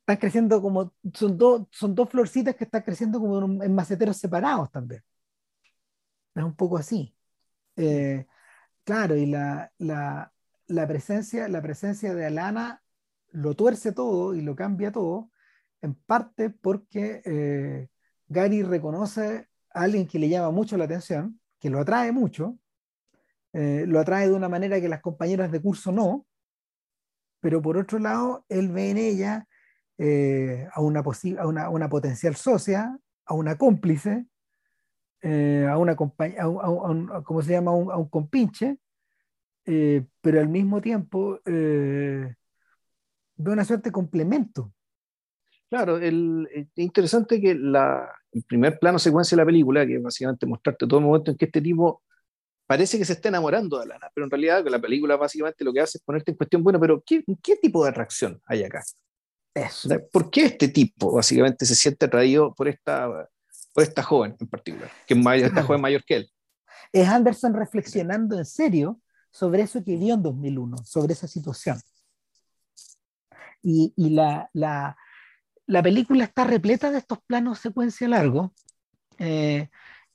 están 0.00 0.16
creciendo 0.18 0.60
como, 0.62 0.92
son, 1.14 1.38
dos 1.38 1.62
son 1.70 1.94
dos 1.94 2.10
florcitas 2.10 2.56
que 2.56 2.64
están 2.64 2.82
creciendo 2.82 3.20
como 3.20 3.62
en 3.62 3.74
maceteros 3.74 4.16
separados 4.16 4.70
también. 4.70 5.02
Es 6.34 6.44
un 6.44 6.54
poco 6.54 6.76
así. 6.78 7.14
Eh, 7.76 8.26
claro, 8.84 9.16
y 9.16 9.26
la, 9.26 9.72
la, 9.78 10.32
la, 10.68 10.88
presencia, 10.88 11.48
la 11.48 11.62
presencia 11.62 12.14
de 12.14 12.26
Alana 12.26 12.82
lo 13.32 13.54
tuerce 13.56 13.92
todo 13.92 14.34
y 14.34 14.42
lo 14.42 14.56
cambia 14.56 14.92
todo, 14.92 15.30
en 15.82 15.94
parte 15.94 16.50
porque 16.50 17.22
eh, 17.24 17.88
Gary 18.28 18.62
reconoce 18.62 19.48
a 19.72 19.82
alguien 19.82 20.06
que 20.06 20.18
le 20.18 20.28
llama 20.28 20.50
mucho 20.50 20.76
la 20.76 20.84
atención, 20.84 21.40
que 21.60 21.70
lo 21.70 21.80
atrae 21.80 22.12
mucho, 22.12 22.58
eh, 23.52 23.84
lo 23.86 23.98
atrae 23.98 24.28
de 24.28 24.34
una 24.34 24.48
manera 24.48 24.80
que 24.80 24.88
las 24.88 25.00
compañeras 25.00 25.50
de 25.50 25.60
curso 25.60 25.90
no, 25.92 26.26
pero 27.40 27.60
por 27.60 27.76
otro 27.76 27.98
lado, 27.98 28.44
él 28.48 28.68
ve 28.68 28.90
en 28.90 28.98
ella 28.98 29.46
eh, 29.98 30.68
a, 30.72 30.80
una, 30.80 31.00
a, 31.38 31.68
una, 31.68 31.88
potencial 31.88 32.36
socia, 32.36 32.96
a 33.26 33.34
una 33.34 33.56
cómplice, 33.58 34.26
eh, 35.22 35.66
a 35.68 35.76
una 35.78 35.96
a 36.38 36.48
un, 36.48 37.10
¿cómo 37.24 37.42
se 37.42 37.52
llama? 37.52 37.72
A 37.72 37.96
un, 37.96 38.08
compinche, 38.08 38.78
pero 39.64 40.40
al 40.40 40.48
mismo 40.48 40.80
tiempo 40.80 41.40
ve 41.44 42.34
una 43.36 43.64
suerte 43.64 43.88
de 43.88 43.92
complemento. 43.92 44.72
Claro, 45.68 45.98
el, 45.98 46.48
es 46.52 46.66
interesante 46.74 47.40
que 47.40 47.54
la, 47.54 48.10
el 48.32 48.42
primer 48.42 48.78
plano 48.78 48.98
secuencia 48.98 49.36
de 49.36 49.42
la 49.42 49.46
película, 49.46 49.86
que 49.86 49.98
básicamente 49.98 50.46
mostrarte 50.46 50.86
todo 50.86 50.98
el 50.98 51.06
momento 51.06 51.30
en 51.30 51.36
que 51.36 51.44
este 51.44 51.60
tipo 51.60 52.02
parece 52.70 52.98
que 52.98 53.04
se 53.04 53.14
está 53.14 53.30
enamorando 53.30 53.78
de 53.78 53.82
Alana, 53.82 54.12
pero 54.14 54.26
en 54.26 54.30
realidad 54.30 54.64
la 54.68 54.78
película 54.78 55.16
básicamente 55.16 55.64
lo 55.64 55.72
que 55.72 55.80
hace 55.80 55.98
es 55.98 56.04
ponerte 56.04 56.30
en 56.30 56.36
cuestión, 56.36 56.62
bueno, 56.62 56.78
pero 56.78 57.02
¿qué, 57.04 57.24
qué 57.42 57.56
tipo 57.56 57.82
de 57.82 57.90
atracción 57.90 58.40
hay 58.46 58.62
acá? 58.62 58.84
Eso. 59.52 59.88
¿Por 60.12 60.30
qué 60.30 60.44
este 60.44 60.68
tipo 60.68 61.12
básicamente 61.12 61.66
se 61.66 61.74
siente 61.74 62.06
atraído 62.06 62.54
por 62.54 62.68
esta, 62.68 63.08
por 63.72 63.82
esta 63.82 64.04
joven 64.04 64.36
en 64.38 64.46
particular, 64.46 64.88
que 65.04 65.14
es 65.14 65.20
mayor, 65.20 65.48
esta 65.48 65.64
joven 65.64 65.80
mayor 65.80 66.04
que 66.04 66.14
él? 66.14 66.30
Es 66.92 67.08
Anderson 67.08 67.54
reflexionando 67.54 68.38
en 68.38 68.44
serio 68.44 69.00
sobre 69.32 69.62
eso 69.62 69.82
que 69.82 69.96
vio 69.96 70.14
en 70.14 70.22
2001, 70.22 70.76
sobre 70.84 71.14
esa 71.14 71.26
situación. 71.26 71.80
Y, 73.64 73.92
y 73.96 74.10
la, 74.10 74.48
la, 74.52 74.96
la, 75.66 75.82
película 75.82 76.22
está 76.22 76.44
repleta 76.44 76.92
de 76.92 76.98
estos 76.98 77.18
planos 77.26 77.58
secuencia 77.58 78.06
largos. 78.06 78.52
Eh, 79.18 79.68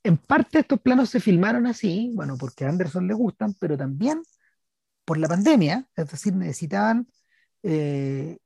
en 0.06 0.18
parte 0.18 0.60
estos 0.60 0.80
planos 0.80 1.10
se 1.10 1.20
filmaron 1.20 1.66
así, 1.66 2.12
bueno, 2.14 2.38
porque 2.38 2.64
a 2.64 2.70
Anderson 2.70 3.08
le 3.08 3.16
gustan, 3.16 3.56
pero 3.60 3.76
también 3.76 4.22
por 5.04 5.18
la 5.18 5.28
pandemia, 5.28 5.88
es 5.96 6.12
decir, 6.12 6.36
necesitaban, 6.36 7.08
eh, 7.64 8.38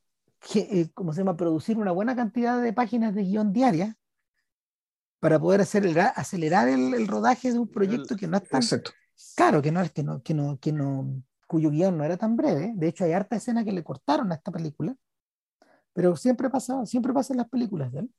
eh, 0.56 0.90
¿cómo 0.94 1.12
se 1.12 1.20
llama?, 1.20 1.36
producir 1.36 1.78
una 1.78 1.92
buena 1.92 2.16
cantidad 2.16 2.62
de 2.62 2.72
páginas 2.72 3.14
de 3.14 3.24
guion 3.24 3.52
diarias 3.52 3.94
para 5.20 5.38
poder 5.38 5.60
acelerar, 5.60 6.14
acelerar 6.16 6.70
el, 6.70 7.08
rodaje 7.08 7.52
de 7.52 7.60
un 7.60 7.68
proyecto 7.68 8.16
que 8.16 8.28
no 8.28 8.38
es 8.38 8.48
tan... 8.48 8.62
Que 9.62 9.72
no, 9.72 9.90
que 9.92 10.04
no, 10.04 10.24
que 10.24 10.34
no, 10.34 10.60
que 10.60 10.72
no, 10.72 11.24
cuyo 11.46 11.72
guion 11.72 11.98
no 11.98 12.06
era 12.06 12.16
tan 12.16 12.38
breve. 12.38 12.72
De 12.76 12.88
hecho, 12.88 13.04
hay 13.04 13.12
harta 13.12 13.36
escena 13.36 13.66
que 13.66 13.74
le 13.74 13.84
cortaron 13.84 14.32
a 14.32 14.36
esta 14.36 14.50
película, 14.50 14.96
pero 15.92 16.16
siempre 16.16 16.50
pasa, 16.50 16.86
siempre 16.86 17.12
pasa 17.12 17.34
en 17.34 17.38
las 17.40 17.50
películas 17.50 17.92
de 17.92 18.00
él. 18.00 18.12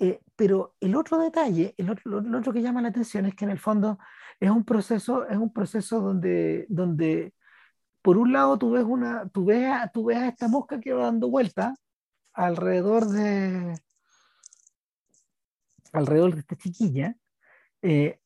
Eh, 0.00 0.20
pero 0.36 0.76
el 0.80 0.94
otro 0.94 1.18
detalle, 1.18 1.74
el 1.76 1.90
otro, 1.90 2.22
otro 2.36 2.52
que 2.52 2.62
llama 2.62 2.82
la 2.82 2.88
atención 2.88 3.26
es 3.26 3.34
que 3.34 3.44
en 3.44 3.50
el 3.50 3.58
fondo 3.58 3.98
es 4.38 4.50
un 4.50 4.64
proceso, 4.64 5.26
es 5.28 5.36
un 5.36 5.52
proceso 5.52 6.00
donde, 6.00 6.66
donde 6.68 7.34
por 8.02 8.16
un 8.18 8.32
lado 8.32 8.58
tú 8.58 8.70
ves, 8.70 8.84
una, 8.84 9.28
tú 9.28 9.44
ves, 9.46 9.66
a, 9.66 9.88
tú 9.88 10.04
ves 10.06 10.18
a 10.18 10.28
esta 10.28 10.48
mosca 10.48 10.80
que 10.80 10.92
va 10.92 11.06
dando 11.06 11.28
vuelta 11.28 11.74
alrededor 12.32 13.08
de, 13.08 13.74
alrededor 15.92 16.34
de 16.34 16.40
esta 16.40 16.56
chiquilla. 16.56 17.16
Eh, 17.82 18.20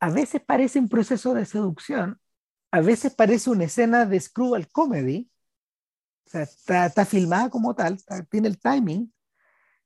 a 0.00 0.10
veces 0.10 0.42
parece 0.42 0.80
un 0.80 0.88
proceso 0.88 1.32
de 1.32 1.46
seducción, 1.46 2.20
a 2.72 2.80
veces 2.80 3.14
parece 3.14 3.50
una 3.50 3.64
escena 3.64 4.04
de 4.04 4.20
screwball 4.20 4.68
comedy, 4.68 5.30
o 6.26 6.30
sea, 6.30 6.42
está, 6.42 6.86
está 6.86 7.04
filmada 7.04 7.50
como 7.50 7.74
tal, 7.74 7.98
tiene 8.28 8.48
el 8.48 8.58
timing, 8.58 9.13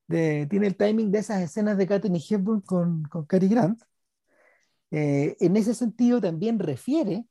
tiene 0.09 0.67
el 0.67 0.75
timing 0.75 1.11
de 1.11 1.19
esas 1.19 1.41
escenas 1.41 1.77
de 1.77 1.85
Katherine 1.85 2.23
Hepburn 2.27 2.61
con, 2.61 3.03
con 3.03 3.25
Cary 3.25 3.47
Grant. 3.47 3.81
Eh, 4.89 5.37
en 5.39 5.55
ese 5.55 5.75
sentido 5.75 6.19
también 6.19 6.57
refiere 6.57 7.25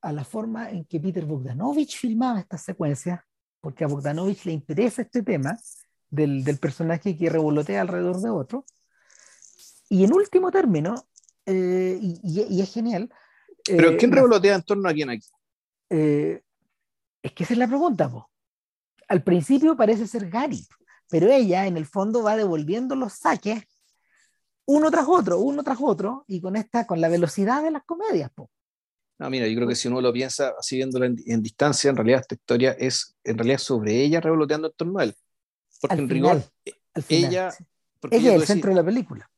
a 0.00 0.12
la 0.12 0.24
forma 0.24 0.70
en 0.70 0.86
que 0.86 0.98
Peter 0.98 1.26
Bogdanovich 1.26 1.98
filmaba 1.98 2.40
estas 2.40 2.62
secuencias, 2.62 3.20
porque 3.60 3.84
a 3.84 3.86
Bogdanovich 3.86 4.46
le 4.46 4.52
interesa 4.52 5.02
este 5.02 5.22
tema 5.22 5.58
del, 6.08 6.42
del 6.42 6.58
personaje 6.58 7.16
que 7.16 7.28
revolotea 7.28 7.82
alrededor 7.82 8.20
de 8.20 8.30
otro. 8.30 8.64
Y 9.90 10.04
en 10.04 10.14
último 10.14 10.50
término, 10.50 11.06
eh, 11.44 11.98
y, 12.00 12.60
es 12.62 12.72
genial. 12.72 13.10
¿Pero 13.64 13.96
quién 13.98 14.10
revolotea 14.10 14.54
en 14.54 14.62
torno 14.62 14.88
a 14.88 14.94
quién 14.94 15.10
aquí? 15.10 15.28
es 15.90 17.32
que 17.34 17.44
esa 17.44 17.52
es 17.52 17.58
la 17.58 17.68
pregunta, 17.68 18.10
Al 19.06 19.22
principio 19.22 19.76
parece 19.76 20.06
ser 20.06 20.30
Gary, 20.30 20.66
pero 21.12 21.30
ella 21.30 21.66
en 21.66 21.76
el 21.76 21.84
fondo 21.84 22.22
va 22.22 22.38
devolviendo 22.38 22.96
los 22.96 23.12
saques 23.12 23.64
uno 24.64 24.90
tras 24.90 25.04
otro, 25.06 25.40
uno 25.40 25.62
tras 25.62 25.76
otro, 25.78 26.24
y 26.26 26.40
con 26.40 26.56
esta, 26.56 26.86
con 26.86 27.02
la 27.02 27.10
velocidad 27.10 27.62
de 27.62 27.70
las 27.70 27.82
comedias, 27.84 28.30
po. 28.30 28.50
No, 29.18 29.28
mira, 29.28 29.46
yo 29.46 29.54
creo 29.56 29.68
que 29.68 29.74
si 29.74 29.88
uno 29.88 30.00
lo 30.00 30.10
piensa 30.10 30.54
así 30.58 30.76
viéndola 30.76 31.04
en, 31.04 31.42
distancia, 31.42 31.90
en 31.90 31.96
realidad 31.96 32.20
esta 32.20 32.34
historia 32.34 32.72
es 32.78 33.14
en 33.24 33.36
realidad 33.36 33.58
sobre 33.58 34.02
ella 34.02 34.22
revoloteando 34.22 34.68
en 34.68 34.72
torno 34.74 34.98
a 35.00 35.04
él. 35.04 35.14
Porque 35.82 35.96
en 35.96 36.08
rigor, 36.08 36.42
ella. 37.10 37.52
Ella 38.10 38.34
es 38.34 38.40
el 38.40 38.46
centro 38.46 38.70
de 38.70 38.76
la 38.76 38.84
película. 38.84 39.30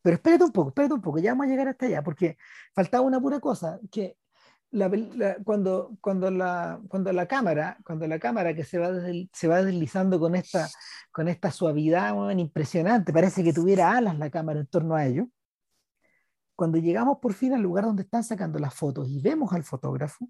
Pero 0.00 0.14
espérate 0.14 0.44
un 0.44 0.52
poco, 0.52 0.70
espérate 0.70 0.94
un 0.94 1.02
poco, 1.02 1.18
ya 1.18 1.32
vamos 1.32 1.46
a 1.46 1.50
llegar 1.50 1.68
hasta 1.68 1.84
allá, 1.84 2.02
porque 2.02 2.38
faltaba 2.74 3.04
una 3.04 3.20
pura 3.20 3.40
cosa, 3.40 3.78
que 3.90 4.16
cuando, 5.44 5.96
cuando, 6.00 6.30
la, 6.30 6.80
cuando 6.88 7.12
la 7.12 7.26
cámara, 7.26 7.78
cuando 7.84 8.06
la 8.06 8.18
cámara 8.18 8.54
que 8.54 8.64
se 8.64 8.78
va, 8.78 8.90
se 9.32 9.48
va 9.48 9.62
deslizando 9.62 10.18
con 10.18 10.34
esta, 10.34 10.68
con 11.12 11.28
esta 11.28 11.50
suavidad 11.50 12.14
impresionante, 12.30 13.12
parece 13.12 13.44
que 13.44 13.52
tuviera 13.52 13.96
alas 13.96 14.18
la 14.18 14.30
cámara 14.30 14.60
en 14.60 14.66
torno 14.66 14.94
a 14.94 15.06
ello, 15.06 15.28
cuando 16.56 16.78
llegamos 16.78 17.18
por 17.20 17.34
fin 17.34 17.52
al 17.52 17.62
lugar 17.62 17.84
donde 17.84 18.02
están 18.02 18.24
sacando 18.24 18.58
las 18.58 18.74
fotos 18.74 19.08
y 19.08 19.20
vemos 19.20 19.52
al 19.52 19.64
fotógrafo, 19.64 20.28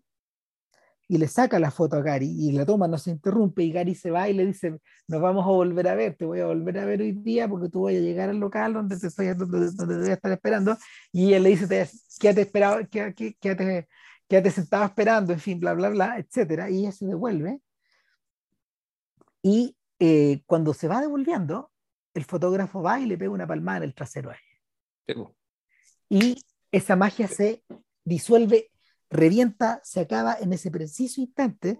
y 1.08 1.18
le 1.18 1.28
saca 1.28 1.58
la 1.58 1.70
foto 1.70 1.96
a 1.96 2.02
Gary 2.02 2.26
y 2.26 2.52
la 2.52 2.64
toma 2.64 2.88
no 2.88 2.96
se 2.98 3.10
interrumpe 3.10 3.62
y 3.62 3.72
Gary 3.72 3.94
se 3.94 4.10
va 4.10 4.28
y 4.28 4.32
le 4.32 4.46
dice, 4.46 4.80
nos 5.06 5.20
vamos 5.20 5.44
a 5.44 5.50
volver 5.50 5.88
a 5.88 5.94
ver, 5.94 6.16
te 6.16 6.24
voy 6.24 6.40
a 6.40 6.46
volver 6.46 6.78
a 6.78 6.84
ver 6.86 7.02
hoy 7.02 7.12
día 7.12 7.48
porque 7.48 7.68
tú 7.68 7.82
vas 7.82 7.94
a 7.94 7.98
llegar 7.98 8.30
al 8.30 8.38
local 8.38 8.72
donde 8.72 8.98
te, 8.98 9.08
estoy, 9.08 9.26
donde, 9.34 9.70
te 9.70 9.84
voy 9.84 10.10
a 10.10 10.14
estar 10.14 10.32
esperando 10.32 10.76
y 11.12 11.34
él 11.34 11.42
le 11.42 11.50
dice, 11.50 11.88
quédate, 12.18 12.42
esperado, 12.42 12.88
quédate, 12.90 13.36
quédate, 13.38 13.88
quédate 14.34 14.50
sentado 14.50 14.84
esperando, 14.84 15.32
en 15.32 15.38
fin, 15.38 15.60
bla, 15.60 15.74
bla, 15.74 15.90
bla, 15.90 16.18
etcétera, 16.18 16.68
y 16.68 16.80
ella 16.80 16.90
se 16.90 17.06
devuelve 17.06 17.60
y 19.42 19.76
eh, 20.00 20.42
cuando 20.46 20.74
se 20.74 20.88
va 20.88 21.00
devolviendo, 21.00 21.70
el 22.14 22.24
fotógrafo 22.24 22.82
va 22.82 22.98
y 22.98 23.06
le 23.06 23.16
pega 23.16 23.30
una 23.30 23.46
palmada 23.46 23.78
en 23.78 23.82
el 23.84 23.94
trasero 23.94 24.30
a 24.30 24.34
ella. 24.34 25.30
Y 26.08 26.42
esa 26.72 26.96
magia 26.96 27.28
se 27.28 27.62
disuelve 28.04 28.72
revienta, 29.08 29.80
se 29.84 30.00
acaba 30.00 30.36
en 30.40 30.52
ese 30.52 30.72
preciso 30.72 31.20
instante, 31.20 31.78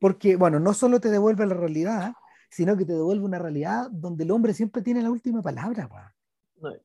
porque, 0.00 0.34
bueno, 0.34 0.58
no 0.58 0.74
solo 0.74 0.98
te 0.98 1.10
devuelve 1.10 1.46
la 1.46 1.54
realidad, 1.54 2.14
sino 2.50 2.76
que 2.76 2.84
te 2.84 2.94
devuelve 2.94 3.24
una 3.24 3.38
realidad 3.38 3.88
donde 3.92 4.24
el 4.24 4.32
hombre 4.32 4.54
siempre 4.54 4.82
tiene 4.82 5.02
la 5.02 5.10
última 5.12 5.40
palabra. 5.40 5.88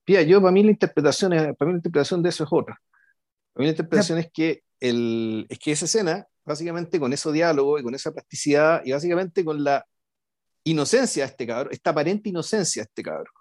yo 0.06 0.40
para 0.40 0.52
mí 0.52 0.61
la 0.61 0.72
interpretación 0.72 1.34
es, 1.34 1.56
para 1.56 1.69
mí 1.69 1.73
la 1.73 1.80
interpretación 1.80 2.22
de 2.22 2.30
eso 2.30 2.44
es 2.44 2.49
otra. 2.52 2.80
Para 3.53 3.61
mí 3.61 3.65
la 3.65 3.72
interpretación 3.72 4.19
es 4.19 4.32
que 4.32 4.64
el, 4.82 5.45
es 5.49 5.60
que 5.60 5.72
esa 5.72 5.86
escena, 5.86 6.28
básicamente 6.44 6.99
con 6.99 7.14
ese 7.14 7.32
diálogo 7.32 7.80
y 7.80 7.84
con 7.84 7.95
esa 7.95 8.12
plasticidad 8.12 8.82
y 8.84 8.91
básicamente 8.91 9.45
con 9.45 9.64
la 9.64 9.86
inocencia 10.66 11.24
de 11.24 11.32
este 11.32 11.48
cabrón, 11.48 11.72
esta 11.72 11.91
aparente 11.91 12.30
inocencia 12.30 12.82
de 12.84 12.88
este 12.88 13.03
cabrón, 13.03 13.34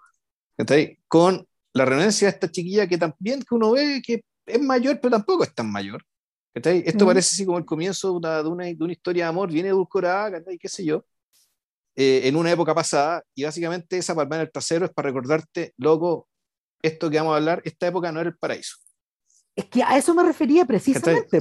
con 1.09 1.47
la 1.73 1.85
renuncia 1.85 2.29
de 2.29 2.35
esta 2.35 2.51
chiquilla 2.51 2.87
que 2.87 2.99
también 2.99 3.41
que 3.41 3.55
uno 3.55 3.73
ve 3.73 4.01
que 4.05 4.23
es 4.47 4.61
mayor, 4.61 5.01
pero 5.01 5.13
tampoco 5.13 5.45
es 5.45 5.55
tan 5.55 5.71
mayor, 5.71 6.05
esto 6.53 7.07
parece 7.07 7.35
así 7.35 7.47
como 7.47 7.59
el 7.59 7.65
comienzo 7.65 8.11
de 8.11 8.17
una, 8.17 8.43
de 8.43 8.49
una, 8.49 8.65
de 8.65 8.77
una 8.81 8.93
historia 8.93 9.25
de 9.25 9.29
amor 9.29 9.51
bien 9.51 9.67
edulcorada, 9.67 10.43
qué 10.59 10.69
sé 10.69 10.85
yo, 10.85 11.05
eh, 11.97 12.23
en 12.25 12.37
una 12.37 12.51
época 12.51 12.75
pasada, 12.75 13.23
y 13.35 13.45
básicamente 13.45 13.99
esa 13.99 14.15
palma 14.15 14.37
en 14.37 14.43
el 14.43 14.53
trasero 14.53 14.87
es 14.87 14.93
para 14.93 15.09
recordarte, 15.09 15.75
loco, 15.77 16.29
esto 16.83 17.11
que 17.11 17.19
vamos 17.19 17.35
a 17.35 17.37
hablar, 17.37 17.63
esta 17.65 17.87
época 17.87 18.11
no 18.11 18.21
era 18.21 18.31
el 18.31 18.37
paraíso. 18.37 18.77
Es 19.57 19.67
que 19.67 19.83
a 19.83 19.97
eso 19.97 20.15
me 20.15 20.23
refería 20.23 20.65
precisamente. 20.65 21.39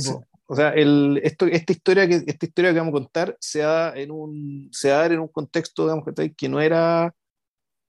O 0.52 0.56
sea, 0.56 0.69
el, 0.69 1.22
esto, 1.23 1.45
esta, 1.45 1.72
historia 1.72 2.07
que, 2.07 2.23
esta 2.26 2.45
historia 2.45 2.73
que 2.73 2.80
vamos 2.80 2.91
a 2.91 3.03
contar 3.03 3.38
se 3.40 3.60
da 3.60 3.95
en 3.95 4.10
un, 4.10 4.68
se 4.72 4.90
da 4.90 5.06
en 5.06 5.19
un 5.19 5.27
contexto 5.27 5.84
digamos, 5.84 6.06
que 6.36 6.49
no 6.49 6.60
era, 6.60 7.14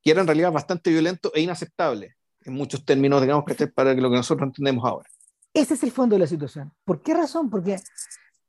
que 0.03 0.11
era 0.11 0.21
en 0.21 0.27
realidad 0.27 0.53
bastante 0.53 0.91
violento 0.91 1.33
e 1.35 1.41
inaceptable 1.41 2.17
en 2.43 2.53
muchos 2.53 2.85
términos, 2.85 3.21
digamos, 3.23 3.45
que 3.45 3.67
para 3.67 3.95
lo 3.95 4.11
que 4.11 4.17
nosotros 4.17 4.47
entendemos 4.47 4.85
ahora. 4.85 5.09
Ese 5.53 5.75
es 5.75 5.83
el 5.83 5.91
fondo 5.91 6.17
de 6.17 6.21
la 6.21 6.27
situación. 6.27 6.73
¿Por 6.85 7.03
qué 7.03 7.15
razón? 7.15 7.51
Porque 7.51 7.81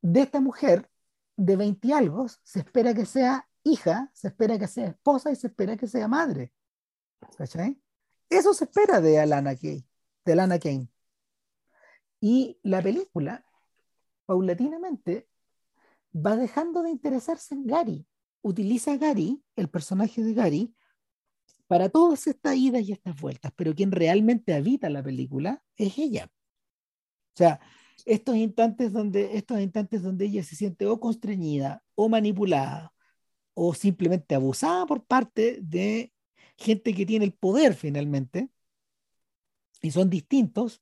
de 0.02 0.22
esta 0.22 0.40
mujer 0.40 0.90
de 1.36 1.56
20 1.56 1.88
y 1.88 1.92
algo 1.92 2.28
se 2.44 2.60
espera 2.60 2.94
que 2.94 3.06
sea 3.06 3.48
hija, 3.64 4.10
se 4.14 4.28
espera 4.28 4.60
que 4.60 4.68
sea 4.68 4.88
esposa 4.88 5.32
y 5.32 5.36
se 5.36 5.48
espera 5.48 5.78
que 5.78 5.88
sea 5.88 6.08
madre. 6.08 6.54
¿Cachai? 7.38 7.80
Eso 8.30 8.54
se 8.54 8.66
espera 8.66 9.02
de 9.02 9.20
Alana 9.20 9.56
Kane, 9.56 9.86
de 10.26 10.32
Alana 10.34 10.60
Kane. 10.60 10.88
Y 12.22 12.60
la 12.64 12.82
película, 12.82 13.44
paulatinamente, 14.26 15.28
va 16.16 16.38
dejando 16.38 16.84
de 16.84 16.92
interesarse 16.92 17.56
en 17.56 17.66
Gary. 17.66 18.06
Utiliza 18.42 18.94
a 18.94 18.98
Gary, 18.98 19.44
el 19.56 19.70
personaje 19.70 20.24
de 20.24 20.34
Gary, 20.34 20.74
para 21.68 21.90
todas 21.90 22.28
estas 22.28 22.56
idas 22.56 22.84
y 22.84 22.92
estas 22.92 23.20
vueltas, 23.20 23.52
pero 23.56 23.74
quien 23.74 23.92
realmente 23.92 24.54
habita 24.54 24.90
la 24.90 25.02
película 25.02 25.64
es 25.78 25.98
ella. 25.98 26.30
O 27.34 27.38
sea, 27.38 27.60
estos 28.06 28.36
instantes 28.36 28.92
donde, 28.92 29.38
estos 29.38 29.60
instantes 29.60 30.04
donde 30.04 30.26
ella 30.26 30.44
se 30.44 30.56
siente 30.56 30.86
o 30.86 31.00
constreñida 31.00 31.84
o 31.96 32.10
manipulada 32.10 32.94
o 33.54 33.74
simplemente 33.74 34.36
abusada 34.36 34.86
por 34.86 35.06
parte 35.06 35.60
de 35.62 36.14
gente 36.58 36.94
que 36.94 37.06
tiene 37.06 37.26
el 37.26 37.34
poder 37.34 37.74
finalmente 37.74 38.50
y 39.82 39.92
son 39.92 40.10
distintos, 40.10 40.82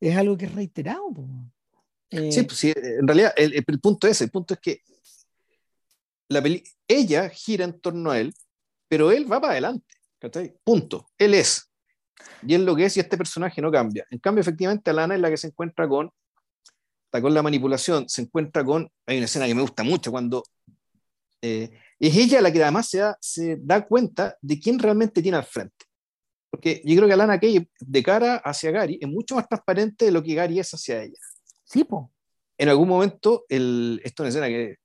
es 0.00 0.16
algo 0.16 0.36
que 0.36 0.46
es 0.46 0.54
reiterado. 0.54 1.14
sí, 2.10 2.40
eh, 2.40 2.44
pues 2.44 2.58
sí, 2.58 2.72
en 2.76 3.06
realidad 3.06 3.32
el, 3.36 3.80
punto 3.80 4.06
es, 4.06 4.20
el 4.20 4.30
punto 4.30 4.54
es 4.54 4.60
que 4.60 4.82
la 6.28 6.42
ella 6.88 7.28
gira 7.28 7.64
en 7.64 7.80
torno 7.80 8.10
a 8.10 8.18
él, 8.18 8.34
pero 8.88 9.10
él 9.10 9.30
va 9.30 9.40
para 9.40 9.52
adelante. 9.52 9.94
Punto. 10.64 11.08
Él 11.18 11.34
es. 11.34 11.70
Y 12.46 12.54
es 12.54 12.60
lo 12.60 12.74
que 12.74 12.86
es 12.86 12.96
y 12.96 13.00
este 13.00 13.16
personaje 13.16 13.60
no 13.60 13.70
cambia. 13.70 14.06
En 14.10 14.18
cambio, 14.18 14.40
efectivamente, 14.40 14.90
Alana 14.90 15.14
es 15.14 15.20
la 15.20 15.30
que 15.30 15.36
se 15.36 15.48
encuentra 15.48 15.88
con, 15.88 16.10
está 17.04 17.20
con 17.20 17.34
la 17.34 17.42
manipulación, 17.42 18.08
se 18.08 18.22
encuentra 18.22 18.64
con, 18.64 18.90
hay 19.06 19.18
una 19.18 19.26
escena 19.26 19.46
que 19.46 19.54
me 19.54 19.62
gusta 19.62 19.82
mucho 19.82 20.10
cuando 20.10 20.42
eh, 21.42 21.70
es 21.98 22.16
ella 22.16 22.40
la 22.40 22.52
que 22.52 22.62
además 22.62 22.88
se 22.88 22.98
da, 22.98 23.16
se 23.20 23.56
da 23.60 23.86
cuenta 23.86 24.36
de 24.40 24.58
quién 24.58 24.78
realmente 24.78 25.22
tiene 25.22 25.38
al 25.38 25.44
frente. 25.44 25.85
Porque 26.50 26.80
yo 26.84 26.96
creo 26.96 27.08
que 27.08 27.14
Alana 27.14 27.38
Kay, 27.40 27.68
de 27.80 28.02
cara 28.02 28.36
hacia 28.36 28.70
Gary, 28.70 28.98
es 29.00 29.08
mucho 29.08 29.34
más 29.34 29.48
transparente 29.48 30.06
de 30.06 30.12
lo 30.12 30.22
que 30.22 30.34
Gary 30.34 30.58
es 30.58 30.72
hacia 30.72 31.02
ella. 31.02 31.18
Sí, 31.64 31.84
po. 31.84 32.12
En 32.56 32.68
algún 32.68 32.88
momento, 32.88 33.44
el, 33.48 34.00
esto 34.04 34.24
es 34.24 34.34
una 34.34 34.46
escena 34.46 34.48
que 34.48 34.76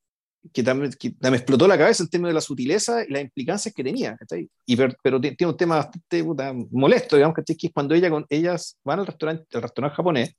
que 0.54 0.64
también, 0.64 0.92
me 1.20 1.38
explotó 1.38 1.68
la 1.68 1.78
cabeza 1.78 2.04
en 2.04 2.10
términos 2.10 2.32
de 2.32 2.36
la 2.36 2.42
sutileza 2.42 3.04
y 3.04 3.12
las 3.12 3.22
implicancias 3.22 3.74
que 3.74 3.84
tenía. 3.84 4.18
Y, 4.66 4.76
pero, 4.76 5.22
tiene 5.22 5.52
un 5.52 5.58
tema 5.58 5.76
bastante 5.76 6.24
molesto, 6.72 7.16
digamos, 7.16 7.36
que 7.36 7.44
es 7.48 7.72
cuando 7.74 7.94
ella 7.94 8.10
con, 8.10 8.26
ellas 8.30 8.78
van 8.84 9.00
al 9.00 9.08
restaurante, 9.08 9.46
al 9.56 9.62
restaurante 9.62 9.96
japonés 9.96 10.36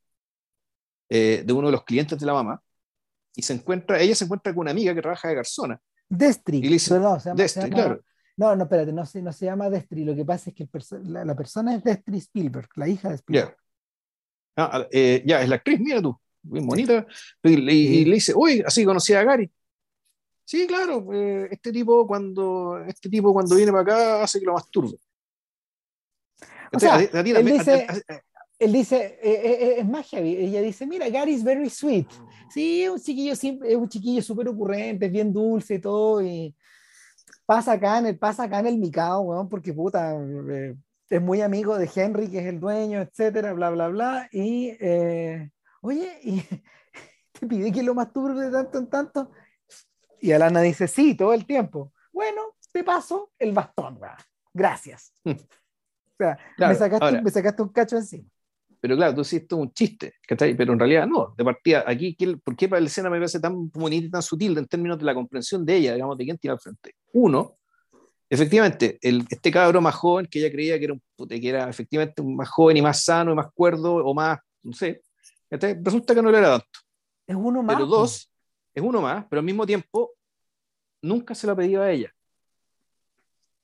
eh, 1.09 1.43
de 1.47 1.53
uno 1.53 1.69
de 1.69 1.73
los 1.73 1.85
clientes 1.85 2.19
de 2.19 2.27
la 2.27 2.35
mamá 2.35 2.61
y 3.35 3.43
se 3.43 3.53
encuentra, 3.55 4.01
ella 4.01 4.15
se 4.15 4.25
encuentra 4.25 4.53
con 4.53 4.63
una 4.63 4.73
amiga 4.73 4.95
que 4.95 5.01
trabaja 5.01 5.29
de 5.29 5.37
garzona. 5.37 5.81
Destri. 6.09 6.59
Y 6.59 6.79
se 6.79 6.95
llama, 6.95 7.19
Destri, 7.35 7.71
claro. 7.71 8.03
No, 8.43 8.57
no, 8.57 8.65
espérate, 8.65 8.93
no 8.93 9.07
se, 9.07 9.23
no 9.23 9.33
se 9.33 9.45
llama 9.45 9.71
Destri. 9.71 10.05
Lo 10.05 10.17
que 10.17 10.25
pasa 10.25 10.51
es 10.51 10.57
que 10.57 10.69
la, 11.05 11.37
persona 11.37 11.77
es 11.77 11.85
Destri 11.85 12.19
Spielberg, 12.19 12.69
la 12.75 12.89
hija 12.89 13.11
de 13.11 13.15
Spielberg. 13.15 13.57
Ah, 14.57 14.85
eh, 14.91 15.23
ya, 15.25 15.43
es 15.43 15.49
la 15.49 15.55
actriz, 15.55 15.79
mira 15.79 16.03
tú, 16.03 16.19
muy 16.43 16.59
bonita. 16.61 17.07
Y, 17.45 18.05
le 18.05 18.15
dice, 18.15 18.33
uy, 18.35 18.61
así 18.67 18.85
conocí 18.85 19.15
a 19.15 19.23
Gary. 19.23 19.49
Sí, 20.45 20.67
claro, 20.67 21.07
eh, 21.13 21.51
este 21.53 21.71
tipo 21.71 22.05
cuando 22.05 22.79
este 22.85 23.09
tipo 23.09 23.33
cuando 23.33 23.55
viene 23.55 23.71
para 23.71 23.83
acá 23.83 24.23
hace 24.25 24.41
que 24.41 24.47
lo 24.47 24.55
masturbe. 24.55 24.99
O 26.73 26.81
sea, 26.81 27.01
él 27.01 27.45
dice, 27.45 27.87
él 28.59 28.73
dice 28.73 29.19
es 29.23 29.87
magia, 29.87 30.19
ella 30.19 30.63
dice, 30.63 30.85
mira, 30.85 31.09
Gary 31.11 31.35
is 31.35 31.45
very 31.45 31.71
sweet. 31.71 32.09
Sí, 32.53 32.83
es 32.83 32.91
un 32.91 33.01
chiquillo 33.01 33.35
es 33.35 33.77
un 33.77 33.89
chiquillo 33.89 34.21
súper 34.21 34.49
ocurrente, 34.49 35.07
es 35.07 35.13
bien 35.13 35.33
dulce 35.33 35.75
y 35.75 35.79
todo, 35.79 36.21
y 36.21 36.53
pasa 37.47 37.73
acá 37.73 37.99
en 37.99 38.07
el, 38.07 38.19
pasa 38.19 38.45
acá 38.45 38.61
en 38.61 38.67
el 38.67 38.79
Micao, 38.79 39.49
porque 39.49 39.73
puta, 39.73 40.15
eh, 40.51 40.77
es 41.09 41.21
muy 41.23 41.41
amigo 41.41 41.79
de 41.79 41.91
Henry, 41.95 42.31
que 42.31 42.39
es 42.39 42.47
el 42.47 42.61
dueño, 42.61 43.01
etcétera, 43.01 43.53
bla, 43.53 43.71
bla, 43.71 43.89
bla, 43.89 44.29
y 44.33 44.77
eh, 44.81 45.51
oye, 45.83 46.19
y 46.23 46.43
te 47.33 47.47
pide 47.47 47.73
que 47.73 47.83
lo 47.83 47.95
masturbe 47.95 48.47
de 48.47 48.51
tanto 48.51 48.79
en 48.79 48.87
tanto, 48.89 49.31
y 50.21 50.33
Alana 50.33 50.61
dice, 50.61 50.87
sí, 50.87 51.17
todo 51.17 51.35
el 51.35 51.45
tiempo. 51.45 51.93
Bueno, 52.13 52.55
te 52.73 52.85
paso 52.85 53.33
el 53.39 53.53
bastón, 53.53 53.99
gracias. 54.55 55.13
o 55.25 55.35
sea, 56.17 56.39
me, 56.57 56.75
sacaste, 57.31 57.63
un 57.63 57.69
cacho 57.71 57.97
encima. 57.97 58.29
Pero 58.83 58.97
claro, 58.97 59.15
tú 59.15 59.23
sí, 59.23 59.37
esto 59.37 59.55
es 59.55 59.63
un 59.63 59.73
chiste, 59.73 60.15
pero 60.27 60.73
en 60.73 60.79
realidad 60.81 61.07
no. 61.07 61.33
De 61.39 61.45
partida, 61.45 61.85
aquí, 61.87 62.17
¿por 62.43 62.57
qué 62.57 62.69
para 62.69 62.81
la 62.81 62.89
escena 62.89 63.09
me 63.09 63.19
parece 63.19 63.39
tan 63.39 63.71
bonita 63.71 64.07
y 64.07 64.11
tan 64.11 64.23
sutil 64.23 64.59
en 64.59 64.67
términos 64.67 64.99
de 64.99 65.05
la 65.05 65.15
comprensión 65.15 65.65
de 65.65 65.77
ella, 65.77 65.95
digamos, 65.95 66.19
de 66.19 66.25
quién 66.25 66.37
tiene 66.37 66.55
al 66.55 66.59
frente? 66.59 66.97
Uno, 67.13 67.59
efectivamente, 68.29 68.99
el, 69.01 69.25
este 69.31 69.53
cabro 69.53 69.81
más 69.81 69.95
joven 69.95 70.27
que 70.27 70.41
ella 70.41 70.51
creía 70.51 70.81
que 70.81 70.87
era, 70.87 70.95
un, 70.95 71.29
que 71.29 71.49
era 71.49 71.71
efectivamente 71.71 72.25
más 72.25 72.49
joven 72.49 72.77
y 72.77 72.83
más 72.83 73.05
sano 73.05 73.31
y 73.31 73.37
más 73.37 73.53
cuerdo 73.55 73.95
o 73.95 74.13
más, 74.15 74.41
no 74.65 74.73
sé, 74.73 75.05
resulta 75.49 76.13
que 76.13 76.21
no 76.21 76.33
lo 76.33 76.39
era 76.39 76.51
tanto. 76.51 76.81
Es 77.25 77.37
uno 77.37 77.63
más. 77.63 77.77
Pero 77.77 77.87
dos, 77.87 78.33
es 78.75 78.83
uno 78.83 79.01
más, 79.01 79.27
pero 79.31 79.39
al 79.39 79.47
mismo 79.47 79.65
tiempo 79.65 80.11
nunca 81.03 81.37
se 81.37 81.47
lo 81.47 81.53
ha 81.53 81.57
pedido 81.57 81.83
a 81.83 81.91
ella. 81.93 82.13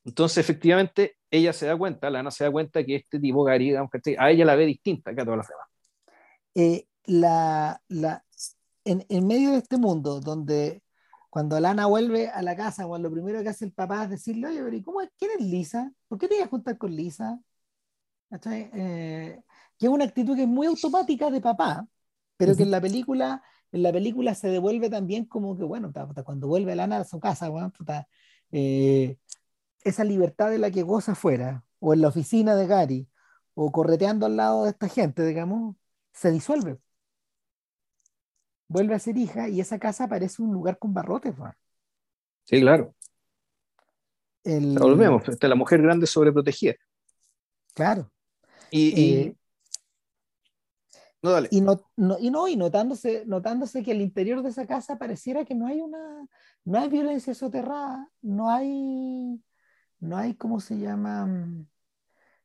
Entonces, 0.04 0.38
efectivamente, 0.38 1.17
ella 1.30 1.52
se 1.52 1.66
da 1.66 1.76
cuenta, 1.76 2.10
Lana 2.10 2.30
se 2.30 2.44
da 2.44 2.50
cuenta 2.50 2.84
que 2.84 2.96
este 2.96 3.18
tipo, 3.18 3.44
Gary, 3.44 3.74
a 3.74 4.30
ella 4.30 4.44
la 4.44 4.56
ve 4.56 4.66
distinta 4.66 5.14
que 5.14 5.20
a 5.20 5.24
todas 5.24 5.38
las 5.38 5.48
demás. 5.48 5.68
Eh, 6.54 6.86
la, 7.04 7.80
la, 7.88 8.24
en, 8.84 9.04
en, 9.08 9.26
medio 9.26 9.52
de 9.52 9.58
este 9.58 9.76
mundo, 9.76 10.20
donde 10.20 10.82
cuando 11.30 11.60
Lana 11.60 11.86
vuelve 11.86 12.28
a 12.28 12.42
la 12.42 12.56
casa, 12.56 12.86
cuando 12.86 13.08
lo 13.08 13.14
primero 13.14 13.42
que 13.42 13.50
hace 13.50 13.64
el 13.64 13.72
papá 13.72 14.04
es 14.04 14.10
decirle, 14.10 14.48
oye, 14.48 14.62
pero 14.62 14.82
¿cómo, 14.82 15.00
¿quién 15.18 15.30
es 15.38 15.44
Lisa? 15.44 15.92
¿Por 16.08 16.18
qué 16.18 16.28
te 16.28 16.36
ibas 16.36 16.46
a 16.46 16.50
juntar 16.50 16.78
con 16.78 16.94
Lisa? 16.94 17.38
Eh, 18.30 19.40
que 19.78 19.86
es 19.86 19.92
una 19.92 20.04
actitud 20.04 20.36
que 20.36 20.42
es 20.42 20.48
muy 20.48 20.66
automática 20.66 21.30
de 21.30 21.40
papá, 21.40 21.86
pero 22.36 22.54
que 22.56 22.62
en 22.62 22.70
la 22.70 22.80
película 22.80 23.42
en 23.72 23.82
la 23.82 23.92
película 23.92 24.34
se 24.34 24.48
devuelve 24.48 24.88
también 24.88 25.26
como 25.26 25.56
que, 25.56 25.64
bueno, 25.64 25.92
cuando 26.24 26.48
vuelve 26.48 26.74
Lana 26.74 26.98
a 26.98 27.04
su 27.04 27.20
casa, 27.20 27.48
bueno, 27.48 27.72
eh, 28.50 29.18
esa 29.84 30.04
libertad 30.04 30.50
de 30.50 30.58
la 30.58 30.70
que 30.70 30.82
goza 30.82 31.12
afuera, 31.12 31.64
o 31.80 31.94
en 31.94 32.02
la 32.02 32.08
oficina 32.08 32.54
de 32.54 32.66
Gary, 32.66 33.08
o 33.54 33.72
correteando 33.72 34.26
al 34.26 34.36
lado 34.36 34.64
de 34.64 34.70
esta 34.70 34.88
gente, 34.88 35.24
digamos, 35.24 35.76
se 36.12 36.30
disuelve. 36.30 36.78
Vuelve 38.68 38.94
a 38.94 38.98
ser 38.98 39.16
hija 39.16 39.48
y 39.48 39.60
esa 39.60 39.78
casa 39.78 40.08
parece 40.08 40.42
un 40.42 40.52
lugar 40.52 40.78
con 40.78 40.92
barrotes. 40.92 41.34
Sí, 42.44 42.60
claro. 42.60 42.94
El... 44.44 44.78
volvemos, 44.78 45.22
la 45.40 45.54
mujer 45.54 45.82
grande 45.82 46.06
sobreprotegida. 46.06 46.74
Claro. 47.74 48.10
Y, 48.70 49.00
eh, 49.00 49.36
no, 51.22 51.30
dale. 51.30 51.48
Y, 51.50 51.60
no, 51.60 51.80
y 52.20 52.30
no, 52.30 52.48
y 52.48 52.56
notándose, 52.56 53.24
notándose 53.26 53.82
que 53.82 53.92
el 53.92 54.00
interior 54.00 54.42
de 54.42 54.50
esa 54.50 54.66
casa 54.66 54.98
pareciera 54.98 55.44
que 55.44 55.54
no 55.54 55.66
hay 55.66 55.80
una, 55.80 56.28
no 56.64 56.78
hay 56.78 56.88
violencia 56.88 57.34
soterrada, 57.34 58.10
no 58.22 58.50
hay, 58.50 59.42
no 60.00 60.16
hay, 60.16 60.34
¿cómo 60.34 60.60
se 60.60 60.78
llama? 60.78 61.28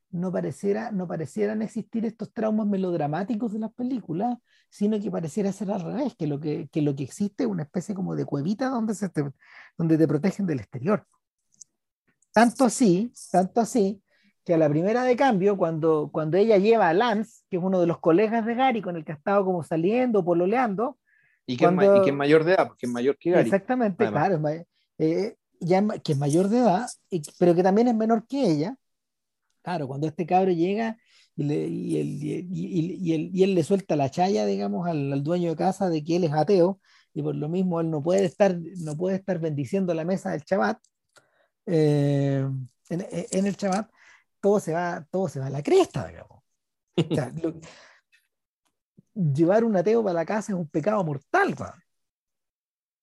No 0.10 0.32
pareciera, 0.32 0.92
no 0.92 1.08
parecieran 1.08 1.62
existir 1.62 2.06
estos 2.06 2.32
traumas 2.34 2.68
melodramáticos 2.68 3.54
de 3.54 3.60
las 3.60 3.74
películas, 3.74 4.38
sino 4.70 5.00
que 5.00 5.10
pareciera 5.10 5.52
ser 5.52 5.72
al 5.72 5.82
revés, 5.82 6.16
que 6.16 6.28
lo 6.28 6.40
que, 6.40 6.68
que 6.72 6.82
lo 6.82 6.96
que 6.96 7.04
existe 7.04 7.44
es 7.44 7.50
una 7.50 7.64
especie 7.64 7.96
como 7.96 8.16
de 8.16 8.26
cuevita 8.26 8.70
donde, 8.70 8.94
se 8.96 9.10
te, 9.10 9.24
donde 9.78 9.98
te 9.98 10.08
protegen 10.08 10.46
del 10.46 10.60
exterior. 10.60 11.06
Tanto 12.32 12.66
así, 12.66 13.12
tanto 13.32 13.62
así, 13.62 14.02
que 14.44 14.54
a 14.54 14.58
la 14.58 14.70
primera 14.70 15.04
de 15.04 15.16
cambio, 15.16 15.58
cuando, 15.58 16.10
cuando 16.12 16.38
ella 16.38 16.58
lleva 16.58 16.90
a 16.90 16.94
Lance, 16.94 17.44
que 17.50 17.58
es 17.58 17.64
uno 17.64 17.80
de 17.80 17.88
los 17.88 18.00
colegas 18.00 18.46
de 18.46 18.56
Gary 18.56 18.82
con 18.82 18.96
el 18.96 19.06
que 19.06 19.14
ha 19.14 19.16
estado 19.16 19.46
como 19.46 19.64
saliendo, 19.64 20.26
pololeando. 20.26 20.98
Y 21.46 21.58
que, 21.58 21.66
es, 21.66 22.14
mayor 22.14 22.44
de 22.44 22.54
edad, 22.54 22.68
porque 22.68 22.86
es 22.86 22.92
mayor 22.92 23.18
que 23.18 23.32
Gary. 23.32 23.44
Exactamente, 23.44 24.08
claro, 24.08 24.42
eh, 24.98 25.38
ya, 25.60 25.86
que 26.04 26.14
es 26.14 26.18
mayor 26.18 26.50
de 26.50 26.60
edad, 26.60 26.88
pero 27.40 27.56
que 27.56 27.64
también 27.64 27.88
es 27.88 27.96
menor 27.96 28.28
que 28.28 28.46
ella. 28.46 28.76
Claro, 29.62 29.88
cuando 29.88 30.08
este 30.08 30.26
cabro 30.26 30.52
llega 30.52 30.98
y, 31.36 31.44
le, 31.44 31.68
y, 31.68 31.98
él, 32.00 32.08
y, 32.22 33.32
y, 33.34 33.44
él, 33.44 33.56
le 33.56 33.64
suelta 33.64 33.96
la 33.96 34.12
chaya, 34.12 34.46
digamos, 34.46 34.88
al, 34.88 35.12
al, 35.14 35.24
dueño 35.24 35.52
de 35.52 35.56
casa 35.56 35.90
de 35.90 36.04
que 36.04 36.18
él 36.18 36.26
es 36.26 36.34
ateo, 36.34 36.80
y 37.14 37.22
por 37.22 37.36
lo 37.36 37.50
mismo 37.50 37.80
él 37.82 37.90
no 37.90 38.04
puede 38.04 38.26
estar, 38.26 38.58
no 38.78 38.98
puede 38.98 39.18
estar 39.18 39.40
bendiciendo 39.40 39.94
la 39.94 40.04
mesa 40.06 40.32
del 40.32 40.44
chabat, 40.44 40.80
eh, 41.66 42.46
en, 42.90 43.08
en, 43.10 43.48
el 43.48 43.56
chabat, 43.56 43.90
todo 44.42 44.60
se 44.60 44.74
va, 44.74 45.08
todo 45.10 45.30
se 45.30 45.40
va 45.40 45.48
a 45.48 45.50
la 45.50 45.64
cresta, 45.64 46.08
digamos. 46.08 46.44
llevar 49.14 49.64
un 49.64 49.76
ateo 49.76 50.04
para 50.04 50.14
la 50.14 50.26
casa 50.26 50.54
es 50.54 50.58
un 50.58 50.68
pecado 50.68 51.04
mortal, 51.04 51.56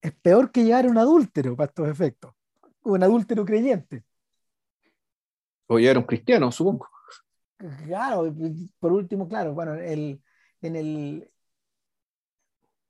Es 0.03 0.13
peor 0.13 0.51
que 0.51 0.65
llevar 0.65 0.87
un 0.87 0.99
adúltero 0.99 1.57
para 1.57 1.69
estos 1.69 1.89
efectos. 1.89 2.33
Un 2.83 3.03
adúltero 3.03 3.45
creyente. 3.45 4.05
O 5.67 5.79
llevar 5.79 5.99
un 5.99 6.05
cristiano, 6.05 6.51
supongo. 6.51 6.89
Claro, 7.85 8.35
por 8.79 8.93
último, 8.93 9.29
claro, 9.29 9.53
bueno, 9.55 9.75
el, 9.75 10.23
en 10.63 10.77
el. 10.77 11.31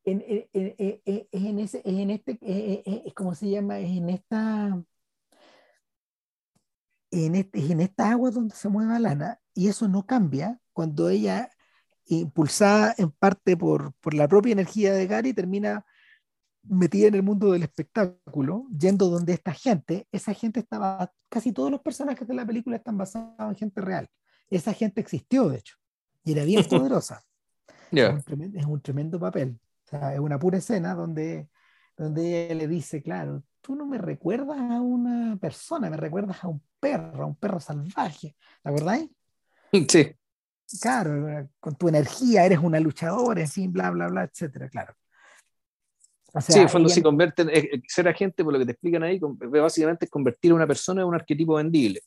En, 0.05 0.23
en, 0.27 0.75
en, 0.79 1.29
en 1.33 1.59
ese, 1.59 1.83
en 1.85 2.11
este, 2.11 2.39
es 3.07 3.13
como 3.15 3.35
se 3.35 3.51
llama, 3.51 3.79
en 3.81 4.09
esta 4.09 4.83
en, 7.11 7.35
este, 7.35 7.73
en 7.73 7.81
esta 7.81 8.11
agua 8.11 8.31
donde 8.31 8.55
se 8.55 8.69
mueve 8.69 8.99
Lana, 8.99 9.41
y 9.55 9.69
eso 9.69 9.89
no 9.89 10.07
cambia 10.07 10.61
cuando 10.73 11.09
ella, 11.09 11.51
impulsada 12.07 12.95
en 12.97 13.11
parte 13.11 13.57
por, 13.57 13.93
por 13.95 14.15
la 14.15 14.29
propia 14.29 14.53
energía 14.53 14.93
de 14.93 15.07
Gary, 15.07 15.35
termina 15.35 15.85
metida 16.63 17.09
en 17.09 17.15
el 17.15 17.23
mundo 17.23 17.53
del 17.53 17.63
espectáculo, 17.63 18.67
yendo 18.77 19.09
donde 19.09 19.33
esta 19.33 19.53
gente, 19.53 20.07
esa 20.13 20.35
gente 20.35 20.61
estaba, 20.61 21.13
casi 21.29 21.53
todos 21.53 21.71
los 21.71 21.81
personajes 21.81 22.27
de 22.27 22.35
la 22.35 22.47
película 22.47 22.77
están 22.77 22.99
basados 22.99 23.35
en 23.39 23.57
gente 23.57 23.81
real. 23.81 24.09
Esa 24.49 24.73
gente 24.73 25.01
existió, 25.01 25.49
de 25.49 25.59
hecho, 25.59 25.77
y 26.25 26.33
era 26.33 26.45
bien 26.45 26.65
poderosa. 26.69 27.23
Es, 27.91 28.13
un 28.13 28.23
tremendo, 28.23 28.59
es, 28.59 28.67
un 28.67 28.81
tremendo, 28.81 29.21
papel. 29.21 29.59
O 29.87 29.89
sea, 29.89 30.15
es 30.15 30.21
una 30.21 30.39
pura 30.39 30.59
escena 30.59 30.95
donde, 30.95 31.49
donde 31.97 32.47
ella 32.47 32.55
le 32.55 32.69
dice, 32.69 33.03
claro, 33.03 33.43
tú 33.61 33.75
no 33.75 33.87
me 33.87 33.99
recuerdas 33.99 34.59
a 34.59 34.81
una 34.81 35.37
persona, 35.37 35.91
me 35.91 35.97
recuerdas 35.97 36.43
a 36.45 36.49
un 36.49 36.63
perro, 36.79 37.25
a 37.25 37.27
un 37.27 37.37
perro 37.37 37.61
salvaje, 37.61 38.37
¿te 38.63 38.69
acordáis? 38.69 39.11
Sí. 39.89 40.15
Claro, 40.81 41.49
con 41.59 41.75
tu 41.75 41.89
energía 41.89 42.47
eres 42.47 42.61
una 42.61 42.79
luchadora, 42.79 43.41
en 43.41 43.49
fin, 43.49 43.73
bla, 43.73 43.91
bla, 43.91 44.07
bla, 44.07 44.25
etcétera, 44.25 44.69
claro. 44.69 44.95
Sí, 46.41 46.59
en 46.59 46.69
fondo 46.69 46.89
se 46.89 47.03
convierte 47.03 47.43
en, 47.43 47.51
eh, 47.51 47.83
ser 47.87 48.09
agente, 48.09 48.45
por 48.45 48.53
lo 48.53 48.59
que 48.59 48.67
te 48.67 48.73
explican 48.73 49.03
ahí, 49.03 49.21
básicamente 49.21 50.05
es 50.05 50.11
convertir 50.11 50.53
a 50.53 50.55
una 50.55 50.67
persona 50.67 51.03
en 51.03 51.09
un 51.09 51.15
arquetipo 51.15 51.55
vendible. 51.55 52.01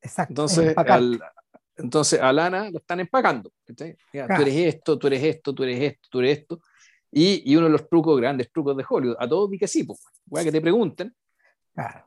Exacto. 0.00 0.32
Entonces, 0.32 0.76
al, 0.76 1.20
entonces 1.76 2.20
a 2.20 2.32
Lana 2.32 2.70
lo 2.70 2.78
están 2.78 3.00
empacando. 3.00 3.50
Tú 3.64 3.74
eres 3.82 4.74
esto, 4.74 4.98
tú 4.98 5.06
eres 5.06 5.22
esto, 5.22 5.54
tú 5.54 5.62
eres 5.64 5.80
esto, 5.80 6.08
tú 6.10 6.20
eres 6.20 6.38
esto. 6.38 6.60
Y, 7.10 7.50
y 7.50 7.56
uno 7.56 7.66
de 7.66 7.72
los 7.72 7.88
trucos, 7.88 8.20
grandes 8.20 8.50
trucos 8.52 8.76
de 8.76 8.84
Hollywood, 8.88 9.16
a 9.18 9.28
todos 9.28 9.50
que 9.58 9.68
sí, 9.68 9.84
pues, 9.84 10.44
que 10.44 10.52
te 10.52 10.60
pregunten. 10.60 11.14
Claro. 11.74 12.06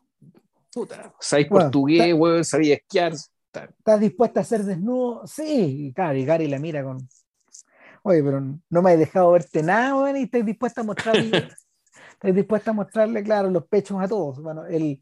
Puta, 0.72 1.14
¿sabéis 1.19 1.48
portugués, 1.48 2.14
weón? 2.14 2.45
¿Sabéis 2.45 2.73
esquiar? 2.73 3.14
¿Estás 3.14 3.99
dispuesta 3.99 4.41
a 4.41 4.44
ser 4.44 4.64
desnudo? 4.64 5.26
Sí, 5.26 5.91
claro, 5.95 6.18
y 6.18 6.26
Gary 6.26 6.48
la 6.48 6.60
mira 6.60 6.84
con. 6.84 6.99
Oye, 8.03 8.23
pero 8.23 8.41
no 8.41 8.81
me 8.81 8.91
has 8.91 8.99
dejado 8.99 9.31
verte 9.31 9.63
nada, 9.63 9.95
weón, 9.95 10.17
y 10.17 10.23
estás 10.23 10.45
dispuesta 10.45 10.81
a 10.81 10.84
mostrarle. 10.84 11.49
estás 12.13 12.35
dispuesta 12.35 12.71
a 12.71 12.73
mostrarle, 12.73 13.23
claro, 13.23 13.49
los 13.49 13.67
pechos 13.67 14.01
a 14.01 14.07
todos. 14.07 14.41
Bueno, 14.41 14.65
el, 14.65 15.01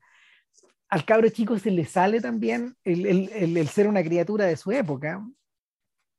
al 0.90 1.06
cabro 1.06 1.30
chico 1.30 1.58
se 1.60 1.72
le 1.72 1.86
sale 1.86 2.22
también 2.22 2.76
el, 2.84 3.06
el, 3.06 3.58
el, 3.58 3.68
ser 3.68 3.88
una 3.88 4.04
criatura 4.04 4.46
de 4.46 4.58
su 4.58 4.72
época. 4.72 5.26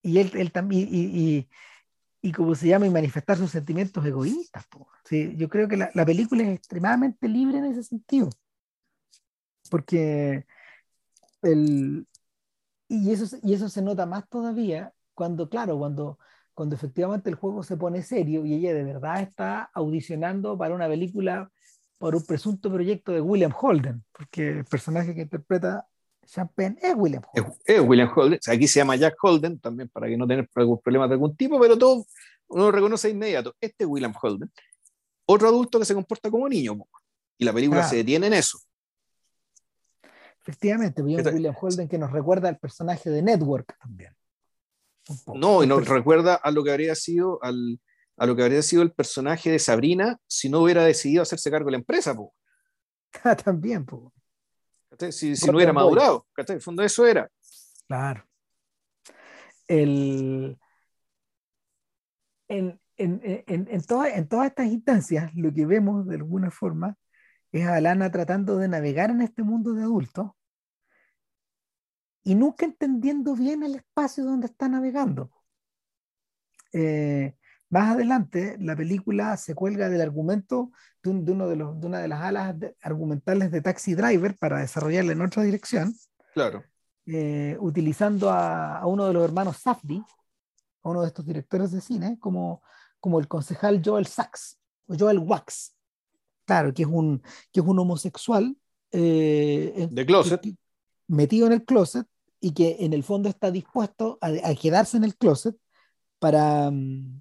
Y 0.02 0.18
él, 0.18 0.30
él 0.34 0.52
también. 0.52 0.88
Y, 0.90 1.00
y, 1.00 1.48
y 2.20 2.32
como 2.32 2.54
se 2.54 2.68
llama, 2.68 2.86
y 2.86 2.90
manifestar 2.90 3.36
sus 3.36 3.50
sentimientos 3.50 4.04
egoístas. 4.04 4.66
Sí, 5.04 5.34
yo 5.36 5.48
creo 5.48 5.68
que 5.68 5.76
la, 5.76 5.90
la, 5.94 6.04
película 6.04 6.42
es 6.42 6.56
extremadamente 6.56 7.28
libre 7.28 7.58
en 7.58 7.66
ese 7.66 7.84
sentido. 7.84 8.28
Porque 9.70 10.44
el, 11.42 12.06
y, 12.88 13.12
eso, 13.12 13.36
y 13.42 13.54
eso 13.54 13.68
se 13.68 13.82
nota 13.82 14.06
más 14.06 14.28
todavía 14.28 14.92
cuando, 15.14 15.48
claro, 15.48 15.78
cuando, 15.78 16.18
cuando 16.58 16.74
efectivamente 16.74 17.30
el 17.30 17.36
juego 17.36 17.62
se 17.62 17.76
pone 17.76 18.02
serio 18.02 18.44
y 18.44 18.52
ella 18.52 18.74
de 18.74 18.82
verdad 18.82 19.22
está 19.22 19.70
audicionando 19.72 20.58
para 20.58 20.74
una 20.74 20.88
película, 20.88 21.52
por 21.98 22.16
un 22.16 22.26
presunto 22.26 22.68
proyecto 22.68 23.12
de 23.12 23.20
William 23.20 23.52
Holden, 23.56 24.02
porque 24.10 24.48
el 24.48 24.64
personaje 24.64 25.14
que 25.14 25.20
interpreta 25.20 25.86
Champagne 26.26 26.76
es 26.82 26.96
William 26.96 27.22
Holden. 27.32 27.54
Es, 27.64 27.80
William 27.80 28.10
Holden. 28.12 28.40
Aquí 28.48 28.66
se 28.66 28.80
llama 28.80 28.96
Jack 28.96 29.14
Holden 29.22 29.60
también 29.60 29.88
para 29.88 30.08
que 30.08 30.16
no 30.16 30.26
tener 30.26 30.48
problemas 30.48 31.08
de 31.08 31.12
algún 31.12 31.36
tipo, 31.36 31.60
pero 31.60 31.78
todo 31.78 32.04
uno 32.48 32.64
lo 32.64 32.72
reconoce 32.72 33.06
de 33.06 33.14
inmediato. 33.14 33.54
Este 33.60 33.84
es 33.84 33.88
William 33.88 34.12
Holden. 34.20 34.50
Otro 35.26 35.46
adulto 35.46 35.78
que 35.78 35.84
se 35.84 35.94
comporta 35.94 36.28
como 36.28 36.48
niño. 36.48 36.76
Y 37.38 37.44
la 37.44 37.52
película 37.52 37.84
se 37.84 37.94
detiene 37.94 38.26
en 38.26 38.32
eso. 38.32 38.58
Efectivamente, 40.40 41.02
William 41.02 41.54
Holden 41.56 41.86
que 41.86 41.98
nos 41.98 42.10
recuerda 42.10 42.48
al 42.48 42.58
personaje 42.58 43.10
de 43.10 43.22
Network 43.22 43.78
también. 43.78 44.17
No, 45.34 45.62
y 45.62 45.66
nos 45.66 45.86
recuerda 45.88 46.34
a 46.34 46.50
lo 46.50 46.62
que 46.62 46.70
habría 46.70 46.94
sido 46.94 47.42
al, 47.42 47.80
a 48.16 48.26
lo 48.26 48.36
que 48.36 48.42
habría 48.42 48.62
sido 48.62 48.82
el 48.82 48.92
personaje 48.92 49.50
de 49.50 49.58
Sabrina 49.58 50.18
si 50.26 50.48
no 50.48 50.60
hubiera 50.60 50.84
decidido 50.84 51.22
hacerse 51.22 51.50
cargo 51.50 51.66
de 51.66 51.72
la 51.72 51.78
empresa. 51.78 52.14
Po. 52.14 52.34
Ah, 53.24 53.36
también, 53.36 53.84
po. 53.86 54.12
Si, 55.10 55.36
si 55.36 55.46
no 55.46 55.56
hubiera 55.56 55.72
madurado, 55.72 56.26
en 56.36 56.54
el 56.54 56.60
fondo 56.60 56.82
eso 56.82 57.06
era. 57.06 57.30
Claro. 57.86 58.24
El, 59.68 60.58
en, 62.48 62.80
en, 62.96 63.20
en, 63.22 63.68
en, 63.70 63.84
todas 63.84 64.08
estas 64.16 64.66
instancias, 64.66 65.30
lo 65.34 65.52
que 65.52 65.66
vemos 65.66 66.06
de 66.06 66.16
alguna 66.16 66.50
forma 66.50 66.96
es 67.52 67.66
Alana 67.66 68.10
tratando 68.10 68.56
de 68.58 68.68
navegar 68.68 69.10
en 69.10 69.20
este 69.20 69.42
mundo 69.42 69.74
de 69.74 69.82
adultos 69.82 70.30
y 72.24 72.34
nunca 72.34 72.66
entendiendo 72.66 73.34
bien 73.34 73.62
el 73.62 73.76
espacio 73.76 74.24
donde 74.24 74.46
está 74.46 74.68
navegando. 74.68 75.30
Eh, 76.72 77.34
más 77.70 77.94
adelante, 77.94 78.56
la 78.60 78.76
película 78.76 79.36
se 79.36 79.54
cuelga 79.54 79.88
del 79.88 80.00
argumento 80.00 80.72
de, 81.02 81.32
uno 81.32 81.48
de, 81.48 81.56
los, 81.56 81.80
de 81.80 81.86
una 81.86 81.98
de 82.00 82.08
las 82.08 82.22
alas 82.22 82.54
argumentales 82.82 83.50
de 83.50 83.60
Taxi 83.60 83.94
Driver 83.94 84.36
para 84.36 84.60
desarrollarla 84.60 85.12
en 85.12 85.22
otra 85.22 85.42
dirección. 85.42 85.94
Claro. 86.34 86.64
Eh, 87.06 87.56
utilizando 87.60 88.30
a, 88.30 88.84
uno 88.86 89.06
de 89.06 89.12
los 89.12 89.24
hermanos 89.24 89.58
Safdie, 89.58 90.02
a 90.82 90.90
uno 90.90 91.02
de 91.02 91.08
estos 91.08 91.24
directores 91.24 91.72
de 91.72 91.80
cine, 91.80 92.18
como, 92.20 92.62
como 93.00 93.18
el 93.18 93.28
concejal 93.28 93.80
Joel 93.84 94.06
Sachs, 94.06 94.58
o 94.86 94.94
Joel 94.98 95.18
Wax. 95.18 95.74
Claro, 96.44 96.72
que 96.72 96.82
es 96.82 96.88
un, 96.88 97.22
que 97.52 97.60
es 97.60 97.66
un 97.66 97.78
homosexual. 97.78 98.56
Eh, 98.92 99.88
de 99.90 100.06
closet. 100.06 100.42
Metido 101.08 101.46
en 101.46 101.54
el 101.54 101.64
closet 101.64 102.06
y 102.40 102.54
que 102.54 102.76
en 102.80 102.92
el 102.92 103.02
fondo 103.02 103.28
está 103.28 103.50
dispuesto 103.50 104.18
a, 104.20 104.28
a 104.28 104.54
quedarse 104.54 104.96
en 104.96 105.04
el 105.04 105.16
closet 105.16 105.56
para, 106.18 106.70
mm, 106.70 107.20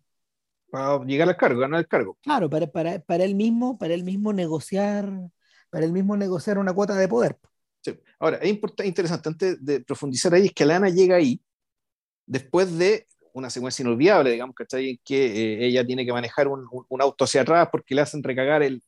para 0.69 1.03
llegar 1.05 1.29
al 1.29 1.37
cargo, 1.37 1.59
ganar 1.59 1.79
el 1.79 1.87
cargo. 1.87 2.17
Claro, 2.21 2.49
para, 2.49 2.67
para, 2.67 2.99
para 2.99 3.23
él 3.23 3.35
mismo, 3.35 3.77
para 3.77 3.93
él 3.93 4.03
mismo 4.03 4.33
negociar, 4.33 5.09
para 5.69 5.85
él 5.85 5.91
mismo 5.91 6.17
negociar 6.17 6.57
una 6.57 6.73
cuota 6.73 6.95
de 6.95 7.07
poder. 7.07 7.37
Sí. 7.81 7.97
Ahora, 8.19 8.37
es 8.37 8.59
interesante, 8.83 9.29
antes 9.29 9.63
de 9.63 9.81
profundizar 9.81 10.33
ahí, 10.33 10.47
es 10.47 10.53
que 10.53 10.65
Lana 10.65 10.89
llega 10.89 11.15
ahí 11.15 11.41
después 12.25 12.77
de 12.77 13.07
una 13.33 13.49
secuencia 13.49 13.83
inolvidable, 13.83 14.31
digamos, 14.31 14.55
¿cachai? 14.55 14.99
Que 15.03 15.25
eh, 15.25 15.67
ella 15.67 15.85
tiene 15.85 16.05
que 16.05 16.11
manejar 16.11 16.47
un, 16.47 16.67
un, 16.89 17.01
auto 17.01 17.23
hacia 17.23 17.41
atrás 17.41 17.69
porque 17.71 17.93
le 17.93 18.01
hacen 18.01 18.23
recagar 18.23 18.63
el, 18.63 18.83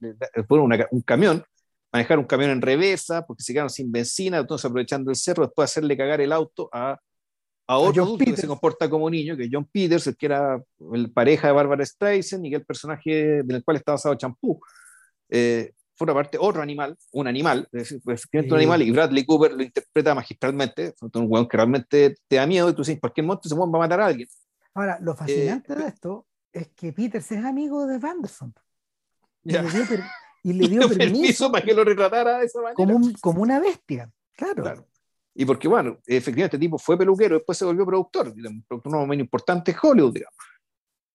un 0.89 1.01
camión, 1.01 1.43
manejar 1.91 2.19
un 2.19 2.25
camión 2.25 2.51
en 2.51 2.61
reversa 2.61 3.25
porque 3.25 3.43
se 3.43 3.53
quedaron 3.53 3.69
sin 3.69 3.91
benzina, 3.91 4.39
entonces 4.39 4.65
aprovechando 4.65 5.09
el 5.11 5.15
cerro, 5.15 5.45
después 5.45 5.69
hacerle 5.69 5.97
cagar 5.97 6.21
el 6.21 6.31
auto 6.31 6.69
a 6.71 6.99
a 7.69 7.77
otro 7.77 8.01
adulto 8.01 8.25
que 8.25 8.35
se 8.35 8.47
comporta 8.47 8.89
como 8.89 9.07
niño, 9.11 9.37
que 9.37 9.43
es 9.43 9.49
John 9.53 9.69
Peters, 9.71 10.07
el 10.07 10.17
que 10.17 10.25
era 10.25 10.59
el 10.91 11.11
pareja 11.11 11.49
de 11.49 11.53
Barbara 11.53 11.85
Streisand 11.85 12.43
y 12.43 12.49
que 12.49 12.55
el 12.55 12.65
personaje 12.65 13.43
del 13.43 13.63
cual 13.63 13.77
está 13.77 13.91
basado 13.91 14.15
Champú. 14.15 14.59
Eh, 15.29 15.71
por 15.95 16.07
una 16.09 16.15
parte, 16.15 16.39
otro 16.41 16.63
animal, 16.63 16.97
un 17.11 17.27
animal, 17.27 17.67
es 17.71 17.89
decir, 18.01 18.01
un 18.33 18.55
animal, 18.55 18.81
y 18.81 18.89
Bradley 18.89 19.23
Cooper 19.23 19.53
lo 19.53 19.61
interpreta 19.61 20.15
magistralmente, 20.15 20.95
un 20.99 21.27
weón 21.29 21.47
que 21.47 21.57
realmente 21.57 22.15
te 22.27 22.37
da 22.37 22.47
miedo 22.47 22.69
y 22.69 22.73
tú 22.73 22.81
dices, 22.81 22.99
cualquier 22.99 23.27
monte 23.27 23.47
se 23.47 23.53
va 23.53 23.65
a 23.65 23.67
matar 23.67 24.01
a 24.01 24.07
alguien. 24.07 24.27
Ahora, 24.73 24.97
lo 24.99 25.15
fascinante 25.15 25.73
eh, 25.73 25.75
de 25.75 25.87
esto 25.89 26.25
es 26.51 26.69
que 26.69 26.91
Peters 26.91 27.31
es 27.31 27.45
amigo 27.45 27.85
de 27.85 27.99
Vanderson. 27.99 28.51
Y, 29.43 29.51
le 29.51 29.61
dio, 29.61 29.83
y 30.43 30.53
le 30.53 30.67
dio 30.67 30.89
permiso, 30.97 31.51
para 31.51 31.65
que 31.65 31.73
lo 31.73 31.83
retratara 31.83 32.39
de 32.39 32.45
esa 32.45 32.61
manera. 32.61 32.75
Como, 32.75 32.99
como 33.21 33.41
una 33.41 33.59
bestia, 33.59 34.11
claro. 34.35 34.63
claro. 34.63 34.85
Y 35.35 35.45
porque, 35.45 35.67
bueno, 35.67 35.99
efectivamente 36.05 36.57
este 36.57 36.59
tipo 36.59 36.77
fue 36.77 36.97
peluquero, 36.97 37.35
después 37.35 37.57
se 37.57 37.65
volvió 37.65 37.85
productor, 37.85 38.27
un 38.29 38.63
productor 38.67 39.07
muy 39.07 39.19
importante 39.19 39.71
en 39.71 39.77
Hollywood, 39.81 40.13
digamos. 40.13 40.35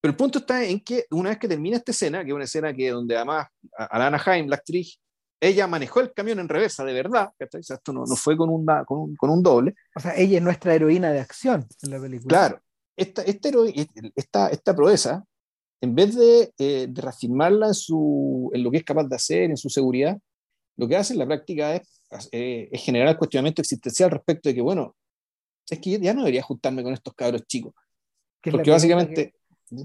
Pero 0.00 0.12
el 0.12 0.16
punto 0.16 0.38
está 0.38 0.64
en 0.64 0.80
que 0.80 1.06
una 1.10 1.30
vez 1.30 1.38
que 1.38 1.48
termina 1.48 1.78
esta 1.78 1.92
escena, 1.92 2.22
que 2.22 2.28
es 2.28 2.34
una 2.34 2.44
escena 2.44 2.74
que 2.74 2.90
donde 2.90 3.16
además 3.16 3.48
Alana 3.76 4.22
Haim, 4.24 4.48
la 4.48 4.56
actriz, 4.56 5.00
ella 5.40 5.66
manejó 5.66 6.00
el 6.00 6.12
camión 6.12 6.38
en 6.38 6.48
reversa, 6.48 6.84
de 6.84 6.92
verdad, 6.92 7.32
o 7.38 7.62
sea, 7.62 7.76
esto 7.76 7.92
no, 7.92 8.04
no 8.06 8.16
fue 8.16 8.36
con 8.36 8.48
un, 8.48 8.66
con, 8.86 8.98
un, 8.98 9.16
con 9.16 9.30
un, 9.30 9.42
doble. 9.42 9.74
O 9.94 10.00
sea, 10.00 10.16
ella 10.16 10.38
es 10.38 10.42
nuestra 10.42 10.74
heroína 10.74 11.10
de 11.10 11.20
acción 11.20 11.66
en 11.82 11.90
la 11.90 12.00
película. 12.00 12.28
Claro, 12.28 12.60
esta, 12.96 13.22
esta, 13.22 13.48
esta, 14.14 14.48
esta 14.48 14.76
proeza, 14.76 15.24
en 15.84 15.94
vez 15.94 16.14
de, 16.16 16.52
eh, 16.58 16.86
de 16.88 17.02
reafirmarla 17.02 17.68
en, 17.68 17.74
su, 17.74 18.50
en 18.52 18.62
lo 18.62 18.70
que 18.70 18.78
es 18.78 18.84
capaz 18.84 19.04
de 19.04 19.16
hacer, 19.16 19.50
en 19.50 19.56
su 19.56 19.68
seguridad, 19.68 20.18
lo 20.76 20.88
que 20.88 20.96
hace 20.96 21.12
en 21.12 21.20
la 21.20 21.26
práctica 21.26 21.76
es 21.76 21.94
eh, 22.32 22.68
es 22.70 22.82
generar 22.82 23.08
el 23.08 23.16
cuestionamiento 23.16 23.62
existencial 23.62 24.10
respecto 24.10 24.48
de 24.48 24.54
que, 24.54 24.60
bueno, 24.60 24.94
es 25.68 25.78
que 25.78 25.98
ya 25.98 26.14
no 26.14 26.20
debería 26.20 26.42
juntarme 26.42 26.82
con 26.82 26.92
estos 26.92 27.14
cabros 27.14 27.42
chicos. 27.46 27.72
Porque 28.42 28.70
básicamente, 28.70 29.34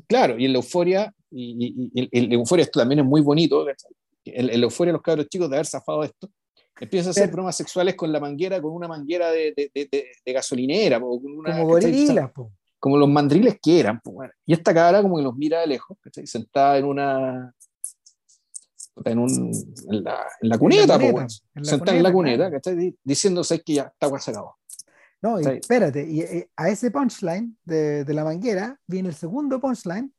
claro, 0.08 0.38
y 0.38 0.46
en 0.46 0.54
la 0.54 0.60
euforia, 0.60 1.14
y, 1.32 1.90
en 1.94 2.30
la 2.30 2.36
euforia 2.36 2.64
esto 2.64 2.80
también 2.80 3.00
es 3.00 3.06
muy 3.06 3.22
bonito, 3.22 3.66
en, 4.26 4.48
la 4.48 4.66
euforia 4.66 4.94
los 4.94 5.02
cabros 5.02 5.28
chicos 5.30 5.50
de 5.50 5.56
haber 5.56 5.66
zafado 5.66 6.04
esto, 6.04 6.30
empiezan 6.80 7.10
a 7.10 7.12
hacer 7.12 7.32
bromas 7.32 7.56
sexuales 7.56 7.96
con 7.96 8.12
la 8.12 8.20
manguera, 8.20 8.62
con 8.62 8.74
una 8.74 8.88
manguera 8.88 9.32
de, 9.32 9.54
de, 9.56 10.34
gasolinera, 10.34 11.00
como 11.00 11.22
gorilas, 11.66 12.32
como 12.80 12.98
los 12.98 13.10
mandriles 13.10 13.60
que 13.62 13.80
eran. 13.80 14.02
y 14.46 14.54
esta 14.54 14.74
cabra 14.74 15.02
como 15.02 15.18
que 15.18 15.24
los 15.24 15.36
mira 15.36 15.60
de 15.60 15.68
lejos, 15.68 15.98
sentada 16.26 16.78
en 16.78 16.86
una, 16.86 17.54
en, 19.06 19.20
un, 19.20 19.52
en, 19.92 20.04
la, 20.04 20.26
en 20.42 20.50
la 20.50 20.58
cuneta, 20.58 20.96
en 20.96 21.16
la 21.16 21.28
sentada 21.64 21.98
en 21.98 22.04
la 22.04 22.12
cuneta, 22.12 22.50
Diciéndose 23.04 23.62
que 23.62 23.74
ya 23.76 23.84
está 23.84 24.20
se 24.20 24.32
acabó. 24.32 24.58
No, 25.22 25.40
y 25.42 25.46
espérate, 25.46 26.10
y, 26.10 26.22
eh, 26.22 26.50
a 26.56 26.70
ese 26.70 26.92
punchline 26.92 27.58
de, 27.66 28.06
de, 28.06 28.14
la 28.14 28.24
manguera 28.24 28.80
viene 28.88 29.10
el 29.10 29.16
segundo 29.16 29.60
punchline. 29.60 30.14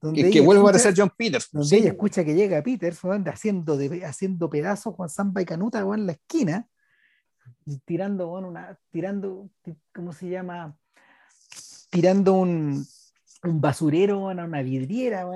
Donde 0.00 0.30
que, 0.30 0.40
vuelve 0.40 0.60
a 0.60 0.64
aparecer 0.64 0.94
John 0.96 1.12
Peters. 1.16 1.50
Donde 1.52 1.76
ella 1.76 1.90
escucha 1.90 2.24
que 2.24 2.34
llega 2.34 2.62
Peters 2.62 2.98
haciendo, 3.26 3.76
de, 3.76 4.04
haciendo 4.04 4.48
pedazos 4.50 4.94
Juan 4.94 5.10
Samba 5.10 5.42
y 5.42 5.44
Canuta 5.44 5.80
en 5.80 6.06
la 6.06 6.12
esquina, 6.12 6.66
tirando, 7.84 8.28
bueno, 8.28 8.48
una, 8.48 8.78
tirando, 8.90 9.48
¿cómo 9.94 10.12
se 10.12 10.28
llama? 10.28 10.76
Tirando 11.90 12.34
un, 12.34 12.84
un 13.42 13.60
basurero 13.60 14.28
a 14.28 14.32
una 14.32 14.62
vidriera, 14.62 15.26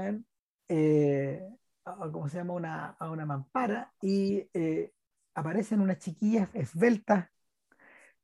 eh, 0.68 1.48
a, 1.84 2.10
¿cómo 2.10 2.28
se 2.28 2.38
llama? 2.38 2.54
Una, 2.54 2.86
a 2.98 3.10
una 3.10 3.26
mampara 3.26 3.92
y 4.00 4.48
eh, 4.54 4.92
aparecen 5.34 5.80
unas 5.80 5.98
chiquillas 5.98 6.48
esbeltas, 6.54 7.28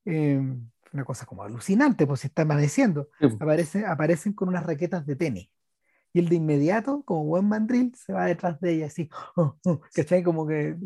em, 0.04 0.70
una 0.92 1.04
cosa 1.04 1.26
como 1.26 1.42
alucinante, 1.42 2.06
pues 2.06 2.20
si 2.20 2.26
está 2.28 2.42
amaneciendo, 2.42 3.08
aparecen, 3.40 3.84
aparecen 3.86 4.32
con 4.32 4.48
unas 4.48 4.64
raquetas 4.64 5.06
de 5.06 5.16
tenis. 5.16 5.50
Y 6.12 6.18
él 6.18 6.28
de 6.28 6.36
inmediato, 6.36 7.02
como 7.04 7.24
buen 7.24 7.46
mandril, 7.48 7.94
se 7.94 8.12
va 8.12 8.26
detrás 8.26 8.60
de 8.60 8.72
ella 8.74 8.86
así, 8.86 9.08
oh, 9.36 9.56
oh, 9.64 9.80
¿cachai? 9.94 10.22
Como 10.22 10.46
que 10.46 10.76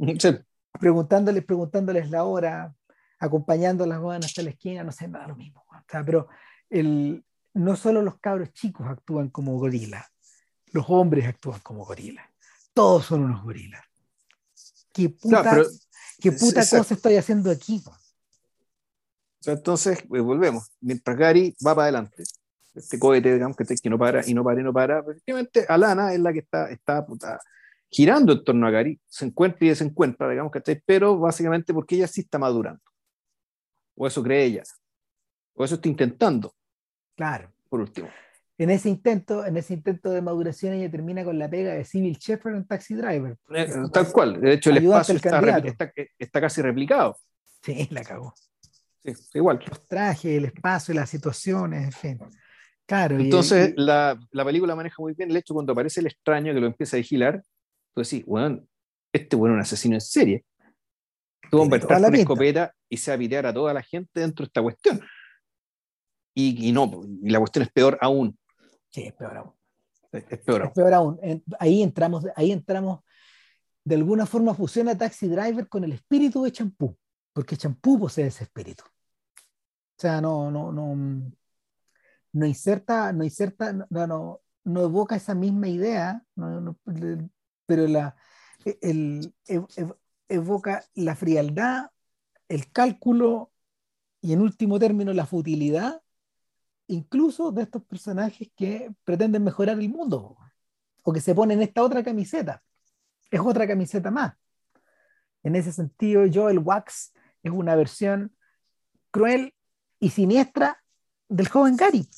preguntándoles, 0.79 1.45
preguntándoles 1.45 2.11
la 2.11 2.25
hora, 2.25 2.75
acompañándolas 3.19 4.03
van 4.03 4.25
hasta 4.25 4.43
la 4.43 4.51
esquina, 4.51 4.85
no 4.85 4.93
sé, 4.93 5.09
nada 5.09 5.29
lo 5.29 5.37
mismo. 5.37 5.65
O 5.71 5.77
sea, 5.89 6.05
pero 6.05 6.29
el, 6.69 7.25
no 7.55 7.77
solo 7.77 8.03
los 8.03 8.19
cabros 8.19 8.53
chicos 8.53 8.87
actúan 8.87 9.31
como 9.31 9.59
gorilas, 9.59 10.07
los 10.73 10.85
hombres 10.89 11.27
actúan 11.27 11.61
como 11.61 11.85
gorilas 11.85 12.27
todos 12.75 13.07
son 13.07 13.23
unos 13.23 13.43
gorilas. 13.43 13.83
¿Qué 14.93 15.09
puta, 15.09 15.63
¿qué 16.21 16.33
puta 16.33 16.61
cosa 16.69 16.95
estoy 16.95 17.17
haciendo 17.17 17.51
aquí? 17.51 17.83
entonces, 19.47 19.99
eh, 19.99 20.21
volvemos. 20.21 20.71
Mientras 20.81 21.17
Gary 21.17 21.55
va 21.65 21.75
para 21.75 21.85
adelante, 21.85 22.25
este 22.75 22.99
cohete, 22.99 23.35
digamos, 23.35 23.57
que, 23.57 23.91
no 23.91 23.99
para 23.99 24.27
y 24.27 24.35
no 24.35 24.43
para 24.43 24.61
y 24.61 24.65
no 24.65 24.73
para, 24.73 25.01
efectivamente, 25.01 25.67
Alana 25.69 26.13
es 26.13 26.21
la 26.21 26.33
que 26.33 26.39
está, 26.41 26.71
está 26.71 27.07
girando 27.91 28.33
en 28.33 28.45
torno 28.45 28.67
a 28.67 28.71
Gary, 28.71 28.99
se 29.07 29.27
encuentra 29.27 29.67
y 29.67 29.69
desencuentra, 29.69 30.29
digamos, 30.31 30.51
que 30.51 30.83
pero 30.85 31.19
básicamente 31.19 31.75
porque 31.75 31.97
ella 31.97 32.09
sí 32.09 32.23
está 32.23 32.39
madurando. 32.39 32.83
O 33.97 34.07
eso 34.07 34.23
cree 34.23 34.45
ella. 34.45 34.63
O 35.55 35.65
eso 35.65 35.77
está 35.77 35.89
intentando. 35.89 36.55
Claro. 37.16 37.53
Por 37.69 37.81
último 37.81 38.09
en 38.59 38.70
ese 38.70 38.89
intento, 38.89 39.45
en 39.45 39.57
ese 39.57 39.74
intento 39.74 40.11
de 40.11 40.23
maduración 40.23 40.74
ella 40.74 40.91
termina 40.91 41.24
con 41.24 41.39
la 41.39 41.51
pega 41.51 41.74
de 41.74 41.85
Civil 41.85 42.16
Shepard 42.19 42.55
en 42.55 42.66
Taxi 42.66 42.95
Driver. 42.95 43.36
Eh, 43.55 43.69
tal 43.93 44.12
cual, 44.12 44.41
de 44.41 44.55
hecho 44.55 44.70
el 44.70 44.78
espacio 44.78 45.16
está, 45.16 46.41
casi 46.41 46.62
replicado. 46.62 47.19
Sí, 47.62 47.89
la 47.91 48.05
cagó. 48.05 48.35
Sí, 49.03 49.12
igual. 49.35 49.61
Los 49.66 49.86
trajes, 49.86 50.36
el 50.36 50.45
espacio, 50.47 50.95
las 50.95 51.11
situaciones, 51.11 51.85
en 51.85 51.93
fin. 51.93 52.19
Claro. 52.86 53.19
Entonces 53.19 53.73
la, 53.77 54.19
la, 54.31 54.45
película 54.45 54.77
maneja 54.77 54.97
muy 54.99 55.15
bien 55.15 55.31
el 55.31 55.36
hecho 55.36 55.55
cuando 55.55 55.73
aparece 55.73 56.01
el 56.01 56.07
extraño 56.07 56.53
que 56.53 56.61
lo 56.61 56.66
empieza 56.66 56.97
a 56.97 56.99
vigilar, 56.99 57.43
pues 57.93 58.09
sí, 58.09 58.23
bueno, 58.27 58.62
este 59.12 59.36
bueno 59.36 59.55
es 59.55 59.57
un 59.57 59.62
asesino 59.62 59.95
en 59.95 60.01
serie. 60.01 60.45
Tuvo 61.51 61.69
que 61.69 61.77
estar 61.77 62.01
con 62.01 62.15
escopeta 62.15 62.74
y 62.89 62.97
se 62.97 63.11
va 63.11 63.16
a 63.16 63.19
pitear 63.19 63.47
a 63.47 63.55
toda 63.55 63.74
la 63.74 63.82
gente 63.82 64.20
dentro 64.20 64.45
de 64.45 64.49
esta 64.49 64.62
cuestión. 64.62 65.01
Y, 66.35 66.69
y, 66.69 66.73
no, 66.73 66.90
y 67.23 67.31
la 67.31 67.39
cuestión 67.39 67.62
es 67.65 67.73
peor 67.73 67.97
aún. 68.01 68.36
Sí, 68.90 69.02
es 69.02 69.15
peor 69.15 69.36
aún. 69.36 69.52
Es, 70.12 70.24
peor 70.40 70.62
aún. 70.62 70.69
Es 70.69 70.74
peor 70.74 70.94
aún. 70.94 71.20
Ahí 71.59 71.82
entramos, 71.82 72.24
ahí 72.36 72.52
entramos, 72.52 73.01
de 73.85 73.94
alguna 73.94 74.27
forma 74.27 74.55
fusiona 74.55 74.97
Taxi 74.97 75.28
Driver 75.28 75.69
con 75.69 75.85
el 75.85 75.93
espíritu 75.93 76.43
de 76.43 76.52
champú, 76.52 76.97
porque 77.32 77.56
champú 77.56 77.98
posee 77.98 78.27
ese 78.27 78.44
espíritu. 78.44 78.85
O 78.86 80.01
sea, 80.01 80.20
no, 80.20 80.51
no, 80.51 80.73
no, 80.73 80.97
no 82.32 82.47
inserta, 82.47 83.12
no 83.12 83.24
inserta, 83.24 83.73
no, 83.73 84.06
no, 84.06 84.40
no 84.65 84.82
evoca 84.82 85.16
esa 85.16 85.35
misma 85.35 85.69
idea, 85.69 86.24
pero 87.66 87.86
la, 87.86 88.16
el, 88.81 89.35
evoca 90.28 90.85
la 90.94 91.15
frialdad, 91.15 91.90
el 92.48 92.70
cálculo 92.73 93.52
y 94.20 94.32
en 94.32 94.40
último 94.40 94.78
término 94.78 95.12
la 95.12 95.27
futilidad 95.27 96.04
incluso 96.86 97.51
de 97.52 97.62
estos 97.62 97.85
personajes 97.85 98.48
que 98.56 98.90
pretenden 99.05 99.44
mejorar 99.44 99.78
el 99.78 99.89
mundo 99.89 100.36
o 101.02 101.12
que 101.12 101.20
se 101.20 101.35
ponen 101.35 101.62
esta 101.62 101.82
otra 101.82 102.02
camiseta. 102.02 102.62
Es 103.31 103.40
otra 103.40 103.66
camiseta 103.66 104.11
más. 104.11 104.35
En 105.43 105.56
ese 105.56 105.73
sentido, 105.73 106.24
Joel 106.32 106.59
Wax 106.59 107.12
es 107.43 107.52
una 107.52 107.77
versión 107.77 108.35
cruel 109.11 109.55
y 110.01 110.11
siniestra 110.11 110.82
del 111.28 111.48
joven 111.48 111.77
Gary. 111.77 112.09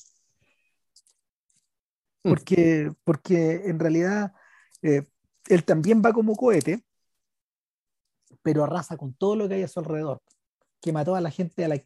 Hmm. 2.22 2.30
Porque, 2.30 2.93
porque 3.05 3.62
en 3.66 3.78
realidad 3.78 4.32
eh, 4.82 5.06
él 5.48 5.64
también 5.64 6.02
va 6.05 6.12
como 6.12 6.36
cohete, 6.36 6.84
pero 8.43 8.64
arrasa 8.64 8.97
con 8.97 9.14
todo 9.14 9.36
lo 9.36 9.48
que 9.48 9.55
hay 9.55 9.62
a 9.62 9.68
su 9.68 9.80
alrededor. 9.80 10.22
Que 10.80 10.93
mató 10.93 11.16
a 11.16 11.20
la 11.20 11.30
gente, 11.30 11.64
a 11.64 11.68
la, 11.68 11.80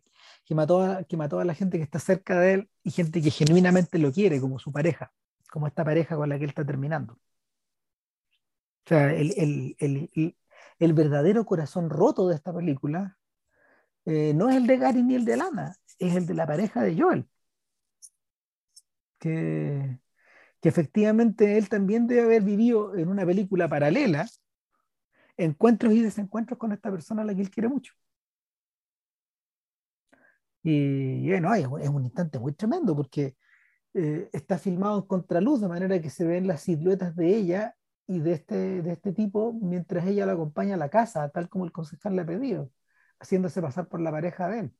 que, 0.51 0.55
mató 0.57 0.83
a, 0.83 1.05
que 1.05 1.17
mató 1.17 1.39
a 1.39 1.45
la 1.45 1.55
gente 1.55 1.79
que 1.79 1.85
está 1.85 2.01
cerca 2.01 2.41
de 2.41 2.55
él 2.55 2.71
y 2.83 2.91
gente 2.91 3.23
que 3.23 3.31
genuinamente 3.31 4.01
lo 4.01 4.11
quiere, 4.11 4.41
como 4.41 4.59
su 4.59 4.73
pareja, 4.73 5.13
como 5.49 5.69
esta 5.69 5.85
pareja 5.85 6.17
con 6.17 6.29
la 6.29 6.39
que 6.39 6.45
él 6.45 6.51
está 6.51 6.65
terminando. 6.67 7.13
O 7.15 8.89
sea, 8.89 9.13
el, 9.15 9.77
el 10.81 10.93
verdadero 10.93 11.45
corazón 11.45 11.89
roto 11.89 12.27
de 12.27 12.35
esta 12.35 12.53
película 12.53 13.17
eh, 14.07 14.35
no 14.35 14.51
es 14.51 14.57
el 14.57 14.67
de 14.67 14.77
Gary 14.79 15.05
ni 15.05 15.15
el 15.15 15.25
de 15.25 15.37
Lana, 15.37 15.77
es 16.01 16.17
el 16.17 16.27
de 16.27 16.35
la 16.35 16.49
pareja 16.49 16.83
de 16.83 17.01
Joel. 17.01 17.29
Que, 19.21 20.01
que 20.61 20.69
efectivamente 20.69 21.59
él 21.59 21.69
también 21.69 22.09
debe 22.09 22.23
haber 22.23 22.43
vivido 22.43 22.97
en 22.97 23.09
una 23.09 23.25
película 23.25 23.69
paralela 23.69 24.27
encuentros 25.37 25.93
y 25.93 26.03
desencuentros 26.03 26.59
con 26.59 26.73
esta 26.73 26.91
persona 26.91 27.23
a 27.23 27.25
la 27.25 27.37
que 27.37 27.43
él 27.43 27.51
quiere 27.51 27.69
mucho. 27.69 27.95
Y, 30.63 31.29
bueno, 31.29 31.55
es, 31.55 31.89
un 31.89 32.05
instante 32.05 32.39
muy 32.39 32.53
tremendo 32.53 32.95
porque 32.95 33.37
eh, 33.95 34.29
está 34.33 34.59
filmado 34.59 34.99
en 34.99 35.07
contraluz, 35.07 35.61
de 35.61 35.69
manera 35.69 36.01
que 36.01 36.11
se 36.11 36.25
ven 36.25 36.47
las 36.47 36.63
siluetas 36.63 37.17
de 37.17 37.37
ella 37.37 37.77
y 38.07 38.19
de 38.19 38.33
este, 38.33 38.83
de 38.83 38.93
este 38.93 39.13
tipo 39.13 39.53
mientras 39.53 40.07
ella 40.07 40.27
lo 40.27 40.33
acompaña 40.33 40.75
a 40.75 40.79
la 40.79 40.91
casa, 40.91 41.29
tal 41.31 41.49
como 41.49 41.65
el 41.65 41.73
concejal 41.73 42.17
le 42.17 42.23
ha 42.23 42.27
pedido, 42.27 42.71
haciéndose 43.19 43.63
pasar 43.63 43.89
por 43.89 44.01
la 44.01 44.11
pareja 44.11 44.49
de 44.49 44.61
él. 44.61 44.73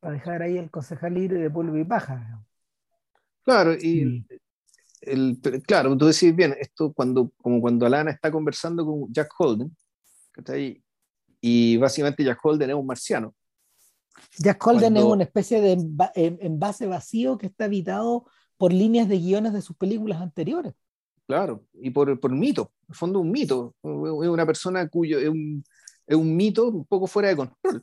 Para 0.00 0.14
dejar 0.14 0.42
ahí 0.42 0.58
el 0.58 0.70
concejal 0.70 1.14
libre 1.14 1.40
de 1.40 1.50
polvo 1.50 1.76
y 1.76 1.84
paja. 1.84 2.44
Claro, 3.44 3.74
y 3.74 4.24
el, 5.00 5.40
claro, 5.66 5.96
tú 5.96 6.06
decís 6.06 6.34
bien, 6.34 6.54
esto 6.60 6.92
cuando, 6.92 7.30
como 7.38 7.60
cuando 7.60 7.86
Alana 7.86 8.10
está 8.12 8.30
conversando 8.30 8.84
con 8.84 9.12
Jack 9.12 9.30
Holden, 9.36 9.76
y 11.40 11.76
básicamente 11.76 12.24
Jack 12.24 12.38
Holden 12.42 12.70
es 12.70 12.76
un 12.76 12.86
marciano. 12.86 13.34
Jack 14.38 14.66
Holden 14.66 14.96
es 14.96 15.04
una 15.04 15.24
especie 15.24 15.60
de 15.60 15.78
envase 16.14 16.86
vacío 16.86 17.38
que 17.38 17.46
está 17.46 17.64
habitado 17.64 18.26
por 18.56 18.72
líneas 18.72 19.08
de 19.08 19.18
guiones 19.18 19.52
de 19.52 19.62
sus 19.62 19.76
películas 19.76 20.20
anteriores. 20.20 20.74
Claro, 21.26 21.64
y 21.74 21.90
por, 21.90 22.18
por 22.20 22.32
mito, 22.32 22.72
en 22.82 22.86
el 22.90 22.94
fondo 22.94 23.20
un 23.20 23.30
mito, 23.30 23.74
es 23.82 24.28
una 24.28 24.44
persona 24.44 24.88
cuyo 24.88 25.18
es 25.18 25.28
un, 25.28 25.64
es 26.06 26.16
un 26.16 26.36
mito 26.36 26.68
un 26.68 26.84
poco 26.84 27.06
fuera 27.06 27.28
de 27.28 27.36
control 27.36 27.82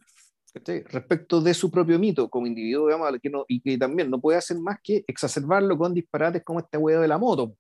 respecto 0.92 1.42
de 1.42 1.54
su 1.54 1.72
propio 1.72 1.98
mito 2.00 2.30
como 2.30 2.48
individuo, 2.48 2.88
digamos, 2.88 3.20
que 3.22 3.30
no, 3.30 3.46
y 3.48 3.62
que 3.62 3.78
también 3.78 4.10
no 4.10 4.20
puede 4.20 4.38
hacer 4.38 4.60
más 4.60 4.78
que 4.84 5.04
exacerbarlo 5.08 5.78
con 5.78 5.94
disparates 5.94 6.44
como 6.44 6.60
este 6.60 6.78
huevo 6.78 7.02
de 7.02 7.08
la 7.08 7.18
moto. 7.18 7.56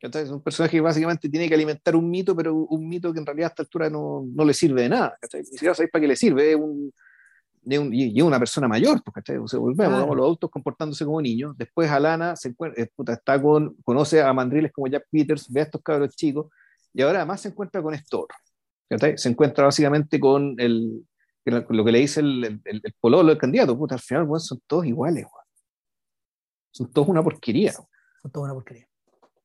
Es 0.00 0.30
un 0.30 0.42
personaje 0.42 0.76
que 0.76 0.80
básicamente 0.80 1.28
tiene 1.28 1.48
que 1.48 1.54
alimentar 1.54 1.96
un 1.96 2.08
mito, 2.08 2.36
pero 2.36 2.54
un 2.54 2.88
mito 2.88 3.12
que 3.12 3.18
en 3.18 3.26
realidad 3.26 3.46
a 3.46 3.50
esta 3.50 3.62
altura 3.62 3.90
no, 3.90 4.24
no 4.32 4.44
le 4.44 4.54
sirve 4.54 4.82
de 4.82 4.88
nada. 4.90 5.18
Ni 5.34 5.44
siquiera 5.44 5.74
sabéis 5.74 5.90
para 5.90 6.02
qué 6.02 6.08
le 6.08 6.16
sirve. 6.16 6.52
Es 6.52 6.56
un, 6.56 6.92
un, 7.76 7.92
y 7.92 8.20
una 8.22 8.38
persona 8.38 8.68
mayor, 8.68 9.02
porque 9.02 9.36
o 9.36 9.48
sea, 9.48 9.58
volvemos, 9.58 10.06
los 10.08 10.24
adultos 10.24 10.50
comportándose 10.50 11.04
como 11.04 11.20
niños. 11.20 11.56
Después 11.58 11.90
Alana 11.90 12.36
se 12.36 12.48
encuentra, 12.48 12.82
eh, 12.82 12.90
está 13.08 13.42
con, 13.42 13.74
conoce 13.84 14.22
a 14.22 14.32
mandriles 14.32 14.72
como 14.72 14.86
Jack 14.86 15.06
Peters, 15.10 15.50
ve 15.50 15.60
a 15.60 15.64
estos 15.64 15.82
cabros 15.82 16.14
chicos, 16.16 16.46
y 16.94 17.02
ahora 17.02 17.18
además 17.18 17.40
se 17.42 17.48
encuentra 17.48 17.82
con 17.82 17.94
esto 17.94 18.26
Se 19.16 19.28
encuentra 19.28 19.64
básicamente 19.64 20.18
con 20.18 20.54
el, 20.58 21.04
lo 21.44 21.84
que 21.84 21.92
le 21.92 21.98
dice 21.98 22.20
el, 22.20 22.60
el, 22.64 22.80
el 22.82 22.94
pololo 23.00 23.28
del 23.28 23.38
candidato, 23.38 23.76
puta, 23.76 23.96
al 23.96 24.00
final, 24.00 24.26
son 24.38 24.60
todos 24.66 24.86
iguales, 24.86 25.26
Son 26.70 26.90
todos 26.92 27.08
una 27.08 27.22
porquería. 27.22 27.72
Son 27.72 28.30
todos 28.30 28.44
una 28.44 28.54
porquería. 28.54 28.88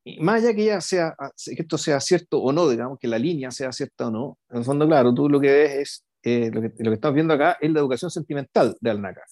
Y 0.05 0.19
más 0.19 0.43
allá 0.43 0.53
que, 0.53 0.65
ya 0.65 0.81
sea, 0.81 1.15
que 1.45 1.61
esto 1.61 1.77
sea 1.77 1.99
cierto 1.99 2.41
o 2.41 2.51
no, 2.51 2.67
digamos, 2.67 2.99
que 2.99 3.07
la 3.07 3.17
línea 3.17 3.51
sea 3.51 3.71
cierta 3.71 4.07
o 4.07 4.11
no, 4.11 4.37
en 4.49 4.57
el 4.57 4.65
fondo, 4.65 4.85
claro, 4.85 5.13
tú 5.13 5.29
lo 5.29 5.39
que 5.39 5.51
ves 5.51 5.71
es, 5.75 6.05
eh, 6.23 6.49
lo, 6.51 6.61
que, 6.61 6.71
lo, 6.79 6.91
que, 6.91 6.95
estamos 6.95 7.15
viendo 7.15 7.33
acá 7.33 7.57
es 7.59 7.71
la 7.71 7.79
educación 7.79 8.09
sentimental 8.09 8.75
de 8.79 8.89
Alnaca. 8.89 9.23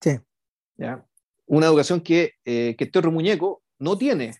Sí. 0.00 0.18
¿Ya? 0.76 1.04
Una 1.46 1.66
educación 1.66 2.00
que, 2.00 2.34
eh, 2.44 2.74
que 2.76 2.84
este 2.84 2.98
otro 2.98 3.10
muñeco 3.10 3.62
no 3.80 3.96
tiene, 3.96 4.34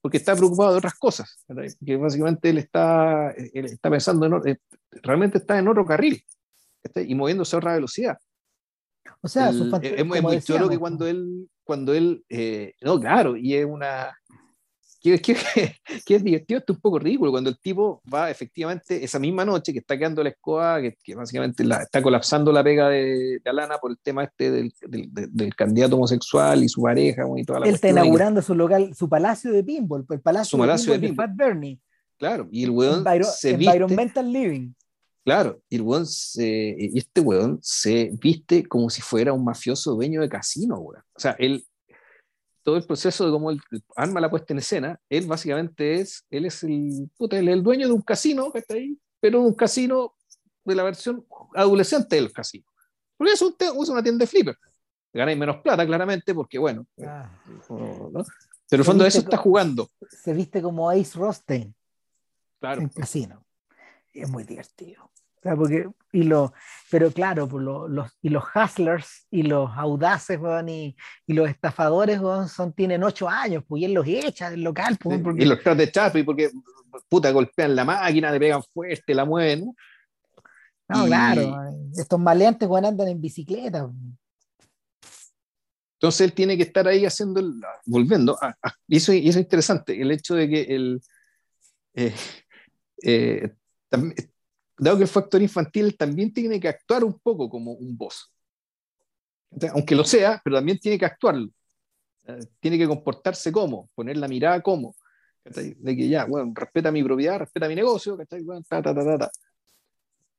porque 0.00 0.16
está 0.16 0.34
preocupado 0.34 0.72
de 0.72 0.78
otras 0.78 0.94
cosas, 0.94 1.44
que 1.84 1.96
básicamente 1.96 2.48
él 2.48 2.58
está, 2.58 3.30
él 3.30 3.66
está 3.66 3.90
pensando, 3.90 4.24
en, 4.26 4.52
eh, 4.52 4.58
realmente 5.02 5.38
está 5.38 5.58
en 5.58 5.68
otro 5.68 5.84
carril 5.84 6.24
y 6.94 7.14
moviéndose 7.14 7.54
a 7.54 7.58
otra 7.58 7.74
velocidad. 7.74 8.16
O 9.20 9.28
sea, 9.28 9.50
es, 9.50 10.04
muy 10.06 10.40
chulo 10.40 10.68
que 10.68 10.78
cuando 10.78 11.06
él, 11.06 11.48
cuando 11.62 11.92
él, 11.92 12.24
eh, 12.30 12.74
no, 12.80 12.98
claro, 12.98 13.36
y 13.36 13.54
es 13.54 13.66
una, 13.66 14.16
que, 15.12 15.20
que, 15.20 15.36
que, 16.06 16.14
es 16.16 16.24
divertido, 16.24 16.58
esto 16.58 16.72
es 16.72 16.76
un 16.76 16.80
poco 16.80 16.98
ridículo, 16.98 17.30
cuando 17.30 17.50
el 17.50 17.58
tipo 17.58 18.02
va 18.12 18.30
efectivamente 18.30 19.02
esa 19.04 19.18
misma 19.18 19.44
noche 19.44 19.72
que 19.72 19.78
está 19.78 19.96
quedando 19.96 20.22
la 20.22 20.30
escoba, 20.30 20.80
que, 20.80 20.96
que 21.02 21.14
básicamente 21.14 21.64
la, 21.64 21.82
está 21.82 22.02
colapsando 22.02 22.52
la 22.52 22.64
pega 22.64 22.88
de, 22.88 23.38
de, 23.42 23.50
Alana 23.50 23.78
por 23.78 23.90
el 23.90 23.98
tema 23.98 24.24
este 24.24 24.50
del, 24.50 24.72
del, 24.88 25.08
del, 25.12 25.54
candidato 25.54 25.96
homosexual 25.96 26.62
y 26.62 26.68
su 26.68 26.82
pareja 26.82 27.24
y 27.36 27.44
toda 27.44 27.60
la 27.60 27.68
Él 27.68 27.74
está 27.74 27.88
inaugurando 27.88 28.42
su 28.42 28.54
local, 28.54 28.94
su 28.94 29.08
palacio 29.08 29.52
de 29.52 29.62
pinball, 29.62 30.04
el 30.10 30.20
palacio, 30.20 30.50
su 30.50 30.58
palacio 30.58 30.92
de, 30.92 30.98
de 30.98 31.14
Fat 31.14 31.30
Bernie. 31.34 31.78
Claro, 32.18 32.48
y 32.50 32.64
el 32.64 32.70
weón 32.70 33.04
se 33.22 33.50
Environmental 33.50 34.32
Living. 34.32 34.72
Claro, 35.24 35.60
y, 35.68 35.76
el 35.76 36.06
se, 36.06 36.76
y 36.78 36.98
este 36.98 37.20
weón 37.20 37.58
se 37.60 38.12
viste 38.22 38.64
como 38.64 38.88
si 38.88 39.02
fuera 39.02 39.32
un 39.32 39.44
mafioso 39.44 39.94
dueño 39.94 40.20
de 40.20 40.28
casino, 40.28 40.78
weón. 40.78 41.02
O 41.14 41.20
sea, 41.20 41.34
él, 41.38 41.66
todo 42.66 42.76
el 42.76 42.82
proceso 42.82 43.24
de 43.24 43.30
cómo 43.30 43.52
él 43.52 43.60
arma 43.94 44.20
la 44.20 44.28
puesta 44.28 44.52
en 44.52 44.58
escena, 44.58 45.00
él 45.08 45.28
básicamente 45.28 46.00
es, 46.00 46.26
él 46.28 46.46
es 46.46 46.64
el, 46.64 47.08
puta, 47.16 47.38
el 47.38 47.62
dueño 47.62 47.86
de 47.86 47.92
un 47.92 48.02
casino, 48.02 48.50
que 48.50 48.58
está 48.58 48.74
ahí, 48.74 48.98
pero 49.20 49.40
un 49.40 49.54
casino 49.54 50.16
de 50.64 50.74
la 50.74 50.82
versión 50.82 51.24
adolescente 51.54 52.16
del 52.16 52.32
casino. 52.32 52.66
Porque 53.16 53.34
es, 53.34 53.40
un, 53.40 53.54
es 53.60 53.88
una 53.88 54.02
tienda 54.02 54.24
de 54.24 54.26
flipper. 54.26 54.58
Ganáis 55.12 55.38
menos 55.38 55.58
plata, 55.58 55.86
claramente, 55.86 56.34
porque 56.34 56.58
bueno. 56.58 56.84
Ah. 57.06 57.30
Pero 57.68 58.18
en 58.72 58.80
el 58.80 58.84
fondo 58.84 59.04
de 59.04 59.10
eso 59.10 59.20
está 59.20 59.36
jugando. 59.36 59.88
Se 60.10 60.32
viste 60.32 60.60
como 60.60 60.90
Ace 60.90 61.16
Rostein. 61.16 61.72
Claro. 62.58 62.80
En 62.80 62.88
casino. 62.88 63.46
Es 64.12 64.28
muy 64.28 64.42
divertido 64.42 65.08
porque, 65.54 65.88
y 66.12 66.22
lo, 66.22 66.52
pero 66.90 67.10
claro, 67.10 67.46
pues 67.46 67.64
los, 67.64 68.10
y 68.22 68.30
los 68.30 68.44
hustlers 68.54 69.26
y 69.30 69.42
los 69.42 69.70
audaces 69.76 70.40
y, 70.66 70.96
y, 71.26 71.32
los 71.34 71.48
estafadores 71.48 72.20
son, 72.50 72.72
tienen 72.72 73.04
ocho 73.04 73.28
años, 73.28 73.62
pues 73.68 73.82
y 73.82 73.84
él 73.84 73.92
los 73.92 74.06
echa 74.06 74.50
del 74.50 74.62
local. 74.62 74.96
Pues, 75.00 75.20
y 75.38 75.44
los 75.44 75.62
trae 75.62 75.74
de 75.74 75.92
chapo 75.92 76.18
y 76.18 76.22
porque 76.22 76.50
puta, 77.08 77.30
golpean 77.30 77.76
la 77.76 77.84
máquina, 77.84 78.30
le 78.30 78.40
pegan 78.40 78.62
fuerte, 78.62 79.14
la 79.14 79.24
mueven. 79.24 79.74
No, 80.88 81.04
claro, 81.04 81.56
estos 81.96 82.18
maleantes 82.18 82.68
andan 82.70 83.08
en 83.08 83.20
bicicleta. 83.20 83.90
Entonces 85.94 86.20
él 86.20 86.32
tiene 86.32 86.56
que 86.56 86.62
estar 86.62 86.86
ahí 86.86 87.06
haciendo, 87.06 87.42
volviendo, 87.86 88.38
y, 88.86 88.98
eso, 88.98 89.12
y 89.12 89.28
eso 89.28 89.38
es 89.38 89.44
interesante, 89.44 90.00
el 90.00 90.10
hecho 90.10 90.34
de 90.34 90.48
que 90.48 90.62
el, 90.62 91.00
eh, 91.94 92.14
eh, 93.02 93.54
dado 94.78 94.96
que 94.96 95.04
el 95.04 95.08
factor 95.08 95.40
infantil 95.42 95.96
también 95.96 96.32
tiene 96.32 96.60
que 96.60 96.68
actuar 96.68 97.04
un 97.04 97.18
poco 97.18 97.48
como 97.48 97.72
un 97.72 97.96
boss. 97.96 98.32
aunque 99.72 99.94
lo 99.94 100.04
sea, 100.04 100.40
pero 100.44 100.56
también 100.56 100.78
tiene 100.78 100.98
que 100.98 101.06
actuarlo. 101.06 101.50
Eh, 102.24 102.40
tiene 102.60 102.78
que 102.78 102.86
comportarse 102.86 103.52
como, 103.52 103.88
poner 103.94 104.16
la 104.16 104.28
mirada 104.28 104.60
como. 104.60 104.94
De 105.44 105.96
que 105.96 106.08
ya, 106.08 106.24
bueno, 106.24 106.52
respeta 106.56 106.90
mi 106.90 107.04
propiedad, 107.04 107.38
respeta 107.38 107.68
mi 107.68 107.76
negocio, 107.76 108.18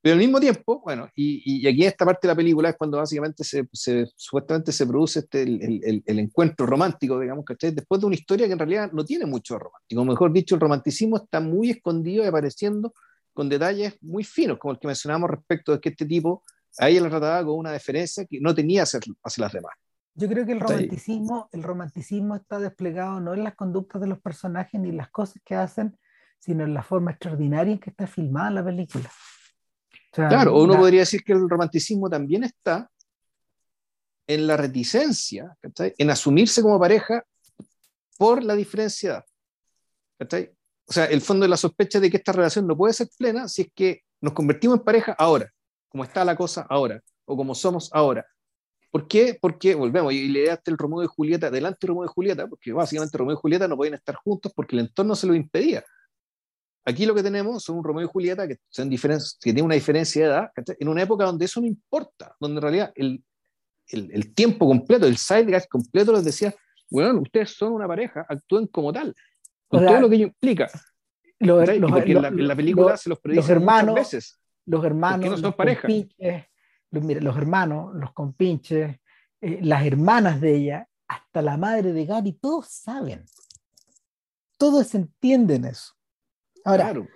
Pero 0.01 0.13
al 0.13 0.17
mismo 0.17 0.37
tiempo, 0.37 0.81
bueno, 0.81 1.09
y, 1.15 1.61
y, 1.61 1.65
aquí 1.65 1.85
esta 1.85 2.05
parte 2.05 2.27
de 2.27 2.33
la 2.33 2.35
película 2.35 2.69
es 2.69 2.75
cuando 2.75 2.97
básicamente 2.97 3.45
se, 3.45 3.69
se 3.71 4.05
supuestamente 4.17 4.73
se 4.73 4.85
produce 4.85 5.19
este, 5.19 5.43
el, 5.43 5.81
el, 5.81 6.03
el, 6.05 6.19
encuentro 6.19 6.65
romántico, 6.65 7.17
digamos, 7.21 7.45
¿cachai? 7.45 7.71
Después 7.71 8.01
de 8.01 8.07
una 8.07 8.15
historia 8.15 8.47
que 8.47 8.53
en 8.53 8.59
realidad 8.59 8.91
no 8.91 9.05
tiene 9.05 9.25
mucho 9.25 9.57
romántico. 9.57 10.03
Mejor 10.03 10.33
dicho, 10.33 10.55
el 10.55 10.61
romanticismo 10.61 11.15
está 11.15 11.39
muy 11.39 11.69
escondido 11.69 12.25
y 12.25 12.27
apareciendo 12.27 12.93
con 13.37 13.49
detalles 13.49 13.95
muy 14.01 14.23
finos, 14.23 14.57
como 14.57 14.71
el 14.71 14.79
que 14.79 14.87
mencionamos 14.87 15.29
respecto 15.29 15.71
de 15.71 15.79
que 15.79 15.89
este 15.89 16.07
tipo 16.07 16.43
a 16.79 16.89
ella 16.89 17.01
la 17.01 17.09
trataba 17.09 17.45
con 17.45 17.59
una 17.59 17.71
deferencia 17.71 18.25
que 18.25 18.41
no 18.41 18.55
tenía 18.55 18.81
hacia, 18.81 18.99
hacia 19.23 19.43
las 19.43 19.53
demás. 19.53 19.73
Yo 20.15 20.27
creo 20.27 20.43
que 20.43 20.53
el 20.53 20.59
romanticismo, 20.59 21.47
el 21.51 21.61
romanticismo 21.61 22.35
está 22.35 22.59
desplegado 22.59 23.19
no 23.19 23.35
en 23.35 23.43
las 23.43 23.53
conductas 23.53 24.01
de 24.01 24.07
los 24.07 24.19
personajes 24.19 24.81
ni 24.81 24.89
en 24.89 24.97
las 24.97 25.11
cosas 25.11 25.39
que 25.45 25.53
hacen, 25.53 25.95
sino 26.39 26.63
en 26.63 26.73
la 26.73 26.81
forma 26.81 27.11
extraordinaria 27.11 27.73
en 27.73 27.77
que 27.77 27.91
está 27.91 28.07
filmada 28.07 28.49
la 28.49 28.65
película. 28.65 29.11
claro, 30.13 30.57
uno 30.59 30.75
podría 30.75 31.01
decir 31.01 31.23
que 31.23 31.33
el 31.33 31.47
romanticismo 31.47 32.09
también 32.09 32.43
está 32.43 32.89
en 34.25 34.47
la 34.47 34.57
reticencia, 34.57 35.55
en 35.77 36.09
asumirse 36.09 36.63
como 36.63 36.79
pareja 36.79 37.23
por 38.17 38.43
la 38.43 38.55
diferencia. 38.55 39.23
O 40.89 40.93
sea, 40.93 41.05
el 41.05 41.21
fondo 41.21 41.43
de 41.43 41.49
la 41.49 41.57
sospecha 41.57 41.99
de 41.99 42.09
que 42.09 42.17
esta 42.17 42.31
relación 42.31 42.65
no 42.65 42.77
puede 42.77 42.93
ser 42.93 43.09
plena 43.17 43.47
si 43.49 43.63
es 43.63 43.67
que 43.75 44.03
nos 44.21 44.33
convertimos 44.33 44.79
en 44.79 44.85
pareja 44.85 45.15
ahora, 45.17 45.51
como 45.89 46.03
está 46.03 46.23
la 46.23 46.35
cosa 46.35 46.65
ahora, 46.69 47.01
o 47.25 47.35
como 47.35 47.53
somos 47.53 47.89
ahora. 47.93 48.25
¿Por 48.89 49.07
qué? 49.07 49.37
Porque, 49.39 49.75
volvemos, 49.75 50.13
y 50.13 50.29
le 50.29 50.45
daste 50.45 50.71
el 50.71 50.77
Romeo 50.77 51.03
y 51.03 51.07
Julieta, 51.07 51.51
delante 51.51 51.79
de 51.81 51.87
Romeo 51.89 52.05
y 52.05 52.07
Julieta, 52.07 52.47
porque 52.47 52.71
básicamente 52.71 53.17
Romeo 53.17 53.35
y 53.35 53.39
Julieta 53.39 53.67
no 53.67 53.75
pueden 53.75 53.95
estar 53.95 54.15
juntos 54.15 54.53
porque 54.55 54.77
el 54.77 54.83
entorno 54.83 55.13
se 55.13 55.27
lo 55.27 55.35
impedía. 55.35 55.83
Aquí 56.85 57.05
lo 57.05 57.13
que 57.13 57.21
tenemos 57.21 57.63
son 57.63 57.79
un 57.79 57.83
Romeo 57.83 58.05
y 58.05 58.07
Julieta 58.07 58.47
que, 58.47 58.59
son 58.69 58.89
que 58.89 58.97
tienen 59.41 59.65
una 59.65 59.75
diferencia 59.75 60.23
de 60.23 60.29
edad, 60.29 60.51
en 60.79 60.87
una 60.87 61.01
época 61.01 61.25
donde 61.25 61.43
eso 61.43 61.59
no 61.59 61.67
importa, 61.67 62.33
donde 62.39 62.59
en 62.59 62.61
realidad 62.61 62.93
el 62.95 64.33
tiempo 64.33 64.65
completo, 64.65 65.05
el 65.05 65.17
sideguard 65.17 65.67
completo 65.69 66.13
les 66.13 66.23
decía, 66.23 66.55
bueno, 66.89 67.19
ustedes 67.19 67.51
son 67.51 67.73
una 67.73 67.87
pareja, 67.87 68.25
actúen 68.29 68.67
como 68.67 68.93
tal, 68.93 69.13
con 69.67 69.85
todo 69.85 70.01
lo 70.01 70.09
que 70.09 70.15
ello 70.15 70.27
implica. 70.27 70.69
Los, 71.39 71.69
porque 71.89 72.13
en, 72.13 72.47
la, 72.47 72.55
película 72.55 72.97
se 72.97 73.09
los 73.09 73.19
predice 73.19 73.51
hermanos, 73.51 73.91
muchas 73.91 74.11
veces. 74.11 74.39
Los 74.65 74.83
hermanos, 74.83 75.29
no 75.29 75.37
son 75.37 75.53
pareja. 75.53 75.87
Los, 76.89 77.03
mira, 77.03 77.21
los 77.21 77.37
hermanos, 77.37 77.93
los 77.95 78.11
compinches, 78.13 78.99
eh, 79.41 79.59
las 79.61 79.85
hermanas 79.85 80.41
de 80.41 80.55
ella, 80.55 80.89
hasta 81.07 81.41
la 81.41 81.57
madre 81.57 81.93
de 81.93 82.05
Gary, 82.05 82.33
todos 82.33 82.67
saben. 82.67 83.25
Todos 84.57 84.95
entienden 84.95 85.65
eso. 85.65 85.93
Ahora, 86.63 86.85
claro. 86.85 87.07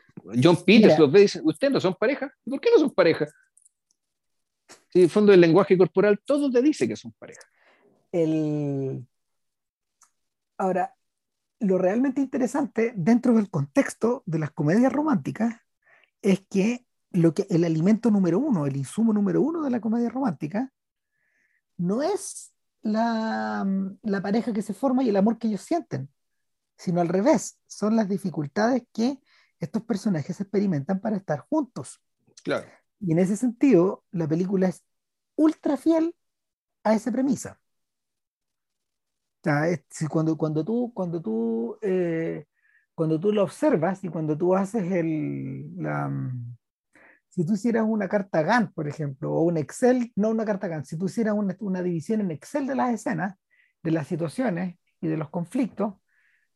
John 0.41 0.63
Peters 0.63 0.99
los 0.99 1.11
ve 1.11 1.19
y 1.19 1.23
dice, 1.23 1.41
¿ustedes 1.43 1.73
no 1.73 1.81
son 1.81 1.95
pareja? 1.95 2.31
¿Por 2.47 2.61
qué 2.61 2.69
no 2.71 2.79
son 2.79 2.91
pareja? 2.91 3.27
Si 4.89 4.99
en 4.99 5.03
el 5.05 5.09
fondo 5.09 5.31
del 5.31 5.41
lenguaje 5.41 5.77
corporal 5.77 6.19
todo 6.23 6.51
te 6.51 6.61
dice 6.61 6.87
que 6.87 6.95
son 6.95 7.11
pareja. 7.13 7.41
El... 8.11 9.05
Ahora, 10.57 10.93
lo 11.61 11.77
realmente 11.77 12.21
interesante 12.21 12.93
dentro 12.95 13.33
del 13.33 13.49
contexto 13.49 14.23
de 14.25 14.39
las 14.39 14.51
comedias 14.51 14.91
románticas 14.91 15.55
es 16.21 16.41
que, 16.49 16.85
lo 17.11 17.33
que 17.33 17.45
el 17.49 17.63
alimento 17.63 18.09
número 18.09 18.39
uno, 18.39 18.65
el 18.65 18.75
insumo 18.75 19.13
número 19.13 19.41
uno 19.41 19.61
de 19.61 19.69
la 19.69 19.79
comedia 19.79 20.09
romántica, 20.09 20.71
no 21.77 22.01
es 22.01 22.53
la, 22.81 23.65
la 24.01 24.21
pareja 24.21 24.53
que 24.53 24.61
se 24.61 24.73
forma 24.73 25.03
y 25.03 25.09
el 25.09 25.17
amor 25.17 25.37
que 25.37 25.47
ellos 25.47 25.61
sienten, 25.61 26.09
sino 26.77 26.99
al 26.99 27.09
revés, 27.09 27.59
son 27.67 27.95
las 27.95 28.09
dificultades 28.09 28.83
que 28.91 29.19
estos 29.59 29.83
personajes 29.83 30.41
experimentan 30.41 30.99
para 30.99 31.17
estar 31.17 31.39
juntos. 31.39 32.01
Claro. 32.43 32.67
Y 32.99 33.11
en 33.11 33.19
ese 33.19 33.37
sentido, 33.37 34.03
la 34.11 34.27
película 34.27 34.67
es 34.67 34.83
ultra 35.35 35.77
fiel 35.77 36.15
a 36.83 36.95
esa 36.95 37.11
premisa 37.11 37.61
cuando, 40.09 40.37
cuando 40.37 40.63
tú, 40.63 40.91
cuando 40.93 41.21
tú, 41.21 41.77
eh, 41.81 42.45
cuando 42.95 43.19
tú 43.19 43.31
lo 43.31 43.43
observas 43.43 44.03
y 44.03 44.09
cuando 44.09 44.37
tú 44.37 44.55
haces 44.55 44.91
el, 44.91 45.75
la, 45.77 46.07
mm, 46.09 46.57
si 47.29 47.45
tú 47.45 47.53
hicieras 47.53 47.85
una 47.87 48.07
carta 48.07 48.43
Gantt, 48.43 48.73
por 48.73 48.87
ejemplo, 48.87 49.31
o 49.33 49.41
un 49.43 49.57
Excel, 49.57 50.11
no 50.15 50.29
una 50.29 50.45
carta 50.45 50.67
Gantt, 50.67 50.85
si 50.85 50.97
tú 50.97 51.05
hicieras 51.05 51.33
una, 51.35 51.55
una 51.59 51.81
división 51.81 52.21
en 52.21 52.31
Excel 52.31 52.67
de 52.67 52.75
las 52.75 52.93
escenas, 52.93 53.35
de 53.83 53.91
las 53.91 54.07
situaciones 54.07 54.77
y 55.01 55.07
de 55.07 55.17
los 55.17 55.29
conflictos, 55.29 55.95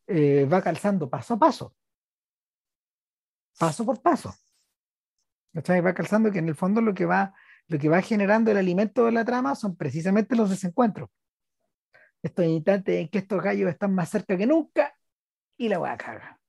eh, 0.08 0.46
va 0.52 0.62
calzando 0.62 1.10
paso 1.10 1.36
a 1.36 1.40
paso, 1.40 1.76
paso 3.58 3.86
por 3.86 4.02
paso. 4.02 4.34
Va 5.56 5.94
calzando 5.94 6.32
que 6.32 6.40
en 6.40 6.50
el 6.50 6.56
fondo 6.56 6.82
lo 6.82 6.94
que 6.94 7.06
va, 7.06 7.34
lo 7.68 7.80
que 7.80 7.88
va 7.90 8.02
generando 8.02 8.52
el 8.52 8.58
alimento 8.58 9.06
de 9.06 9.14
la 9.14 9.24
trama 9.24 9.56
son 9.56 9.76
precisamente 9.78 10.36
los 10.36 10.50
desencuentros 10.50 11.10
estos 12.26 12.46
instantes 12.46 12.96
en 13.02 13.08
que 13.08 13.20
estos 13.20 13.42
gallos 13.42 13.70
están 13.70 13.94
más 13.94 14.10
cerca 14.10 14.36
que 14.36 14.48
nunca 14.48 14.94
y 15.58 15.70
la 15.70 15.78
a 15.78 15.98
caga. 15.98 16.40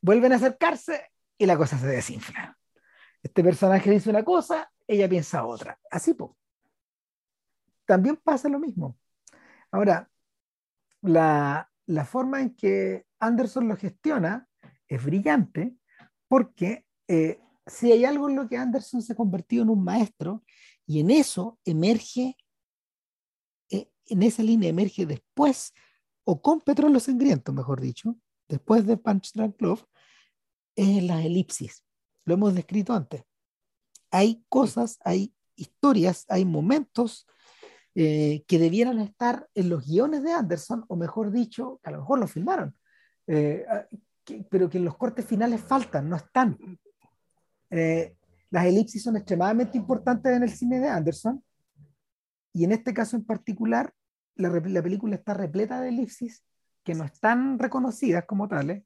Vuelven 0.00 0.32
a 0.32 0.36
acercarse 0.36 1.12
y 1.36 1.44
la 1.44 1.56
cosa 1.56 1.78
se 1.78 1.86
desinfla. 1.86 2.56
Este 3.22 3.44
personaje 3.44 3.90
dice 3.90 4.08
una 4.08 4.24
cosa, 4.24 4.70
ella 4.86 5.08
piensa 5.08 5.44
otra. 5.44 5.78
Así, 5.90 6.14
pues. 6.14 6.30
También 7.84 8.16
pasa 8.16 8.48
lo 8.48 8.58
mismo. 8.58 8.96
Ahora, 9.70 10.08
la, 11.02 11.70
la 11.86 12.04
forma 12.04 12.40
en 12.40 12.54
que 12.54 13.04
Anderson 13.20 13.68
lo 13.68 13.76
gestiona 13.76 14.48
es 14.88 15.04
brillante 15.04 15.74
porque 16.26 16.86
eh, 17.06 17.38
si 17.66 17.92
hay 17.92 18.04
algo 18.04 18.30
en 18.30 18.36
lo 18.36 18.48
que 18.48 18.56
Anderson 18.56 19.02
se 19.02 19.12
ha 19.12 19.16
convertido 19.16 19.62
en 19.62 19.70
un 19.70 19.84
maestro 19.84 20.42
y 20.86 21.00
en 21.00 21.10
eso 21.10 21.58
emerge 21.64 22.36
en 24.08 24.22
esa 24.22 24.42
línea 24.42 24.70
emerge 24.70 25.06
después, 25.06 25.72
o 26.24 26.40
con 26.40 26.60
petróleo 26.60 27.00
sangriento, 27.00 27.52
mejor 27.52 27.80
dicho, 27.80 28.16
después 28.48 28.86
de 28.86 28.96
Punch 28.96 29.32
Drunk 29.32 29.60
Love, 29.60 29.84
es 30.74 31.02
las 31.02 31.24
elipsis. 31.24 31.84
Lo 32.24 32.34
hemos 32.34 32.54
descrito 32.54 32.92
antes. 32.92 33.22
Hay 34.10 34.44
cosas, 34.48 34.98
hay 35.04 35.34
historias, 35.56 36.24
hay 36.28 36.44
momentos 36.44 37.26
eh, 37.94 38.44
que 38.46 38.58
debieran 38.58 38.98
estar 39.00 39.48
en 39.54 39.70
los 39.70 39.86
guiones 39.86 40.22
de 40.22 40.32
Anderson, 40.32 40.84
o 40.88 40.96
mejor 40.96 41.32
dicho, 41.32 41.80
que 41.82 41.90
a 41.90 41.92
lo 41.92 42.00
mejor 42.00 42.18
lo 42.18 42.26
filmaron, 42.26 42.76
eh, 43.26 43.64
ah, 43.68 43.86
pero 44.50 44.68
que 44.68 44.78
en 44.78 44.84
los 44.84 44.96
cortes 44.96 45.24
finales 45.24 45.60
faltan, 45.62 46.08
no 46.08 46.16
están. 46.16 46.58
Eh, 47.70 48.16
las 48.50 48.66
elipsis 48.66 49.02
son 49.02 49.16
extremadamente 49.16 49.78
importantes 49.78 50.36
en 50.36 50.42
el 50.42 50.50
cine 50.50 50.78
de 50.78 50.88
Anderson 50.88 51.42
y 52.56 52.64
en 52.64 52.72
este 52.72 52.94
caso 52.94 53.16
en 53.16 53.24
particular, 53.24 53.92
la, 54.34 54.48
la 54.48 54.82
película 54.82 55.14
está 55.14 55.34
repleta 55.34 55.78
de 55.78 55.90
elipsis 55.90 56.42
que 56.82 56.94
no 56.94 57.04
están 57.04 57.58
reconocidas 57.58 58.24
como 58.24 58.48
tales, 58.48 58.82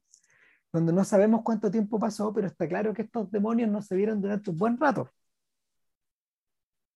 donde 0.73 0.91
no 0.91 1.05
sabemos 1.05 1.41
cuánto 1.45 1.71
tiempo 1.71 1.97
pasó, 1.97 2.33
pero 2.33 2.47
está 2.47 2.67
claro 2.67 2.93
que 2.93 3.03
estos 3.03 3.31
demonios 3.31 3.71
no 3.71 3.81
se 3.81 3.95
vieron 3.95 4.19
durante 4.21 4.49
un 4.49 4.57
buen 4.57 4.77
rato. 4.77 5.09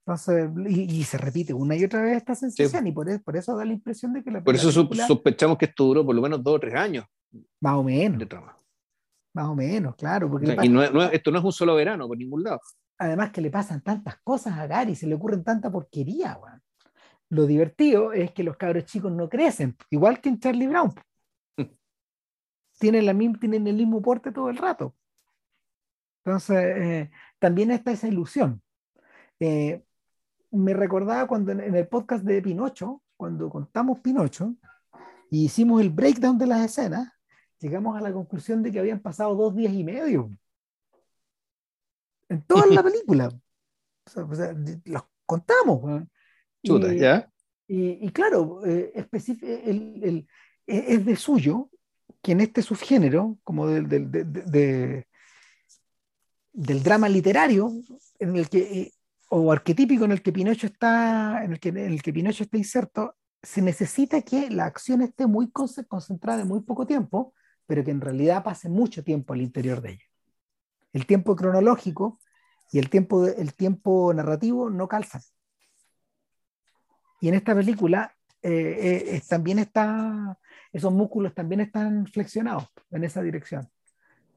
Entonces, 0.05 0.51
y, 0.67 1.01
se 1.05 1.17
repite 1.17 1.53
una 1.53 1.77
y 1.77 1.85
otra 1.85 2.01
vez 2.01 2.17
esta 2.17 2.35
sensación, 2.35 2.87
y 2.87 2.91
por, 2.91 3.07
eso, 3.07 3.23
por 3.23 3.37
eso 3.37 3.55
da 3.55 3.63
la 3.63 3.71
impresión 3.71 4.11
de 4.11 4.21
que 4.21 4.31
la 4.31 4.43
Por 4.43 4.55
eso 4.55 4.69
sospechamos 4.69 5.57
que 5.57 5.65
esto 5.65 5.85
duró 5.85 6.05
por 6.05 6.13
lo 6.13 6.21
menos 6.21 6.43
dos 6.43 6.55
o 6.55 6.59
tres 6.59 6.75
años. 6.75 7.05
Más 7.61 7.75
o 7.75 7.83
menos. 7.83 8.27
Más 9.33 9.47
o 9.47 9.55
menos, 9.55 9.95
claro. 9.95 10.29
Porque 10.29 10.57
y 10.61 10.77
esto 11.13 11.31
no 11.31 11.39
es 11.39 11.45
un 11.45 11.53
solo 11.53 11.73
verano 11.75 12.05
por 12.05 12.17
ningún 12.17 12.43
lado. 12.43 12.59
Además 12.97 13.31
que 13.31 13.39
le 13.39 13.49
pasan 13.49 13.79
tantas 13.81 14.17
cosas 14.17 14.57
a 14.57 14.67
Gary, 14.67 14.93
se 14.93 15.07
le 15.07 15.15
ocurren 15.15 15.41
tanta 15.41 15.71
porquería, 15.71 16.37
weón 16.37 16.54
lo 17.35 17.45
divertido 17.45 18.13
es 18.13 18.31
que 18.31 18.43
los 18.43 18.55
cabros 18.55 18.85
chicos 18.85 19.11
no 19.11 19.29
crecen, 19.29 19.75
igual 19.89 20.21
que 20.21 20.29
en 20.29 20.39
Charlie 20.39 20.67
Brown. 20.67 20.93
tienen, 22.79 23.05
la, 23.05 23.13
tienen 23.39 23.67
el 23.67 23.75
mismo 23.75 24.01
porte 24.01 24.31
todo 24.31 24.49
el 24.49 24.57
rato. 24.57 24.95
Entonces, 26.23 26.57
eh, 26.57 27.11
también 27.37 27.71
está 27.71 27.91
esa 27.91 28.07
ilusión. 28.07 28.61
Eh, 29.39 29.83
me 30.51 30.73
recordaba 30.73 31.27
cuando 31.27 31.51
en, 31.51 31.75
el 31.75 31.87
podcast 31.87 32.23
de 32.23 32.41
Pinocho, 32.41 33.03
cuando 33.17 33.49
contamos 33.49 33.99
Pinocho 33.99 34.55
y 35.29 35.45
hicimos 35.45 35.81
el 35.81 35.89
breakdown 35.89 36.37
de 36.37 36.47
las 36.47 36.63
escenas, 36.65 37.11
llegamos 37.59 37.97
a 37.97 38.01
la 38.01 38.13
conclusión 38.13 38.63
de 38.63 38.71
que 38.71 38.79
habían 38.79 39.01
pasado 39.01 39.35
dos 39.35 39.53
días 39.55 39.73
y 39.73 39.83
medio 39.83 40.31
en 42.29 42.41
toda 42.43 42.65
la 42.67 42.81
película. 42.83 43.29
O 44.05 44.35
sea, 44.35 44.55
los 44.85 45.03
contamos. 45.25 46.05
Y, 47.67 48.09
claro, 48.11 48.65
eh, 48.65 48.91
el, 48.93 50.27
e, 50.67 50.85
es 50.87 51.05
de 51.05 51.15
suyo 51.15 51.69
que 52.21 52.33
en 52.33 52.41
este 52.41 52.61
subgénero, 52.61 53.37
como 53.43 53.67
del, 53.67 53.87
del, 53.87 55.05
del 56.53 56.83
drama 56.83 57.09
literario, 57.09 57.71
en 58.19 58.35
el 58.35 58.49
que, 58.49 58.59
eh, 58.59 58.91
o 59.29 59.51
arquetípico 59.51 60.05
en 60.05 60.11
el 60.11 60.21
que 60.21 60.31
Pinocho 60.31 60.67
está, 60.67 61.43
en 61.43 61.53
el 61.53 61.59
que, 61.59 61.69
en 61.69 61.77
el 61.77 62.01
que 62.01 62.13
Pinocho 62.13 62.43
está 62.43 62.57
inserto, 62.57 63.15
se 63.41 63.61
necesita 63.61 64.21
que 64.21 64.49
la 64.49 64.65
acción 64.65 65.01
esté 65.01 65.27
muy 65.27 65.51
concentrada 65.51 66.41
en 66.41 66.47
muy 66.47 66.61
poco 66.61 66.85
tiempo, 66.85 67.33
pero 67.67 67.83
que 67.83 67.91
en 67.91 68.01
realidad 68.01 68.43
pase 68.43 68.69
mucho 68.69 69.03
tiempo 69.03 69.33
al 69.33 69.41
interior 69.41 69.81
de 69.81 69.91
ella. 69.91 70.05
El 70.93 71.05
tiempo 71.05 71.35
cronológico 71.35 72.19
y 72.71 72.79
el 72.79 72.89
tiempo, 72.89 73.27
el 73.27 73.53
tiempo 73.53 74.13
narrativo 74.13 74.69
no 74.69 74.87
calzan. 74.87 75.21
Y 77.25 77.29
en 77.29 77.33
esta 77.33 77.55
película 77.55 78.15
eh, 78.43 79.15
eh, 79.15 79.21
también 79.27 79.57
está, 79.57 80.37
esos 80.71 80.93
músculos 80.93 81.33
también 81.33 81.59
están 81.59 82.05
flexionados 82.05 82.67
en 82.91 83.03
esa 83.03 83.23
dirección. 83.23 83.67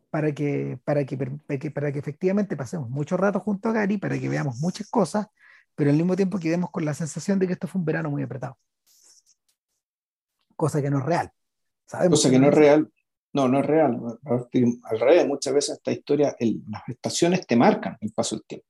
Para 0.08 0.32
que, 0.32 0.78
para, 0.84 1.04
que, 1.04 1.18
para 1.70 1.92
que 1.92 1.98
efectivamente 1.98 2.56
pasemos 2.56 2.88
mucho 2.88 3.18
rato 3.18 3.40
junto 3.40 3.68
a 3.68 3.72
Gary, 3.72 3.98
para 3.98 4.18
que 4.18 4.30
veamos 4.30 4.58
muchas 4.60 4.88
cosas, 4.88 5.26
pero 5.74 5.90
al 5.90 5.96
mismo 5.96 6.16
tiempo 6.16 6.38
quedemos 6.38 6.70
con 6.70 6.86
la 6.86 6.94
sensación 6.94 7.38
de 7.38 7.46
que 7.46 7.52
esto 7.52 7.68
fue 7.68 7.78
un 7.78 7.84
verano 7.84 8.08
muy 8.08 8.22
apretado. 8.22 8.56
Cosa 10.56 10.80
que 10.80 10.88
no 10.88 11.00
es 11.00 11.04
real. 11.04 11.30
Sabemos 11.84 12.20
Cosa 12.20 12.30
que, 12.30 12.38
no 12.38 12.48
es 12.48 12.54
real. 12.54 12.90
No, 13.34 13.48
no 13.48 13.60
es 13.60 13.66
real. 13.66 14.00
Al 14.24 14.98
revés, 14.98 15.26
muchas 15.26 15.52
veces 15.52 15.76
esta 15.76 15.92
historia, 15.92 16.34
las 16.40 16.88
estaciones 16.88 17.46
te 17.46 17.54
marcan 17.54 17.98
el 18.00 18.14
paso 18.14 18.36
del 18.36 18.46
tiempo. 18.46 18.67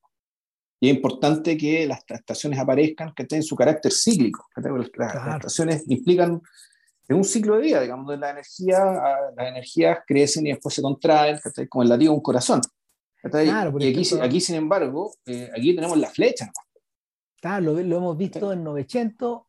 Y 0.81 0.91
es 0.91 0.97
importante 0.97 1.57
que 1.57 1.87
las 1.87 2.05
estaciones 2.09 2.59
aparezcan 2.59 3.13
que 3.15 3.25
tengan 3.25 3.43
su 3.43 3.57
carácter 3.57 3.93
cíclico. 3.93 4.47
Las, 4.97 5.37
estaciones 5.37 5.85
implican 5.89 6.41
es 7.09 7.17
un 7.17 7.25
ciclo 7.25 7.57
de 7.57 7.63
vida, 7.63 7.81
digamos, 7.81 8.07
de 8.11 8.19
la 8.19 8.31
energía, 8.31 8.85
las 9.35 9.49
energías 9.49 10.01
crecen 10.07 10.47
y 10.47 10.51
después 10.51 10.75
se 10.75 10.83
contraen, 10.83 11.39
como 11.71 11.83
el 11.83 11.89
latido 11.89 12.13
de 12.13 12.17
un 12.17 12.23
corazón. 12.23 12.61
y 13.25 13.89
aquí, 13.89 14.03
aquí, 14.21 14.41
sin 14.41 14.57
embargo, 14.57 15.15
eh, 15.25 15.51
aquí 15.57 15.75
tenemos 15.75 15.97
la 15.97 16.11
flecha. 16.11 16.53
Claro, 17.41 17.73
lo, 17.73 17.97
hemos 17.97 18.17
visto 18.17 18.53
en 18.53 18.63
900, 18.63 19.41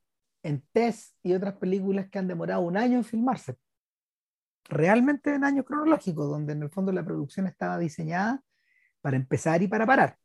en 0.44 0.64
Tess 0.72 1.14
y 1.22 1.34
otras 1.34 1.56
películas 1.56 2.08
que 2.10 2.18
han 2.18 2.30
demorado 2.30 2.62
un 2.62 2.78
año 2.78 2.98
en 2.98 3.04
filmarse. 3.04 3.58
Realmente 4.70 5.34
en 5.34 5.44
años 5.44 5.66
cronológicos, 5.66 6.30
donde 6.30 6.54
en 6.54 6.64
el 6.64 6.70
fondo 6.70 6.94
la 6.94 7.04
producción 7.04 7.46
estaba 7.46 7.78
diseñada 7.78 8.42
para 9.02 9.18
empezar 9.18 9.62
y 9.62 9.68
para 9.68 9.86
parar. 9.86 10.18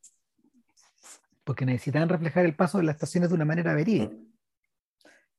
Porque 1.44 1.66
necesitaban 1.66 2.08
reflejar 2.08 2.44
el 2.44 2.56
paso 2.56 2.78
de 2.78 2.84
las 2.84 2.96
estaciones 2.96 3.28
de 3.28 3.36
una 3.36 3.44
manera 3.44 3.74
verídica. 3.74 4.16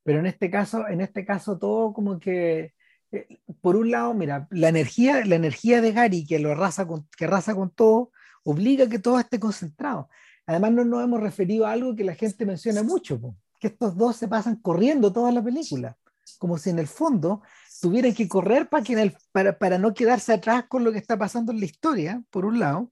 Pero 0.04 0.20
en 0.20 0.28
este 0.28 0.52
caso, 0.52 0.88
en 0.88 1.02
este 1.02 1.26
caso 1.26 1.58
todo 1.58 1.92
como 1.92 2.20
que, 2.20 2.76
eh, 3.12 3.40
por 3.60 3.76
un 3.76 3.90
lado, 3.90 4.14
mira, 4.14 4.48
la 4.52 4.70
energía, 4.70 5.26
la 5.26 5.36
energía 5.36 5.82
de 5.82 5.94
Gary 5.94 6.26
que 6.28 6.38
lo 6.38 6.52
arrasa 6.52 6.86
con, 6.86 7.08
que 7.18 7.26
arrasa 7.26 7.56
con 7.56 7.72
todo, 7.72 8.12
obliga 8.44 8.86
a 8.86 8.90
que 8.90 9.00
todo 9.00 9.20
esté 9.20 9.40
concentrado. 9.40 10.08
Además, 10.46 10.74
no 10.74 10.86
nos 10.86 11.04
hemos 11.04 11.20
referido 11.20 11.66
a 11.66 11.72
algo 11.72 11.96
que 11.96 12.04
la 12.04 12.14
gente 12.14 12.46
menciona 12.46 12.84
mucho, 12.84 13.20
que 13.60 13.68
estos 13.68 13.98
dos 13.98 14.16
se 14.16 14.28
pasan 14.28 14.58
corriendo 14.58 15.12
toda 15.12 15.32
la 15.32 15.44
película, 15.44 15.98
como 16.38 16.60
si 16.60 16.70
en 16.70 16.78
el 16.78 16.88
fondo 16.88 17.42
tuvieran 17.82 18.14
que 18.14 18.28
correr 18.28 18.70
para, 18.70 18.84
que 18.84 19.16
para, 19.32 19.58
para 19.58 19.80
no 19.80 19.94
quedarse 19.96 20.34
atrás 20.34 20.66
con 20.68 20.84
lo 20.84 20.92
que 20.92 21.00
está 21.00 21.18
pasando 21.18 21.52
en 21.52 21.60
la 21.60 21.66
historia, 21.66 22.24
por 22.30 22.46
un 22.46 22.60
lado, 22.60 22.92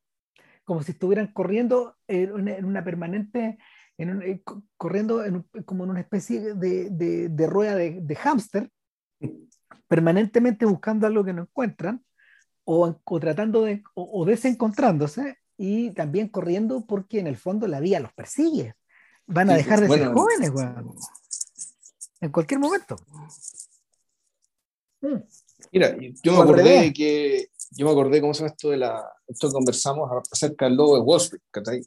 como 0.63 0.81
si 0.83 0.91
estuvieran 0.91 1.27
corriendo 1.33 1.95
en 2.07 2.65
una 2.65 2.83
permanente 2.83 3.57
eh, 3.97 4.41
corriendo 4.75 5.23
como 5.65 5.83
en 5.83 5.91
una 5.91 5.99
especie 5.99 6.55
de, 6.55 6.89
de, 7.29 7.47
rueda 7.47 7.75
de, 7.75 7.99
de 8.01 8.15
hámster, 8.15 8.71
permanentemente 9.87 10.65
buscando 10.65 11.05
algo 11.05 11.23
que 11.23 11.33
no 11.33 11.43
encuentran, 11.43 12.03
o, 12.65 12.99
o 13.03 13.19
tratando 13.19 13.63
de, 13.63 13.83
o, 13.93 14.25
desencontrándose, 14.25 15.37
y 15.57 15.91
también 15.91 16.27
corriendo 16.29 16.85
porque 16.87 17.19
en 17.19 17.27
el 17.27 17.37
fondo 17.37 17.67
la 17.67 17.79
vida 17.79 17.99
los 17.99 18.13
persigue. 18.13 18.73
Van 19.27 19.49
a 19.51 19.55
dejar 19.55 19.79
de 19.79 19.87
ser 19.87 20.11
jóvenes, 20.11 20.51
En 22.19 22.31
cualquier 22.31 22.59
momento. 22.59 22.97
Mira, 25.71 25.95
yo 26.23 26.33
me 26.33 26.41
acordé 26.41 26.93
que 26.93 27.49
yo 27.71 27.85
me 27.85 27.91
acordé 27.91 28.21
cómo 28.21 28.33
se 28.33 28.41
llama 28.41 28.51
esto 28.51 28.69
de 28.69 28.77
la 28.77 29.12
esto 29.27 29.51
conversamos 29.51 30.09
acerca 30.31 30.65
del 30.65 30.75
logo 30.75 30.95
de 30.95 31.01
Wall 31.01 31.21
Street, 31.21 31.41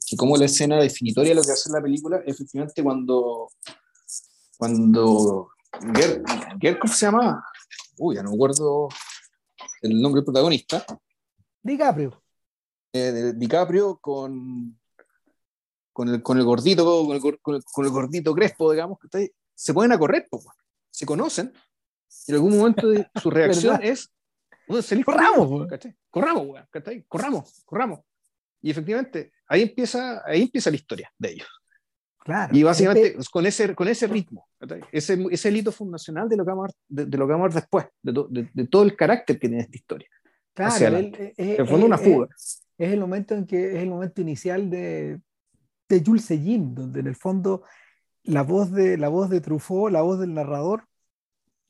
que 0.05 0.17
como 0.17 0.37
la 0.37 0.45
escena 0.45 0.77
definitoria 0.77 1.31
de 1.31 1.35
lo 1.35 1.43
que 1.43 1.51
hace 1.51 1.71
la 1.71 1.81
película, 1.81 2.21
efectivamente 2.25 2.83
cuando 2.83 3.49
cuando 4.57 5.49
Gerkov 6.59 6.89
se 6.89 7.05
llama, 7.05 7.45
uy, 7.97 8.15
ya 8.15 8.23
no 8.23 8.31
me 8.31 8.35
acuerdo 8.35 8.89
el 9.81 10.01
nombre 10.01 10.19
del 10.19 10.25
protagonista. 10.25 10.83
DiCaprio. 11.61 12.21
Eh, 12.93 13.33
DiCaprio 13.35 13.97
con 13.97 14.77
con 15.97 16.09
el, 16.09 16.21
con 16.21 16.37
el 16.37 16.43
gordito, 16.43 16.85
con 17.07 17.15
el, 17.15 17.39
con 17.41 17.85
el, 17.85 17.91
gordito 17.91 18.35
crespo, 18.35 18.71
digamos, 18.71 18.99
que 18.99 19.31
se 19.55 19.73
ponen 19.73 19.91
a 19.93 19.97
correr, 19.97 20.27
se 20.91 21.07
conocen, 21.07 21.51
y 22.27 22.31
en 22.31 22.35
algún 22.35 22.55
momento 22.55 22.89
de, 22.89 23.09
su 23.19 23.31
reacción 23.31 23.79
es 23.81 24.11
corramos, 25.03 25.67
corramos, 26.09 26.47
corramos, 27.07 27.63
corramos. 27.65 27.99
Y 28.61 28.71
efectivamente, 28.71 29.31
ahí 29.47 29.61
empieza, 29.61 30.23
ahí 30.25 30.43
empieza 30.43 30.69
la 30.69 30.75
historia 30.75 31.11
de 31.17 31.31
ellos. 31.31 31.47
Claro, 32.19 32.55
y 32.55 32.61
básicamente 32.61 33.07
este 33.17 33.31
con, 33.31 33.45
ese, 33.45 33.73
con 33.73 33.87
ese 33.87 34.05
ritmo, 34.05 34.49
ese, 34.91 35.25
ese 35.31 35.49
hito 35.49 35.71
fundacional 35.71 36.27
de 36.27 36.35
lo 36.35 36.43
que 36.43 36.49
vamos 36.49 36.65
a 36.65 36.73
ver, 36.89 37.07
de, 37.07 37.17
lo 37.17 37.25
que 37.25 37.31
vamos 37.31 37.45
a 37.45 37.47
ver 37.47 37.61
después, 37.61 37.85
de, 38.01 38.49
de, 38.53 38.67
todo 38.67 38.83
el 38.83 38.97
carácter 38.97 39.37
que 39.37 39.47
tiene 39.47 39.61
esta 39.61 39.77
historia. 39.77 40.09
Claro, 40.53 40.97
el, 40.97 41.33
en 41.37 41.67
fondo 41.67 41.85
una 41.85 41.97
fuga. 41.97 42.27
Es, 42.35 42.65
el 42.77 42.99
momento 42.99 43.33
en 43.33 43.45
que 43.45 43.77
es 43.77 43.81
el 43.81 43.89
momento 43.89 44.19
inicial 44.19 44.69
de, 44.69 45.21
de 45.87 46.03
Jules 46.05 46.25
Seguin, 46.25 46.75
donde 46.75 46.99
en 46.99 47.07
el 47.07 47.15
fondo 47.15 47.63
la 48.23 48.43
voz 48.43 48.73
de 48.73 48.97
la 48.97 49.07
voz 49.07 49.29
de 49.29 49.39
Truffaut, 49.39 49.89
la 49.89 50.01
voz 50.01 50.19
del 50.19 50.33
narrador, 50.33 50.83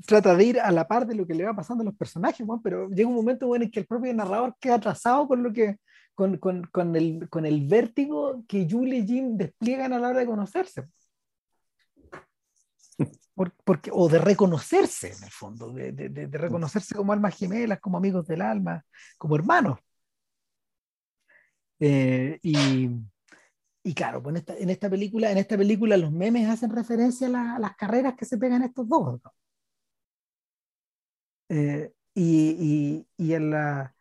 trata 0.05 0.35
de 0.35 0.43
ir 0.43 0.59
a 0.59 0.71
la 0.71 0.87
par 0.87 1.07
de 1.07 1.15
lo 1.15 1.25
que 1.25 1.33
le 1.33 1.45
va 1.45 1.55
pasando 1.55 1.81
a 1.81 1.85
los 1.85 1.95
personajes, 1.95 2.45
pero 2.63 2.89
llega 2.89 3.09
un 3.09 3.15
momento 3.15 3.47
bueno, 3.47 3.65
en 3.65 3.71
que 3.71 3.79
el 3.79 3.87
propio 3.87 4.13
narrador 4.13 4.55
queda 4.59 4.75
atrasado 4.75 5.27
con 5.27 5.43
lo 5.43 5.51
que 5.51 5.77
con, 6.17 6.95
el, 6.95 7.29
con 7.29 7.43
vértigo 7.69 8.43
que 8.47 8.67
Julie 8.69 8.99
y 8.99 9.07
Jim 9.07 9.37
despliegan 9.37 9.93
a 9.93 9.99
la 9.99 10.09
hora 10.09 10.19
de 10.19 10.25
conocerse. 10.25 10.87
o 13.91 14.09
de 14.09 14.17
reconocerse, 14.17 15.13
en 15.13 15.23
el 15.23 15.29
fondo, 15.29 15.71
de, 15.71 16.27
reconocerse 16.31 16.95
como 16.95 17.13
almas 17.13 17.37
gemelas, 17.37 17.79
como 17.79 17.97
amigos 17.97 18.25
del 18.25 18.41
alma, 18.41 18.83
como 19.17 19.35
hermanos. 19.35 19.79
Eh, 21.79 22.39
y, 22.41 22.89
y, 23.83 23.93
claro, 23.93 24.23
pues 24.23 24.33
en, 24.33 24.37
esta, 24.37 24.57
en, 24.57 24.69
esta, 24.71 24.89
película, 24.89 25.31
en 25.31 25.37
esta 25.37 25.55
película 25.55 25.97
los 25.97 26.11
memes 26.11 26.49
hacen 26.49 26.71
referencia 26.71 27.27
a, 27.27 27.57
a 27.57 27.59
las 27.59 27.75
carreras 27.75 28.15
que 28.15 28.25
se 28.25 28.39
pegan 28.39 28.63
estos 28.63 28.89
dos. 28.89 29.21
¿no? 29.23 29.31
Eh, 31.49 31.91
y, 32.13 33.05
y, 33.17 33.25
y, 33.25 33.33
en 33.33 33.51
la, 33.51 33.95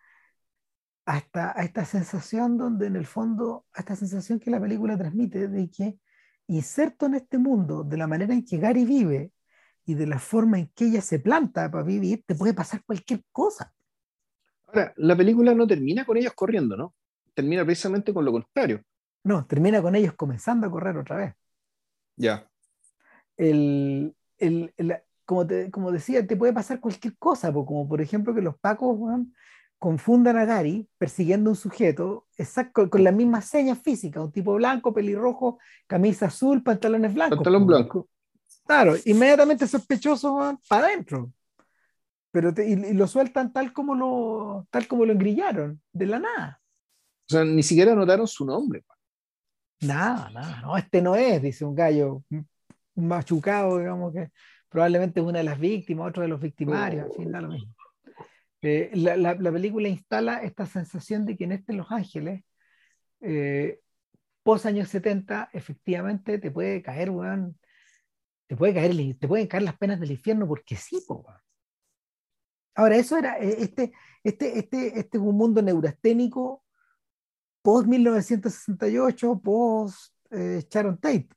hasta 1.05 1.59
a 1.59 1.65
esta 1.65 1.85
sensación 1.85 2.59
donde 2.59 2.87
en 2.87 2.97
el 2.97 3.07
fondo, 3.07 3.67
a 3.73 3.81
esta 3.81 3.95
sensación 3.95 4.41
que 4.41 4.51
la 4.51 4.61
película 4.61 4.97
transmite 4.99 5.49
de 5.49 5.71
que 5.71 5.99
inserto 6.49 7.07
en 7.07 7.15
este 7.15 7.39
mundo, 7.39 7.85
de 7.85 7.97
la 7.97 8.07
manera 8.07 8.35
en 8.35 8.45
que 8.45 8.59
Gary 8.59 8.85
vive 8.85 9.33
y 9.85 9.95
de 9.95 10.07
la 10.07 10.19
forma 10.19 10.59
en 10.59 10.69
que 10.75 10.87
ella 10.87 11.01
se 11.01 11.21
planta 11.21 11.71
para 11.71 11.85
vivir, 11.85 12.25
te 12.27 12.35
puede 12.35 12.55
pasar 12.55 12.83
cualquier 12.85 13.23
cosa. 13.31 13.73
Ahora, 14.67 14.93
la 14.97 15.17
película 15.17 15.55
no 15.55 15.67
termina 15.67 16.05
con 16.05 16.17
ellos 16.17 16.33
corriendo, 16.35 16.77
¿no? 16.77 16.95
Termina 17.35 17.65
precisamente 17.65 18.13
con 18.13 18.25
lo 18.25 18.33
contrario. 18.33 18.83
No, 19.23 19.47
termina 19.47 19.81
con 19.81 19.95
ellos 19.95 20.15
comenzando 20.15 20.67
a 20.67 20.71
correr 20.71 20.97
otra 20.97 21.17
vez. 21.17 21.35
Ya. 22.17 22.49
El, 23.37 24.17
el, 24.39 24.73
como, 25.27 25.47
te, 25.47 25.71
como 25.71 25.93
decía, 25.93 26.27
te 26.27 26.37
puede 26.37 26.53
pasar 26.53 26.81
cualquier 26.81 27.17
cosa, 27.19 27.53
como 27.53 27.87
por 27.87 28.01
ejemplo 28.01 28.35
que 28.35 28.41
los 28.41 28.57
pacos 28.59 28.99
confundan 29.79 30.39
a 30.39 30.45
Gary 30.45 30.89
persiguiendo 30.97 31.51
a 31.51 31.53
un 31.53 31.57
sujeto 31.57 32.27
exacto, 32.39 32.89
con, 32.89 33.05
las 33.05 33.15
mismas 33.15 33.45
señas 33.47 33.79
físicas, 33.83 34.25
un 34.25 34.33
tipo 34.33 34.55
blanco, 34.55 34.95
pelirrojo, 34.95 35.59
camisa 35.87 36.27
azul, 36.27 36.63
pantalones 36.63 37.13
blancos. 37.13 37.39
Pantalón 37.39 37.67
blanco. 37.67 38.09
Claro, 38.65 38.95
inmediatamente 39.05 39.67
sospechoso 39.67 40.59
para 40.69 40.87
adentro. 40.87 41.33
Pero 42.31 42.53
y, 42.63 42.95
lo 42.95 43.07
sueltan 43.07 43.53
tal 43.53 43.73
como 43.73 43.95
lo, 43.95 44.67
tal 44.71 44.87
como 44.87 45.05
lo 45.05 45.13
engrillaron, 45.13 45.81
de 45.93 46.07
la 46.07 46.21
nada. 46.21 46.61
O 47.29 47.33
sea, 47.33 47.45
ni 47.45 47.63
siquiera 47.63 47.95
notaron 47.95 48.27
su 48.27 48.45
nombre. 48.45 48.85
Nada, 49.81 50.31
nada, 50.31 50.61
no, 50.63 50.77
este 50.77 51.03
no 51.03 51.17
es, 51.17 51.43
dice 51.43 51.65
un 51.65 51.75
gallo 51.75 52.23
machucado, 52.95 53.79
digamos 53.79 54.13
que 54.13 54.31
probablemente 54.69 55.21
es 55.21 55.27
una 55.27 55.39
de 55.39 55.45
las 55.45 55.59
víctimas, 55.59 56.09
otro 56.09 56.23
de 56.23 56.29
los 56.29 56.41
victimarios, 56.41 57.07
en 57.07 57.13
fin, 57.13 57.33
da 57.33 57.41
lo 57.41 57.49
mismo. 57.49 57.75
Eh, 58.63 58.91
la, 58.95 59.17
la, 59.17 59.53
película 59.53 59.87
instala 59.87 60.43
esta 60.43 60.67
sensación 60.67 61.25
de 61.25 61.37
que 61.37 61.45
en 61.45 61.53
este 61.53 61.73
Los 61.73 61.91
Ángeles, 61.93 62.43
eh, 63.21 63.81
post 64.43 64.67
años 64.67 64.89
70, 64.89 65.51
efectivamente 65.53 66.39
te 66.39 66.51
puede 66.51 66.83
caer, 66.83 67.11
te 68.47 68.57
puede 68.57 68.75
caer, 68.75 69.17
te 69.19 69.29
pueden 69.29 69.47
caer 69.47 69.63
las 69.63 69.77
penas 69.77 70.01
del 70.01 70.11
infierno 70.11 70.49
porque 70.49 70.77
sí, 70.77 70.99
Ahora, 72.75 72.97
eso 72.97 73.17
era, 73.17 73.39
eh, 73.39 73.57
este, 73.59 73.93
este, 74.23 74.59
este, 74.59 74.99
este 74.99 75.17
es 75.19 75.23
un 75.23 75.37
mundo 75.37 75.63
neurasténico 75.63 76.63
post 77.63 77.87
1968, 77.87 79.41
post 79.43 80.13
Sharon 80.31 80.99
Tate 80.99 81.36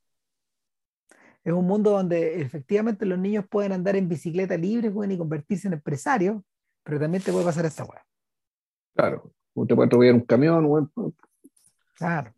es 1.44 1.54
un 1.54 1.66
mundo 1.66 1.92
donde 1.92 2.42
efectivamente 2.42 3.06
los 3.06 3.18
niños 3.18 3.46
pueden 3.50 3.72
andar 3.72 3.96
en 3.96 4.10
bicicleta 4.10 4.58
libre 4.58 4.92
pueden 4.92 5.12
y 5.14 5.18
convertirse 5.18 5.68
en 5.68 5.74
empresarios, 5.74 6.42
pero 6.84 7.00
también 7.00 7.24
te 7.24 7.32
puede 7.32 7.46
pasar 7.46 7.66
esta 7.66 7.84
weá. 7.86 8.06
Claro, 8.96 9.34
o 9.54 9.66
te 9.66 9.76
puede 9.76 9.88
atropellar 9.88 10.16
un 10.16 10.22
camión. 10.22 10.92
Claro. 11.98 12.34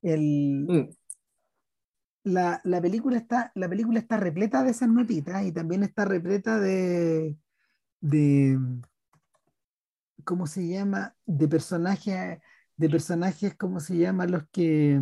El, 0.00 0.66
mm. 0.68 0.88
la, 2.24 2.60
la, 2.64 2.80
película 2.80 3.18
está, 3.18 3.52
la 3.54 3.68
película 3.68 3.98
está 3.98 4.16
repleta 4.16 4.62
de 4.62 4.70
esas 4.70 4.88
notitas 4.88 5.44
y 5.44 5.52
también 5.52 5.82
está 5.82 6.04
repleta 6.04 6.58
de, 6.58 7.36
de 8.00 8.58
¿cómo 10.24 10.46
se 10.46 10.66
llama? 10.66 11.16
De 11.26 11.48
personajes, 11.48 12.38
de 12.76 12.88
personajes, 12.88 13.56
¿cómo 13.56 13.80
se 13.80 13.96
llama? 13.96 14.26
Los 14.26 14.48
que 14.50 15.00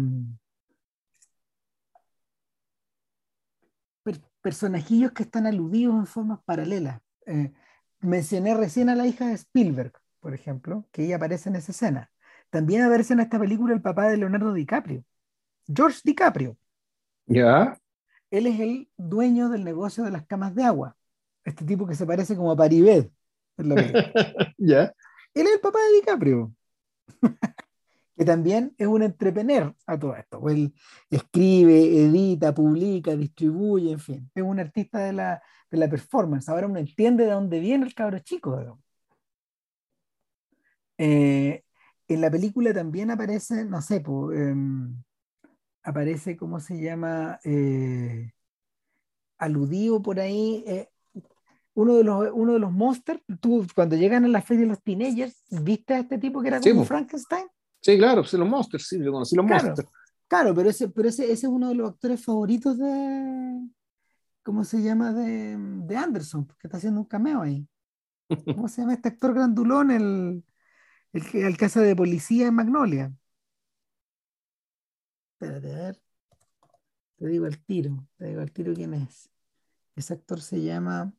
personajillos 4.47 5.11
que 5.11 5.25
están 5.25 5.45
aludidos 5.45 5.97
en 5.97 6.07
formas 6.07 6.39
paralelas. 6.45 7.01
Eh, 7.27 7.53
mencioné 7.99 8.55
recién 8.55 8.89
a 8.89 8.95
la 8.95 9.05
hija 9.05 9.27
de 9.27 9.33
Spielberg, 9.33 9.93
por 10.21 10.35
ejemplo, 10.35 10.87
que 10.93 11.05
ella 11.05 11.17
aparece 11.17 11.49
en 11.49 11.57
esa 11.57 11.73
escena. 11.73 12.13
También 12.49 12.83
aparece 12.83 13.15
en 13.15 13.19
esta 13.19 13.41
película 13.41 13.75
el 13.75 13.83
papá 13.83 14.09
de 14.09 14.19
Leonardo 14.19 14.53
DiCaprio, 14.53 15.03
George 15.67 15.99
DiCaprio. 16.05 16.57
¿Ya? 17.27 17.77
Él 18.31 18.47
es 18.47 18.61
el 18.61 18.89
dueño 18.97 19.49
del 19.49 19.65
negocio 19.65 20.05
de 20.05 20.13
las 20.13 20.25
camas 20.27 20.55
de 20.55 20.63
agua. 20.63 20.97
Este 21.43 21.65
tipo 21.65 21.85
que 21.85 21.97
se 21.97 22.07
parece 22.07 22.37
como 22.37 22.53
a 22.53 22.57
Paribet. 22.57 23.11
¿Ya? 24.59 24.95
Él 25.35 25.47
es 25.49 25.55
el 25.55 25.61
papá 25.61 25.81
de 25.81 25.97
DiCaprio. 25.97 26.55
Que 28.17 28.25
también 28.25 28.75
es 28.79 28.87
un 28.87 29.03
entrepreneur 29.03 29.75
a 29.87 29.99
todo 29.99 30.17
esto. 30.17 30.49
Él 30.49 30.75
escribe, 31.11 32.05
edita, 32.05 32.55
publica, 32.55 33.15
distribuye, 33.15 33.93
en 33.93 34.01
fin. 34.01 34.31
Es 34.35 34.43
un 34.43 34.59
artista 34.59 35.01
de 35.01 35.13
la, 35.13 35.43
de 35.71 35.79
la 35.79 35.89
performance. 35.89 36.49
Ahora 36.49 36.67
uno 36.67 36.79
entiende 36.79 37.27
de 37.27 37.33
dónde 37.33 37.61
viene 37.61 37.85
el 37.85 37.95
cabro 37.95 38.19
chico. 38.21 38.81
Eh, 40.97 41.63
en 42.09 42.21
la 42.21 42.31
película 42.31 42.73
también 42.73 43.11
aparece, 43.11 43.67
no 43.67 43.83
sé, 43.83 44.03
aparece, 45.83 46.37
¿cómo 46.39 46.59
se 46.59 46.81
llama? 46.81 47.39
Eh, 47.45 48.33
aludido 49.37 50.01
por 50.01 50.21
ahí. 50.21 50.65
Eh, 50.67 50.89
uno 51.75 51.97
de 51.97 52.05
los, 52.05 52.31
uno 52.33 52.55
de 52.55 52.59
los 52.61 52.73
monsters, 52.73 53.21
tú 53.41 53.67
cuando 53.75 53.97
llegan 53.97 54.25
a 54.25 54.29
la 54.29 54.41
feria 54.41 54.63
de 54.63 54.69
los 54.69 54.83
teenagers, 54.83 55.45
¿viste 55.51 55.93
a 55.93 55.99
este 55.99 56.17
tipo 56.17 56.41
que 56.41 56.49
era 56.49 56.61
como 56.63 56.87
Frankenstein? 56.87 57.47
Sí, 57.87 57.97
claro, 57.99 58.23
pues 58.23 58.33
los 58.33 58.49
monsters, 58.49 58.89
sí, 58.89 58.99
yo 58.99 59.13
conocí 59.13 59.37
los 59.37 59.47
monsters. 59.47 59.89
Claro, 60.27 60.53
pero 60.57 60.71
ese, 60.71 60.89
pero 60.89 61.09
ese, 61.09 61.23
ese 61.27 61.47
es 61.47 61.53
uno 61.53 61.69
de 61.69 61.77
los 61.77 61.91
actores 61.91 62.25
favoritos 62.25 62.77
de, 62.79 63.61
¿cómo 64.43 64.65
se 64.65 64.83
llama? 64.83 65.13
De, 65.13 65.57
de 65.57 65.97
Anderson, 65.97 66.49
que 66.59 66.67
está 66.67 66.79
haciendo 66.79 66.99
un 66.99 67.07
cameo 67.07 67.43
ahí. 67.43 67.65
¿Cómo 68.57 68.67
se 68.67 68.81
llama 68.81 68.95
este 68.95 69.11
actor 69.11 69.35
grandulón? 69.35 69.93
El, 69.93 70.45
el 71.13 71.31
que 71.31 71.47
el 71.47 71.57
casa 71.57 71.81
de 71.81 71.95
policía 71.95 72.49
en 72.49 72.55
Magnolia. 72.55 73.15
Espérate, 75.35 75.73
a 75.73 75.77
ver. 75.77 76.03
Te 77.19 77.29
digo 77.29 77.47
el 77.47 77.65
tiro, 77.65 78.05
te 78.17 78.27
digo 78.27 78.41
el 78.41 78.51
tiro 78.51 78.75
quién 78.75 78.95
es. 78.95 79.31
Ese 79.95 80.15
actor 80.15 80.41
se 80.41 80.61
llama. 80.61 81.13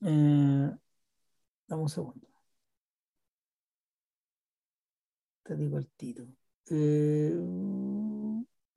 Eh, 0.00 0.70
dame 1.68 1.82
un 1.82 1.88
segundo. 1.88 2.27
Te 5.48 5.56
digo 5.56 5.78
el 5.78 5.88
tiro. 5.96 6.26
Eh, 6.70 7.32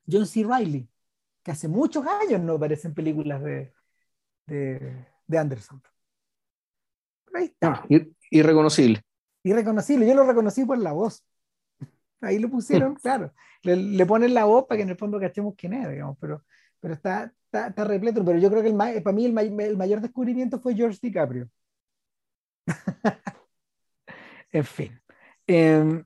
John 0.09 0.25
C. 0.25 0.45
Riley, 0.45 0.87
que 1.43 1.51
hace 1.51 1.67
muchos 1.67 2.07
años 2.07 2.39
no 2.39 2.53
aparece 2.53 2.87
en 2.87 2.93
películas 2.93 3.43
de, 3.43 3.73
de, 4.47 5.37
Anderson. 5.37 5.83
ahí 7.33 7.47
está. 7.47 7.73
Ah, 7.73 7.85
irreconocible. 8.29 9.01
Irreconocible, 9.43 10.07
yo 10.07 10.15
lo 10.15 10.23
reconocí 10.23 10.63
por 10.63 10.77
la 10.77 10.93
voz. 10.93 11.25
Ahí 12.21 12.39
lo 12.39 12.49
pusieron, 12.49 12.95
claro. 13.03 13.33
Le, 13.63 14.05
ponen 14.05 14.33
la 14.33 14.45
voz 14.45 14.65
para 14.65 14.77
que 14.77 14.83
en 14.83 14.91
el 14.91 14.97
fondo 14.97 15.19
cachemos 15.19 15.55
quién 15.57 15.73
es, 15.73 15.89
digamos, 15.89 16.17
pero, 16.21 16.45
pero 16.79 16.93
está, 16.93 17.33
está, 17.51 17.83
repleto. 17.83 18.23
Pero 18.23 18.39
yo 18.39 18.49
creo 18.49 18.63
que 18.63 18.69
el, 18.69 19.03
para 19.03 19.13
mí 19.13 19.25
el, 19.25 19.33
mayor 19.33 19.99
descubrimiento 19.99 20.61
fue 20.61 20.73
George 20.73 20.99
DiCaprio. 21.01 21.49
en 24.53 24.63
fin. 24.63 25.01
Em, 25.45 26.05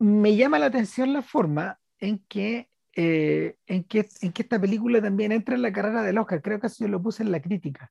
me 0.00 0.34
llama 0.34 0.58
la 0.58 0.66
atención 0.66 1.12
la 1.12 1.22
forma 1.22 1.78
en 1.98 2.24
que, 2.26 2.70
eh, 2.96 3.56
en, 3.66 3.84
que, 3.84 4.08
en 4.22 4.32
que 4.32 4.42
esta 4.42 4.58
película 4.58 5.00
también 5.00 5.30
entra 5.30 5.54
en 5.54 5.62
la 5.62 5.72
carrera 5.72 6.02
del 6.02 6.18
Oscar. 6.18 6.40
Creo 6.40 6.58
que 6.58 6.66
eso 6.68 6.84
yo 6.84 6.88
lo 6.88 7.02
puse 7.02 7.22
en 7.22 7.30
la 7.30 7.40
crítica, 7.42 7.90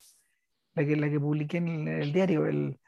la 0.74 0.86
que, 0.86 0.96
la 0.96 1.10
que 1.10 1.20
publiqué 1.20 1.58
en 1.58 1.88
el, 1.88 2.12
diario. 2.12 2.48
El, 2.48 2.80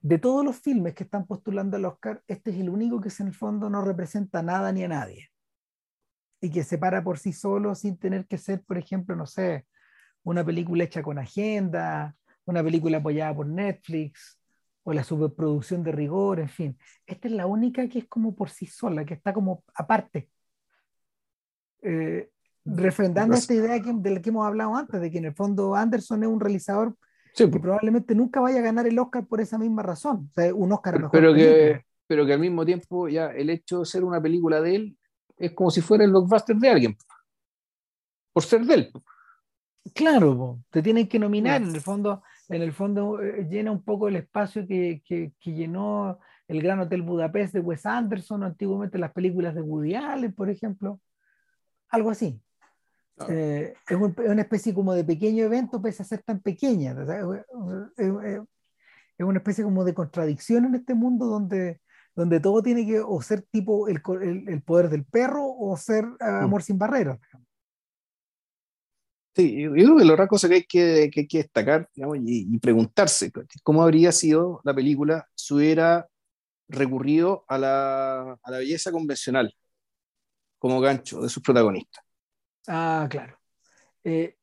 de 0.00 0.18
todos 0.18 0.44
los 0.44 0.56
filmes 0.56 0.94
que 0.94 1.04
están 1.04 1.26
postulando 1.26 1.78
al 1.78 1.86
Oscar, 1.86 2.22
este 2.28 2.50
es 2.50 2.58
el 2.58 2.68
único 2.68 3.00
que 3.00 3.10
en 3.18 3.28
el 3.28 3.34
fondo 3.34 3.70
no 3.70 3.82
representa 3.82 4.42
nada 4.42 4.70
ni 4.70 4.84
a 4.84 4.88
nadie. 4.88 5.30
Y 6.42 6.50
que 6.50 6.62
se 6.62 6.76
para 6.76 7.02
por 7.02 7.18
sí 7.18 7.32
solo 7.32 7.74
sin 7.74 7.98
tener 7.98 8.26
que 8.26 8.36
ser, 8.36 8.62
por 8.62 8.76
ejemplo, 8.76 9.16
no 9.16 9.26
sé, 9.26 9.66
una 10.24 10.44
película 10.44 10.84
hecha 10.84 11.02
con 11.02 11.18
agenda, 11.18 12.14
una 12.44 12.62
película 12.62 12.98
apoyada 12.98 13.34
por 13.34 13.46
Netflix, 13.46 14.35
o 14.88 14.92
la 14.92 15.02
superproducción 15.02 15.82
de 15.82 15.90
rigor, 15.90 16.38
en 16.38 16.48
fin. 16.48 16.78
Esta 17.04 17.26
es 17.26 17.34
la 17.34 17.46
única 17.46 17.88
que 17.88 17.98
es 17.98 18.06
como 18.06 18.36
por 18.36 18.50
sí 18.50 18.66
sola, 18.66 19.04
que 19.04 19.14
está 19.14 19.32
como 19.32 19.64
aparte. 19.74 20.30
Eh, 21.82 22.30
refrendando 22.64 23.34
esta 23.34 23.52
idea 23.52 23.82
que, 23.82 23.92
de 23.92 24.10
la 24.10 24.22
que 24.22 24.30
hemos 24.30 24.46
hablado 24.46 24.76
antes, 24.76 25.00
de 25.00 25.10
que 25.10 25.18
en 25.18 25.24
el 25.24 25.34
fondo 25.34 25.74
Anderson 25.74 26.22
es 26.22 26.28
un 26.28 26.38
realizador 26.38 26.96
que 27.34 27.48
probablemente 27.48 28.14
nunca 28.14 28.40
vaya 28.40 28.60
a 28.60 28.62
ganar 28.62 28.86
el 28.86 28.96
Oscar 29.00 29.26
por 29.26 29.40
esa 29.40 29.58
misma 29.58 29.82
razón. 29.82 30.30
O 30.30 30.40
sea, 30.40 30.54
un 30.54 30.70
Oscar 30.70 31.00
mejor. 31.00 31.10
Pero 31.10 31.34
que, 31.34 31.84
pero 32.06 32.24
que 32.24 32.34
al 32.34 32.40
mismo 32.40 32.64
tiempo 32.64 33.08
ya 33.08 33.26
el 33.32 33.50
hecho 33.50 33.80
de 33.80 33.86
ser 33.86 34.04
una 34.04 34.22
película 34.22 34.60
de 34.60 34.76
él 34.76 34.98
es 35.36 35.50
como 35.50 35.72
si 35.72 35.80
fuera 35.80 36.04
el 36.04 36.10
blockbuster 36.10 36.54
de 36.54 36.70
alguien. 36.70 36.96
Por 38.32 38.44
ser 38.44 38.64
de 38.64 38.74
él. 38.74 38.92
Claro, 39.92 40.60
te 40.70 40.80
tienen 40.80 41.08
que 41.08 41.18
nominar, 41.18 41.60
en 41.60 41.74
el 41.74 41.80
fondo 41.80 42.22
en 42.48 42.62
el 42.62 42.72
fondo 42.72 43.20
eh, 43.20 43.46
llena 43.50 43.72
un 43.72 43.82
poco 43.82 44.08
el 44.08 44.16
espacio 44.16 44.66
que, 44.66 45.02
que, 45.04 45.32
llenó 45.44 46.18
el 46.48 46.62
Gran 46.62 46.80
Hotel 46.80 47.02
Budapest 47.02 47.54
de 47.54 47.60
Wes 47.60 47.86
Anderson, 47.86 48.42
o 48.42 48.46
antiguamente 48.46 48.98
las 48.98 49.12
películas 49.12 49.54
de 49.54 49.62
Woody 49.62 49.94
Allen, 49.94 50.32
por 50.32 50.48
ejemplo. 50.48 51.00
Algo 51.88 52.10
así. 52.10 52.40
Eh, 53.28 53.74
es, 53.88 53.96
una 53.96 54.42
especie 54.42 54.74
como 54.74 54.92
de 54.92 55.04
pequeño 55.04 55.44
evento, 55.44 55.80
pese 55.80 56.02
a 56.02 56.06
ser 56.06 56.22
tan 56.22 56.40
pequeña. 56.40 56.92
Es, 57.98 59.24
una 59.24 59.38
especie 59.38 59.64
como 59.64 59.84
de 59.84 59.94
contradicción 59.94 60.66
en 60.66 60.74
este 60.76 60.94
mundo 60.94 61.26
donde, 61.26 61.80
donde 62.14 62.38
todo 62.38 62.62
tiene 62.62 62.86
que 62.86 63.00
o 63.00 63.20
ser 63.22 63.42
tipo 63.42 63.88
el, 63.88 64.02
el, 64.46 64.62
poder 64.62 64.88
del 64.88 65.04
perro 65.04 65.46
o 65.46 65.76
ser 65.76 66.04
mm. 66.04 66.16
amor 66.20 66.62
sin 66.62 66.78
barreras. 66.78 67.18
Sí, 69.36 69.60
yo 69.60 69.70
creo 69.72 69.98
que 69.98 70.04
lo 70.06 70.14
otra 70.14 70.26
cosa 70.26 70.48
que 70.48 70.54
hay 70.54 70.64
que, 70.64 71.10
que, 71.12 71.28
que 71.28 71.38
destacar 71.38 71.90
y, 71.94 72.58
preguntarse 72.58 73.30
cómo 73.62 73.82
habría 73.82 74.10
sido 74.10 74.62
la 74.64 74.72
película 74.72 75.28
si 75.34 75.52
hubiera 75.52 76.08
recurrido 76.68 77.44
a 77.46 77.58
la, 77.58 78.38
a 78.42 78.50
la 78.50 78.58
belleza 78.58 78.90
convencional 78.90 79.54
como 80.58 80.80
gancho 80.80 81.20
de 81.20 81.28
sus 81.28 81.42
protagonistas. 81.42 82.02
Ah, 82.66 83.06
claro. 83.10 83.38
Eh, 84.02 84.36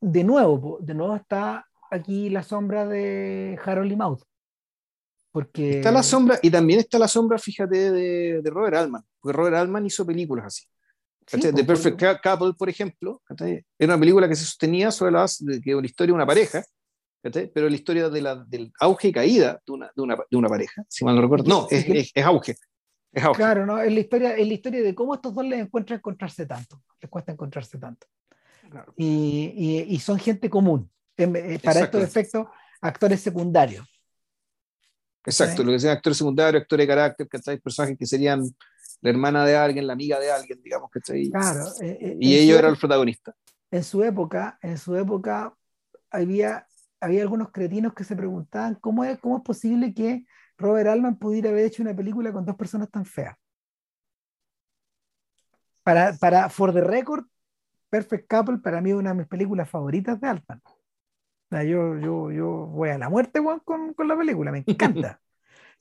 de 0.00 0.24
nuevo, 0.24 0.78
de 0.80 0.94
nuevo 0.94 1.14
está 1.14 1.68
aquí 1.90 2.30
la 2.30 2.42
sombra 2.42 2.86
de 2.86 3.58
Harold 3.62 3.92
y 3.92 3.96
Mouth. 3.96 4.22
Porque... 5.30 5.76
Está 5.76 5.92
la 5.92 6.02
sombra, 6.02 6.38
y 6.40 6.50
también 6.50 6.80
está 6.80 6.98
la 6.98 7.06
sombra, 7.06 7.38
fíjate, 7.38 7.92
de, 7.92 8.40
de 8.40 8.50
Robert 8.50 8.76
Altman, 8.76 9.04
porque 9.20 9.36
Robert 9.36 9.56
Altman 9.56 9.84
hizo 9.84 10.06
películas 10.06 10.46
así. 10.46 10.64
The 11.28 11.52
pues, 11.52 11.64
Perfect 11.64 12.22
Couple, 12.22 12.52
por 12.56 12.68
ejemplo, 12.68 13.20
era 13.38 13.64
una 13.94 13.98
película 13.98 14.28
que 14.28 14.36
se 14.36 14.44
sostenía 14.44 14.92
sobre 14.92 15.12
la 15.12 15.20
base 15.20 15.44
de 15.44 15.60
que 15.60 15.74
una 15.74 15.86
historia 15.86 16.12
de 16.12 16.14
una 16.14 16.26
pareja, 16.26 16.64
pero 17.20 17.68
la 17.68 17.74
historia 17.74 18.08
de 18.08 18.22
la, 18.22 18.36
del 18.36 18.72
auge 18.78 19.08
y 19.08 19.12
caída 19.12 19.60
de 19.66 19.72
una, 19.72 19.90
de 19.94 20.02
una, 20.02 20.16
de 20.30 20.36
una 20.36 20.48
pareja, 20.48 20.84
si 20.88 21.04
mal 21.04 21.16
no 21.16 21.22
recuerdo. 21.22 21.44
No, 21.48 21.66
es, 21.68 21.84
es, 21.88 22.12
es, 22.14 22.24
auge, 22.24 22.54
es, 23.12 23.24
auge. 23.24 23.38
Claro, 23.38 23.66
¿no? 23.66 23.80
es, 23.80 23.92
la 23.92 24.00
historia, 24.00 24.36
es 24.36 24.46
la 24.46 24.54
historia 24.54 24.82
de 24.82 24.94
cómo 24.94 25.14
estos 25.14 25.34
dos 25.34 25.44
les 25.44 25.60
encuentran 25.60 25.98
encontrarse 25.98 26.46
tanto, 26.46 26.80
les 27.00 27.10
cuesta 27.10 27.32
encontrarse 27.32 27.76
tanto. 27.78 28.06
Y, 28.96 29.52
y, 29.56 29.94
y, 29.94 29.98
son 29.98 30.18
gente 30.18 30.48
común, 30.48 30.90
eh, 31.16 31.58
para 31.62 31.80
estos 31.80 32.02
efectos, 32.02 32.46
actores 32.80 33.20
secundarios. 33.20 33.84
Exacto, 35.24 35.64
lo 35.64 35.72
que 35.72 35.80
sean 35.80 35.96
actores 35.96 36.18
secundarios, 36.18 36.62
actores 36.62 36.84
de 36.84 36.88
carácter, 36.88 37.28
personajes 37.60 37.98
que 37.98 38.06
serían 38.06 38.42
la 39.00 39.10
hermana 39.10 39.44
de 39.44 39.56
alguien, 39.56 39.86
la 39.86 39.92
amiga 39.92 40.18
de 40.18 40.30
alguien, 40.30 40.60
digamos, 40.62 40.90
ahí. 41.10 41.30
Claro. 41.30 41.66
Eh, 41.80 41.98
eh, 42.00 42.16
y 42.20 42.36
ellos 42.36 42.58
eran 42.58 42.72
los 42.72 42.80
protagonistas. 42.80 43.34
En 43.70 43.84
su 43.84 44.02
época, 44.02 44.58
en 44.62 44.78
su 44.78 44.96
época 44.96 45.54
había, 46.10 46.66
había 47.00 47.22
algunos 47.22 47.50
cretinos 47.50 47.94
que 47.94 48.04
se 48.04 48.16
preguntaban 48.16 48.76
cómo 48.76 49.04
es, 49.04 49.18
cómo 49.18 49.38
es 49.38 49.42
posible 49.42 49.92
que 49.92 50.24
Robert 50.56 50.88
Altman 50.88 51.18
pudiera 51.18 51.50
haber 51.50 51.66
hecho 51.66 51.82
una 51.82 51.94
película 51.94 52.32
con 52.32 52.44
dos 52.44 52.56
personas 52.56 52.90
tan 52.90 53.04
feas. 53.04 53.36
Para, 55.82 56.14
para 56.14 56.48
For 56.48 56.72
the 56.72 56.80
Record, 56.80 57.26
Perfect 57.90 58.28
Couple 58.28 58.58
para 58.58 58.80
mí 58.80 58.90
es 58.90 58.96
una 58.96 59.10
de 59.10 59.18
mis 59.18 59.28
películas 59.28 59.68
favoritas 59.68 60.20
de 60.20 60.28
Altman. 60.28 60.60
yo, 61.50 61.98
yo, 61.98 62.30
yo 62.32 62.66
voy 62.66 62.88
a 62.88 62.98
la 62.98 63.08
muerte 63.08 63.40
con, 63.64 63.94
con 63.94 64.08
la 64.08 64.16
película, 64.16 64.50
me 64.50 64.64
encanta. 64.66 65.20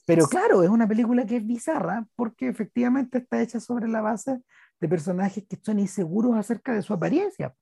Pero 0.06 0.28
claro, 0.28 0.64
es 0.64 0.70
una 0.70 0.88
película 0.88 1.26
que 1.26 1.38
es 1.38 1.46
bizarra 1.46 2.08
porque 2.16 2.48
efectivamente 2.48 3.18
está 3.18 3.42
hecha 3.42 3.60
sobre 3.60 3.88
la 3.88 4.02
base 4.02 4.40
de 4.80 4.88
personajes 4.88 5.46
que 5.48 5.56
están 5.56 5.80
inseguros 5.80 6.36
acerca 6.36 6.74
de 6.74 6.82
su 6.82 6.94
apariencia. 6.94 7.56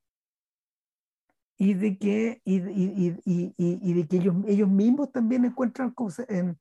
Y 1.57 1.75
de 1.75 1.97
que, 1.97 2.41
y, 2.43 2.55
y, 2.57 3.21
y, 3.25 3.53
y 3.57 3.93
de 3.93 4.07
que 4.07 4.17
ellos, 4.17 4.35
ellos 4.47 4.69
mismos 4.69 5.11
también 5.11 5.45
encuentran 5.45 5.93
en, 6.27 6.59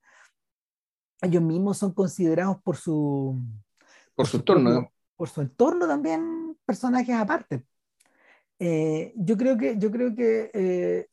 ellos 1.22 1.42
mismos 1.42 1.78
son 1.78 1.92
considerados 1.94 2.60
por 2.62 2.76
su 2.76 3.40
por, 4.14 4.26
su 4.26 4.36
entorno 4.36 4.92
por 5.16 5.28
su 5.28 5.40
entorno 5.40 5.86
también 5.86 6.56
personajes 6.66 7.14
aparte. 7.14 7.64
Eh, 8.58 9.12
yo 9.16 9.36
creo 9.36 9.56
que 9.56 9.78
yo 9.78 9.90
creo 9.90 10.14
que 10.14 10.50
eh, 10.52 11.08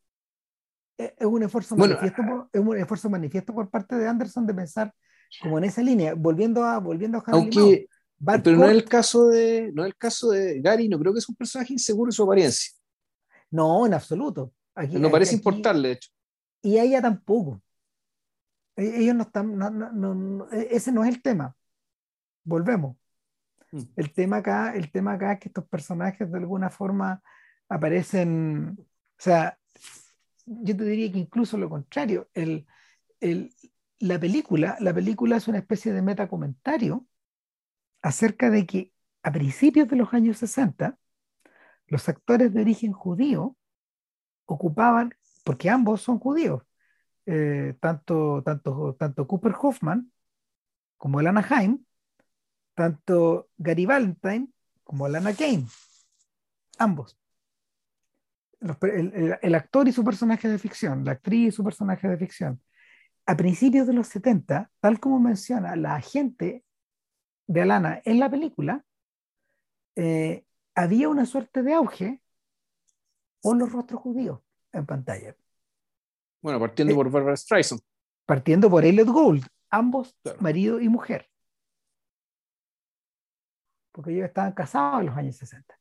es 1.00 1.26
un 1.26 1.44
esfuerzo 1.44 1.78
manifiesto 1.78 2.22
por, 2.24 2.50
es 2.52 2.62
un 2.62 2.78
esfuerzo 2.78 3.10
manifiesto 3.10 3.54
por 3.54 3.70
parte 3.70 3.96
de 3.96 4.08
Anderson 4.08 4.46
de 4.46 4.54
pensar 4.54 4.94
como 5.42 5.58
en 5.58 5.64
esa 5.64 5.82
línea, 5.82 6.14
volviendo 6.14 6.64
a 6.64 6.80
volviendo 6.80 7.20
a 7.20 7.24
aunque 7.28 7.88
Pero 8.44 8.58
no 8.58 8.66
es 8.66 8.72
el 8.72 8.84
caso 8.84 9.28
de, 9.28 9.72
no 9.74 9.84
es 9.84 9.88
el 9.88 9.96
caso 9.96 10.32
de 10.32 10.60
Gary, 10.60 10.90
no 10.90 11.00
creo 11.00 11.14
que 11.14 11.20
es 11.20 11.30
un 11.30 11.36
personaje 11.36 11.72
inseguro 11.72 12.10
en 12.10 12.14
su 12.14 12.24
apariencia. 12.24 12.74
No, 13.52 13.86
en 13.86 13.94
absoluto. 13.94 14.54
no 14.92 15.10
parece 15.10 15.36
importarle, 15.36 15.88
de 15.88 15.94
hecho. 15.94 16.10
Y 16.62 16.78
a 16.78 16.84
ella 16.84 17.02
tampoco. 17.02 17.62
E, 18.76 19.04
ellos 19.04 19.16
no 19.16 19.24
están, 19.24 20.48
e, 20.52 20.68
ese 20.72 20.92
no 20.92 21.04
es 21.04 21.10
el 21.10 21.22
tema. 21.22 21.56
Volvemos. 22.44 22.98
Mm. 23.72 23.82
El 23.96 24.14
tema 24.14 24.38
acá, 24.38 24.76
el 24.76 24.92
tema 24.92 25.14
acá 25.14 25.34
es 25.34 25.40
que 25.40 25.50
estos 25.50 25.68
personajes 25.68 26.30
de 26.30 26.38
alguna 26.38 26.70
forma 26.70 27.22
aparecen, 27.70 28.76
o 28.80 28.86
sea, 29.18 29.59
yo 30.50 30.76
te 30.76 30.84
diría 30.84 31.12
que 31.12 31.20
incluso 31.20 31.58
lo 31.58 31.70
contrario, 31.70 32.30
la 34.00 34.20
película, 34.20 34.78
la 34.80 34.94
película 34.94 35.38
es 35.38 35.48
una 35.48 35.60
especie 35.60 35.94
de 35.94 36.02
metacomentario 36.02 37.06
acerca 38.02 38.50
de 38.50 38.66
que 38.66 38.94
a 39.24 39.32
principios 39.32 39.88
de 39.90 39.98
los 39.98 40.14
años 40.14 40.38
60, 40.38 40.98
los 41.88 42.10
actores 42.10 42.54
de 42.54 42.62
origen 42.62 42.94
judío 42.94 43.58
ocupaban, 44.46 45.14
porque 45.44 45.70
ambos 45.70 46.02
son 46.02 46.20
judíos, 46.20 46.64
eh, 47.26 47.76
tanto, 47.80 48.42
tanto, 48.44 48.96
tanto 48.98 49.28
Cooper 49.28 49.54
Hoffman 49.62 50.12
como 50.98 51.20
el 51.20 51.28
Anaheim, 51.28 51.84
tanto 52.74 53.50
Gary 53.58 53.86
Valentine 53.86 54.48
como 54.84 55.06
Alana 55.06 55.34
Kane, 55.34 55.66
ambos. 56.80 57.20
El, 58.62 59.56
actor 59.56 59.88
y 59.88 59.92
su 59.92 60.04
personaje 60.04 60.48
de 60.48 60.58
ficción, 60.58 61.06
la 61.06 61.14
actriz 61.14 61.48
y 61.48 61.52
su 61.52 61.64
personaje 61.64 62.08
de 62.08 62.18
ficción. 62.18 62.62
A 63.26 63.38
principios 63.38 63.88
de 63.88 63.94
los 63.94 64.08
70, 64.08 64.72
tal 64.80 65.00
como 65.00 65.20
menciona 65.20 65.76
la 65.76 65.96
agente 65.96 66.64
de 67.48 67.62
Alana 67.62 68.02
en 68.06 68.20
la 68.20 68.30
película, 68.30 68.84
eh, 69.96 70.46
había 70.76 71.10
una 71.10 71.26
suerte 71.26 71.64
de 71.64 71.74
auge 71.74 72.22
por 73.42 73.58
los 73.58 73.72
rostros 73.72 74.02
judíos 74.02 74.40
en 74.72 74.86
pantalla. 74.86 75.36
Bueno, 76.42 76.60
partiendo 76.60 76.94
eh, 76.94 76.96
por 76.96 77.12
Barbara 77.12 77.38
Streisand. 77.38 77.82
Partiendo 78.26 78.70
por 78.70 78.86
Elliot 78.86 79.08
Gould, 79.08 79.46
ambos 79.70 80.16
marido 80.40 80.80
y 80.80 80.90
mujer. 80.90 81.30
Porque 83.92 84.12
ellos 84.12 84.28
estaban 84.28 84.54
casados 84.54 85.02
en 85.02 85.08
los 85.08 85.18
años 85.18 85.36
60. 85.36 85.80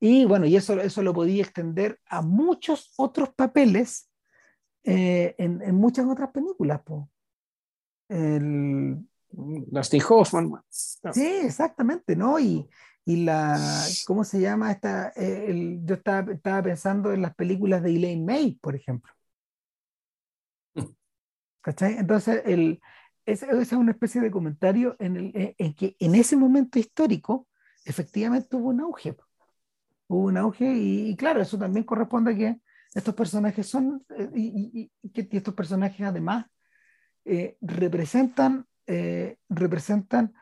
Y 0.00 0.24
bueno, 0.26 0.46
y 0.46 0.56
eso, 0.56 0.78
eso 0.80 1.02
lo 1.02 1.14
podía 1.14 1.42
extender 1.42 1.98
a 2.06 2.22
muchos 2.22 2.92
otros 2.96 3.30
papeles 3.34 4.10
eh, 4.84 5.34
en, 5.38 5.62
en, 5.62 5.74
muchas 5.74 6.06
otras 6.06 6.30
películas. 6.30 6.82
Po. 6.82 7.10
El, 8.08 9.04
Dustin 9.30 10.02
Hoffman. 10.08 10.52
Sí, 10.70 11.26
exactamente, 11.42 12.14
¿no? 12.14 12.38
Y, 12.38 12.68
y 13.04 13.24
la, 13.24 13.58
¿cómo 14.06 14.24
se 14.24 14.40
llama? 14.40 14.72
Esta, 14.72 15.08
eh, 15.16 15.46
el, 15.48 15.80
yo 15.84 15.94
estaba, 15.96 16.32
estaba, 16.32 16.62
pensando 16.62 17.12
en 17.12 17.22
las 17.22 17.34
películas 17.34 17.82
de 17.82 17.90
Elaine 17.90 18.24
May, 18.24 18.58
por 18.60 18.76
ejemplo. 18.76 19.12
¿Cachai? 21.62 21.98
Entonces, 21.98 22.42
el, 22.44 22.80
esa 23.24 23.50
es 23.50 23.72
una 23.72 23.92
especie 23.92 24.20
de 24.20 24.30
comentario 24.30 24.96
en, 24.98 25.16
el, 25.16 25.54
en 25.58 25.74
que 25.74 25.96
en 25.98 26.14
ese 26.14 26.36
momento 26.36 26.78
histórico, 26.78 27.48
efectivamente 27.84 28.56
hubo 28.56 28.68
un 28.68 28.80
auge. 28.80 29.16
Hubo 30.08 30.26
un 30.26 30.36
auge 30.36 30.72
y, 30.72 31.16
claro, 31.16 31.40
eso 31.40 31.58
también 31.58 31.84
corresponde 31.84 32.32
a 32.32 32.36
que 32.36 32.60
estos 32.94 33.14
personajes 33.14 33.66
son, 33.66 34.04
eh, 34.16 34.30
y, 34.34 34.90
que 35.12 35.28
estos 35.30 35.54
personajes 35.54 36.06
además 36.06 36.46
representan 37.60 38.66
eh, 38.88 39.38
representan 39.48 40.32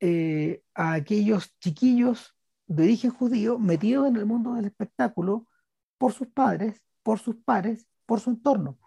eh, 0.00 0.62
a, 0.74 0.92
aquellos 0.94 1.56
chiquillos 1.60 2.34
de 2.66 2.82
origen 2.82 3.12
judío 3.12 3.60
metidos 3.60 4.08
en 4.08 4.16
el 4.16 4.26
mundo 4.26 4.54
del 4.54 4.64
espectáculo 4.64 5.46
por 5.96 6.12
sus 6.12 6.26
padres, 6.28 6.82
por 7.04 7.20
sus 7.20 7.36
pares, 7.36 7.86
por 8.06 8.18
su 8.18 8.30
entorno. 8.30 8.78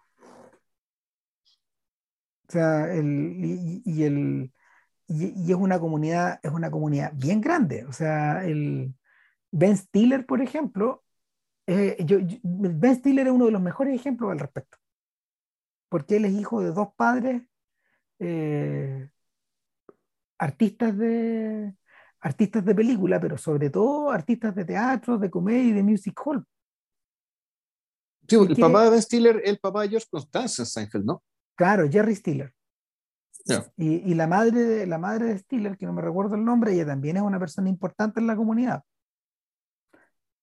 O 2.49 2.51
sea, 2.51 2.93
el, 2.93 3.81
y, 3.85 4.03
el, 4.03 4.51
y, 5.07 5.51
es 5.51 5.57
una 5.57 5.79
comunidad, 5.79 6.39
es 6.43 6.51
una 6.51 6.69
comunidad 6.69 7.13
bien 7.15 7.39
grande. 7.39 7.85
O 7.85 7.93
sea, 7.93 8.45
el 8.45 8.93
Ben 9.51 9.77
Stiller, 9.77 10.25
por 10.25 10.41
ejemplo, 10.41 11.03
eh, 11.67 11.97
Ben 12.43 12.95
Stiller 12.95 13.27
es 13.27 13.33
uno 13.33 13.45
de 13.45 13.51
los 13.51 13.61
mejores 13.61 13.95
ejemplos 13.95 14.31
al 14.31 14.39
respecto. 14.39 14.77
Porque 15.89 16.17
él 16.17 16.25
es 16.25 16.33
hijo 16.33 16.61
de 16.61 16.71
dos 16.71 16.89
padres 16.95 17.43
eh, 18.19 19.09
artistas 20.37 20.97
de 20.97 21.73
artistas 22.19 22.65
de 22.65 22.75
película, 22.75 23.21
pero 23.21 23.37
sobre 23.37 23.69
todo 23.69 24.11
artistas 24.11 24.53
de 24.55 24.65
teatro, 24.65 25.17
de 25.17 25.29
comedia 25.29 25.69
y 25.69 25.73
de 25.73 25.83
music 25.83 26.19
hall. 26.25 26.45
Sí, 28.27 28.35
el 28.35 28.57
papá 28.57 28.83
de 28.83 28.89
Ben 28.89 29.01
Stiller, 29.01 29.41
el 29.45 29.59
papá 29.59 29.83
de 29.83 29.89
George 29.89 30.47
Seinfeld, 30.47 31.05
¿no? 31.05 31.23
Claro, 31.55 31.89
Jerry 31.89 32.15
Stiller. 32.15 32.53
Y, 33.77 34.11
y, 34.11 34.13
la, 34.13 34.27
madre 34.27 34.61
de, 34.61 34.85
la 34.85 34.97
madre 34.97 35.27
de 35.27 35.37
Stiller, 35.37 35.77
que 35.77 35.85
no 35.85 35.93
me 35.93 36.01
recuerdo 36.01 36.35
el 36.35 36.43
nombre, 36.43 36.73
ella 36.73 36.85
también 36.85 37.15
es 37.15 37.23
una 37.23 37.39
persona 37.39 37.69
importante 37.69 38.19
en 38.19 38.27
la 38.27 38.35
comunidad. 38.35 38.83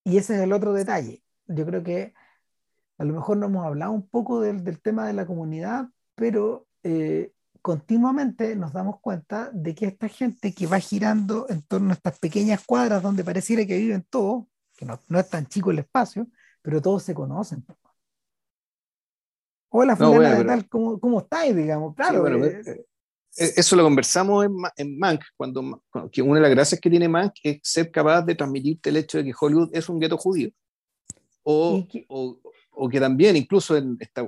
Y 0.04 0.18
ese 0.18 0.36
es 0.36 0.42
el 0.42 0.52
otro 0.52 0.72
detalle. 0.72 1.22
Yo 1.46 1.64
creo 1.66 1.82
que 1.82 2.14
a 2.98 3.04
lo 3.04 3.14
mejor 3.14 3.38
no 3.38 3.46
hemos 3.46 3.66
hablado 3.66 3.92
un 3.92 4.06
poco 4.08 4.40
del, 4.40 4.62
del 4.62 4.80
tema 4.80 5.06
de 5.06 5.14
la 5.14 5.26
comunidad, 5.26 5.88
pero 6.14 6.66
eh, 6.82 7.32
continuamente 7.62 8.54
nos 8.56 8.74
damos 8.74 9.00
cuenta 9.00 9.50
de 9.52 9.74
que 9.74 9.86
esta 9.86 10.08
gente 10.08 10.54
que 10.54 10.66
va 10.66 10.78
girando 10.78 11.46
en 11.48 11.62
torno 11.62 11.90
a 11.90 11.94
estas 11.94 12.18
pequeñas 12.18 12.62
cuadras 12.64 13.02
donde 13.02 13.24
pareciera 13.24 13.64
que 13.64 13.78
viven 13.78 14.06
todos, 14.08 14.44
que 14.76 14.84
no, 14.84 15.18
es 15.18 15.30
tan 15.30 15.46
chico 15.46 15.70
el 15.70 15.78
espacio, 15.78 16.28
pero 16.60 16.82
todos 16.82 17.02
se 17.02 17.14
conocen. 17.14 17.64
Hola, 19.70 19.96
fulana 19.96 20.46
tal, 20.46 20.68
¿cómo, 20.68 21.00
¿cómo, 21.00 21.20
estáis? 21.20 21.56
Digamos, 21.56 21.94
claro. 21.94 22.28
Eh, 22.28 22.62
eh, 22.66 22.84
eso 23.36 23.76
lo 23.76 23.82
conversamos 23.82 24.44
en, 24.44 24.56
en 24.76 24.98
Mank, 24.98 25.22
cuando, 25.36 25.82
que 26.10 26.22
una 26.22 26.36
de 26.36 26.42
las 26.42 26.50
gracias 26.50 26.80
que 26.80 26.90
tiene 26.90 27.08
Mank 27.08 27.32
es 27.42 27.58
ser 27.62 27.90
capaz 27.90 28.22
de 28.22 28.34
transmitirte 28.34 28.90
el 28.90 28.98
hecho 28.98 29.18
de 29.18 29.24
que 29.24 29.34
Hollywood 29.38 29.70
es 29.72 29.88
un 29.88 29.98
gueto 29.98 30.16
judío. 30.16 30.50
O, 31.42 31.86
o, 32.08 32.38
o 32.76 32.88
que 32.88 32.98
también, 32.98 33.36
incluso 33.36 33.76
en 33.76 33.96
esta, 34.00 34.26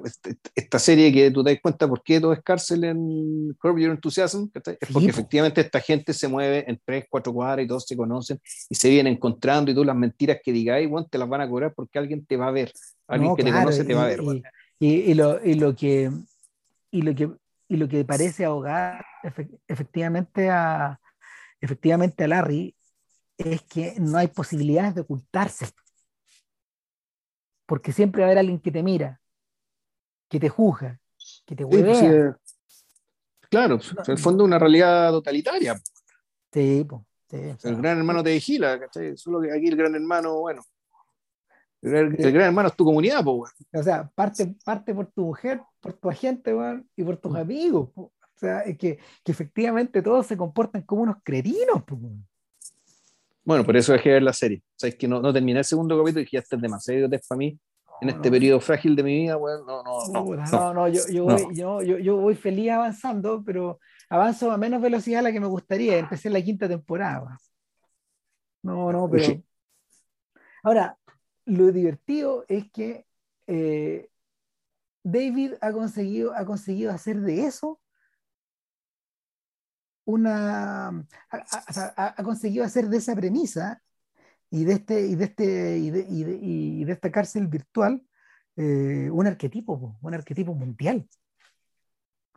esta, 0.55 0.79
serie 0.79 1.13
que 1.13 1.31
tú 1.31 1.43
te 1.43 1.51
das 1.51 1.61
cuenta 1.61 1.89
por 1.89 2.03
qué 2.03 2.21
todo 2.21 2.33
es 2.33 2.43
cárcel 2.43 2.85
en 2.85 3.55
Curb 3.61 3.79
Your 3.79 3.91
Enthusiasm, 3.91 4.49
es 4.55 4.93
porque 4.93 5.09
efectivamente 5.09 5.61
esta 5.61 5.81
gente 5.81 6.13
se 6.13 6.29
mueve 6.29 6.65
en 6.69 6.81
tres, 6.85 7.07
cuatro 7.09 7.33
cuadras 7.33 7.65
y 7.65 7.69
todos 7.69 7.85
se 7.87 7.97
conocen 7.97 8.41
y 8.69 8.75
se 8.75 8.89
vienen 8.89 9.15
encontrando 9.15 9.71
y 9.71 9.75
tú 9.75 9.85
las 9.85 9.97
mentiras 9.97 10.39
que 10.43 10.53
digáis, 10.53 10.89
bueno, 10.89 11.09
te 11.11 11.19
las 11.19 11.29
van 11.29 11.41
a 11.41 11.49
cobrar 11.49 11.73
porque 11.75 11.99
alguien 11.99 12.25
te 12.25 12.37
va 12.37 12.49
a 12.49 12.53
ver, 12.53 12.73
alguien 13.09 13.35
que 13.35 13.45
te 13.45 13.53
conoce 13.53 13.85
te 13.85 13.95
va 13.95 14.05
a 14.05 14.09
ver. 14.09 14.21
Y, 14.79 14.89
y, 14.89 15.15
lo, 15.15 15.45
y, 15.45 15.55
lo, 15.55 15.75
que, 15.75 16.11
y, 16.91 17.03
lo, 17.03 17.15
que, 17.15 17.31
y 17.69 17.77
lo 17.77 17.89
que 17.89 18.05
parece 18.05 18.45
ahogar 18.45 19.05
efectivamente 19.67 20.51
a, 20.51 21.01
efectivamente 21.61 22.25
a 22.25 22.29
Larry 22.29 22.77
es 23.37 23.63
que 23.63 23.95
no 23.99 24.19
hay 24.19 24.29
posibilidades 24.29 24.95
de 24.95 25.01
ocultarse 25.03 25.67
porque 27.67 27.93
siempre 27.93 28.23
va 28.23 28.27
a 28.27 28.29
haber 28.29 28.39
alguien 28.39 28.61
que 28.61 28.71
te 28.71 28.83
mira, 28.83 29.21
que 30.29 30.39
te 30.39 30.49
juzga, 30.49 31.01
que 31.45 31.57
te 31.57 31.67
pues, 31.67 31.83
huevea. 31.83 32.39
claro, 33.51 33.81
en 33.81 34.13
el 34.13 34.19
fondo 34.19 34.45
una 34.45 34.59
realidad 34.59 35.11
totalitaria. 35.11 35.79
Sí, 36.53 36.87
el 37.29 37.77
gran 37.77 37.99
hermano 37.99 38.23
te 38.23 38.33
vigila, 38.33 38.79
¿cachai? 38.79 39.17
Solo 39.17 39.41
que 39.41 39.53
aquí 39.53 39.67
el 39.67 39.77
gran 39.77 39.95
hermano, 39.95 40.39
bueno, 40.39 40.63
el, 41.87 42.33
gran 42.33 42.49
hermano 42.49 42.69
es 42.69 42.77
tu 42.77 42.85
comunidad, 42.85 43.23
pues. 43.25 43.53
O 43.73 43.83
sea, 43.83 44.11
parte, 44.15 44.55
parte 44.65 44.95
por 44.95 45.07
tu 45.07 45.27
mujer, 45.27 45.61
por 45.81 45.93
tu 45.95 46.11
agente, 46.11 46.55
y 46.97 47.05
por 47.05 47.17
tus 47.17 47.33
mm. 47.33 47.37
amigos. 47.37 47.91
O 47.95 48.13
sea, 48.35 48.61
es 48.61 48.77
que, 48.77 48.99
que, 49.25 49.33
efectivamente 49.33 50.03
todos 50.03 50.27
se 50.27 50.37
comportan 50.37 50.83
como 50.83 51.03
unos 51.03 51.17
cretinos. 51.23 51.83
Bueno, 53.45 53.65
por 53.65 53.77
eso 53.77 53.93
dejé 53.93 54.11
ver 54.11 54.23
la 54.23 54.33
serie. 54.33 54.59
O 54.59 54.79
sea, 54.79 54.89
es 54.89 54.97
que 54.97 55.09
no, 55.09 55.21
no 55.21 55.33
terminé 55.33 55.61
el 55.61 55.65
segundo 55.65 55.97
capítulo 55.97 56.21
y 56.21 56.25
dije, 56.25 56.37
ya 56.37 56.41
está 56.41 56.57
demasiado 56.57 57.09
de 57.09 57.21
para 57.29 57.39
mí 57.39 57.59
en 58.01 58.11
este 58.11 58.31
periodo 58.31 58.61
frágil 58.61 58.95
de 58.95 59.03
mi 59.03 59.23
vida, 59.23 59.37
bueno, 59.37 59.65
no, 59.65 59.83
no, 59.83 60.13
no. 60.13 60.37
No, 60.37 60.75
no, 60.75 60.89
yo, 60.89 61.01
yo, 61.11 61.25
voy, 61.25 61.55
yo, 61.55 61.81
yo, 61.81 62.17
voy 62.17 62.35
feliz 62.35 62.71
avanzando, 62.71 63.43
pero 63.45 63.81
avanzo 64.11 64.51
a 64.51 64.59
menos 64.59 64.83
velocidad 64.83 65.21
a 65.21 65.23
la 65.23 65.33
que 65.33 65.41
me 65.41 65.47
gustaría. 65.47 65.99
Empecé 65.99 66.29
la 66.31 66.43
quinta 66.43 66.69
temporada. 66.69 67.39
No, 68.63 68.93
no, 68.93 69.09
pero. 69.09 69.43
Ahora, 70.63 70.99
lo 71.47 71.73
divertido 71.73 72.45
es 72.49 72.71
que 72.71 73.07
eh, 73.47 74.11
David 75.03 75.55
ha 75.61 75.73
conseguido, 75.73 76.35
ha 76.35 76.45
conseguido 76.45 76.93
hacer 76.93 77.21
de 77.21 77.47
eso 77.47 77.81
una, 80.05 81.07
ha, 81.31 82.23
conseguido 82.23 82.65
hacer 82.65 82.89
de 82.89 82.99
esa 82.99 83.15
premisa 83.15 83.83
y 84.51 84.65
de 84.65 84.75
este 84.75 85.07
y 85.07 85.15
de 85.17 85.25
este 85.25 85.79
y 85.79 85.91
de, 85.91 86.07
y 86.09 86.85
de, 86.85 86.93
esta 86.93 87.11
cárcel 87.11 87.49
virtual 87.49 88.03
eh, 88.57 89.11
un 89.11 89.27
arquetipo 89.27 89.99
un 90.01 90.15
arquetipo 90.15 90.55
mundial 90.55 91.09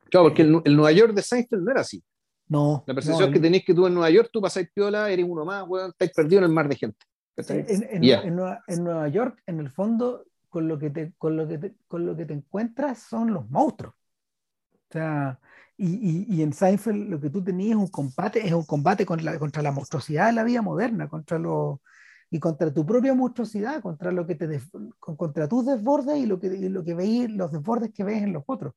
claro 0.09 0.25
porque 0.25 0.41
el, 0.41 0.75
Nueva 0.75 0.91
York 0.91 1.13
de 1.13 1.21
Seinfeld 1.21 1.63
no 1.63 1.71
era 1.71 1.81
así 1.81 2.03
No. 2.47 2.83
La 2.87 2.95
percepción 2.95 3.31
que 3.31 3.39
tenéis 3.39 3.63
que 3.63 3.75
tú 3.75 3.85
en 3.85 3.93
Nueva 3.93 4.09
York, 4.09 4.29
tú 4.33 4.41
pasáis 4.41 4.67
piola, 4.73 5.11
eres 5.11 5.25
uno 5.27 5.45
más, 5.45 5.67
weón, 5.67 5.91
estáis 5.91 6.11
perdido 6.11 6.39
en 6.39 6.45
el 6.45 6.51
mar 6.51 6.67
de 6.67 6.75
gente. 6.75 7.05
En, 7.37 8.03
en, 8.03 8.35
Nueva, 8.35 9.07
York, 9.07 9.41
en 9.45 9.59
el 9.59 9.69
fondo, 9.69 10.25
con 10.49 10.67
lo 10.67 10.77
que 10.77 10.89
te, 10.89 11.13
con 11.17 11.37
lo 11.37 11.47
que 11.47 11.57
te, 11.57 11.75
con 11.87 12.05
lo 12.05 12.15
que 12.15 12.25
te 12.25 12.33
encuentras 12.33 12.99
son 12.99 13.33
los 13.33 13.49
monstruos. 13.49 13.93
O 13.93 14.91
sea, 14.91 15.39
y, 15.77 15.87
y, 15.87 16.25
y, 16.35 16.41
en 16.41 16.51
Seinfeld 16.51 17.09
lo 17.09 17.21
que 17.21 17.29
tú 17.29 17.43
tenías 17.43 17.71
es 17.71 17.75
un 17.77 17.87
combate, 17.87 18.45
es 18.45 18.51
un 18.51 18.65
combate 18.65 19.05
contra 19.05 19.33
la, 19.33 19.39
contra 19.39 19.61
la 19.61 19.71
monstruosidad 19.71 20.27
de 20.27 20.33
la 20.33 20.43
vida 20.43 20.61
moderna, 20.61 21.07
contra 21.07 21.39
lo, 21.39 21.81
y 22.29 22.39
contra 22.39 22.73
tu 22.73 22.85
propia 22.85 23.13
monstruosidad, 23.13 23.81
contra 23.81 24.11
lo 24.11 24.25
que 24.27 24.35
te 24.35 24.59
contra 24.99 25.47
tus 25.47 25.65
desbordes 25.65 26.17
y 26.17 26.25
lo 26.25 26.39
que, 26.39 26.49
lo 26.49 26.83
que 26.83 26.93
veis, 26.93 27.29
los 27.29 27.51
desbordes 27.51 27.91
que 27.93 28.03
ves 28.03 28.21
en 28.23 28.33
los 28.33 28.43
otros. 28.45 28.73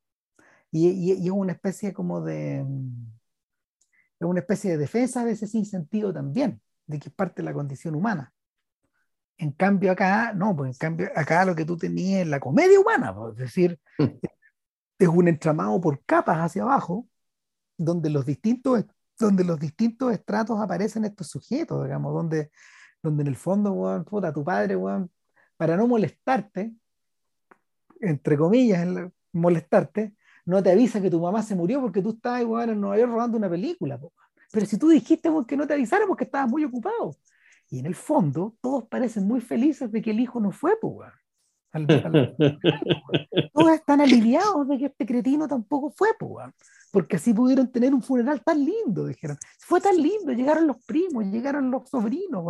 Y, 0.70 0.88
y, 0.88 1.26
es 1.26 1.30
una 1.30 1.52
especie 1.52 1.92
como 1.92 2.20
de 2.22 2.64
es 4.20 4.26
una 4.26 4.40
especie 4.40 4.72
de 4.72 4.78
defensa 4.78 5.24
de 5.24 5.32
ese 5.32 5.46
sentido 5.46 6.12
también, 6.12 6.60
de 6.86 6.98
que 6.98 7.08
es 7.08 7.14
parte 7.14 7.42
de 7.42 7.46
la 7.46 7.52
condición 7.52 7.94
humana. 7.94 8.32
En 9.42 9.50
cambio 9.50 9.90
acá, 9.90 10.32
no, 10.32 10.54
pues 10.54 10.70
en 10.70 10.78
cambio 10.78 11.10
acá 11.16 11.44
lo 11.44 11.56
que 11.56 11.64
tú 11.64 11.76
tenías 11.76 12.20
es 12.20 12.28
la 12.28 12.38
comedia 12.38 12.78
humana, 12.78 13.12
pues, 13.12 13.32
es 13.32 13.38
decir, 13.38 13.80
mm. 13.98 14.04
es 15.00 15.08
un 15.08 15.26
entramado 15.26 15.80
por 15.80 16.00
capas 16.04 16.38
hacia 16.38 16.62
abajo, 16.62 17.08
donde 17.76 18.08
los 18.08 18.24
distintos, 18.24 18.84
donde 19.18 19.42
los 19.42 19.58
distintos 19.58 20.12
estratos 20.12 20.60
aparecen 20.60 21.04
estos 21.06 21.26
sujetos, 21.26 21.82
digamos, 21.82 22.14
donde, 22.14 22.52
donde 23.02 23.22
en 23.22 23.26
el 23.26 23.34
fondo, 23.34 23.72
weón, 23.72 24.04
puta, 24.04 24.32
tu 24.32 24.44
padre, 24.44 24.76
weón, 24.76 25.10
para 25.56 25.76
no 25.76 25.88
molestarte, 25.88 26.72
entre 28.00 28.36
comillas, 28.36 28.86
molestarte, 29.32 30.14
no 30.44 30.62
te 30.62 30.70
avisa 30.70 31.02
que 31.02 31.10
tu 31.10 31.20
mamá 31.20 31.42
se 31.42 31.56
murió 31.56 31.80
porque 31.80 32.00
tú 32.00 32.10
estabas 32.10 32.42
en 32.68 32.80
Nueva 32.80 32.96
York 32.96 33.10
rodando 33.10 33.38
una 33.38 33.50
película. 33.50 33.98
Pero 34.52 34.66
si 34.66 34.78
tú 34.78 34.88
dijiste 34.88 35.28
que 35.48 35.56
no 35.56 35.66
te 35.66 35.74
avisaron 35.74 36.06
porque 36.06 36.24
estabas 36.24 36.48
muy 36.48 36.62
ocupado. 36.62 37.16
Y 37.72 37.78
en 37.78 37.86
el 37.86 37.94
fondo, 37.94 38.54
todos 38.60 38.84
parecen 38.84 39.26
muy 39.26 39.40
felices 39.40 39.90
de 39.90 40.02
que 40.02 40.10
el 40.10 40.20
hijo 40.20 40.38
no 40.40 40.50
fue, 40.50 40.78
pues, 40.78 41.10
todos 43.54 43.72
están 43.72 44.02
aliviados 44.02 44.68
de 44.68 44.76
que 44.76 44.84
este 44.84 45.06
cretino 45.06 45.48
tampoco 45.48 45.90
fue, 45.90 46.08
pues, 46.18 46.48
porque 46.92 47.16
así 47.16 47.32
pudieron 47.32 47.72
tener 47.72 47.94
un 47.94 48.02
funeral 48.02 48.42
tan 48.44 48.62
lindo, 48.62 49.06
dijeron. 49.06 49.38
Fue 49.58 49.80
tan 49.80 49.96
lindo, 49.96 50.32
llegaron 50.32 50.66
los 50.66 50.84
primos, 50.84 51.24
llegaron 51.24 51.70
los 51.70 51.88
sobrinos, 51.88 52.44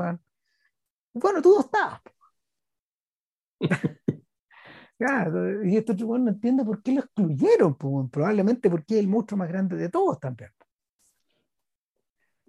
Bueno, 1.15 1.40
tú 1.40 1.55
no 1.55 1.61
estabas. 1.61 2.01
y 5.65 5.77
esto 5.77 5.94
no 5.94 6.31
entiende 6.31 6.65
por 6.65 6.82
qué 6.82 6.94
lo 6.94 7.03
excluyeron, 7.03 7.77
probablemente 8.11 8.69
porque 8.69 8.94
es 8.94 9.01
el 9.01 9.09
monstruo 9.09 9.39
más 9.39 9.47
grande 9.47 9.77
de 9.77 9.89
todos 9.89 10.19
también. 10.19 10.51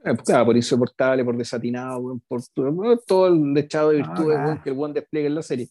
Eh, 0.05 0.17
claro, 0.25 0.45
por 0.45 0.55
insoportable, 0.55 1.23
por 1.23 1.38
desatinado, 1.38 2.19
por, 2.27 2.41
todo 3.05 3.27
el 3.27 3.57
echado 3.57 3.89
de 3.89 3.97
virtudes 3.97 4.61
que 4.61 4.69
el 4.69 4.75
buen 4.75 4.93
despliegue 4.93 5.27
en 5.27 5.35
la 5.35 5.41
serie. 5.41 5.69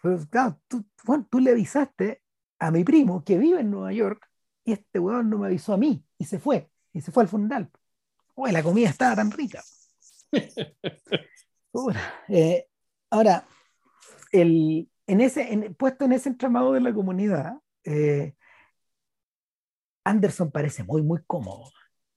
Pues, 0.00 0.26
claro, 0.26 0.58
tú, 0.66 0.84
tú 1.30 1.38
le 1.38 1.52
avisaste 1.52 2.22
a 2.58 2.70
mi 2.70 2.84
primo 2.84 3.24
que 3.24 3.38
vive 3.38 3.60
en 3.60 3.70
Nueva 3.70 3.92
York 3.92 4.28
y 4.64 4.72
este 4.72 4.98
weón 4.98 5.30
no 5.30 5.38
me 5.38 5.46
avisó 5.46 5.74
a 5.74 5.76
mí 5.76 6.04
y 6.18 6.24
se 6.24 6.38
fue, 6.38 6.70
y 6.92 7.00
se 7.00 7.12
fue 7.12 7.22
al 7.22 7.28
funeral. 7.28 7.70
Uy, 8.34 8.52
la 8.52 8.62
comida 8.62 8.88
estaba 8.88 9.16
tan 9.16 9.30
rica. 9.30 9.62
Eh, 12.28 12.66
ahora, 13.08 13.46
el, 14.30 14.86
en 15.06 15.20
ese, 15.22 15.74
puesto 15.78 16.04
en 16.04 16.12
ese 16.12 16.28
entramado 16.28 16.74
de 16.74 16.80
la 16.80 16.92
comunidad, 16.92 17.54
eh, 17.84 18.34
Anderson 20.04 20.50
parece 20.50 20.84
muy, 20.84 21.00
muy 21.00 21.22
cómodo. 21.26 21.70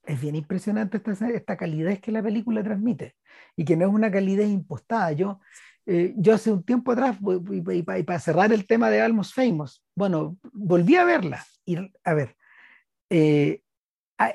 Es 0.06 0.20
bien 0.20 0.36
impresionante 0.36 0.98
esta, 0.98 1.28
esta 1.30 1.56
calidez 1.56 2.00
que 2.00 2.12
la 2.12 2.22
película 2.22 2.62
transmite 2.62 3.16
y 3.56 3.64
que 3.64 3.76
no 3.76 3.86
es 3.86 3.92
una 3.92 4.10
calidez 4.10 4.48
impostada. 4.48 5.12
Yo, 5.12 5.40
eh, 5.84 6.14
yo 6.16 6.34
hace 6.34 6.52
un 6.52 6.62
tiempo 6.62 6.92
atrás, 6.92 7.18
y, 7.50 7.82
para 7.82 8.20
cerrar 8.20 8.52
el 8.52 8.66
tema 8.66 8.88
de 8.88 9.02
Almost 9.02 9.34
Famous, 9.34 9.84
bueno, 9.94 10.38
volví 10.52 10.96
a 10.96 11.04
verla 11.04 11.44
y 11.64 11.76
a 12.04 12.14
ver, 12.14 12.36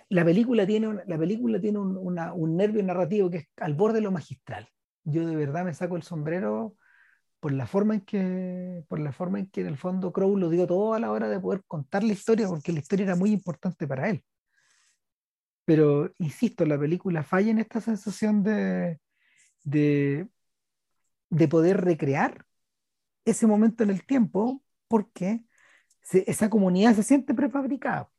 la 0.10 0.26
película 0.26 0.68
tiene, 0.68 1.04
la 1.08 1.18
película 1.18 1.60
tiene 1.60 1.80
un, 1.80 1.98
un 1.98 2.58
nervio 2.58 2.84
narrativo 2.84 3.30
que 3.30 3.38
es 3.38 3.48
al 3.58 3.74
borde 3.74 3.96
de 3.96 4.02
lo 4.02 4.12
magistral. 4.12 4.68
Yo 5.04 5.26
de 5.26 5.36
verdad 5.36 5.66
me 5.66 5.74
saco 5.74 5.96
el 5.96 6.04
sombrero 6.04 6.76
por 7.42 7.52
la 7.52 7.66
forma 7.66 7.96
en 7.96 8.02
que, 8.02 8.84
por 8.88 9.00
la 9.00 9.12
forma 9.12 9.40
en 9.40 9.48
que 9.48 9.62
el 9.62 9.78
fondo 9.78 10.14
Crow 10.14 10.38
lo 10.38 10.50
dio 10.50 10.68
todo 10.68 10.94
a 10.94 11.00
la 11.00 11.12
hora 11.12 11.28
de 11.28 11.40
poder 11.40 11.64
contar 11.66 12.04
la 12.04 12.14
historia, 12.14 12.48
porque 12.48 12.72
la 12.72 12.80
historia 12.80 13.06
era 13.06 13.16
muy 13.16 13.32
importante 13.32 13.88
para 13.88 14.10
él. 14.10 14.24
Pero, 15.66 16.12
insisto, 16.18 16.66
la 16.66 16.80
película 16.80 17.24
falla 17.24 17.52
en 17.52 17.60
esta 17.60 17.82
sensación 17.82 18.44
de, 18.44 19.00
de, 19.64 20.28
de 21.30 21.48
poder 21.48 21.82
recrear 21.82 22.46
ese 23.26 23.48
momento 23.48 23.84
en 23.84 23.92
el 23.92 24.06
tiempo, 24.06 24.64
porque 24.88 25.46
esa 26.12 26.50
comunidad 26.50 26.96
se 26.96 27.04
siente 27.04 27.34
prefabricada. 27.34 28.10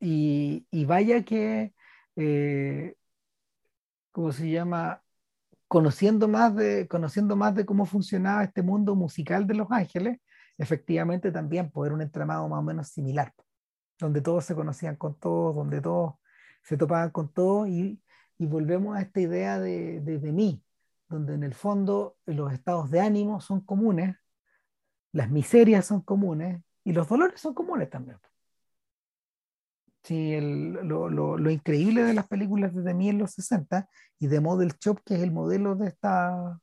Y, 0.00 0.66
y 0.70 0.84
vaya 0.84 1.24
que, 1.24 1.74
eh, 2.16 2.96
¿cómo 4.12 4.32
se 4.32 4.50
llama? 4.50 5.04
conociendo 5.68 6.28
más, 6.28 6.54
de, 6.54 6.86
conociendo 6.88 7.36
más 7.36 7.54
de 7.54 7.66
cómo 7.66 7.84
funcionaba 7.86 8.44
este 8.44 8.62
mundo 8.62 8.94
musical 8.94 9.46
de 9.46 9.54
Los 9.54 9.68
Ángeles, 9.72 10.20
efectivamente 10.58 11.32
también 11.32 11.70
poder 11.70 11.92
un 11.92 12.02
entramado 12.02 12.48
más 12.48 12.60
o 12.60 12.62
menos 12.62 12.88
similar, 12.88 13.32
donde 13.98 14.20
todos 14.20 14.44
se 14.44 14.54
conocían 14.54 14.96
con 14.96 15.18
todos, 15.18 15.54
donde 15.56 15.80
todos 15.80 16.14
se 16.62 16.76
topaban 16.76 17.10
con 17.10 17.32
todos 17.32 17.68
y, 17.68 18.00
y 18.38 18.46
volvemos 18.46 18.96
a 18.96 19.02
esta 19.02 19.20
idea 19.20 19.60
de, 19.60 20.00
de, 20.00 20.18
de, 20.18 20.32
mí, 20.32 20.62
donde 21.08 21.34
en 21.34 21.44
el 21.44 21.54
fondo 21.54 22.16
los 22.26 22.52
estados 22.52 22.90
de 22.90 23.00
ánimo 23.00 23.40
son 23.40 23.60
comunes, 23.60 24.16
las 25.12 25.30
miserias 25.30 25.86
son 25.86 26.00
comunes 26.02 26.62
y 26.84 26.92
los 26.92 27.08
dolores 27.08 27.40
son 27.40 27.54
comunes 27.54 27.90
también. 27.90 28.18
Sí, 30.02 30.34
el, 30.34 30.72
lo, 30.72 31.08
lo, 31.08 31.38
lo, 31.38 31.50
increíble 31.50 32.02
de 32.04 32.12
las 32.12 32.26
películas 32.26 32.74
de 32.74 32.94
mí 32.94 33.08
en 33.08 33.18
los 33.18 33.32
60 33.32 33.88
y 34.18 34.26
de 34.26 34.40
Model 34.40 34.74
Shop, 34.78 35.00
que 35.02 35.14
es 35.14 35.22
el 35.22 35.32
modelo 35.32 35.76
de, 35.76 35.88
esta, 35.88 36.60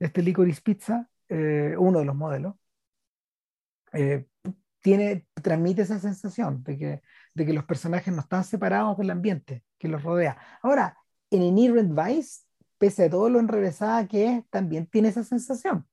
de 0.00 0.06
este 0.06 0.22
Licorice 0.22 0.60
Pizza, 0.60 1.08
eh, 1.28 1.76
uno 1.78 2.00
de 2.00 2.04
los 2.04 2.16
modelos, 2.16 2.56
eh, 3.92 4.26
tiene, 4.84 5.26
transmite 5.42 5.80
esa 5.80 5.98
sensación 5.98 6.62
de 6.62 6.76
que, 6.76 7.02
de 7.32 7.46
que 7.46 7.54
los 7.54 7.64
personajes 7.64 8.12
no 8.12 8.20
están 8.20 8.44
separados 8.44 8.98
del 8.98 9.08
ambiente 9.08 9.64
que 9.78 9.88
los 9.88 10.02
rodea. 10.02 10.36
Ahora, 10.60 10.98
en 11.30 11.42
Inherent 11.42 11.98
Vice, 11.98 12.42
pese 12.76 13.04
a 13.04 13.10
todo 13.10 13.30
lo 13.30 13.40
enrevesada 13.40 14.06
que 14.06 14.26
es, 14.26 14.44
también 14.50 14.86
tiene 14.86 15.08
esa 15.08 15.24
sensación. 15.24 15.88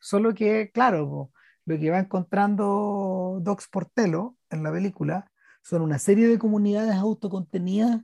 Solo 0.00 0.34
que, 0.34 0.72
claro, 0.72 1.30
lo 1.64 1.78
que 1.78 1.90
va 1.90 2.00
encontrando 2.00 3.38
Docs 3.40 3.68
Portello 3.68 4.34
en 4.50 4.64
la 4.64 4.72
película 4.72 5.30
son 5.62 5.82
una 5.82 6.00
serie 6.00 6.26
de 6.26 6.40
comunidades 6.40 6.96
autocontenidas 6.96 8.02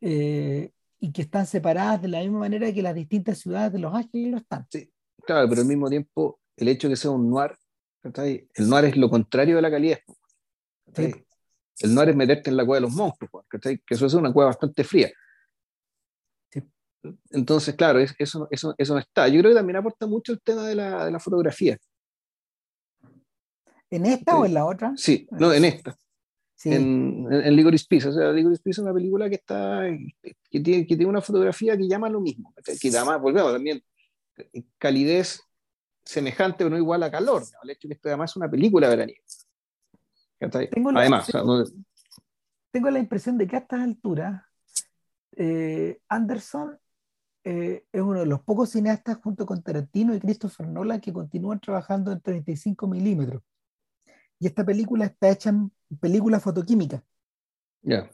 eh, 0.00 0.72
y 0.98 1.12
que 1.12 1.20
están 1.20 1.44
separadas 1.44 2.00
de 2.00 2.08
la 2.08 2.20
misma 2.20 2.38
manera 2.38 2.72
que 2.72 2.80
las 2.80 2.94
distintas 2.94 3.36
ciudades 3.40 3.74
de 3.74 3.78
Los 3.78 3.94
Ángeles 3.94 4.30
lo 4.30 4.38
están. 4.38 4.66
Sí, 4.70 4.90
claro, 5.26 5.46
pero 5.50 5.60
al 5.60 5.68
mismo 5.68 5.90
tiempo, 5.90 6.40
el 6.56 6.68
hecho 6.68 6.88
de 6.88 6.92
que 6.92 6.96
sea 6.96 7.10
un 7.10 7.28
noir, 7.28 7.58
el 8.14 8.68
noir 8.68 8.84
es 8.86 8.96
lo 8.96 9.10
contrario 9.10 9.56
de 9.56 9.62
la 9.62 9.70
calidez. 9.70 10.00
El 10.94 11.94
noir 11.94 12.10
es 12.10 12.16
meterte 12.16 12.50
en 12.50 12.56
la 12.56 12.64
cueva 12.64 12.76
de 12.76 12.86
los 12.86 12.92
monstruos, 12.92 13.44
que 13.50 13.80
eso 13.88 14.06
es 14.06 14.14
una 14.14 14.32
cueva 14.32 14.50
bastante 14.50 14.84
fría. 14.84 15.10
Entonces, 17.30 17.74
claro, 17.76 18.00
eso, 18.00 18.48
eso, 18.50 18.74
eso 18.76 18.94
no 18.94 18.98
está. 18.98 19.28
Yo 19.28 19.40
creo 19.40 19.52
que 19.52 19.56
también 19.56 19.76
aporta 19.76 20.06
mucho 20.06 20.32
el 20.32 20.40
tema 20.40 20.66
de 20.66 20.74
la, 20.74 21.04
de 21.04 21.12
la 21.12 21.20
fotografía. 21.20 21.78
¿En 23.90 24.06
esta 24.06 24.36
o 24.36 24.44
en 24.44 24.54
la 24.54 24.64
otra? 24.64 24.92
Sí, 24.96 25.28
no, 25.30 25.52
en 25.52 25.64
esta 25.64 25.96
en, 26.64 27.28
en 27.30 27.56
Licorice 27.56 27.86
Pizza. 27.88 28.08
O 28.08 28.12
sea, 28.12 28.32
Licorice 28.32 28.62
Pizza 28.62 28.80
es 28.80 28.84
una 28.84 28.94
película 28.94 29.28
que, 29.28 29.36
está, 29.36 29.82
que, 30.50 30.60
tiene, 30.60 30.86
que 30.86 30.96
tiene 30.96 31.06
una 31.06 31.20
fotografía 31.20 31.76
que 31.76 31.88
llama 31.88 32.08
lo 32.08 32.20
mismo. 32.20 32.54
Que 32.64 32.88
además, 32.88 33.20
volvemos 33.20 33.52
también, 33.52 33.82
calidez 34.78 35.40
semejante 36.06 36.58
pero 36.58 36.70
no 36.70 36.78
igual 36.78 37.02
a 37.02 37.10
calor. 37.10 37.42
El 37.62 37.70
hecho 37.70 37.88
que 37.88 37.94
esto 37.94 38.08
además 38.08 38.30
es 38.30 38.36
una 38.36 38.50
película 38.50 38.88
veraniega. 38.88 39.20
Tengo 40.38 40.90
además, 40.90 41.32
la, 41.32 41.64
tengo 42.70 42.90
la 42.90 42.98
impresión 42.98 43.38
de 43.38 43.46
que 43.46 43.56
a 43.56 43.60
estas 43.60 43.80
alturas 43.80 44.42
eh, 45.36 45.98
Anderson 46.08 46.78
eh, 47.44 47.86
es 47.90 48.02
uno 48.02 48.20
de 48.20 48.26
los 48.26 48.42
pocos 48.42 48.70
cineastas 48.70 49.18
junto 49.22 49.46
con 49.46 49.62
Tarantino 49.62 50.14
y 50.14 50.20
Christopher 50.20 50.66
Nolan 50.66 51.00
que 51.00 51.12
continúan 51.12 51.60
trabajando 51.60 52.12
en 52.12 52.20
35 52.20 52.86
milímetros. 52.86 53.42
Y 54.38 54.46
esta 54.46 54.64
película 54.64 55.06
está 55.06 55.30
hecha 55.30 55.50
en 55.50 55.72
película 55.98 56.38
fotoquímica. 56.38 57.02
Ya. 57.82 58.10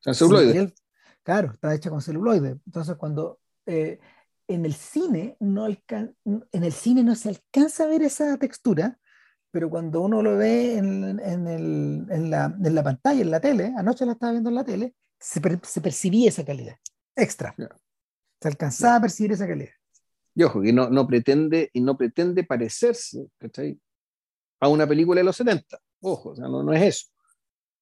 celuloide. 0.00 0.74
claro, 1.22 1.52
está 1.52 1.74
hecha 1.74 1.90
con 1.90 2.02
celuloide. 2.02 2.58
Entonces, 2.66 2.96
cuando 2.96 3.40
eh, 3.66 3.98
en 4.54 4.64
el 4.64 4.74
cine 4.74 5.36
no 5.40 5.66
en 5.66 6.64
el 6.64 6.72
cine 6.72 7.02
no 7.02 7.14
se 7.14 7.28
alcanza 7.30 7.84
a 7.84 7.86
ver 7.86 8.02
esa 8.02 8.36
textura, 8.36 8.98
pero 9.50 9.70
cuando 9.70 10.02
uno 10.02 10.22
lo 10.22 10.36
ve 10.36 10.76
en, 10.76 11.20
en, 11.20 11.46
el, 11.46 12.06
en, 12.10 12.30
la, 12.30 12.56
en, 12.62 12.74
la, 12.74 12.82
pantalla, 12.82 13.20
en 13.20 13.30
la 13.30 13.40
tele, 13.40 13.72
anoche 13.76 14.06
la 14.06 14.12
estaba 14.12 14.32
viendo 14.32 14.50
en 14.50 14.56
la 14.56 14.64
tele, 14.64 14.94
se, 15.18 15.40
se 15.62 15.80
percibía 15.80 16.28
esa 16.28 16.44
calidad 16.44 16.76
extra. 17.16 17.54
Se 18.40 18.48
alcanzaba 18.48 18.96
a 18.96 19.00
percibir 19.00 19.32
esa 19.32 19.46
calidad. 19.46 19.72
Y 20.34 20.42
ojo, 20.44 20.62
que 20.62 20.72
no, 20.72 20.88
no 20.88 21.06
pretende, 21.06 21.70
y 21.72 21.80
no 21.80 21.96
pretende 21.96 22.44
parecerse 22.44 23.26
a 24.60 24.68
una 24.68 24.86
película 24.86 25.20
de 25.20 25.24
los 25.24 25.36
70. 25.36 25.78
Ojo, 26.00 26.30
o 26.30 26.36
sea, 26.36 26.48
no, 26.48 26.62
no 26.62 26.72
es 26.72 26.82
eso. 26.82 27.06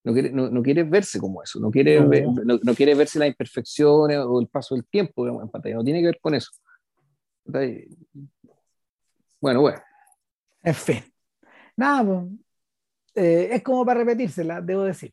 No 0.05 0.13
quiere, 0.13 0.31
no, 0.31 0.49
no 0.49 0.63
quiere 0.63 0.85
verse 0.85 1.19
como 1.19 1.43
eso, 1.43 1.59
no 1.59 1.71
quiere, 1.71 2.01
no. 2.01 2.59
no, 2.63 2.75
quiere 2.75 2.95
verse 2.95 3.19
las 3.19 3.29
imperfecciones 3.29 4.19
o 4.19 4.41
el 4.41 4.47
paso 4.47 4.75
del 4.75 4.87
tiempo 4.87 5.27
en 5.27 5.49
pantalla, 5.51 5.75
no 5.75 5.85
tiene 5.85 6.01
que 6.01 6.07
ver 6.07 6.19
con 6.21 6.35
eso. 6.35 6.53
Bueno, 9.41 9.61
bueno. 9.61 9.83
En 10.63 10.75
fin. 10.75 11.05
Nada, 11.77 12.05
pues, 12.05 12.25
eh, 13.15 13.49
es 13.53 13.63
como 13.63 13.85
para 13.85 14.01
repetírsela, 14.01 14.61
debo 14.61 14.85
decir. 14.85 15.13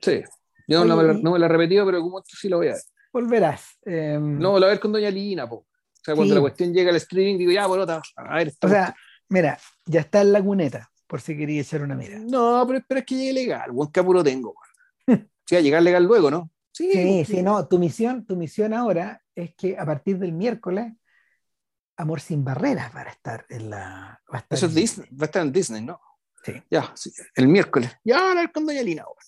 Sí, 0.00 0.22
yo 0.66 0.84
no, 0.84 0.96
me, 0.96 1.14
no, 1.14 1.32
me, 1.32 1.38
la 1.38 1.46
he 1.46 1.48
repetido, 1.48 1.86
pero 1.86 2.00
como 2.00 2.18
esto 2.18 2.36
sí 2.36 2.48
lo 2.48 2.58
voy 2.58 2.68
a 2.68 2.72
ver. 2.72 2.82
Volverás. 3.12 3.78
Eh, 3.84 4.18
no, 4.20 4.58
lo 4.58 4.66
a 4.66 4.70
ver 4.70 4.80
con 4.80 4.92
Doña 4.92 5.10
Lina, 5.10 5.48
po. 5.48 5.56
O 5.56 5.66
sea, 6.04 6.14
cuando 6.14 6.34
la 6.34 6.40
cuestión 6.40 6.72
llega 6.74 6.90
al 6.90 6.96
streaming, 6.96 7.38
digo, 7.38 7.52
ya, 7.52 7.66
bolota, 7.66 8.02
a 8.16 8.36
ver. 8.36 8.52
O 8.60 8.68
sea, 8.68 8.94
mira, 9.28 9.58
ya 9.86 10.00
está 10.00 10.20
en 10.20 10.32
la 10.32 10.42
cuneta, 10.42 10.90
por 11.14 11.20
si 11.20 11.36
quería 11.36 11.60
echar 11.60 11.80
una 11.80 11.94
mira. 11.94 12.18
No, 12.18 12.64
pero 12.66 12.80
espera 12.80 12.98
es 12.98 13.06
que 13.06 13.14
llegue 13.14 13.32
legal, 13.32 13.70
buen 13.70 13.88
capuro 13.90 14.24
tengo. 14.24 14.56
sí, 15.46 15.54
a 15.54 15.60
llegar 15.60 15.80
legal 15.80 16.02
luego, 16.02 16.28
¿no? 16.28 16.50
Sí, 16.72 16.90
sí, 16.90 17.24
sí, 17.24 17.40
no, 17.40 17.68
tu 17.68 17.78
misión, 17.78 18.26
tu 18.26 18.34
misión 18.34 18.74
ahora 18.74 19.22
es 19.32 19.54
que 19.54 19.78
a 19.78 19.86
partir 19.86 20.18
del 20.18 20.32
miércoles 20.32 20.92
Amor 21.96 22.20
sin 22.20 22.42
barreras 22.42 22.90
para 22.90 23.12
estar 23.12 23.46
en 23.48 23.70
la. 23.70 24.20
Va 24.34 24.44
Eso 24.50 24.66
es 24.66 24.74
Disney, 24.74 25.08
va 25.10 25.22
a 25.22 25.24
estar 25.26 25.42
en 25.42 25.52
Disney, 25.52 25.82
¿no? 25.82 26.00
Sí. 26.42 26.54
Ya, 26.68 26.92
el 27.36 27.46
miércoles. 27.46 27.92
Ya, 28.02 28.32
a 28.32 28.34
ver 28.34 28.50
con 28.50 28.66
Doña 28.66 28.82
Lina 28.82 29.02
ahora. 29.02 29.20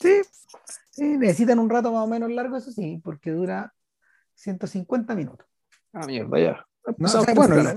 Sí. 0.00 0.22
sí. 0.92 1.18
necesitan 1.18 1.58
un 1.58 1.68
rato 1.68 1.92
más 1.92 2.04
o 2.04 2.06
menos 2.06 2.30
largo, 2.30 2.56
eso 2.56 2.72
sí, 2.72 3.02
porque 3.04 3.32
dura 3.32 3.74
150 4.36 5.14
minutos. 5.14 5.46
Ah, 5.92 6.06
mierda, 6.06 6.38
ya. 6.40 6.66
bueno, 7.34 7.76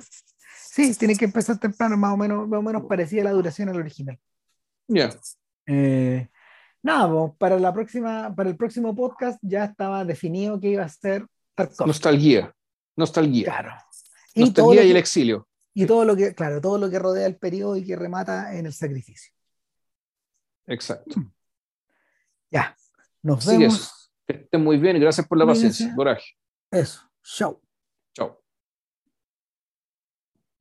sí, 0.77 0.93
tiene 0.95 1.15
que 1.15 1.25
empezar 1.25 1.57
temprano, 1.57 1.97
más 1.97 2.13
o 2.13 2.17
menos, 2.17 2.47
más 2.47 2.59
o 2.59 2.61
menos 2.61 2.85
parecida 2.85 3.23
la 3.23 3.31
duración 3.31 3.69
al 3.69 3.77
original. 3.77 4.19
Ya. 4.87 5.09
Eh, 5.65 6.29
nada, 6.83 7.11
pues, 7.11 7.33
para, 7.37 7.59
la 7.59 7.73
próxima, 7.73 8.33
para 8.35 8.49
el 8.49 8.55
próximo 8.55 8.95
podcast 8.95 9.39
ya 9.41 9.65
estaba 9.65 10.05
definido 10.05 10.59
que 10.59 10.69
iba 10.69 10.83
a 10.83 10.89
ser 10.89 11.25
Nostalgia. 11.85 12.53
Nostalgia. 12.95 13.45
Claro. 13.45 13.71
Y 14.35 14.51
todo 14.51 14.75
y 14.75 14.77
el 14.77 14.97
exilio. 14.97 15.47
Y 15.73 15.87
todo 15.87 16.05
lo 16.05 16.15
que, 16.15 16.35
claro, 16.35 16.61
todo 16.61 16.77
lo 16.77 16.89
que 16.89 16.99
rodea 16.99 17.25
el 17.25 17.37
periodo 17.37 17.75
y 17.75 17.83
que 17.83 17.95
remata 17.95 18.55
en 18.55 18.67
el 18.67 18.73
sacrificio. 18.73 19.33
Exacto. 20.67 21.19
Mm. 21.19 21.31
Ya, 22.51 22.77
nos 23.23 23.45
vemos. 23.45 24.11
Que 24.27 24.33
estén 24.35 24.63
muy 24.63 24.77
bien 24.77 24.95
y 24.97 24.99
gracias 24.99 25.27
por 25.27 25.39
la 25.39 25.47
paciencia. 25.47 25.91
Coraje. 25.95 26.37
Eso. 26.69 27.01
Chao. 27.23 27.66